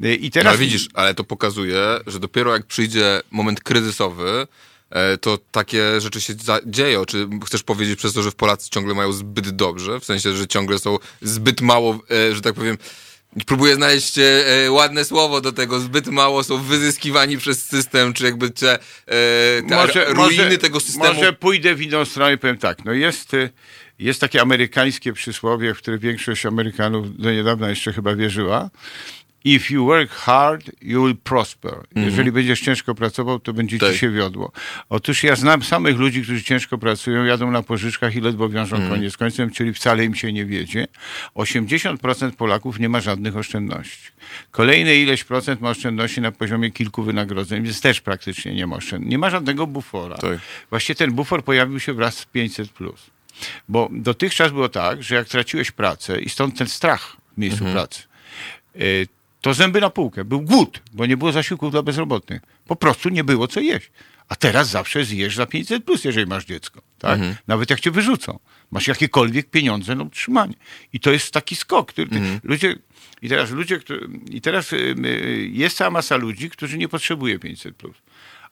Y, 0.05 0.15
I 0.15 0.25
No, 0.25 0.31
teraz 0.31 0.51
ale 0.51 0.59
widzisz, 0.59 0.89
ale 0.95 1.15
to 1.15 1.25
pokazuje, 1.25 1.81
że 2.07 2.21
dopiero 2.21 2.53
jak 2.53 2.67
przyjdzie 2.67 3.21
moment 3.31 3.61
kryzysowy, 3.63 4.47
e, 4.91 5.19
to 5.19 5.39
takie 5.51 6.01
rzeczy 6.01 6.21
się 6.21 6.35
dzieją. 6.67 7.05
Czy 7.05 7.29
chcesz 7.47 7.63
powiedzieć 7.63 7.99
przez 7.99 8.13
to, 8.13 8.23
że 8.23 8.31
w 8.31 8.35
Polacy 8.35 8.71
ciągle 8.71 8.95
mają 8.95 9.13
zbyt 9.13 9.51
dobrze? 9.51 10.01
W 10.01 10.05
sensie, 10.05 10.37
że 10.37 10.47
ciągle 10.47 10.79
są 10.79 10.99
zbyt 11.23 11.61
mało, 11.61 11.99
e, 12.11 12.35
że 12.35 12.41
tak 12.41 12.55
powiem, 12.55 12.79
próbuję 13.47 13.75
znaleźć 13.75 14.19
e, 14.19 14.23
e, 14.67 14.71
ładne 14.71 15.05
słowo 15.05 15.41
do 15.41 15.53
tego, 15.53 15.81
zbyt 15.81 16.07
mało 16.07 16.45
są 16.45 16.63
wyzyskiwani 16.63 17.39
przez 17.39 17.65
system, 17.65 18.13
czy 18.13 18.25
jakby 18.25 18.51
te, 18.51 18.75
e, 18.75 19.63
te 19.69 20.05
ruiny 20.05 20.59
tego 20.59 20.81
systemu. 20.81 21.15
Może 21.15 21.33
pójdę 21.33 21.75
w 21.75 21.83
inną 21.83 22.05
stronę 22.05 22.35
i 22.35 22.39
powiem 22.39 22.59
tak. 22.59 22.85
No 22.85 22.93
jest, 22.93 23.35
y, 23.35 23.51
jest 23.99 24.21
takie 24.21 24.43
amerykańskie 24.43 25.13
przysłowie, 25.13 25.75
w 25.75 25.79
które 25.79 25.99
większość 25.99 26.47
Amerykanów 26.47 27.17
do 27.17 27.33
niedawna 27.33 27.71
jeszcze 27.71 27.93
chyba 27.93 28.17
wierzyła. 28.17 28.71
If 29.45 29.75
you 29.75 29.85
work 29.87 30.11
hard, 30.11 30.71
you 30.83 31.05
will 31.05 31.17
prosper. 31.17 31.75
Jeżeli 31.97 32.33
będziesz 32.33 32.61
ciężko 32.61 32.95
pracował, 32.95 33.41
to 33.41 33.53
będzie 33.53 33.77
Mhm. 33.77 33.91
Tak. 33.91 33.95
ci 33.95 34.01
się 34.01 34.11
wiodło. 34.11 34.53
Otóż 34.89 35.23
ja 35.25 35.37
znam 35.37 35.63
samych 35.63 35.97
ludzi, 35.99 36.23
którzy 36.23 36.43
ciężko 36.43 36.79
pracują, 36.79 37.25
jadą 37.25 37.51
na 37.51 37.63
pożyczkach 37.63 38.17
i 38.17 38.21
ledwo 38.21 38.49
wiążą 38.49 38.77
Mhm. 38.77 38.95
koniec 38.95 39.13
z 39.13 39.17
końcem, 39.17 39.51
czyli 39.51 39.73
wcale 39.73 40.05
im 40.05 40.15
się 40.15 40.33
nie 40.33 40.45
wiedzie. 40.47 40.87
80% 41.35 42.37
Polaków 42.37 42.79
nie 42.81 42.89
ma 42.89 43.01
żadnych 43.01 43.37
oszczędności. 43.37 44.09
Kolejne 44.51 44.97
ileś 44.97 45.25
procent 45.25 45.61
ma 45.61 45.71
oszczędności 45.71 46.21
na 46.21 46.33
poziomie 46.33 46.71
kilku 46.71 47.03
wynagrodzeń, 47.03 47.63
więc 47.65 47.81
też 47.81 48.01
praktycznie 48.01 48.55
nie 48.55 48.67
ma 48.67 48.77
oszczędności. 48.77 49.11
Nie 49.11 49.19
ma 49.19 49.31
żadnego 49.31 49.67
bufora. 49.67 50.17
Tak. 50.17 50.39
Właściwie 50.71 50.95
ten 50.95 51.13
bufor 51.13 51.45
pojawił 51.45 51.81
się 51.81 51.93
wraz 51.93 52.19
z 52.19 52.27
500+. 52.27 52.93
Bo 53.69 53.89
dotychczas 53.93 54.53
było 54.53 54.69
tak, 54.69 55.03
że 55.03 55.15
jak 55.15 55.29
traciłeś 55.29 55.71
pracę 55.71 56.21
i 56.21 56.29
stąd 56.29 56.59
ten 56.59 56.67
strach 56.69 57.17
w 57.35 57.39
miejscu 57.39 57.65
pracy, 57.65 58.03
y, 58.77 59.07
to 59.45 59.55
zęby 59.55 59.81
na 59.81 59.91
półkę. 59.91 60.25
Był 60.25 60.41
głód, 60.41 60.83
bo 60.93 61.07
nie 61.07 61.17
było 61.17 61.33
zasiłków 61.33 61.71
dla 61.71 61.83
bezrobotnych. 61.83 62.43
Po 62.67 62.77
prostu 62.77 63.09
nie 63.09 63.25
było 63.25 63.49
co 63.49 63.61
jeść. 63.61 63.91
A 64.29 64.37
teraz 64.37 64.69
zawsze 64.69 65.05
zjesz 65.05 65.37
za 65.37 65.47
500 65.47 65.85
plus, 65.85 66.05
jeżeli 66.05 66.27
masz 66.27 66.45
dziecko. 66.45 66.83
Tak? 66.99 67.21
Nawet 67.47 67.71
jak 67.71 67.81
cię 67.81 67.91
wyrzucą. 67.91 68.39
Masz 68.71 68.87
jakiekolwiek 68.87 69.51
pieniądze 69.51 69.95
na 69.95 70.05
utrzymanie. 70.05 70.55
I 70.93 71.01
to 71.01 71.11
jest 71.11 71.31
taki 71.31 71.57
skok. 71.57 71.93
Który, 71.93 72.11
Ludzie, 72.43 72.77
I 73.23 73.29
teraz 73.29 73.51
ludzie, 73.51 73.81
i 74.31 74.41
teraz 74.41 74.73
y, 74.73 74.77
y, 74.77 75.49
jest 75.53 75.77
cała 75.77 75.91
masa 75.91 76.17
ludzi, 76.17 76.51
którzy 76.51 76.79
nie 76.79 76.89
potrzebuje 76.89 77.39
500 77.39 77.77
plus. 77.77 77.97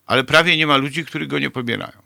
Ale 0.06 0.24
prawie 0.24 0.56
nie 0.56 0.66
ma 0.66 0.76
ludzi, 0.76 1.04
którzy 1.04 1.26
go 1.26 1.38
nie 1.38 1.50
pobierają. 1.50 2.02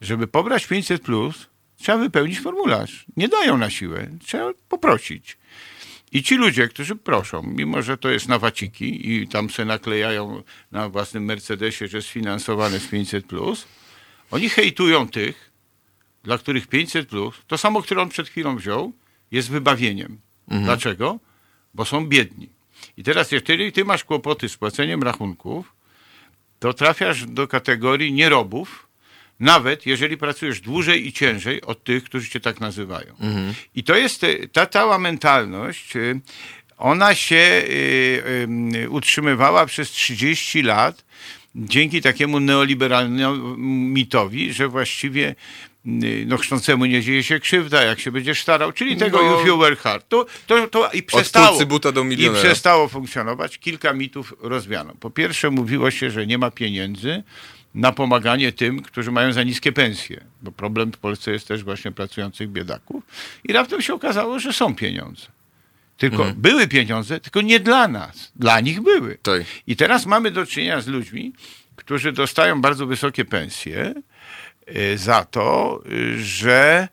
Żeby 0.00 0.26
pobrać 0.26 0.66
500 0.66 1.02
plus, 1.02 1.48
trzeba 1.76 1.98
wypełnić 1.98 2.40
formularz. 2.40 3.04
Nie 3.16 3.28
dają 3.28 3.58
na 3.58 3.70
siłę. 3.70 4.08
Trzeba 4.20 4.52
poprosić. 4.68 5.36
I 6.12 6.22
ci 6.22 6.36
ludzie, 6.36 6.68
którzy 6.68 6.96
proszą, 6.96 7.42
mimo 7.42 7.82
że 7.82 7.96
to 7.96 8.08
jest 8.08 8.28
na 8.28 8.38
waciki 8.38 9.12
i 9.12 9.28
tam 9.28 9.50
se 9.50 9.64
naklejają 9.64 10.42
na 10.72 10.88
własnym 10.88 11.24
Mercedesie, 11.24 11.88
że 11.88 12.02
sfinansowane 12.02 12.80
z 12.80 12.86
500, 12.86 13.26
oni 14.30 14.48
hejtują 14.48 15.08
tych, 15.08 15.50
dla 16.22 16.38
których 16.38 16.66
500, 16.66 17.08
to 17.46 17.58
samo, 17.58 17.82
które 17.82 18.02
on 18.02 18.08
przed 18.08 18.28
chwilą 18.28 18.56
wziął, 18.56 18.92
jest 19.30 19.50
wybawieniem. 19.50 20.20
Dlaczego? 20.48 21.18
Bo 21.74 21.84
są 21.84 22.06
biedni. 22.06 22.48
I 22.96 23.02
teraz, 23.02 23.32
jeżeli 23.32 23.72
ty 23.72 23.84
masz 23.84 24.04
kłopoty 24.04 24.48
z 24.48 24.56
płaceniem 24.56 25.02
rachunków, 25.02 25.72
to 26.58 26.72
trafiasz 26.72 27.26
do 27.26 27.48
kategorii 27.48 28.12
nierobów, 28.12 28.85
nawet 29.40 29.86
jeżeli 29.86 30.16
pracujesz 30.16 30.60
dłużej 30.60 31.06
i 31.06 31.12
ciężej 31.12 31.62
od 31.62 31.84
tych, 31.84 32.04
którzy 32.04 32.30
cię 32.30 32.40
tak 32.40 32.60
nazywają. 32.60 33.14
I 33.74 33.84
to 33.84 33.96
jest 33.96 34.24
e, 34.24 34.48
ta 34.48 34.66
cała 34.66 34.98
mentalność, 34.98 35.96
e, 35.96 36.00
ona 36.78 37.14
się 37.14 37.62
e, 38.84 38.88
utrzymywała 38.88 39.66
przez 39.66 39.90
30 39.90 40.62
lat 40.62 41.04
dzięki 41.54 42.02
takiemu 42.02 42.40
neoliberalnemu 42.40 43.56
mitowi, 43.58 44.52
że 44.52 44.68
właściwie 44.68 45.34
no 46.26 46.36
chcącemu 46.36 46.84
nie 46.84 47.02
dzieje 47.02 47.22
się 47.22 47.40
krzywda, 47.40 47.82
jak 47.82 48.00
się 48.00 48.12
będziesz 48.12 48.42
starał, 48.42 48.72
czyli 48.72 48.96
tego 48.96 49.22
No. 49.22 49.40
if 49.40 49.48
you 49.48 49.58
work 49.58 49.80
hard. 49.80 50.08
To, 50.08 50.26
to, 50.46 50.68
to 50.68 50.90
i 50.92 51.02
przestało, 51.02 51.66
buta 51.66 51.92
do 51.92 52.00
i 52.00 52.04
milionera. 52.04 52.44
przestało 52.44 52.88
funkcjonować. 52.88 53.58
Kilka 53.58 53.92
mitów 53.92 54.34
rozwiano. 54.40 54.92
Po 55.00 55.10
pierwsze 55.10 55.50
mówiło 55.50 55.90
się, 55.90 56.10
że 56.10 56.26
nie 56.26 56.38
ma 56.38 56.50
pieniędzy 56.50 57.22
na 57.76 57.92
pomaganie 57.92 58.52
tym, 58.52 58.82
którzy 58.82 59.12
mają 59.12 59.32
za 59.32 59.42
niskie 59.42 59.72
pensje, 59.72 60.24
bo 60.42 60.52
problem 60.52 60.92
w 60.92 60.98
Polsce 60.98 61.30
jest 61.30 61.48
też 61.48 61.64
właśnie 61.64 61.92
pracujących 61.92 62.50
biedaków. 62.50 63.04
I 63.44 63.52
raptem 63.52 63.82
się 63.82 63.94
okazało, 63.94 64.38
że 64.38 64.52
są 64.52 64.74
pieniądze. 64.74 65.26
Tylko 65.96 66.16
Mhm. 66.16 66.40
były 66.40 66.68
pieniądze, 66.68 67.20
tylko 67.20 67.40
nie 67.40 67.60
dla 67.60 67.88
nas. 67.88 68.32
Dla 68.36 68.60
nich 68.60 68.80
były. 68.80 69.18
Tak. 69.22 69.42
I 69.66 69.76
teraz 69.76 70.06
mamy 70.06 70.30
do 70.30 70.46
czynienia 70.46 70.80
z 70.80 70.86
ludźmi, 70.86 71.32
którzy 71.76 72.12
dostają 72.12 72.60
bardzo 72.60 72.86
wysokie 72.86 73.24
pensje 73.24 73.94
y, 74.76 74.98
za 74.98 75.24
to, 75.24 75.82
y, 75.92 76.24
że 76.24 76.88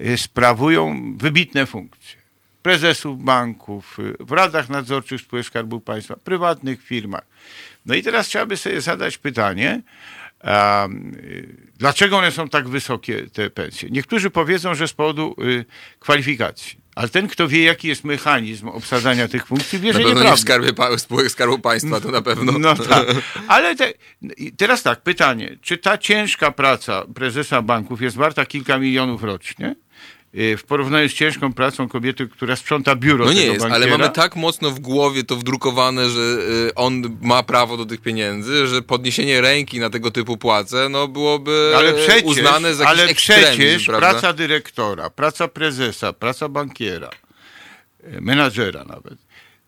y, 0.00 0.18
sprawują 0.18 1.14
wybitne 1.16 1.66
funkcje. 1.66 2.20
Prezesów 2.62 3.24
banków, 3.24 3.98
w 4.20 4.32
radach 4.32 4.68
nadzorczych 4.68 5.20
spółek 5.20 5.46
Skarbu 5.46 5.80
Państwa, 5.80 6.16
prywatnych 6.16 6.82
firmach. 6.82 7.26
No 7.86 7.94
i 7.94 8.02
teraz 8.02 8.26
trzeba 8.26 8.46
by 8.46 8.56
sobie 8.56 8.80
zadać 8.80 9.18
pytanie, 9.18 9.82
dlaczego 11.78 12.18
one 12.18 12.30
są 12.32 12.48
tak 12.48 12.68
wysokie, 12.68 13.26
te 13.32 13.50
pensje? 13.50 13.88
Niektórzy 13.90 14.30
powiedzą, 14.30 14.74
że 14.74 14.88
z 14.88 14.92
powodu 14.92 15.36
y, 15.42 15.64
kwalifikacji. 15.98 16.80
Ale 16.94 17.08
ten, 17.08 17.28
kto 17.28 17.48
wie, 17.48 17.62
jaki 17.64 17.88
jest 17.88 18.04
mechanizm 18.04 18.68
obsadzania 18.68 19.28
tych 19.28 19.46
funkcji, 19.46 19.78
wie, 19.78 19.88
Na 19.88 19.92
że 19.92 19.98
pewno 19.98 20.08
nie 20.08 20.14
w 20.14 20.18
nieprawda. 20.18 20.42
skarbie, 20.42 20.72
pa- 20.72 20.98
spółek 20.98 21.30
Skarbu 21.30 21.58
Państwa, 21.58 22.00
to 22.00 22.10
na 22.10 22.22
pewno. 22.22 22.52
No 22.58 22.74
tak. 22.74 23.06
Ale 23.48 23.76
te, 23.76 23.92
teraz 24.56 24.82
tak, 24.82 25.02
pytanie, 25.02 25.56
czy 25.62 25.78
ta 25.78 25.98
ciężka 25.98 26.50
praca 26.52 27.04
prezesa 27.14 27.62
banków 27.62 28.02
jest 28.02 28.16
warta 28.16 28.46
kilka 28.46 28.78
milionów 28.78 29.22
rocznie? 29.22 29.74
Y, 30.34 30.56
W 30.56 30.64
porównaniu 30.64 31.08
z 31.08 31.12
ciężką 31.14 31.52
pracą 31.52 31.88
kobiety, 31.88 32.28
która 32.28 32.56
sprząta 32.56 32.96
biuro 32.96 33.24
No 33.24 33.32
nie 33.32 33.44
jest, 33.46 33.60
ale 33.64 33.70
bankiera? 33.70 33.98
mamy 33.98 34.10
tak 34.10 34.36
mocno 34.36 34.70
w 34.70 34.78
głowie 34.80 35.24
to 35.24 35.36
wdrukowane, 35.36 36.10
że 36.10 36.20
y, 36.20 36.74
on 36.74 37.18
ma 37.22 37.42
prawo 37.42 37.76
do 37.76 37.86
tych 37.86 38.00
pieniędzy, 38.00 38.66
że 38.66 38.82
podniesienie 38.82 39.40
ręki 39.40 39.80
na 39.80 39.90
tego 39.90 40.10
typu 40.10 40.36
płace, 40.36 40.88
no 40.88 41.08
byłoby 41.08 41.72
Ale 41.76 41.92
przecież, 41.92 42.22
uznane 42.24 42.74
za 42.74 42.84
jakiś 42.84 43.00
ale 43.00 43.14
przecież 43.14 43.84
prawda? 43.86 44.10
praca 44.10 44.32
dyrektora, 44.32 45.10
praca 45.10 45.48
prezesa, 45.48 46.12
praca 46.12 46.48
bankiera, 46.48 47.10
e, 48.04 48.20
menadżera 48.20 48.84
nawet, 48.84 49.14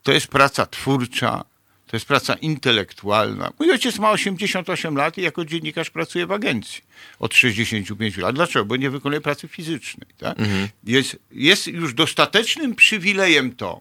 to 0.02 0.12
jest 0.12 0.26
praca 0.26 0.66
twórcza, 0.66 1.44
to 1.92 1.96
jest 1.96 2.06
praca 2.06 2.34
intelektualna. 2.34 3.52
Mój 3.58 3.70
ojciec 3.70 3.98
ma 3.98 4.10
88 4.10 4.96
lat 4.96 5.18
i 5.18 5.22
jako 5.22 5.44
dziennikarz 5.44 5.90
pracuje 5.90 6.26
w 6.26 6.32
agencji 6.32 6.82
od 7.18 7.34
65 7.34 8.16
lat. 8.16 8.34
Dlaczego? 8.34 8.64
Bo 8.64 8.76
nie 8.76 8.90
wykonuje 8.90 9.20
pracy 9.20 9.48
fizycznej. 9.48 10.06
Tak? 10.18 10.38
Jest, 10.84 11.16
jest 11.32 11.66
już 11.66 11.94
dostatecznym 11.94 12.74
przywilejem 12.74 13.56
to, 13.56 13.80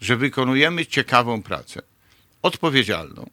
że 0.00 0.16
wykonujemy 0.16 0.86
ciekawą 0.86 1.42
pracę, 1.42 1.82
odpowiedzialną, 2.42 3.30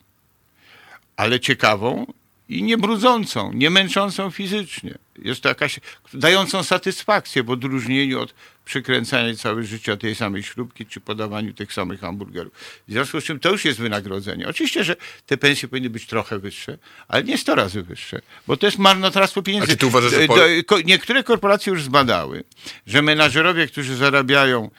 ale 1.18 1.40
ciekawą 1.40 2.14
i 2.50 2.64
nie 2.64 2.78
brudzącą, 2.78 3.54
nie 3.54 3.70
męczącą 3.70 4.32
fizycznie. 4.32 4.98
Jest 5.22 5.42
to 5.42 5.50
jakaś, 5.50 5.80
dającą 6.14 6.64
satysfakcję 6.64 7.44
w 7.44 7.50
odróżnieniu 7.50 8.20
od 8.22 8.34
przykręcania 8.66 9.36
całe 9.36 9.64
życia 9.64 9.98
tej 9.98 10.16
samej 10.16 10.44
śrubki, 10.44 10.86
czy 10.86 11.00
podawaniu 11.00 11.54
tych 11.54 11.74
samych 11.74 12.00
hamburgerów. 12.00 12.54
W 12.88 12.92
związku 12.92 13.22
z 13.22 13.24
czym 13.24 13.40
to 13.40 13.52
już 13.52 13.66
jest 13.66 13.80
wynagrodzenie. 13.80 14.48
Oczywiście, 14.48 14.84
że 14.84 14.96
te 15.26 15.38
pensje 15.38 15.68
powinny 15.70 15.90
być 15.90 16.06
trochę 16.08 16.40
wyższe, 16.40 16.78
ale 17.08 17.24
nie 17.24 17.38
100 17.38 17.56
razy 17.56 17.84
wyższe, 17.84 18.22
bo 18.48 18.58
to 18.58 18.66
jest 18.66 18.78
marnotrawstwo 18.78 19.42
pieniędzy. 19.42 19.66
A 19.66 19.70
czy 19.72 19.78
ty 19.78 19.86
uważasz, 19.86 20.12
że 20.12 20.28
ko- 20.64 20.80
Niektóre 20.86 21.24
korporacje 21.24 21.72
już 21.74 21.84
zbadały, 21.84 22.44
że 22.88 23.02
menadżerowie, 23.02 23.68
którzy 23.68 23.96
zarabiają 23.96 24.70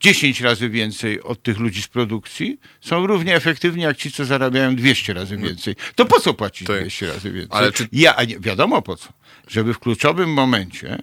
10 0.00 0.40
razy 0.40 0.68
więcej 0.70 1.22
od 1.22 1.42
tych 1.42 1.58
ludzi 1.58 1.82
z 1.82 1.88
produkcji, 1.88 2.60
są 2.80 3.06
równie 3.06 3.34
efektywni 3.36 3.82
jak 3.82 3.96
ci, 3.96 4.12
co 4.12 4.24
zarabiają 4.24 4.76
200 4.76 5.12
razy 5.14 5.36
więcej. 5.36 5.76
To 5.94 6.06
po 6.06 6.20
co 6.20 6.34
płacić 6.34 6.68
Tak. 6.68 6.80
200 6.80 7.06
razy 7.06 7.30
więcej? 7.32 7.58
Ale 7.58 7.72
czy- 7.72 7.88
Ja, 7.92 8.16
nie, 8.28 8.40
wiadomo 8.40 8.82
po 8.82 8.96
co. 8.96 9.08
Żeby 9.48 9.74
w 9.74 9.78
kluczowym 9.78 10.32
momencie 10.32 10.98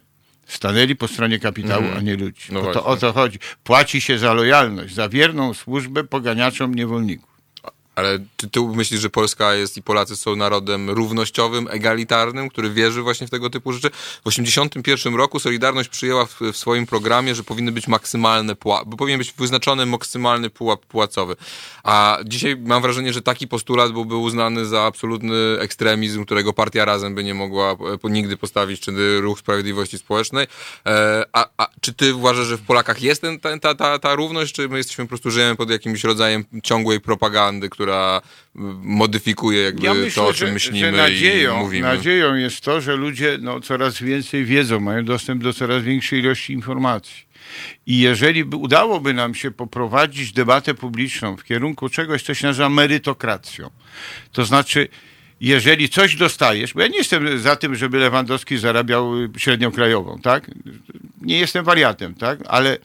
stanęli 0.47 0.95
po 0.95 1.07
stronie 1.07 1.39
kapitału, 1.39 1.85
a 1.97 2.01
nie 2.01 2.15
ludzi. 2.15 2.41
No 2.51 2.61
Bo 2.61 2.73
to 2.73 2.85
o 2.85 2.97
to 2.97 3.13
chodzi. 3.13 3.39
Płaci 3.63 4.01
się 4.01 4.17
za 4.19 4.33
lojalność, 4.33 4.93
za 4.93 5.09
wierną 5.09 5.53
służbę 5.53 6.03
poganiaczom 6.03 6.75
niewolników. 6.75 7.34
Ale 7.95 8.19
czy 8.37 8.49
ty 8.49 8.61
myślisz, 8.61 9.01
że 9.01 9.09
Polska 9.09 9.53
jest 9.53 9.77
i 9.77 9.81
Polacy 9.81 10.15
są 10.15 10.35
narodem 10.35 10.89
równościowym, 10.89 11.67
egalitarnym, 11.71 12.49
który 12.49 12.69
wierzy 12.69 13.01
właśnie 13.01 13.27
w 13.27 13.29
tego 13.29 13.49
typu 13.49 13.73
rzeczy? 13.73 13.89
W 13.89 14.23
1981 14.23 15.15
roku 15.15 15.39
Solidarność 15.39 15.89
przyjęła 15.89 16.25
w, 16.25 16.39
w 16.53 16.57
swoim 16.57 16.85
programie, 16.85 17.35
że 17.35 17.43
powinny 17.43 17.71
być 17.71 17.87
maksymalne 17.87 18.55
pułapy, 18.55 18.85
bo 18.89 18.97
powinien 18.97 19.17
być 19.17 19.31
wyznaczony 19.31 19.85
maksymalny 19.85 20.49
pułap 20.49 20.85
płacowy. 20.85 21.35
A 21.83 22.19
dzisiaj 22.25 22.57
mam 22.57 22.81
wrażenie, 22.81 23.13
że 23.13 23.21
taki 23.21 23.47
postulat 23.47 23.91
byłby 23.91 24.15
uznany 24.15 24.65
za 24.65 24.83
absolutny 24.83 25.35
ekstremizm, 25.59 26.25
którego 26.25 26.53
partia 26.53 26.85
razem 26.85 27.15
by 27.15 27.23
nie 27.23 27.33
mogła 27.33 27.71
e, 27.71 28.09
nigdy 28.09 28.37
postawić, 28.37 28.81
czy 28.81 29.21
Ruch 29.21 29.39
Sprawiedliwości 29.39 29.97
Społecznej. 29.97 30.47
E, 30.85 31.25
a, 31.33 31.49
a 31.57 31.67
czy 31.81 31.93
ty 31.93 32.15
uważasz, 32.15 32.47
że 32.47 32.57
w 32.57 32.61
Polakach 32.61 33.01
jest 33.01 33.21
ten, 33.21 33.59
ta, 33.59 33.75
ta, 33.75 33.99
ta 33.99 34.15
równość, 34.15 34.53
czy 34.53 34.69
my 34.69 34.77
jesteśmy 34.77 35.05
po 35.05 35.09
prostu 35.09 35.31
żyjemy 35.31 35.55
pod 35.55 35.69
jakimś 35.69 36.03
rodzajem 36.03 36.45
ciągłej 36.63 37.01
propagandy, 37.01 37.69
która 37.69 37.84
mm, 38.55 38.79
modyfikuje 38.83 39.61
jakby 39.61 39.85
Ja 39.85 39.93
myślę, 39.93 40.23
to, 40.23 40.27
o 40.27 40.33
czym 40.33 40.47
że, 40.47 40.53
myślimy 40.53 40.79
że 40.79 40.91
nadzieją, 40.91 41.55
i 41.59 41.63
mówimy? 41.63 41.87
nadzieją 41.87 42.35
jest 42.35 42.61
to, 42.61 42.81
że 42.81 42.95
ludzie 42.95 43.37
no, 43.41 43.61
coraz 43.61 44.01
więcej 44.01 44.45
wiedzą, 44.45 44.79
mają 44.79 45.05
dostęp 45.05 45.43
do 45.43 45.53
coraz 45.53 45.83
większej 45.83 46.19
ilości 46.19 46.53
informacji. 46.53 47.25
I 47.87 47.99
jeżeli 47.99 48.45
by, 48.45 48.55
udałoby 48.55 49.13
nam 49.13 49.35
się 49.35 49.51
poprowadzić 49.51 50.31
debatę 50.31 50.73
publiczną 50.73 51.37
w 51.37 51.43
kierunku 51.43 51.89
czegoś, 51.89 52.23
co 52.23 52.33
się 52.33 52.47
nazywa 52.47 52.69
merytokracją, 52.69 53.69
to 54.31 54.45
znaczy, 54.45 54.87
jeżeli 55.41 55.89
coś 55.89 56.15
dostajesz, 56.15 56.73
bo 56.73 56.81
ja 56.81 56.87
nie 56.87 56.97
jestem 56.97 57.39
za 57.39 57.55
tym, 57.55 57.75
żeby 57.75 57.97
Lewandowski 57.97 58.57
zarabiał 58.57 59.23
y, 59.23 59.29
średnią 59.37 59.71
krajową, 59.71 60.19
tak? 60.23 60.51
Nie 61.21 61.39
jestem 61.39 61.65
wariatem, 61.65 62.15
tak? 62.15 62.39
Ale 62.47 62.77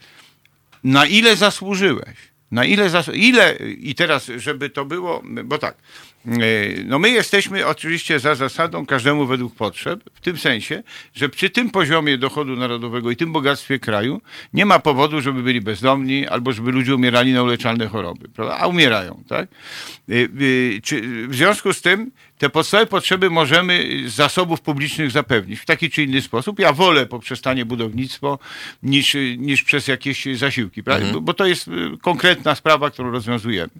na 0.85 1.07
ile 1.07 1.37
zasłużyłeś? 1.37 2.30
Na 2.51 2.65
ile, 2.65 2.91
ile 3.15 3.57
i 3.79 3.95
teraz, 3.95 4.31
żeby 4.37 4.71
to 4.71 4.85
było, 4.85 5.23
bo 5.45 5.59
tak, 5.59 5.77
e, 6.27 6.31
no 6.85 6.99
my 6.99 7.11
jesteśmy 7.11 7.67
oczywiście 7.67 8.21
za 8.21 8.35
zasadą 8.35 8.87
każdemu 8.87 9.27
według 9.27 9.55
potrzeb, 9.55 10.01
w 10.15 10.21
tym 10.21 10.39
sensie, 10.39 10.83
że 11.15 11.29
przy 11.29 11.51
tym 11.51 11.71
poziomie 11.71 12.19
dochodu 12.19 12.57
narodowego 12.57 13.11
i 13.11 13.17
tym 13.17 13.33
bogactwie 13.33 13.79
kraju 13.79 14.21
nie 14.55 14.67
ma 14.67 14.79
powodu, 14.79 15.21
żeby 15.21 15.43
byli 15.43 15.61
bezdomni 15.61 16.27
albo 16.27 16.53
żeby 16.53 16.73
ludzie 16.73 16.95
umierali 16.95 17.33
na 17.33 17.43
uleczalne 17.43 17.87
choroby, 17.87 18.29
prawda? 18.29 18.59
A 18.59 18.67
umierają, 18.67 19.23
tak? 19.29 19.49
E, 20.09 20.15
e, 20.15 20.27
w 21.29 21.35
związku 21.35 21.73
z 21.73 21.83
tym 21.83 22.11
te 22.41 22.51
podstawowe 22.51 22.87
potrzeby 22.87 23.31
możemy 23.31 24.03
z 24.07 24.13
zasobów 24.15 24.61
publicznych 24.61 25.11
zapewnić 25.11 25.61
w 25.61 25.65
taki 25.65 25.91
czy 25.91 26.03
inny 26.03 26.23
sposób. 26.23 26.59
Ja 26.59 26.73
wolę 26.73 27.07
poprzestanie 27.07 27.65
budownictwo 27.65 28.39
niż, 28.83 29.17
niż 29.39 29.63
przez 29.63 29.89
jakieś 29.89 30.25
zasiłki, 30.35 30.83
prawda? 30.83 31.07
Mhm. 31.07 31.15
bo, 31.15 31.21
bo 31.21 31.35
to 31.35 31.47
jest 31.47 31.69
y, 31.69 31.71
konkretna 32.03 32.55
sprawa, 32.55 32.91
którą 32.91 33.11
rozwiązujemy. 33.11 33.71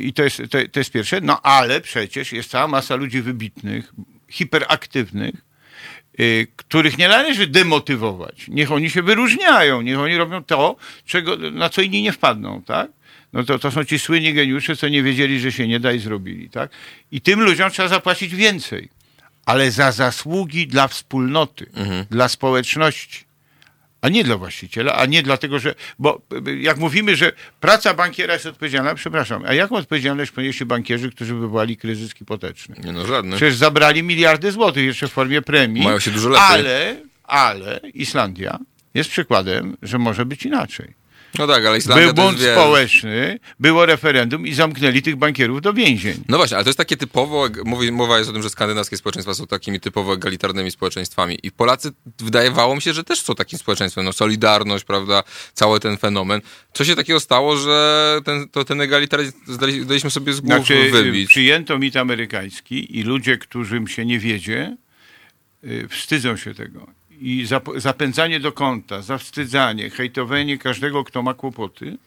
I 0.00 0.12
to 0.12 0.22
jest, 0.22 0.36
to, 0.36 0.58
to 0.72 0.80
jest 0.80 0.90
pierwsze. 0.90 1.20
No 1.20 1.42
ale 1.42 1.80
przecież 1.80 2.32
jest 2.32 2.50
cała 2.50 2.68
masa 2.68 2.96
ludzi 2.96 3.22
wybitnych, 3.22 3.92
hiperaktywnych, 4.28 5.34
y, 6.20 6.46
których 6.56 6.98
nie 6.98 7.08
należy 7.08 7.46
demotywować. 7.46 8.48
Niech 8.48 8.72
oni 8.72 8.90
się 8.90 9.02
wyróżniają, 9.02 9.82
niech 9.82 9.98
oni 9.98 10.16
robią 10.16 10.44
to, 10.44 10.76
czego, 11.04 11.36
na 11.36 11.68
co 11.68 11.82
inni 11.82 12.02
nie 12.02 12.12
wpadną, 12.12 12.62
tak? 12.62 12.95
No 13.36 13.44
to, 13.44 13.58
to 13.58 13.70
są 13.70 13.84
ci 13.84 13.98
słynni 13.98 14.34
geniusze, 14.34 14.76
co 14.76 14.88
nie 14.88 15.02
wiedzieli, 15.02 15.40
że 15.40 15.52
się 15.52 15.68
nie 15.68 15.80
da 15.80 15.92
i 15.92 15.98
zrobili, 15.98 16.50
tak? 16.50 16.70
I 17.12 17.20
tym 17.20 17.40
ludziom 17.40 17.70
trzeba 17.70 17.88
zapłacić 17.88 18.34
więcej, 18.34 18.88
ale 19.46 19.70
za 19.70 19.92
zasługi 19.92 20.66
dla 20.66 20.88
wspólnoty, 20.88 21.66
dla 22.10 22.28
społeczności 22.28 23.26
a 24.00 24.08
nie 24.08 24.24
dla 24.24 24.36
właściciela, 24.36 24.94
a 24.94 25.06
nie 25.06 25.22
dlatego, 25.22 25.58
że, 25.58 25.74
bo 25.98 26.20
y, 26.48 26.58
jak 26.58 26.78
mówimy, 26.78 27.16
że 27.16 27.32
praca 27.60 27.94
bankiera 27.94 28.34
jest 28.34 28.46
odpowiedzialna, 28.46 28.94
przepraszam, 28.94 29.44
a 29.46 29.54
jaką 29.54 29.76
odpowiedzialność 29.76 30.30
ponieśli 30.30 30.66
bankierzy, 30.66 31.10
którzy 31.10 31.34
wywołali 31.34 31.76
kryzys 31.76 32.14
hipoteczny? 32.14 32.76
Nie 32.84 32.92
no, 32.92 33.06
żadny. 33.06 33.36
Przecież 33.36 33.54
zabrali 33.54 34.02
miliardy 34.02 34.52
złotych 34.52 34.84
jeszcze 34.84 35.08
w 35.08 35.12
formie 35.12 35.42
premii. 35.42 35.84
Mają 35.84 36.00
się 36.00 36.10
dużo 36.10 36.28
lepiej. 36.28 36.46
Ale, 36.48 36.96
ale 37.24 37.80
Islandia 37.94 38.58
jest 38.94 39.10
przykładem, 39.10 39.76
że 39.82 39.98
może 39.98 40.26
być 40.26 40.46
inaczej. 40.46 40.94
No 41.38 41.46
tak, 41.46 41.66
ale 41.66 41.78
Islandia 41.78 42.12
Był 42.12 42.24
bunt 42.24 42.38
wiesz, 42.38 42.52
społeczny, 42.52 43.38
było 43.60 43.86
referendum 43.86 44.46
i 44.46 44.54
zamknęli 44.54 45.02
tych 45.02 45.16
bankierów 45.16 45.62
do 45.62 45.72
więzień. 45.72 46.24
No 46.28 46.36
właśnie, 46.36 46.56
ale 46.56 46.64
to 46.64 46.68
jest 46.70 46.78
takie 46.78 46.96
typowo, 46.96 47.48
mówi, 47.64 47.92
mowa 47.92 48.18
jest 48.18 48.30
o 48.30 48.32
tym, 48.32 48.42
że 48.42 48.50
skandynawskie 48.50 48.96
społeczeństwa 48.96 49.34
są 49.34 49.46
takimi 49.46 49.80
typowo 49.80 50.14
egalitarnymi 50.14 50.70
społeczeństwami 50.70 51.38
i 51.42 51.50
Polacy, 51.52 51.92
wydawało 52.18 52.74
mi 52.74 52.82
się, 52.82 52.92
że 52.92 53.04
też 53.04 53.20
są 53.20 53.34
takim 53.34 53.58
społeczeństwem, 53.58 54.04
no 54.04 54.12
solidarność, 54.12 54.84
prawda, 54.84 55.22
cały 55.54 55.80
ten 55.80 55.96
fenomen. 55.96 56.40
Co 56.72 56.84
się 56.84 56.96
takiego 56.96 57.20
stało, 57.20 57.56
że 57.56 58.20
ten, 58.24 58.48
to, 58.48 58.64
ten 58.64 58.80
egalitaryzm 58.80 59.32
zdali- 59.48 59.84
daliśmy 59.84 60.10
sobie 60.10 60.32
z 60.32 60.40
głów 60.40 60.54
Znaczy, 60.54 60.90
wybić? 60.90 61.28
przyjęto 61.28 61.78
mit 61.78 61.96
amerykański 61.96 62.98
i 62.98 63.02
ludzie, 63.02 63.38
którym 63.38 63.88
się 63.88 64.06
nie 64.06 64.18
wiedzie, 64.18 64.76
y, 65.64 65.88
wstydzą 65.88 66.36
się 66.36 66.54
tego. 66.54 66.86
I 67.20 67.46
zap- 67.46 67.80
zapędzanie 67.80 68.40
do 68.40 68.52
kąta, 68.52 69.02
zawstydzanie, 69.02 69.90
hejtowanie 69.90 70.58
każdego, 70.58 71.04
kto 71.04 71.22
ma 71.22 71.34
kłopoty, 71.34 71.98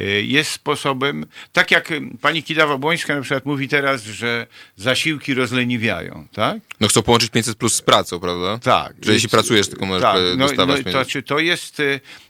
y, 0.00 0.22
jest 0.26 0.50
sposobem, 0.50 1.26
tak 1.52 1.70
jak 1.70 1.92
pani 2.20 2.42
Kidawa-Błońska 2.42 3.14
na 3.14 3.20
przykład 3.20 3.46
mówi 3.46 3.68
teraz, 3.68 4.04
że 4.04 4.46
zasiłki 4.76 5.34
rozleniwiają, 5.34 6.26
tak? 6.32 6.58
No 6.80 6.88
chcą 6.88 7.02
połączyć 7.02 7.30
500 7.30 7.56
plus 7.56 7.74
z 7.74 7.82
pracą, 7.82 8.20
prawda? 8.20 8.58
Tak. 8.58 8.94
Że 9.02 9.12
jeśli 9.12 9.28
pracujesz, 9.28 9.68
tylko 9.68 9.86
możesz 9.86 10.04
e, 10.04 10.36
no, 10.36 10.46
dostawać 10.46 10.78
no, 10.78 10.84
pieniądze. 10.84 11.04
to, 11.04 11.10
czy 11.10 11.22
to 11.22 11.38
jest. 11.38 11.82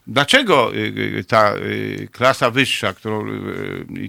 Dlaczego 0.06 0.74
y, 0.74 0.78
y, 1.18 1.24
ta 1.24 1.54
y, 1.56 2.08
klasa 2.12 2.50
wyższa, 2.50 2.92
którą, 2.92 3.26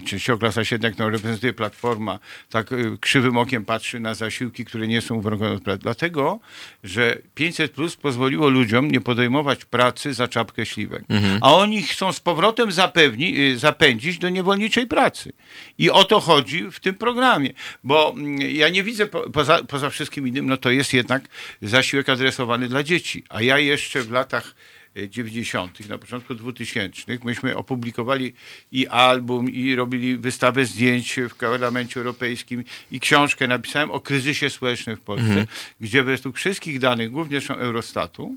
częściowo 0.06 0.38
klasa 0.38 0.64
średnia, 0.64 0.90
którą 0.90 1.10
reprezentuje 1.10 1.52
Platforma, 1.52 2.18
tak 2.50 2.70
krzywym 3.00 3.36
okiem 3.36 3.64
patrzy 3.64 4.00
na 4.00 4.14
zasiłki, 4.14 4.64
które 4.64 4.88
nie 4.88 5.00
są 5.00 5.14
uwarunkowane 5.14 5.56
od 5.56 5.62
pracy? 5.62 5.78
Dlatego, 5.82 6.40
że 6.84 7.18
500 7.34 7.72
plus 7.72 7.96
pozwoliło 7.96 8.48
ludziom 8.48 8.90
nie 8.90 9.00
podejmować 9.00 9.64
pracy 9.64 10.14
za 10.14 10.28
czapkę 10.28 10.66
śliwek. 10.66 11.04
Mhm. 11.08 11.38
A 11.42 11.54
oni 11.54 11.82
chcą 11.82 12.12
z 12.12 12.20
powrotem 12.20 12.72
zapewni, 12.72 13.56
zapędzić 13.56 14.18
do 14.18 14.28
niewolniczej 14.28 14.86
pracy. 14.86 15.32
I 15.78 15.90
o 15.90 16.04
to 16.04 16.20
chodzi 16.20 16.70
w 16.70 16.80
tym 16.80 16.94
programie. 16.94 17.50
Bo 17.84 18.14
mm, 18.16 18.40
ja 18.40 18.68
nie 18.68 18.82
widzę, 18.82 19.06
po, 19.06 19.30
poza, 19.30 19.64
poza 19.64 19.90
wszystkim 19.90 20.28
innym, 20.28 20.46
no 20.46 20.56
to 20.56 20.70
jest 20.70 20.92
jednak 20.92 21.24
zasiłek 21.62 22.08
adresowany 22.08 22.68
dla 22.68 22.82
dzieci. 22.82 23.24
A 23.28 23.42
ja 23.42 23.58
jeszcze 23.58 24.02
w 24.02 24.10
latach 24.10 24.54
90., 25.08 25.88
na 25.88 25.98
początku 25.98 26.34
2000, 26.34 27.02
myśmy 27.24 27.56
opublikowali 27.56 28.32
i 28.72 28.86
album, 28.86 29.50
i 29.50 29.74
robili 29.74 30.16
wystawę 30.16 30.64
zdjęć 30.64 31.20
w 31.30 31.34
Parlamencie 31.34 32.00
Europejskim, 32.00 32.64
i 32.90 33.00
książkę 33.00 33.48
napisałem 33.48 33.90
o 33.90 34.00
kryzysie 34.00 34.50
społecznym 34.50 34.96
w 34.96 35.00
Polsce, 35.00 35.46
gdzie 35.80 36.02
według 36.02 36.36
wszystkich 36.36 36.78
danych, 36.78 37.10
głównie 37.10 37.40
zresztą 37.40 37.54
Eurostatu, 37.54 38.36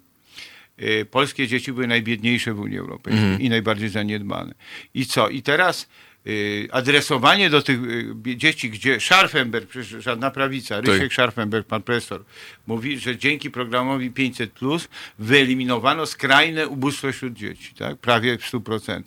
e, 0.78 1.06
polskie 1.06 1.48
dzieci 1.48 1.74
były 1.74 1.88
najbiedniejsze 1.88 2.54
w 2.54 2.60
Unii 2.60 2.78
Europejskiej 2.78 3.46
i 3.46 3.50
najbardziej 3.50 3.90
zaniedbane. 3.90 4.54
I 4.94 5.06
co? 5.06 5.30
I 5.30 5.42
teraz 5.42 5.84
y, 5.84 6.07
adresowanie 6.72 7.50
do 7.50 7.62
tych 7.62 7.80
y, 8.28 8.36
dzieci, 8.36 8.70
gdzie 8.70 9.00
Scharfenberg, 9.00 9.70
przecież 9.70 10.04
żadna 10.04 10.32
prawica, 10.32 10.82
Rysiek 10.82 11.14
Scharfenberg, 11.14 11.68
pan 11.68 11.84
profesor, 11.84 12.24
mówi, 12.68 13.00
że 13.00 13.18
dzięki 13.18 13.52
programowi 13.52 14.12
500 14.12 14.52
plus 14.52 14.88
wyeliminowano 15.20 16.06
skrajne 16.06 16.68
ubóstwo 16.68 17.12
wśród 17.12 17.34
dzieci, 17.34 17.74
tak? 17.74 17.98
prawie 17.98 18.38
w 18.38 18.52
100%. 18.52 19.02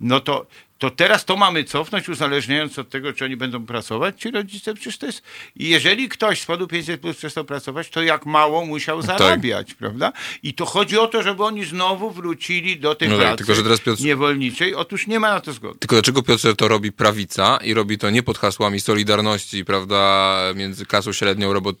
No 0.00 0.20
to, 0.20 0.46
to 0.82 0.90
teraz 0.90 1.24
to 1.24 1.36
mamy 1.36 1.64
cofnąć, 1.64 2.08
uzależniając 2.08 2.78
od 2.78 2.88
tego, 2.90 3.12
czy 3.12 3.24
oni 3.24 3.36
będą 3.36 3.66
pracować, 3.66 4.14
czy 4.18 4.30
rodzice, 4.30 4.74
przecież 4.74 4.98
to 4.98 5.06
jest, 5.06 5.22
i 5.56 5.68
jeżeli 5.68 6.08
ktoś 6.08 6.40
z 6.40 6.46
podu 6.46 6.66
500 6.68 7.00
plus 7.00 7.16
przestał 7.16 7.44
pracować, 7.44 7.88
to 7.88 8.02
jak 8.02 8.26
mało 8.26 8.66
musiał 8.66 9.02
zarabiać, 9.02 9.74
prawda? 9.74 10.12
I 10.42 10.54
to 10.54 10.66
chodzi 10.66 10.98
o 10.98 11.06
to, 11.06 11.22
żeby 11.22 11.44
oni 11.44 11.64
znowu 11.64 12.10
wrócili 12.10 12.80
do 12.80 12.94
tej 12.94 13.08
No 13.08 13.14
tak, 13.16 13.22
pracy 13.22 13.36
tylko 13.36 13.54
że 13.54 13.62
teraz 13.62 13.80
Piotr- 13.80 14.04
niewolniczej. 14.04 14.74
Otóż 14.74 15.06
nie 15.06 15.20
ma 15.20 15.30
na 15.34 15.40
to 15.40 15.52
zgody. 15.52 15.78
Tylko 15.78 15.96
dlaczego 15.96 16.22
Piotr 16.22 16.56
to 16.56 16.68
robi 16.68 16.92
prawica 16.92 17.56
i 17.64 17.74
robi 17.74 17.98
to 17.98 18.10
nie 18.10 18.22
pod 18.22 18.38
hasłami 18.38 18.80
solidarności, 18.80 19.64
prawda, 19.64 20.38
między 20.54 20.86
klasą 20.86 21.12
średnią, 21.12 21.52
robot, 21.52 21.76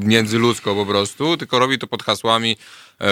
międzyludzką 0.00 0.74
po 0.74 0.86
prostu, 0.86 1.36
tylko 1.36 1.58
robi 1.58 1.78
to 1.78 1.86
pod 1.86 2.02
hasłami, 2.02 2.56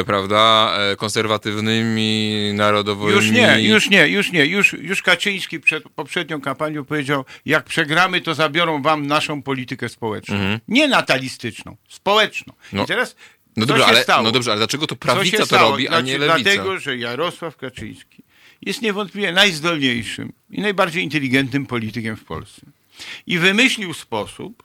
prawda, 0.07 0.73
e, 0.79 0.97
konserwatywnymi, 0.97 2.51
narodowymi. 2.55 3.13
Już 3.13 3.31
nie, 3.31 3.63
już 3.63 3.91
nie, 3.91 4.09
już 4.09 4.33
nie. 4.33 4.47
Już, 4.47 4.73
już 4.73 5.03
Kaczyński 5.03 5.61
przed 5.61 5.85
poprzednią 5.89 6.41
kampanią 6.41 6.85
powiedział, 6.85 7.25
jak 7.47 7.65
przegramy, 7.65 8.21
to 8.21 8.35
zabiorą 8.35 8.83
wam 8.83 9.07
naszą 9.07 9.43
politykę 9.43 9.89
społeczną. 9.89 10.37
Nie 10.69 10.89
natalistyczną, 10.89 11.77
społeczną. 11.89 12.55
No. 12.73 12.85
I 12.85 12.87
teraz 12.87 13.17
No 13.57 13.67
dobrze, 13.67 13.87
ale, 13.87 14.03
stało? 14.03 14.23
no 14.23 14.33
dobrze, 14.33 14.51
ale 14.51 14.59
dlaczego 14.59 14.87
to 14.87 14.97
prawica 14.97 15.47
to 15.47 15.59
robi, 15.59 15.89
a 15.89 16.01
nie 16.01 16.19
lewica? 16.19 16.39
Dlatego, 16.39 16.79
że 16.79 16.97
Jarosław 16.97 17.57
Kaczyński 17.57 18.23
jest 18.63 18.83
niewątpliwie 18.83 19.33
najzdolniejszym 19.33 20.33
i 20.51 20.61
najbardziej 20.61 21.05
inteligentnym 21.05 21.67
politykiem 21.67 22.17
w 22.17 22.25
Polsce. 22.25 22.63
I 23.27 23.39
wymyślił 23.39 23.95
sposób, 23.95 24.63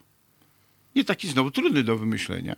nie 0.95 1.05
taki 1.05 1.27
znowu 1.27 1.51
trudny 1.51 1.83
do 1.83 1.97
wymyślenia, 1.97 2.55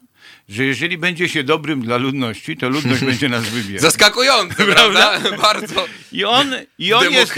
że 0.49 0.65
jeżeli 0.65 0.97
będzie 0.97 1.29
się 1.29 1.43
dobrym 1.43 1.81
dla 1.81 1.97
ludności, 1.97 2.57
to 2.57 2.69
ludność 2.69 3.03
będzie 3.11 3.29
nas 3.29 3.49
wybierać. 3.49 3.81
Zaskakujące, 3.81 4.65
prawda? 4.65 5.19
Bardzo. 5.41 5.85
I 6.11 6.25
on, 6.25 6.55
i 6.79 6.93
on 6.93 7.11
jest. 7.13 7.35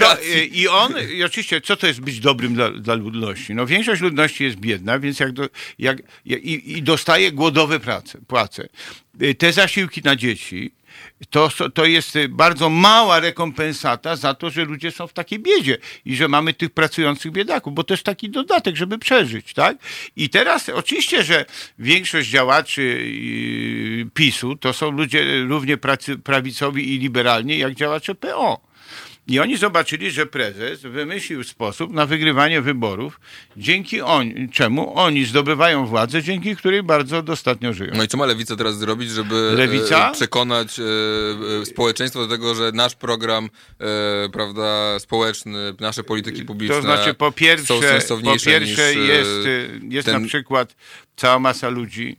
I 0.51 0.67
on, 0.67 0.93
i 1.15 1.23
oczywiście, 1.23 1.61
co 1.61 1.75
to 1.75 1.87
jest 1.87 1.99
być 1.99 2.19
dobrym 2.19 2.53
dla, 2.53 2.71
dla 2.71 2.93
ludności? 2.93 3.55
No, 3.55 3.65
większość 3.65 4.01
ludności 4.01 4.43
jest 4.43 4.57
biedna, 4.57 4.99
więc 4.99 5.19
jak, 5.19 5.31
do, 5.31 5.49
jak 5.79 5.97
i, 6.25 6.77
i 6.77 6.83
dostaje 6.83 7.31
głodowe 7.31 7.79
prace, 7.79 8.19
płace. 8.27 8.69
Te 9.37 9.53
zasiłki 9.53 10.01
na 10.03 10.15
dzieci. 10.15 10.71
To, 11.29 11.49
to 11.73 11.85
jest 11.85 12.15
y, 12.15 12.29
bardzo 12.29 12.69
mała 12.69 13.19
rekompensata 13.19 14.15
za 14.15 14.33
to, 14.33 14.49
że 14.49 14.65
ludzie 14.65 14.91
są 14.91 15.07
w 15.07 15.13
takiej 15.13 15.39
biedzie 15.39 15.77
i 16.05 16.15
że 16.15 16.27
mamy 16.27 16.53
tych 16.53 16.69
pracujących 16.69 17.31
biedaków, 17.31 17.73
bo 17.73 17.83
to 17.83 17.93
jest 17.93 18.03
taki 18.03 18.29
dodatek, 18.29 18.75
żeby 18.75 18.99
przeżyć, 18.99 19.53
tak? 19.53 19.77
I 20.15 20.29
teraz 20.29 20.69
oczywiście, 20.69 21.23
że 21.23 21.45
większość 21.79 22.29
działaczy 22.29 22.81
y, 22.81 24.09
PiSu 24.13 24.55
to 24.55 24.73
są 24.73 24.91
ludzie 24.91 25.43
równie 25.47 25.77
prawicowi 26.23 26.95
i 26.95 26.99
liberalni 26.99 27.57
jak 27.57 27.73
działacze 27.73 28.15
PO. 28.15 28.66
I 29.27 29.39
oni 29.39 29.57
zobaczyli, 29.57 30.11
że 30.11 30.25
prezes 30.25 30.81
wymyślił 30.81 31.43
sposób 31.43 31.93
na 31.93 32.05
wygrywanie 32.05 32.61
wyborów, 32.61 33.19
dzięki 33.57 34.01
on, 34.01 34.31
czemu 34.51 34.97
oni 34.99 35.25
zdobywają 35.25 35.85
władzę, 35.85 36.23
dzięki 36.23 36.55
której 36.55 36.83
bardzo 36.83 37.23
dostatnio 37.23 37.73
żyją. 37.73 37.91
No 37.95 38.03
i 38.03 38.07
co 38.07 38.17
ma 38.17 38.25
lewica 38.25 38.55
teraz 38.55 38.77
zrobić, 38.77 39.09
żeby 39.11 39.51
Lewica? 39.57 40.09
e, 40.09 40.13
przekonać 40.13 40.79
e, 40.79 40.83
e, 41.61 41.65
społeczeństwo 41.65 42.19
do 42.19 42.27
tego, 42.27 42.55
że 42.55 42.71
nasz 42.71 42.95
program 42.95 43.49
e, 43.79 44.29
prawda, 44.29 44.99
społeczny, 44.99 45.73
nasze 45.79 46.03
polityki 46.03 46.45
publiczne 46.45 46.75
To 46.75 46.81
znaczy, 46.81 47.13
po 47.13 47.25
są 47.25 47.31
pierwsze, 47.31 47.73
po 47.73 47.81
sensowniejsze 47.81 48.49
pierwsze 48.49 48.95
niż, 48.95 49.05
e, 49.09 49.13
jest, 49.13 49.29
jest 49.89 50.05
ten- 50.05 50.21
na 50.21 50.27
przykład 50.27 50.75
cała 51.15 51.39
masa 51.39 51.69
ludzi, 51.69 52.17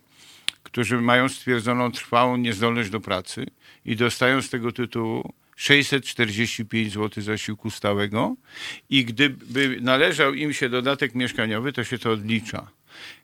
którzy 0.62 1.00
mają 1.00 1.28
stwierdzoną 1.28 1.92
trwałą 1.92 2.36
niezdolność 2.36 2.90
do 2.90 3.00
pracy 3.00 3.46
i 3.84 3.96
dostają 3.96 4.42
z 4.42 4.50
tego 4.50 4.72
tytułu 4.72 5.32
645 5.58 6.92
zł 6.92 7.22
zasiłku 7.22 7.70
stałego 7.70 8.36
i 8.90 9.04
gdyby 9.04 9.78
należał 9.80 10.34
im 10.34 10.52
się 10.52 10.68
dodatek 10.68 11.14
mieszkaniowy, 11.14 11.72
to 11.72 11.84
się 11.84 11.98
to 11.98 12.10
odlicza. 12.10 12.70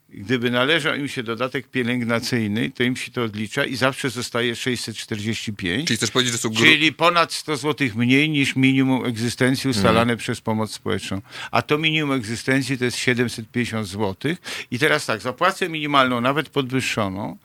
Gdyby 0.08 0.50
należał 0.50 0.94
im 0.94 1.08
się 1.08 1.22
dodatek 1.22 1.68
pielęgnacyjny, 1.68 2.70
to 2.70 2.82
im 2.82 2.96
się 2.96 3.10
to 3.12 3.22
odlicza 3.22 3.64
i 3.64 3.76
zawsze 3.76 4.10
zostaje 4.10 4.56
645. 4.56 5.86
Czyli 5.88 5.96
chcesz 5.96 6.10
powiedzieć, 6.10 6.32
że 6.32 6.38
są 6.38 6.48
gru... 6.48 6.64
Czyli 6.64 6.92
ponad 6.92 7.32
100 7.32 7.56
zł 7.56 7.88
mniej 7.94 8.30
niż 8.30 8.56
minimum 8.56 9.04
egzystencji 9.04 9.70
ustalane 9.70 10.00
Mhm. 10.00 10.18
przez 10.18 10.40
pomoc 10.40 10.72
społeczną. 10.72 11.20
A 11.50 11.62
to 11.62 11.78
minimum 11.78 12.12
egzystencji 12.12 12.78
to 12.78 12.84
jest 12.84 12.96
750 12.96 13.86
zł. 13.88 14.34
I 14.70 14.78
teraz 14.78 15.06
tak, 15.06 15.20
za 15.20 15.32
płacę 15.32 15.68
minimalną, 15.68 16.20
nawet 16.20 16.48
podwyższoną, 16.48 17.36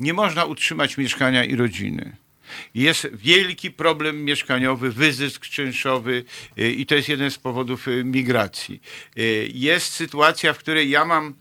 nie 0.00 0.12
można 0.14 0.44
utrzymać 0.44 0.96
mieszkania 0.98 1.44
i 1.44 1.56
rodziny. 1.56 2.16
Jest 2.74 3.08
wielki 3.12 3.70
problem 3.70 4.24
mieszkaniowy, 4.24 4.92
wyzysk 4.92 5.46
czynszowy 5.46 6.24
y, 6.58 6.72
i 6.72 6.86
to 6.86 6.94
jest 6.94 7.08
jeden 7.08 7.30
z 7.30 7.38
powodów 7.38 7.88
y, 7.88 8.04
migracji. 8.04 8.80
Y, 9.18 9.50
Jest 9.54 9.92
sytuacja, 9.92 10.52
w 10.52 10.58
której 10.58 10.90
ja 10.90 11.04
mam 11.04 11.34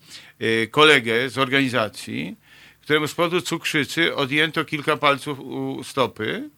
kolegę 0.72 1.30
z 1.30 1.38
organizacji, 1.38 2.36
któremu 2.82 3.08
z 3.08 3.14
powodu 3.14 3.42
cukrzycy 3.42 4.16
odjęto 4.16 4.66
kilka 4.66 4.98
palców 4.98 5.40
u 5.40 5.84
stopy 5.84 6.50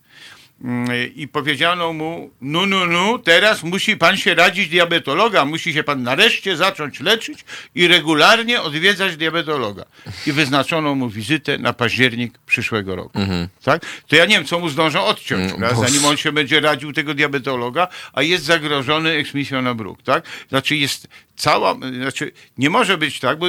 i 1.16 1.28
powiedziano 1.28 1.94
mu, 1.94 2.30
no, 2.42 2.66
no, 2.66 2.86
no, 2.86 3.20
teraz 3.20 3.64
musi 3.64 3.98
pan 3.98 4.18
się 4.18 4.36
radzić 4.36 4.70
diabetologa, 4.70 5.46
musi 5.46 5.74
się 5.74 5.84
pan 5.84 6.04
nareszcie 6.04 6.58
zacząć 6.58 7.00
leczyć 7.00 7.46
i 7.76 7.88
regularnie 7.88 8.62
odwiedzać 8.62 9.18
diabetologa. 9.18 9.86
I 10.28 10.32
wyznaczono 10.32 10.96
mu 10.96 11.10
wizytę 11.10 11.58
na 11.58 11.74
październik 11.74 12.38
przyszłego 12.46 12.96
roku. 12.96 13.20
Tak? 13.64 13.82
To 14.08 14.16
ja 14.16 14.26
nie 14.26 14.36
wiem, 14.36 14.46
co 14.46 14.60
mu 14.60 14.70
zdążą 14.70 15.06
odciąć, 15.06 15.52
Mhm. 15.52 15.88
Zanim 15.88 16.06
on 16.06 16.18
się 16.18 16.32
będzie 16.32 16.60
radził 16.60 16.94
tego 16.94 17.14
diabetologa, 17.14 17.88
a 18.14 18.22
jest 18.22 18.44
zagrożony 18.44 19.12
eksmisją 19.12 19.62
na 19.62 19.74
bruk, 19.74 20.02
tak? 20.04 20.24
Znaczy 20.50 20.76
jest 20.76 21.08
cała, 21.40 21.76
znaczy 22.02 22.32
nie 22.58 22.70
może 22.70 22.98
być 22.98 23.20
tak, 23.20 23.40
bo 23.40 23.46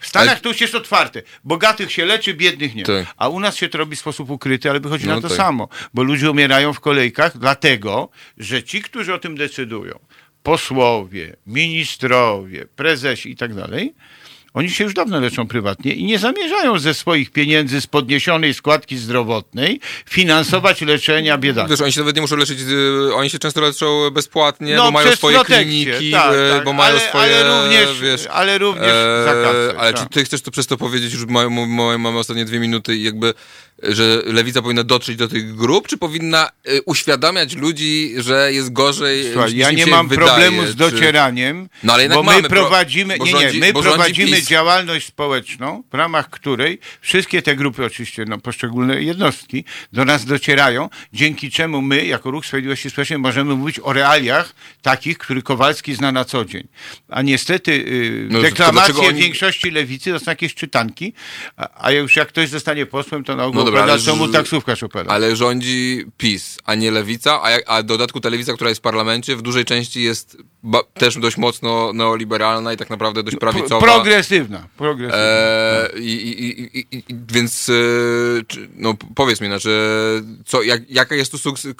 w 0.00 0.06
Stanach 0.06 0.28
Ale- 0.28 0.40
to 0.40 0.48
już 0.48 0.60
jest 0.60 0.74
otwarte. 0.74 1.22
Bogatych 1.44 1.92
się 1.92 2.04
leczy, 2.04 2.34
biednych 2.34 2.74
nie. 2.74 2.82
Tak. 2.82 3.06
A 3.16 3.28
u 3.28 3.40
nas 3.40 3.56
się 3.56 3.68
to 3.68 3.78
robi 3.78 3.96
w 3.96 4.00
sposób 4.00 4.30
ukryty, 4.30 4.70
ale 4.70 4.80
wychodzi 4.80 5.06
No 5.06 5.14
na 5.16 5.20
to 5.22 5.28
tak. 5.28 5.36
samo, 5.36 5.68
bo 5.94 6.02
ludzie 6.02 6.30
umierają 6.30 6.72
w 6.72 6.80
kolejkach, 6.80 7.38
dlatego, 7.38 8.08
że 8.38 8.62
ci, 8.62 8.82
którzy 8.82 9.14
o 9.14 9.18
tym 9.18 9.36
decydują, 9.36 9.98
posłowie, 10.42 11.36
ministrowie, 11.46 12.66
prezesi 12.76 13.30
i 13.30 13.36
tak 13.36 13.54
dalej, 13.54 13.94
oni 14.54 14.70
się 14.70 14.84
już 14.84 14.94
dawno 14.94 15.20
leczą 15.20 15.46
prywatnie 15.46 15.92
i 15.92 16.04
nie 16.04 16.18
zamierzają 16.18 16.78
ze 16.78 16.94
swoich 16.94 17.30
pieniędzy 17.30 17.80
z 17.80 17.86
podniesionej 17.86 18.54
składki 18.54 18.96
zdrowotnej 18.96 19.80
finansować 20.10 20.80
leczenia 20.80 21.38
biedaków. 21.38 21.70
Wiesz, 21.70 21.80
oni 21.80 21.92
się 21.92 22.00
nawet 22.00 22.16
nie 22.16 22.22
muszą 22.22 22.36
leczyć, 22.36 22.60
y, 22.60 23.14
oni 23.14 23.30
się 23.30 23.38
często 23.38 23.60
leczą 23.60 24.10
bezpłatnie, 24.10 24.76
No, 24.76 24.84
bo 24.84 24.90
mają 24.90 25.16
swoje 25.16 25.44
kliniki, 25.44 26.10
tak, 26.10 26.34
y, 26.34 26.50
tak, 26.50 26.64
bo 26.64 26.72
mają 26.72 26.90
ale- 26.90 27.00
swoje, 27.08 27.36
ale 27.36 27.64
również- 27.64 28.00
wiesz... 28.00 28.26
ale 28.30 28.58
również 28.58 28.92
za 29.24 29.32
kasę, 29.32 29.74
ale 29.78 29.92
tak. 29.92 30.02
czy 30.02 30.08
ty 30.14 30.24
chcesz 30.24 30.42
to 30.42 30.50
przez 30.50 30.66
to 30.66 30.76
powiedzieć, 30.76 31.12
już 31.12 31.26
ma, 31.26 31.48
ma, 31.48 31.98
mamy 31.98 32.18
ostatnie 32.18 32.44
dwie 32.44 32.60
minuty 32.60 32.96
i 32.96 33.02
jakby, 33.02 33.34
że 33.82 34.22
lewica 34.26 34.62
powinna 34.62 34.84
dotrzeć 34.84 35.16
do 35.16 35.28
tych 35.28 35.54
grup, 35.54 35.88
czy 35.88 35.98
powinna 35.98 36.50
y, 36.68 36.82
uświadamiać 36.82 37.56
ludzi, 37.56 38.14
że 38.16 38.52
jest 38.52 38.72
gorzej 38.72 39.24
Słuchaj, 39.32 39.50
niż 39.50 39.58
ja 39.58 39.70
nie 39.70 39.86
mam 39.86 40.08
wydaje, 40.08 40.28
problemu 40.28 40.66
z 40.66 40.70
czy- 40.70 40.74
docieraniem, 40.76 41.68
No, 41.82 41.92
ale 41.92 42.08
bo 42.08 42.22
my 42.22 42.40
pro- 42.40 42.48
prowadzimy, 42.48 43.16
bo 43.18 43.24
nie, 43.26 43.32
rządzi- 43.32 43.54
nie, 43.54 43.60
my 43.60 43.72
prowadzimy 43.82 44.42
działalność 44.42 45.06
społeczną, 45.06 45.82
w 45.92 45.94
ramach 45.94 46.30
której 46.30 46.78
wszystkie 47.00 47.42
te 47.42 47.56
grupy, 47.56 47.84
oczywiście 47.84 48.24
no, 48.28 48.38
poszczególne 48.38 49.02
jednostki, 49.02 49.64
do 49.92 50.04
nas 50.04 50.24
docierają, 50.24 50.88
dzięki 51.12 51.50
czemu 51.50 51.82
my, 51.82 52.04
jako 52.06 52.30
Ruch 52.30 52.46
Sprawiedliwości 52.46 52.90
Społecznej, 52.90 53.18
możemy 53.18 53.54
mówić 53.54 53.80
o 53.82 53.92
realiach 53.92 54.54
takich, 54.82 55.18
który 55.18 55.42
Kowalski 55.42 55.94
zna 55.94 56.12
na 56.12 56.24
co 56.24 56.44
dzień. 56.44 56.68
A 57.08 57.22
niestety 57.22 57.72
y, 57.72 58.28
No, 58.30 58.40
deklamacje 58.42 59.08
oni- 59.08 59.20
większości 59.20 59.70
lewicy 59.70 60.10
to 60.12 60.18
są 60.18 60.30
jakieś 60.30 60.54
czytanki, 60.54 61.12
a, 61.56 61.68
a 61.86 61.90
już 61.90 62.16
jak 62.16 62.28
ktoś 62.28 62.48
zostanie 62.48 62.86
posłem, 62.86 63.24
to 63.24 63.36
na 63.36 63.44
ogół 63.44 63.63
No 63.63 63.63
dobra, 63.64 63.80
opowiada, 63.80 63.92
ale 63.92 64.02
co 64.02 64.16
mu 64.16 64.28
z- 64.28 64.32
taksówkarz. 64.32 64.84
Ale 65.08 65.36
rządzi 65.36 66.04
PiS, 66.16 66.58
a 66.64 66.74
nie 66.74 66.90
lewica, 66.90 67.40
a, 67.42 67.48
a 67.66 67.82
w 67.82 67.84
dodatku 67.84 68.20
ta 68.20 68.28
lewica, 68.28 68.52
która 68.52 68.68
jest 68.68 68.80
w 68.80 68.82
parlamencie, 68.82 69.36
w 69.36 69.42
dużej 69.42 69.64
części 69.64 70.02
jest 70.02 70.36
też 70.94 71.18
dość 71.18 71.36
mocno 71.36 71.92
neoliberalna 71.92 72.72
i 72.72 72.76
tak 72.76 72.90
naprawdę 72.90 73.22
dość 73.22 73.36
prawicowa. 73.36 73.80
Progresywna. 73.80 74.66
progresywna. 74.76 75.18
E, 75.18 75.90
i, 75.98 76.12
i, 76.12 76.60
i, 76.60 76.78
i, 76.80 76.86
i, 76.96 77.02
więc 77.32 77.68
e, 77.68 77.72
no, 78.76 78.94
powiedz 79.14 79.40
mi, 79.40 79.46
znaczy, 79.46 79.70
co, 80.44 80.62
jak, 80.62 80.90
jaka 80.90 81.14
jest 81.14 81.30
tu 81.30 81.38
sukces, 81.38 81.74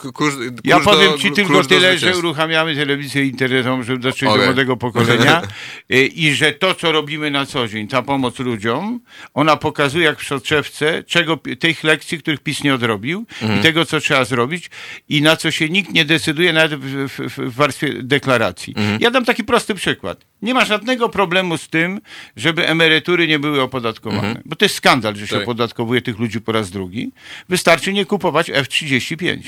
Ja 0.65 0.81
powiem 0.81 1.13
do, 1.13 1.19
ci 1.19 1.33
tylko 1.33 1.65
tyle, 1.65 1.99
że 1.99 2.17
uruchamiamy 2.17 2.77
telewizję 2.77 3.25
internetową, 3.25 3.83
żeby 3.83 3.99
dotrzeć 3.99 4.29
Okej. 4.29 4.41
do 4.41 4.47
młodego 4.47 4.77
pokolenia 4.77 5.43
y, 5.91 6.07
i 6.25 6.35
że 6.35 6.53
to, 6.53 6.75
co 6.75 6.93
robimy 6.93 7.31
na 7.31 7.47
co 7.47 7.69
dzień, 7.69 7.89
ta 7.89 8.03
pomoc 8.03 8.39
ludziom, 8.39 9.01
ona 9.35 9.57
pokazuje 9.57 10.05
jak 10.05 10.21
w 10.21 10.27
soczewce, 10.27 11.05
czego, 11.07 11.39
tych 11.75 11.85
lekcji, 11.85 12.19
których 12.19 12.41
PiS 12.41 12.63
nie 12.65 12.75
odrobił 12.75 13.27
Mhm. 13.43 13.61
i 13.61 13.63
tego, 13.63 13.85
co 13.85 14.01
trzeba 14.01 14.25
zrobić 14.25 14.71
i 15.09 15.23
na 15.23 15.37
co 15.37 15.51
się 15.51 15.69
nikt 15.69 15.93
nie 15.93 16.05
decyduje 16.05 16.53
nawet 16.53 16.81
w, 16.81 17.09
w, 17.09 17.29
w 17.39 17.55
warstwie 17.55 18.03
deklaracji. 18.03 18.75
Mhm. 18.77 18.99
Ja 19.01 19.11
dam 19.11 19.25
taki 19.25 19.45
prosty 19.45 19.75
przykład. 19.75 20.25
Nie 20.43 20.55
ma 20.55 20.65
żadnego 20.65 21.09
problemu 21.09 21.59
z 21.59 21.69
tym, 21.69 22.01
żeby 22.37 22.69
emerytury 22.69 23.27
nie 23.29 23.39
były 23.39 23.63
opodatkowane. 23.63 24.43
Bo 24.45 24.57
to 24.57 24.65
jest 24.65 24.75
skandal, 24.75 25.17
że 25.17 25.27
się 25.27 25.35
Tak. 25.35 25.43
opodatkowuje 25.43 26.03
tych 26.03 26.19
ludzi 26.19 26.41
po 26.41 26.53
raz 26.53 26.71
drugi. 26.71 27.11
Wystarczy 27.49 27.93
nie 27.93 28.05
kupować 28.05 28.51
F-35. 28.51 29.39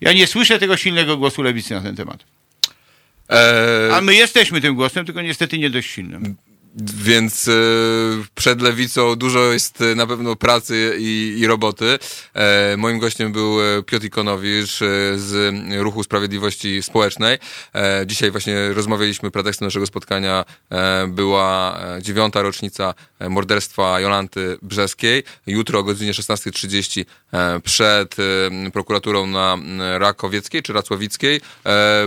Ja 0.00 0.12
nie 0.12 0.26
słyszę 0.26 0.58
tego 0.58 0.76
silnego 0.76 1.16
głosu 1.16 1.42
lewicy 1.42 1.74
na 1.74 1.80
ten 1.80 1.96
temat. 1.96 2.24
E, 3.30 3.90
A 3.94 4.00
my 4.00 4.14
jesteśmy 4.14 4.60
tym 4.60 4.74
głosem, 4.74 5.06
tylko 5.06 5.22
niestety 5.22 5.58
nie 5.58 5.70
dość 5.70 5.90
silnym. 5.90 6.36
Więc 6.76 7.48
e, 7.48 7.52
przed 8.34 8.62
lewicą 8.62 9.16
dużo 9.16 9.52
jest 9.52 9.80
e, 9.80 9.94
na 9.94 10.06
pewno 10.06 10.36
pracy 10.36 10.96
i, 10.98 11.36
i 11.38 11.46
roboty. 11.46 11.98
E, 12.34 12.76
moim 12.76 12.98
gościem 12.98 13.32
był 13.32 13.60
e, 13.60 13.82
Piotr 13.82 14.06
Ikonowicz 14.06 14.82
e, 14.82 15.18
z 15.18 15.54
Ruchu 15.78 16.02
Sprawiedliwości 16.02 16.82
Społecznej. 16.82 17.38
Dzisiaj 18.06 18.30
właśnie 18.30 18.72
rozmawialiśmy, 18.72 19.30
pretekstem 19.30 19.66
naszego 19.66 19.86
spotkania 19.86 20.44
była 21.08 21.78
dziewiąta 22.00 22.42
rocznica 22.42 22.94
morderstwa 23.28 24.00
Jolanty 24.00 24.58
Brzeskiej. 24.62 25.22
Jutro 25.46 25.78
o 25.78 25.82
godzinie 25.82 26.12
16.30 26.12 27.04
e, 27.32 27.60
przed 27.60 28.16
prokuraturą 28.72 29.26
na 29.26 29.58
Rakowieckiej 29.98 30.62
czy 30.62 30.72
Racławickiej 30.72 31.40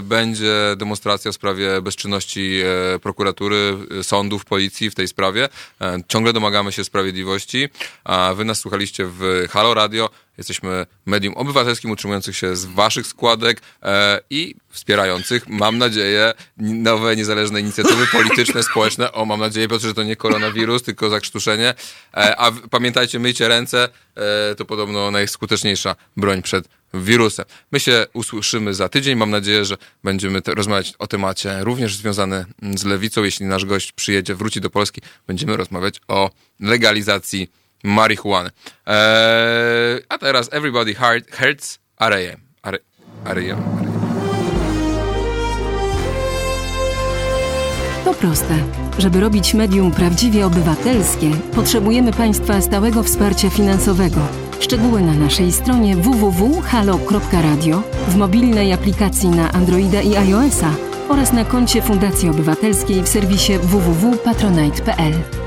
będzie 0.02 0.53
demonstracja 0.77 1.31
w 1.31 1.35
sprawie 1.35 1.81
bezczynności 1.81 2.61
prokuratury, 3.02 3.77
sądów, 4.03 4.45
policji 4.57 4.89
w 4.89 4.95
tej 4.95 5.07
sprawie. 5.07 5.49
E, 5.81 5.99
Ciągle 6.07 6.34
domagamy 6.34 6.71
się 6.71 6.84
sprawiedliwości, 6.84 7.69
a 8.03 8.34
wy 8.34 8.45
nas 8.45 8.59
słuchaliście 8.59 9.05
w 9.07 9.47
Halo 9.49 9.73
Radio. 9.73 10.09
Jesteśmy 10.38 10.85
medium 11.05 11.34
obywatelskim 11.34 11.91
utrzymujących 11.91 12.38
się 12.38 12.55
z 12.55 12.65
waszych 12.65 13.07
składek 13.07 13.61
e, 13.84 14.19
i 14.30 14.55
wspierających, 14.69 15.49
mam 15.49 15.77
nadzieję, 15.77 16.34
nowe, 16.57 17.15
niezależne 17.15 17.61
inicjatywy 17.61 18.07
polityczne, 18.07 18.64
społeczne. 18.64 19.11
O, 19.11 19.26
mam 19.26 19.39
nadzieję, 19.39 19.68
Piotrze, 19.68 19.88
że 19.88 19.93
to 19.93 20.03
nie 20.03 20.15
koronawirus, 20.15 20.84
tylko 20.84 21.09
zakrztuszenie. 21.09 21.73
E, 22.14 22.39
a 22.39 22.51
pamiętajcie, 22.51 23.19
myjcie 23.19 23.47
ręce, 23.47 23.89
e, 24.15 24.55
to 24.55 24.65
podobno 24.65 25.11
najskuteczniejsza 25.11 25.95
broń 26.18 26.41
przed 26.41 26.68
wirusem. 26.93 27.45
My 27.72 27.80
się 27.80 28.05
usłyszymy 28.14 28.73
za 28.73 28.89
tydzień. 28.89 29.18
Mam 29.18 29.30
nadzieję, 29.30 29.65
że 29.65 29.77
będziemy 30.03 30.41
te, 30.41 30.55
rozmawiać 30.55 30.93
o 30.99 31.07
temacie 31.07 31.64
również 31.64 31.95
związanym 31.95 32.45
z 32.76 32.84
lewicą. 32.85 33.23
Jeśli 33.23 33.45
nasz 33.45 33.65
gość 33.65 33.91
przyjedzie, 33.91 34.35
wróci 34.35 34.61
do 34.61 34.69
Polski, 34.69 35.01
będziemy 35.27 35.57
rozmawiać 35.57 36.01
o 36.07 36.31
legalizacji 36.59 37.49
marihuany. 37.83 38.49
Eee, 38.85 38.95
a 40.09 40.17
teraz 40.17 40.49
Everybody 40.53 40.95
Hurts 41.39 41.79
R.A.M. 41.99 42.41
R.A.M. 43.25 43.57
To 48.05 48.13
proste. 48.13 48.55
Żeby 48.97 49.19
robić 49.19 49.53
medium 49.53 49.91
prawdziwie 49.91 50.45
obywatelskie, 50.45 51.31
potrzebujemy 51.55 52.13
Państwa 52.13 52.61
stałego 52.61 53.03
wsparcia 53.03 53.49
finansowego. 53.49 54.19
Szczegóły 54.59 55.01
na 55.01 55.13
naszej 55.13 55.51
stronie 55.51 55.95
www.halo.radio, 55.95 57.83
w 58.07 58.15
mobilnej 58.15 58.73
aplikacji 58.73 59.29
na 59.29 59.51
Androida 59.51 60.01
i 60.01 60.15
iOS-a 60.15 60.71
oraz 61.09 61.33
na 61.33 61.45
koncie 61.45 61.81
Fundacji 61.81 62.29
Obywatelskiej 62.29 63.03
w 63.03 63.07
serwisie 63.07 63.57
www.patronite.pl. 63.57 65.47